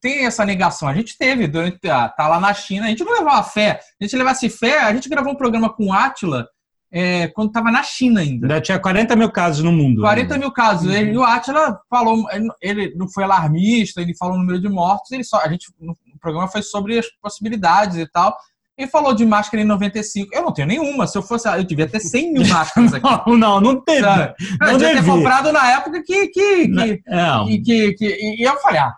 têm 0.00 0.26
essa 0.26 0.44
negação. 0.44 0.88
A 0.88 0.94
gente 0.94 1.16
teve 1.18 1.46
durante. 1.48 1.88
Ah, 1.88 2.08
tá 2.08 2.28
lá 2.28 2.38
na 2.38 2.54
China, 2.54 2.86
a 2.86 2.88
gente 2.88 3.04
não 3.04 3.12
levava 3.12 3.42
fé. 3.42 3.80
Se 3.80 3.94
a 4.00 4.04
gente 4.04 4.16
levasse 4.16 4.48
fé, 4.48 4.80
a 4.80 4.92
gente 4.94 5.08
gravou 5.08 5.32
um 5.32 5.36
programa 5.36 5.72
com 5.72 5.86
o 5.86 5.92
Atila 5.92 6.46
é, 6.92 7.28
quando 7.28 7.48
estava 7.48 7.70
na 7.70 7.82
China 7.82 8.20
ainda. 8.20 8.46
Ainda 8.46 8.60
tinha 8.60 8.78
40 8.78 9.16
mil 9.16 9.30
casos 9.30 9.64
no 9.64 9.72
mundo. 9.72 10.02
40 10.02 10.36
mil 10.38 10.52
casos. 10.52 10.92
Ele- 10.92 11.12
E 11.12 11.16
o 11.18 11.24
Atila 11.24 11.80
falou, 11.88 12.24
ele 12.60 12.94
não 12.96 13.08
foi 13.08 13.24
alarmista, 13.24 14.00
ele 14.02 14.14
falou 14.16 14.36
o 14.36 14.38
número 14.38 14.60
de 14.60 14.68
mortos, 14.68 15.10
ele 15.10 15.24
só, 15.24 15.38
a 15.40 15.48
gente, 15.48 15.68
o 15.80 16.18
programa 16.20 16.48
foi 16.48 16.62
sobre 16.62 16.98
as 16.98 17.06
possibilidades 17.20 17.96
e 17.96 18.06
tal. 18.06 18.36
Ele 18.82 18.90
falou 18.90 19.14
de 19.14 19.24
máscara 19.24 19.62
em 19.62 19.66
95. 19.66 20.30
Eu 20.34 20.42
não 20.42 20.52
tenho 20.52 20.68
nenhuma. 20.68 21.06
Se 21.06 21.16
eu 21.16 21.22
fosse, 21.22 21.48
eu 21.48 21.62
devia 21.64 21.86
ter 21.88 22.00
100 22.00 22.32
mil 22.32 22.46
máscaras 22.48 22.92
aqui. 22.94 23.08
Não, 23.26 23.36
não, 23.36 23.60
não 23.60 23.80
teve. 23.80 24.00
sabe? 24.00 24.34
Eu 24.60 24.66
Não 24.66 24.76
devia 24.78 24.94
ter 25.02 25.04
comprado 25.04 25.52
na 25.52 25.70
época 25.72 26.02
que. 26.04 26.28
que, 26.28 26.68
que, 26.68 27.02
Não. 27.06 27.46
que, 27.46 27.58
que- 27.60 27.92
que- 27.94 28.36
e 28.38 28.42
eu 28.46 28.56
falei, 28.60 28.80
ah, 28.80 28.92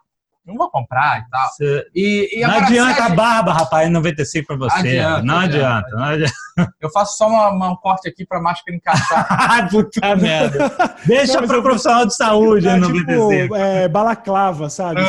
não 0.47 0.57
vou 0.57 0.71
comprar 0.71 1.21
e 1.21 1.31
tal. 1.31 1.49
Você- 1.49 1.87
E, 1.95 2.39
e 2.39 2.41
não 2.43 2.51
agora, 2.51 2.67
adianta 2.67 3.01
a 3.01 3.05
a 3.05 3.09
gente- 3.09 3.17
barba, 3.17 3.53
rapaz, 3.53 3.89
em 3.89 3.91
95 3.91 4.47
pra 4.47 4.57
você. 4.57 4.79
Adianta, 4.79 5.23
não 5.23 5.39
adianta. 5.39 5.87
adianta. 5.87 5.97
Não 5.97 6.05
adianta. 6.05 6.35
Eu 6.81 6.91
faço 6.91 7.17
só 7.17 7.29
uma, 7.29 7.51
uma- 7.51 7.71
um 7.73 7.77
corte 7.77 8.09
aqui 8.09 8.27
pra 8.27 8.41
máscara 8.41 8.77
encaixar. 8.77 9.69
Puta 9.71 10.17
merda. 10.17 10.71
Deixa 11.07 11.43
para 11.43 11.57
eu- 11.57 11.63
profissional 11.63 12.07
de 12.07 12.15
saúde 12.15 12.69
É 12.69 12.77
em 12.77 12.81
tipo 12.83 12.93
95. 13.13 13.57
é, 13.57 13.89
balaclava, 13.89 14.69
sabe? 14.71 15.01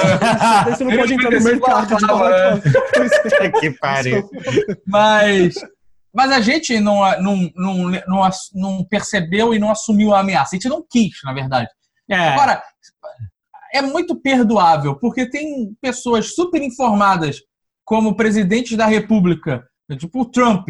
Você 0.70 0.84
não 0.86 0.96
pode 0.98 1.14
entrar 1.14 1.32
no 1.32 1.38
95 1.40 1.46
mercado 1.46 1.98
de 1.98 2.06
balaclava, 2.08 2.62
balaclava. 2.62 3.46
É. 3.46 3.52
que 3.60 3.72
pariu. 3.72 4.30
Mas, 4.88 5.54
mas 6.14 6.32
a 6.32 6.40
gente 6.40 6.80
não, 6.80 7.00
não, 7.22 7.52
não, 7.56 7.76
não, 8.08 8.30
não 8.54 8.84
percebeu 8.86 9.54
e 9.54 9.60
não 9.60 9.70
assumiu 9.72 10.14
a 10.14 10.20
ameaça. 10.22 10.56
A 10.56 10.58
gente 10.58 10.70
não 10.70 10.84
quis, 10.90 11.18
na 11.24 11.34
verdade. 11.34 11.68
É, 12.10 12.30
Agora, 12.30 12.62
é 13.76 13.82
muito 13.82 14.16
perdoável, 14.16 14.96
porque 15.00 15.30
tem 15.30 15.76
pessoas 15.82 16.34
super 16.34 16.62
informadas, 16.62 17.42
como 17.84 18.16
presidentes 18.16 18.76
da 18.78 18.86
República, 18.86 19.64
tipo 20.00 20.22
o 20.22 20.26
Trump, 20.26 20.68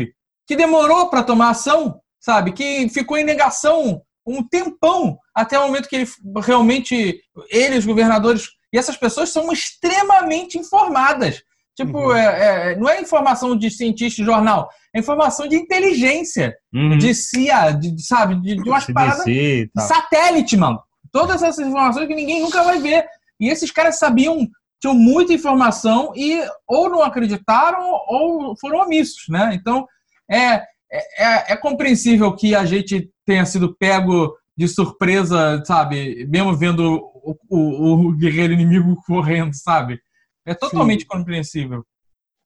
que 0.47 0.55
demorou 0.55 1.09
para 1.09 1.23
tomar 1.23 1.49
ação, 1.51 1.99
sabe? 2.19 2.51
Que 2.51 2.89
ficou 2.89 3.17
em 3.17 3.23
negação 3.23 4.01
um 4.27 4.43
tempão 4.43 5.17
até 5.33 5.57
o 5.59 5.67
momento 5.67 5.87
que 5.87 5.95
ele 5.95 6.09
realmente, 6.43 7.21
ele, 7.49 7.77
os 7.77 7.85
governadores, 7.85 8.47
E 8.73 8.77
essas 8.77 8.97
pessoas 8.97 9.29
são 9.29 9.49
extremamente 9.53 10.57
informadas. 10.57 11.41
Tipo, 11.77 11.97
Uhum. 12.09 12.15
é, 12.15 12.71
é, 12.71 12.75
não 12.77 12.89
é 12.89 12.99
informação 13.01 13.55
de 13.55 13.69
cientista 13.69 14.21
de 14.21 14.25
jornal, 14.25 14.67
é 14.93 14.99
informação 14.99 15.47
de 15.47 15.55
inteligência, 15.55 16.53
Uhum. 16.73 16.97
de 16.97 17.13
CIA, 17.13 17.71
de, 17.71 18.01
sabe, 18.05 18.35
de, 18.41 18.55
de 18.55 18.69
umas 18.69 18.85
paradas 18.87 19.23
CDC 19.23 19.61
e 19.63 19.69
tal. 19.73 19.87
satélite, 19.87 20.57
mano. 20.57 20.79
Todas 21.15 21.41
essas 21.41 21.65
informações 21.65 22.09
que 22.09 22.13
ninguém 22.13 22.41
nunca 22.41 22.61
vai 22.61 22.77
ver. 22.77 23.05
E 23.39 23.47
esses 23.47 23.71
caras 23.71 23.97
sabiam, 23.97 24.45
tinham 24.81 24.93
muita 24.93 25.31
informação 25.31 26.11
e 26.13 26.45
ou 26.67 26.89
não 26.89 27.01
acreditaram 27.01 27.89
ou 28.05 28.53
foram 28.59 28.79
omissos, 28.79 29.23
né? 29.29 29.55
Então, 29.55 29.87
é, 30.29 30.55
é, 31.17 31.53
é 31.53 31.55
compreensível 31.55 32.35
que 32.35 32.53
a 32.53 32.65
gente 32.65 33.09
tenha 33.25 33.45
sido 33.45 33.73
pego 33.77 34.35
de 34.57 34.67
surpresa, 34.67 35.63
sabe? 35.65 36.27
Mesmo 36.27 36.53
vendo 36.53 37.01
o, 37.23 37.33
o, 37.49 37.93
o 37.93 38.17
guerreiro 38.17 38.51
inimigo 38.51 39.01
correndo, 39.07 39.53
sabe? 39.53 39.97
É 40.45 40.53
totalmente 40.53 41.05
compreensível. 41.05 41.85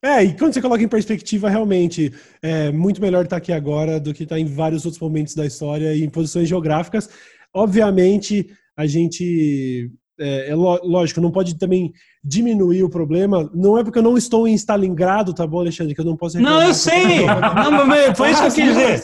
É, 0.06 0.24
e 0.24 0.38
quando 0.38 0.54
você 0.54 0.62
coloca 0.62 0.84
em 0.84 0.88
perspectiva, 0.88 1.50
realmente, 1.50 2.14
é 2.40 2.72
muito 2.72 3.02
melhor 3.02 3.24
estar 3.24 3.38
aqui 3.38 3.52
agora 3.52 4.00
do 4.00 4.14
que 4.14 4.26
estar 4.26 4.38
em 4.38 4.46
vários 4.46 4.86
outros 4.86 5.02
momentos 5.02 5.34
da 5.34 5.44
história 5.44 5.92
e 5.96 6.04
em 6.04 6.10
posições 6.10 6.48
geográficas. 6.48 7.10
Obviamente, 7.52 8.56
a 8.80 8.88
gente. 8.88 9.92
É, 10.22 10.50
é 10.50 10.56
ló- 10.56 10.80
lógico, 10.84 11.22
não 11.22 11.32
pode 11.32 11.58
também 11.58 11.92
diminuir 12.24 12.84
o 12.84 12.90
problema. 12.90 13.50
Não 13.54 13.78
é 13.78 13.84
porque 13.84 14.00
eu 14.00 14.04
não 14.04 14.18
estou 14.18 14.46
em 14.48 14.54
Stalingrado, 14.54 15.34
tá 15.34 15.48
bom, 15.48 15.60
Alexandre? 15.60 15.94
Que 15.96 16.02
eu 16.02 16.06
não 16.06 16.18
posso 16.18 16.40
Não, 16.42 16.62
eu 16.62 16.74
sei! 16.74 17.26
Não, 17.72 17.86
mas 17.88 18.18
foi 18.18 18.32
isso 18.32 18.42
que 18.42 18.48
eu 18.48 18.52
quis 18.54 18.66
dizer. 18.66 19.04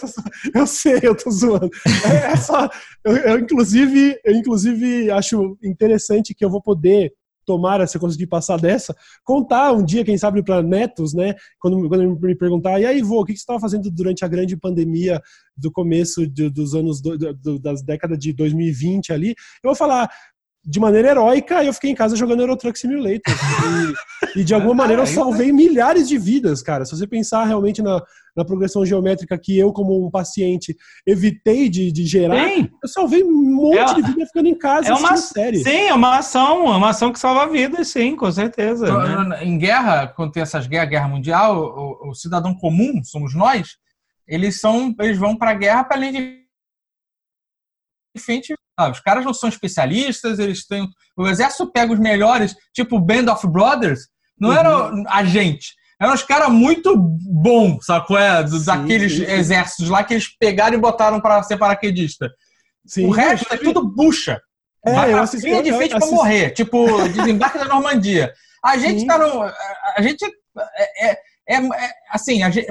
Eu 0.53 0.67
sei, 0.67 0.99
eu 1.03 1.15
tô 1.15 1.30
zoando. 1.32 1.69
É, 2.09 2.34
é 2.34 2.36
só- 2.36 2.69
eu, 3.05 3.15
eu, 3.15 3.39
inclusive, 3.39 4.17
eu, 4.26 4.34
inclusive, 4.34 5.09
acho 5.11 5.57
interessante 5.63 6.34
que 6.34 6.43
eu 6.43 6.49
vou 6.49 6.61
poder, 6.61 7.13
tomara 7.45 7.85
se 7.87 7.97
eu 7.97 8.01
conseguir 8.01 8.27
passar 8.27 8.57
dessa, 8.59 8.95
contar 9.23 9.71
um 9.73 9.83
dia, 9.83 10.03
quem 10.03 10.17
sabe, 10.17 10.43
para 10.43 10.61
netos, 10.63 11.13
né? 11.13 11.35
Quando, 11.59 11.87
quando 11.87 12.19
me 12.19 12.35
perguntar, 12.35 12.79
e 12.79 12.85
aí, 12.85 13.01
vô, 13.01 13.21
o 13.21 13.25
que 13.25 13.33
que 13.33 13.39
você 13.39 13.43
estava 13.43 13.59
fazendo 13.59 13.89
durante 13.91 14.25
a 14.25 14.27
grande 14.27 14.57
pandemia 14.57 15.21
do 15.55 15.71
começo 15.71 16.27
de- 16.27 16.49
dos 16.49 16.73
anos, 16.75 17.01
do- 17.01 17.17
do- 17.17 17.59
das 17.59 17.81
décadas 17.83 18.17
de 18.19 18.33
2020 18.33 19.13
ali? 19.13 19.29
Eu 19.63 19.69
vou 19.69 19.75
falar. 19.75 20.09
De 20.68 20.80
maneira 20.80 21.09
heróica, 21.09 21.63
eu 21.63 21.72
fiquei 21.74 21.91
em 21.91 21.95
casa 21.95 22.16
jogando 22.16 22.39
Euro 22.39 22.57
Truck 22.57 22.78
Simulator. 22.80 23.22
E, 24.36 24.39
e 24.39 24.43
de 24.43 24.53
alguma 24.53 24.74
maneira 24.74 25.03
eu 25.03 25.05
salvei 25.07 25.51
milhares 25.51 26.07
de 26.07 26.18
vidas, 26.18 26.61
cara. 26.63 26.86
Se 26.86 26.97
você 26.97 27.05
pensar 27.05 27.43
realmente 27.45 27.84
na, 27.84 28.01
na 28.36 28.43
progressão 28.43 28.84
geométrica 28.84 29.38
que 29.38 29.55
eu, 29.57 29.72
como 29.72 30.05
um 30.05 30.09
paciente, 30.09 30.76
evitei 31.05 31.70
de, 31.70 31.91
de 31.91 32.03
gerar, 32.05 32.49
Sim, 32.49 32.68
eu 32.82 32.89
salvei 32.89 33.24
um 33.24 33.32
monte 33.55 33.78
É- 33.78 33.93
de 33.93 34.01
vida 34.01 34.26
ficando 34.26 34.47
em 34.47 34.57
casa 34.57 34.89
é 34.89 34.93
uma, 34.93 35.16
série. 35.18 35.63
sim, 35.63 35.70
é 35.88 35.93
uma 35.93 36.18
ação, 36.18 36.66
é 36.74 36.78
uma 36.78 36.89
ação 36.89 37.11
que 37.13 37.20
salva 37.20 37.47
vidas, 37.47 37.88
sim, 37.89 38.16
com 38.16 38.32
certeza. 38.32 38.88
né? 39.24 39.43
Em 39.43 39.57
guerra, 39.59 40.07
quando 40.07 40.32
tem 40.32 40.41
essas 40.41 40.66
guerras, 40.66 40.89
guerra 40.89 41.07
mundial, 41.07 41.57
o, 42.03 42.09
o 42.09 42.13
cidadão 42.16 42.55
comum, 42.55 43.03
somos 43.03 43.36
nós, 43.36 43.78
eles 44.28 44.59
são, 44.59 44.95
eles 44.99 45.18
vão 45.18 45.36
para 45.38 45.51
a 45.51 45.55
guerra 45.55 45.84
para 45.84 45.97
além 45.97 46.11
de 46.11 46.44
frente, 48.20 48.53
sabe? 48.80 48.91
Os 48.93 48.99
caras 48.99 49.26
não 49.26 49.34
são 49.34 49.49
especialistas, 49.49 50.39
eles 50.39 50.66
têm. 50.68 50.88
O 51.18 51.28
exército 51.28 51.72
pega 51.72 51.93
os 51.93 51.99
melhores, 51.99 52.55
tipo 52.74 52.99
Band 52.99 53.32
of 53.32 53.47
Brothers, 53.47 54.01
não 54.39 54.49
Uhum. 54.49 54.55
eram 54.57 55.03
a 55.07 55.24
gente. 55.24 55.74
Eram 56.01 56.13
os 56.13 56.24
caras 56.24 56.49
muito 56.49 56.93
bons, 56.97 57.86
sacou? 57.86 58.18
É, 58.18 58.43
daqueles 58.43 59.13
sim, 59.13 59.26
sim. 59.26 59.32
exércitos 59.32 59.89
lá 59.89 60.03
que 60.03 60.13
eles 60.13 60.28
pegaram 60.38 60.76
e 60.78 60.82
botaram 60.82 61.22
para 61.22 61.41
ser 61.43 61.57
paraquedista. 61.57 62.30
Sim, 62.86 63.05
o 63.05 63.11
resto 63.11 63.47
é 63.53 63.57
tudo 63.57 63.88
bucha. 63.88 64.39
É, 64.86 64.93
Vai 64.93 65.09
eu 65.09 65.13
pra 65.13 65.22
assisti- 65.24 65.47
linha 65.47 65.63
de 65.63 65.72
frente 65.74 65.89
pra 65.89 65.97
assisti- 65.99 66.13
morrer. 66.16 66.49
Tipo, 66.51 66.86
desembarque 67.09 67.57
da 67.57 67.66
Normandia. 67.66 68.32
A 68.63 68.78
gente 68.78 68.99
Sim. 69.01 69.07
tá 69.07 69.18
no. 69.18 69.41
a- 69.41 70.01
gente. 70.01 70.24
É, 70.78 71.11
é- 71.11 71.20
é- 71.55 71.91
assim, 72.11 72.43
a 72.43 72.49
gente, 72.49 72.68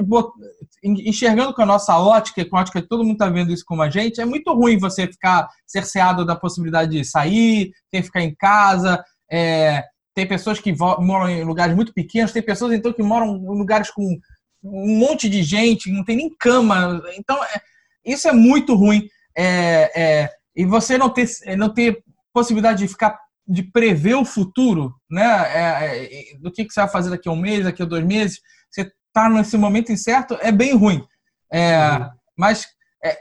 enxergando 0.85 1.53
com 1.53 1.61
a 1.61 1.65
nossa 1.65 1.97
ótica, 1.97 2.45
com 2.45 2.57
a 2.57 2.61
ótica 2.61 2.81
que 2.81 2.87
todo 2.87 3.03
mundo 3.03 3.17
tá 3.17 3.29
vendo 3.29 3.51
isso 3.51 3.63
como 3.65 3.81
a 3.81 3.89
gente, 3.89 4.21
é 4.21 4.25
muito 4.25 4.53
ruim 4.53 4.77
você 4.77 5.07
ficar 5.07 5.47
cerceado 5.65 6.25
da 6.25 6.35
possibilidade 6.35 6.91
de 6.91 7.03
sair, 7.03 7.71
ter 7.91 8.01
que 8.01 8.07
ficar 8.07 8.21
em 8.21 8.35
casa. 8.35 9.03
é, 9.31 9.83
tem 10.15 10.25
pessoas 10.25 10.59
que 10.59 10.73
moram 10.99 11.29
em 11.29 11.43
lugares 11.43 11.75
muito 11.75 11.93
pequenos, 11.93 12.31
tem 12.31 12.41
pessoas 12.41 12.73
então 12.73 12.93
que 12.93 13.03
moram 13.03 13.35
em 13.35 13.57
lugares 13.57 13.91
com 13.91 14.17
um 14.63 14.97
monte 14.97 15.27
de 15.29 15.43
gente, 15.43 15.91
não 15.91 16.05
tem 16.05 16.15
nem 16.15 16.33
cama. 16.39 17.01
Então, 17.17 17.43
é- 17.43 17.61
isso 18.05 18.27
é 18.27 18.31
muito 18.31 18.73
ruim. 18.75 19.07
É, 19.37 19.91
é, 19.93 20.29
e 20.55 20.65
você 20.65 20.97
não 20.97 21.09
ter, 21.09 21.27
não 21.57 21.73
ter 21.73 22.01
possibilidade 22.33 22.79
de 22.79 22.87
ficar 22.87 23.19
de 23.47 23.61
prever 23.61 24.15
o 24.15 24.25
futuro, 24.25 24.95
né? 25.11 25.23
É, 25.23 26.33
é, 26.33 26.37
do 26.39 26.51
que, 26.51 26.65
que 26.65 26.73
você 26.73 26.79
vai 26.79 26.89
fazer 26.89 27.09
daqui 27.09 27.29
a 27.29 27.31
um 27.31 27.35
mês, 27.35 27.65
daqui 27.65 27.83
a 27.83 27.85
dois 27.85 28.03
meses, 28.03 28.39
você 28.71 28.91
tá 29.15 29.29
nesse 29.29 29.57
momento 29.57 29.91
incerto, 29.91 30.37
é 30.41 30.51
bem 30.51 30.75
ruim. 30.75 31.03
É, 31.51 31.77
Uhum. 31.91 32.09
Mas 32.37 32.67
é, 33.03 33.17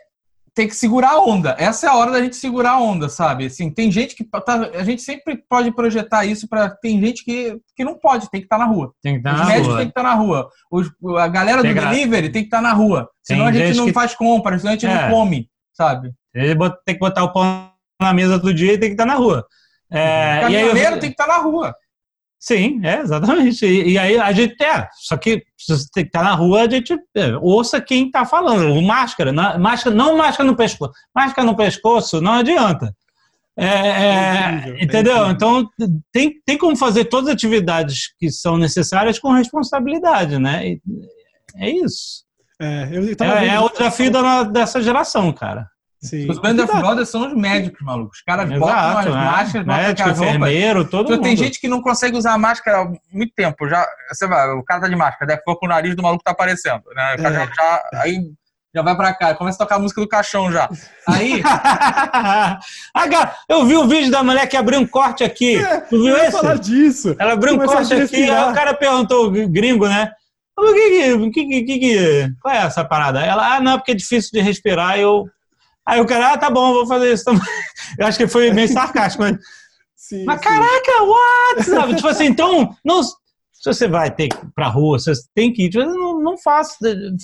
tem 0.53 0.67
que 0.67 0.75
segurar 0.75 1.11
a 1.13 1.21
onda. 1.21 1.55
Essa 1.59 1.87
é 1.87 1.89
a 1.91 1.95
hora 1.95 2.11
da 2.11 2.21
gente 2.21 2.35
segurar 2.37 2.73
a 2.73 2.81
onda, 2.81 3.09
sabe? 3.09 3.47
Assim, 3.47 3.71
tem 3.71 3.93
gente 3.93 4.17
que 4.17 4.25
tá, 4.25 4.71
a 4.75 4.83
gente 4.83 5.03
sempre 5.03 5.37
pode 5.49 5.73
projetar 5.73 6.25
isso 6.25 6.49
para 6.49 6.69
tem 6.69 7.01
gente 7.01 7.25
que, 7.25 7.57
que 7.77 7.85
não 7.85 7.97
pode, 7.97 8.29
tem 8.31 8.41
que 8.41 8.47
estar 8.47 8.59
na 8.59 8.65
rua. 8.65 8.93
Tem 9.01 9.13
que 9.15 9.19
estar 9.21 9.35
Os 9.35 9.41
na 9.41 9.47
médicos 9.47 9.69
rua. 9.69 9.77
têm 9.79 9.87
que 9.87 9.91
estar 9.93 10.03
na 10.03 10.15
rua. 10.15 10.49
Os- 10.71 10.91
a 11.19 11.29
galera 11.29 11.59
do 11.59 11.63
Tem 11.63 11.75
gra- 11.75 11.91
delivery 11.91 12.29
tem 12.31 12.43
que 12.43 12.49
estar 12.49 12.61
na 12.61 12.73
rua. 12.73 13.09
Tem 13.27 13.37
Senão 13.37 13.47
a 13.47 13.53
gente 13.53 13.77
não 13.77 13.87
que- 13.87 13.93
faz 13.93 14.15
compras, 14.17 14.61
senão 14.63 14.73
a 14.73 14.77
gente 14.77 14.87
É. 14.87 15.03
não 15.09 15.11
come, 15.17 15.49
sabe? 15.73 16.13
Tem 16.85 16.95
que 16.95 16.99
botar 17.01 17.23
o 17.23 17.33
pão 17.33 17.71
na 18.03 18.13
mesa 18.13 18.37
do 18.39 18.53
dia 18.53 18.73
e 18.73 18.79
tem 18.79 18.89
que 18.89 18.95
estar 18.95 19.07
na 19.07 19.15
rua. 19.15 19.47
É, 19.93 19.99
e 19.99 20.45
aí 20.47 20.55
eu- 20.55 20.67
Caminhoneiro 20.69 20.99
tem 21.01 21.11
que 21.11 21.15
estar 21.21 21.29
na 21.29 21.37
rua. 21.39 21.73
Sim, 22.47 22.79
é, 22.85 23.01
exatamente. 23.01 23.65
E, 23.65 23.93
e 23.93 23.99
aí 23.99 24.19
a 24.19 24.31
gente 24.31 24.63
é, 24.63 24.87
só 25.01 25.17
que 25.17 25.43
se 25.57 25.75
você 25.75 25.87
tem 25.95 26.05
que 26.05 26.09
estar 26.11 26.23
na 26.23 26.35
rua, 26.35 26.61
a 26.65 26.69
gente 26.71 26.93
é, 27.17 27.35
ouça 27.41 27.81
quem 27.81 28.05
está 28.07 28.27
falando. 28.27 28.83
Máscara, 28.83 29.33
na- 29.33 29.57
máscara, 29.57 29.97
não 29.97 30.15
máscara 30.19 30.47
no 30.47 30.55
pescoço. 30.55 30.93
Máscara 31.17 31.47
no 31.47 31.57
pescoço 31.57 32.21
não 32.21 32.33
adianta. 32.35 32.95
É, 33.57 33.65
é, 33.67 33.71
É 33.71 34.57
incrível, 34.59 34.77
é 34.79 34.85
entendeu? 34.85 35.31
então 35.31 35.67
tem, 36.13 36.35
tem 36.45 36.59
como 36.59 36.77
fazer 36.77 37.07
todas 37.07 37.29
as 37.29 37.35
atividades 37.35 38.13
que 38.19 38.31
são 38.31 38.59
necessárias 38.59 39.19
com 39.19 39.33
responsabilidade, 39.33 40.39
né? 40.39 40.67
E 40.69 40.81
é 41.57 41.71
isso. 41.71 42.25
É, 42.61 42.91
eu 42.93 43.17
tava 43.17 43.41
É, 43.41 43.47
é 43.47 43.51
vendo- 43.53 43.65
o 43.65 43.69
desafio 43.71 44.11
da, 44.11 44.43
dessa 44.43 44.83
geração, 44.83 45.33
cara. 45.33 45.67
Sim. 46.05 46.31
Os 46.31 46.39
Band 46.39 46.63
of. 46.63 46.77
Brothers 46.77 47.09
são 47.09 47.27
os 47.27 47.35
médicos, 47.35 47.81
malucos. 47.81 48.19
Os 48.19 48.25
caras 48.25 48.49
botam 48.59 48.69
as 48.77 49.07
Exato, 49.07 49.09
né? 49.17 49.25
máscaras, 49.25 49.67
botam 49.67 49.83
Médico, 49.83 50.09
roupas. 50.11 50.27
enfermeiro, 50.29 50.85
todo 50.85 51.05
Então, 51.07 51.17
mundo. 51.17 51.25
tem 51.25 51.37
gente 51.37 51.61
que 51.61 51.69
não 51.69 51.81
consegue 51.81 52.17
usar 52.17 52.37
máscara 52.39 52.83
há 52.83 52.93
muito 53.13 53.33
tempo. 53.35 53.69
Já, 53.69 53.87
você 54.13 54.27
vai, 54.27 54.51
o 54.51 54.63
cara 54.63 54.83
tá 54.83 54.89
de 54.89 54.97
máscara, 54.97 55.27
daqui 55.29 55.41
a 55.41 55.45
pouco 55.45 55.65
o 55.67 55.69
nariz 55.69 55.95
do 55.97 56.03
maluco 56.03 56.23
tá 56.23 56.33
aparecendo. 56.33 56.83
Né? 56.95 57.15
É. 57.15 57.23
já, 57.23 57.31
já- 57.47 57.83
aí 57.95 58.19
já 58.75 58.83
vai 58.83 58.97
pra 58.97 59.15
cá, 59.15 59.35
começa 59.37 59.57
a 59.57 59.65
tocar 59.65 59.77
a 59.77 59.79
música 59.79 60.01
do 60.01 60.09
caixão 60.09 60.51
já. 60.51 60.69
Aí, 61.07 61.41
ah, 62.13 62.59
eu 63.49 63.65
vi 63.67 63.77
o 63.77 63.87
vídeo 63.87 64.11
da 64.11 64.23
mulher 64.23 64.47
que 64.49 64.57
abriu 64.57 64.81
um 64.81 64.87
corte 64.87 65.23
aqui. 65.25 65.59
tu 65.89 66.03
viu 66.03 66.17
esse? 66.17 66.33
falar 66.33 66.59
disso. 66.59 67.15
Ela 67.19 67.35
abriu 67.35 67.55
um 67.55 67.59
corte 67.65 67.95
aqui, 67.95 68.29
aí 68.29 68.51
o 68.51 68.55
cara 68.55 68.75
perguntou, 68.75 69.27
o 69.29 69.49
gringo, 69.49 69.89
né? 69.89 70.11
O 70.57 70.73
que 70.73 70.91
que, 70.91 71.43
que, 71.43 71.63
que, 71.65 71.79
que- 71.79 72.29
qual 72.41 72.55
é 72.55 72.59
essa 72.59 72.85
parada? 72.85 73.21
Ela, 73.25 73.57
ah, 73.57 73.61
não, 73.61 73.79
porque 73.79 73.93
é 73.93 73.95
difícil 73.95 74.31
de 74.33 74.41
respirar. 74.41 74.99
Eu... 74.99 75.25
Aí 75.87 76.01
o 76.01 76.07
cara, 76.07 76.33
ah, 76.33 76.39
tá 76.39 76.51
bom, 76.51 76.73
vou 76.73 76.87
fazer 76.87 77.13
isso 77.13 77.25
também. 77.25 77.43
Eu 77.99 78.07
acho 78.07 78.19
que 78.19 78.27
foi 78.27 78.51
meio 78.53 78.69
sarcástico, 78.69 79.23
mas, 79.23 79.37
Sim, 79.97 80.25
mas 80.25 80.39
sim. 80.39 80.45
caraca, 80.45 81.03
what? 81.03 81.65
Sabe? 81.65 81.95
Tipo 81.95 82.09
assim, 82.09 82.27
então, 82.27 82.75
não, 82.85 83.03
se 83.03 83.15
você 83.65 83.89
vai 83.89 84.11
ter 84.15 84.29
que 84.29 84.37
ir 84.37 84.49
pra 84.55 84.69
rua, 84.69 84.99
se 84.99 85.15
você 85.15 85.23
tem 85.35 85.51
que 85.53 85.65
ir, 85.65 85.71
tipo, 85.71 85.85
não, 85.85 86.21
não 86.21 86.37
faça, 86.37 86.77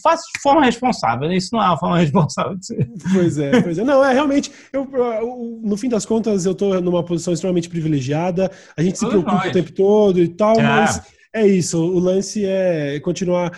faça 0.02 0.22
de 0.34 0.40
forma 0.40 0.64
responsável. 0.64 1.30
Isso 1.30 1.50
não 1.52 1.62
é 1.62 1.66
uma 1.66 1.76
forma 1.78 1.98
responsável 2.00 2.56
de 2.56 2.64
ser. 2.66 2.90
Pois 3.12 3.36
é, 3.38 3.61
pois 3.61 3.76
é. 3.78 3.84
Não, 3.84 4.02
é 4.02 4.14
realmente. 4.14 4.50
Eu, 4.72 4.88
eu- 4.94 5.61
no 5.62 5.76
fim 5.76 5.88
das 5.90 6.06
contas, 6.06 6.46
eu 6.46 6.54
tô 6.54 6.80
numa 6.80 7.04
posição 7.04 7.34
extremamente 7.34 7.68
privilegiada. 7.68 8.50
A 8.76 8.82
gente 8.82 8.96
se 8.98 9.04
Todos 9.04 9.22
preocupa 9.22 9.44
nós. 9.44 9.50
o 9.50 9.52
tempo 9.52 9.72
todo 9.72 10.18
e 10.18 10.28
tal, 10.28 10.58
É. 10.58 10.62
mas 10.62 11.02
é 11.34 11.46
isso. 11.46 11.78
O 11.78 11.98
lance 11.98 12.44
é 12.46 12.98
continuar 13.00 13.52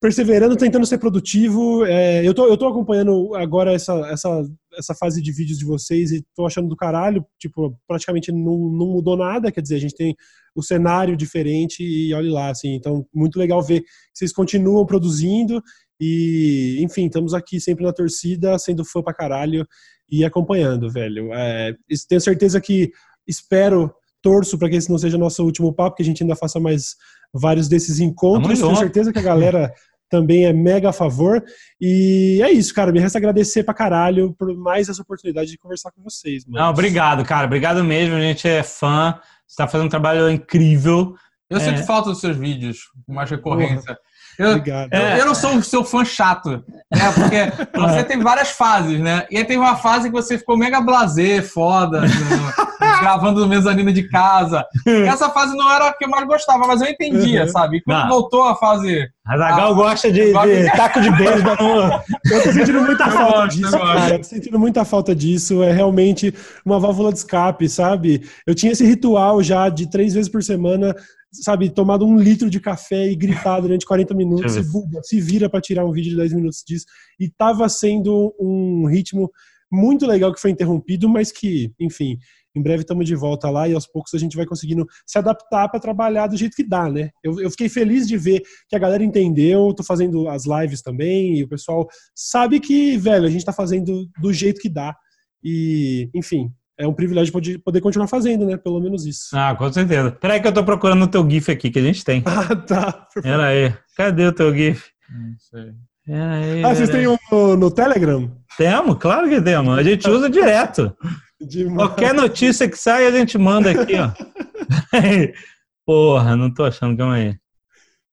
perseverando, 0.00 0.56
tentando 0.56 0.86
ser 0.86 0.98
produtivo. 0.98 1.84
É, 1.84 2.26
eu, 2.26 2.32
tô, 2.32 2.46
eu 2.48 2.56
tô 2.56 2.66
acompanhando 2.66 3.34
agora 3.34 3.72
essa, 3.72 3.92
essa, 4.10 4.42
essa 4.76 4.94
fase 4.94 5.20
de 5.20 5.30
vídeos 5.30 5.58
de 5.58 5.64
vocês 5.64 6.10
e 6.10 6.24
tô 6.34 6.46
achando 6.46 6.68
do 6.68 6.76
caralho. 6.76 7.24
Tipo, 7.38 7.78
praticamente 7.86 8.32
não, 8.32 8.58
não 8.58 8.86
mudou 8.86 9.16
nada. 9.16 9.52
Quer 9.52 9.60
dizer, 9.60 9.76
a 9.76 9.80
gente 9.80 9.94
tem 9.94 10.16
o 10.54 10.62
cenário 10.62 11.16
diferente 11.16 11.84
e 11.84 12.14
olhe 12.14 12.30
lá, 12.30 12.48
assim. 12.48 12.74
Então, 12.74 13.06
muito 13.14 13.38
legal 13.38 13.62
ver 13.62 13.82
que 13.82 13.88
vocês 14.14 14.32
continuam 14.32 14.86
produzindo. 14.86 15.62
E, 16.00 16.78
enfim, 16.80 17.06
estamos 17.06 17.34
aqui 17.34 17.60
sempre 17.60 17.84
na 17.84 17.92
torcida, 17.92 18.58
sendo 18.58 18.84
fã 18.86 19.02
pra 19.02 19.12
caralho 19.12 19.66
e 20.10 20.24
acompanhando, 20.24 20.90
velho. 20.90 21.30
É, 21.34 21.74
tenho 22.08 22.20
certeza 22.22 22.58
que 22.58 22.90
espero, 23.28 23.92
torço 24.22 24.58
para 24.58 24.70
que 24.70 24.76
esse 24.76 24.90
não 24.90 24.96
seja 24.96 25.18
nosso 25.18 25.44
último 25.44 25.74
papo, 25.74 25.96
que 25.96 26.02
a 26.02 26.06
gente 26.06 26.22
ainda 26.22 26.34
faça 26.34 26.58
mais 26.58 26.96
vários 27.32 27.68
desses 27.68 28.00
encontros. 28.00 28.58
Tenho 28.58 28.76
certeza 28.76 29.12
que 29.12 29.18
a 29.18 29.22
galera 29.22 29.72
também 30.10 30.44
é 30.44 30.52
mega 30.52 30.90
a 30.90 30.92
favor. 30.92 31.42
E 31.80 32.40
é 32.42 32.50
isso, 32.50 32.74
cara. 32.74 32.92
Me 32.92 32.98
resta 33.00 33.16
agradecer 33.18 33.62
pra 33.62 33.72
caralho 33.72 34.34
por 34.38 34.54
mais 34.56 34.88
essa 34.88 35.00
oportunidade 35.00 35.50
de 35.50 35.56
conversar 35.58 35.90
com 35.92 36.02
vocês, 36.02 36.44
mano. 36.44 36.62
Não, 36.64 36.70
obrigado, 36.70 37.24
cara. 37.24 37.46
Obrigado 37.46 37.82
mesmo. 37.84 38.16
A 38.16 38.20
gente 38.20 38.46
é 38.46 38.62
fã. 38.62 39.18
Você 39.46 39.56
tá 39.56 39.66
fazendo 39.68 39.86
um 39.86 39.90
trabalho 39.90 40.28
incrível. 40.30 41.14
Eu 41.48 41.56
É. 41.56 41.60
sinto 41.60 41.84
falta 41.86 42.10
dos 42.10 42.20
seus 42.20 42.36
vídeos 42.36 42.78
com 43.06 43.14
mais 43.14 43.30
recorrência. 43.30 43.96
Eu, 44.40 44.50
Obrigado. 44.52 44.92
eu, 44.92 45.00
eu 45.18 45.26
não 45.26 45.34
sou 45.34 45.56
o 45.56 45.62
seu 45.62 45.84
fã 45.84 46.04
chato, 46.04 46.64
né? 46.90 47.12
Porque 47.14 47.52
você 47.78 48.04
tem 48.04 48.18
várias 48.20 48.50
fases, 48.50 48.98
né? 48.98 49.26
E 49.30 49.36
aí 49.36 49.44
teve 49.44 49.58
uma 49.58 49.76
fase 49.76 50.08
que 50.08 50.14
você 50.14 50.38
ficou 50.38 50.56
mega 50.56 50.80
blazer, 50.80 51.42
foda, 51.46 52.00
no- 52.00 52.08
gravando 53.00 53.40
no 53.40 53.46
mezanino 53.46 53.92
de 53.92 54.08
casa. 54.08 54.64
E 54.86 55.02
essa 55.02 55.28
fase 55.30 55.54
não 55.56 55.70
era 55.72 55.88
a 55.88 55.92
que 55.92 56.04
eu 56.04 56.08
mais 56.08 56.26
gostava, 56.26 56.66
mas 56.66 56.80
eu 56.80 56.88
entendia, 56.88 57.42
Uhum. 57.42 57.48
sabe? 57.48 57.76
E 57.78 57.82
quando 57.82 58.00
Não. 58.02 58.08
voltou 58.08 58.44
a 58.44 58.54
fase. 58.56 59.06
A 59.26 59.36
Zagal 59.38 59.70
Ah, 59.70 59.74
gosta 59.74 60.10
de, 60.10 60.22
agora- 60.30 60.62
de 60.62 60.70
taco 60.72 61.00
de 61.00 61.10
beisebol. 61.12 62.00
Eu 62.32 62.42
tô 62.42 62.52
sentindo 62.52 62.80
muita 62.82 63.04
Eu 63.04 63.10
falta 63.12 63.32
gosto, 63.42 63.56
disso, 63.58 63.78
cara. 63.78 64.08
Eu 64.10 64.18
tô 64.18 64.24
sentindo 64.24 64.58
muita 64.58 64.84
falta 64.84 65.14
disso. 65.14 65.62
É 65.62 65.70
realmente 65.72 66.34
uma 66.64 66.80
válvula 66.80 67.12
de 67.12 67.18
escape, 67.18 67.68
sabe? 67.68 68.22
Eu 68.46 68.54
tinha 68.54 68.72
esse 68.72 68.84
ritual 68.84 69.42
já 69.42 69.68
de 69.68 69.88
três 69.88 70.14
vezes 70.14 70.30
por 70.30 70.42
semana, 70.42 70.94
sabe? 71.32 71.70
Tomado 71.70 72.06
um 72.06 72.16
litro 72.16 72.50
de 72.50 72.60
café 72.60 73.08
e 73.08 73.16
gritar 73.16 73.60
durante 73.60 73.86
40 73.86 74.14
minutos. 74.14 74.56
E, 74.56 74.70
buba, 74.70 75.00
se 75.02 75.20
vira 75.20 75.48
pra 75.48 75.60
tirar 75.60 75.84
um 75.84 75.92
vídeo 75.92 76.10
de 76.10 76.16
10 76.16 76.32
minutos 76.32 76.62
disso. 76.66 76.86
E 77.18 77.28
tava 77.28 77.68
sendo 77.68 78.34
um 78.38 78.86
ritmo 78.86 79.30
muito 79.72 80.06
legal 80.06 80.32
que 80.32 80.40
foi 80.40 80.50
interrompido, 80.50 81.08
mas 81.08 81.30
que, 81.30 81.72
enfim, 81.78 82.18
em 82.54 82.60
breve 82.60 82.80
estamos 82.80 83.06
de 83.06 83.14
volta 83.14 83.48
lá 83.48 83.68
e 83.68 83.74
aos 83.74 83.86
poucos 83.86 84.12
a 84.14 84.18
gente 84.18 84.36
vai 84.36 84.44
conseguindo 84.44 84.84
se 85.06 85.16
adaptar 85.18 85.68
para 85.68 85.78
trabalhar 85.78 86.26
do 86.26 86.36
jeito 86.36 86.56
que 86.56 86.64
dá, 86.64 86.90
né? 86.90 87.10
Eu, 87.22 87.40
eu 87.40 87.50
fiquei 87.50 87.68
feliz 87.68 88.08
de 88.08 88.16
ver 88.16 88.42
que 88.68 88.74
a 88.74 88.78
galera 88.78 89.04
entendeu, 89.04 89.72
tô 89.72 89.84
fazendo 89.84 90.28
as 90.28 90.44
lives 90.44 90.82
também 90.82 91.36
e 91.36 91.44
o 91.44 91.48
pessoal 91.48 91.86
sabe 92.14 92.58
que, 92.58 92.96
velho, 92.96 93.26
a 93.26 93.30
gente 93.30 93.44
tá 93.44 93.52
fazendo 93.52 94.08
do 94.20 94.32
jeito 94.32 94.60
que 94.60 94.68
dá. 94.68 94.96
E, 95.42 96.10
enfim, 96.14 96.52
é 96.80 96.86
um 96.88 96.94
privilégio 96.94 97.32
poder, 97.32 97.58
poder 97.58 97.80
continuar 97.80 98.08
fazendo, 98.08 98.46
né? 98.46 98.56
Pelo 98.56 98.80
menos 98.80 99.04
isso. 99.04 99.28
Ah, 99.36 99.54
com 99.54 99.70
certeza. 99.72 100.10
Peraí 100.12 100.40
que 100.40 100.48
eu 100.48 100.52
tô 100.52 100.64
procurando 100.64 101.02
o 101.04 101.08
teu 101.08 101.28
GIF 101.28 101.50
aqui, 101.50 101.70
que 101.70 101.78
a 101.78 101.82
gente 101.82 102.02
tem. 102.04 102.22
Ah, 102.26 102.56
tá. 102.56 103.06
Pera 103.22 103.46
aí. 103.48 103.74
Cadê 103.96 104.26
o 104.26 104.32
teu 104.32 104.54
GIF? 104.54 104.88
Não 105.10 105.38
sei. 105.38 105.72
Pera 106.06 106.32
aí. 106.34 106.64
Ah, 106.64 106.74
vocês 106.74 106.88
têm 106.88 107.06
um 107.06 107.16
no, 107.30 107.56
no 107.56 107.70
Telegram? 107.70 108.34
Temos, 108.56 108.96
claro 108.98 109.28
que 109.28 109.40
temos. 109.42 109.78
A 109.78 109.82
gente 109.82 110.08
usa 110.08 110.30
direto. 110.30 110.96
De- 111.40 111.66
Qualquer 111.74 112.14
notícia 112.14 112.68
que 112.68 112.76
sai, 112.76 113.06
a 113.06 113.10
gente 113.10 113.36
manda 113.36 113.70
aqui, 113.70 113.94
ó. 113.96 114.10
Porra, 115.86 116.36
não 116.36 116.52
tô 116.52 116.64
achando, 116.64 116.96
calma 116.96 117.14
aí. 117.16 117.36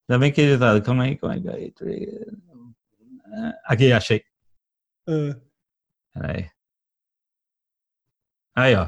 Ainda 0.09 0.19
bem 0.19 0.31
que 0.31 0.41
editado. 0.41 0.81
Calma 0.81 1.03
aí, 1.03 1.15
calma 1.17 1.35
aí. 1.35 1.41
calma 1.71 1.93
aí. 1.93 3.53
Aqui, 3.65 3.91
achei. 3.91 4.21
Ah. 5.07 5.35
Peraí. 6.13 6.49
Aí, 8.57 8.75
ó. 8.75 8.87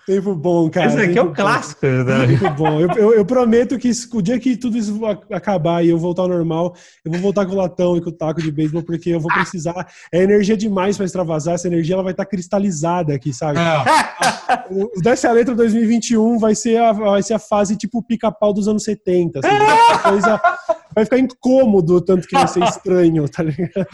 Tempo 0.06 0.34
bom, 0.36 0.68
cara. 0.70 0.88
Esse 0.88 0.98
aqui 0.98 1.12
é 1.12 1.14
tempo 1.14 1.30
um 1.30 1.34
clássico. 1.34 1.86
né? 1.86 2.26
Muito 2.26 2.50
bom. 2.56 2.80
Eu, 2.82 2.90
eu- 2.98 3.14
eu 3.14 3.24
prometo 3.26 3.78
que 3.78 3.92
o 4.14 4.22
dia 4.22 4.40
que 4.40 4.58
tudo 4.58 4.76
isso 4.78 5.00
acabar 5.32 5.86
e 5.86 5.90
eu 5.90 5.98
voltar 5.98 6.24
ao 6.24 6.28
normal, 6.28 6.76
eu 7.06 7.12
vou 7.12 7.22
voltar 7.22 7.46
com 7.46 7.54
o 7.54 7.56
latão 7.56 7.96
e 7.96 8.02
com 8.02 8.10
o 8.10 8.12
taco 8.12 8.42
de 8.42 8.52
beisebol, 8.52 8.82
porque 8.84 9.12
eu 9.12 9.20
vou 9.20 9.32
precisar. 9.32 9.88
É 10.12 10.22
energia 10.24 10.58
demais 10.58 10.98
para 10.98 11.06
extravasar. 11.06 11.54
Essa 11.54 11.68
energia 11.68 11.94
ela 11.96 12.04
vai 12.04 12.12
estar 12.14 12.26
cristalizada 12.26 13.14
aqui, 13.14 13.32
sabe? 13.32 13.60
É, 13.60 14.64
O 14.74 15.00
Desce 15.02 15.28
a 15.28 15.32
Letra 15.32 15.54
2021 15.56 16.40
vai 16.40 16.56
ser 16.56 16.78
a, 16.78 16.92
vai 16.92 17.22
ser 17.24 17.36
a 17.36 17.40
fase 17.40 17.78
tipo 17.78 18.04
pica-pau 18.04 18.54
dos 18.54 18.68
anos 18.68 18.84
70. 18.84 19.40
Assim, 19.40 19.48
Essa 19.48 20.00
coisa 20.00 20.42
vai 20.96 21.06
ficar 21.06 21.20
incômodo, 21.20 22.02
tanto 22.02 22.28
que 22.28 22.36
vai 22.36 22.48
ser 22.48 22.64
estranho, 22.68 23.30
tá 23.30 23.44
ligado? 23.44 23.88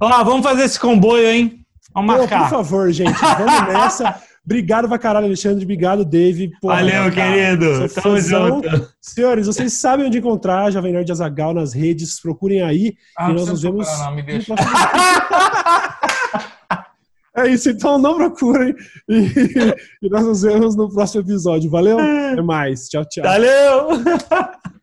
Ó, 0.00 0.22
vamos 0.22 0.44
fazer 0.46 0.64
esse 0.64 0.78
comboio, 0.78 1.26
hein? 1.26 1.64
Vamos 1.94 2.14
Pô, 2.14 2.20
por 2.22 2.30
marcar. 2.30 2.50
favor, 2.50 2.90
gente, 2.92 3.18
vamos 3.20 3.68
nessa. 3.72 4.22
Obrigado 4.44 4.88
pra 4.88 4.98
caralho, 4.98 5.26
Alexandre. 5.26 5.62
Obrigado, 5.64 6.04
Dave. 6.04 6.50
Pô, 6.60 6.68
Valeu, 6.68 7.12
cara, 7.12 7.12
querido. 7.12 7.64
sou 7.76 7.88
Tamo 8.02 8.16
fãzão. 8.16 8.48
junto. 8.48 8.88
Senhores, 9.00 9.46
vocês 9.46 9.72
sabem 9.74 10.06
onde 10.06 10.18
encontrar 10.18 10.64
a 10.64 10.70
Jovem 10.70 10.92
Nerd 10.92 11.10
Azagal 11.12 11.52
nas 11.54 11.72
redes. 11.74 12.20
Procurem 12.20 12.62
aí. 12.62 12.94
Ah, 13.18 13.30
e 13.30 13.34
nós 13.34 13.48
nos 13.48 13.62
vemos. 13.62 13.86
procurar, 13.86 14.06
não, 14.10 14.16
me 14.16 14.22
deixa. 14.22 14.54
É 17.32 17.46
isso, 17.46 17.70
então 17.70 17.96
não 17.96 18.16
procurem. 18.16 18.74
E, 19.08 19.74
e 20.02 20.08
nós 20.10 20.26
nos 20.26 20.42
vemos 20.42 20.74
no 20.76 20.92
próximo 20.92 21.22
episódio. 21.22 21.70
Valeu? 21.70 21.96
Até 21.98 22.42
mais. 22.42 22.88
Tchau, 22.88 23.04
tchau. 23.04 23.22
Valeu! 23.24 23.88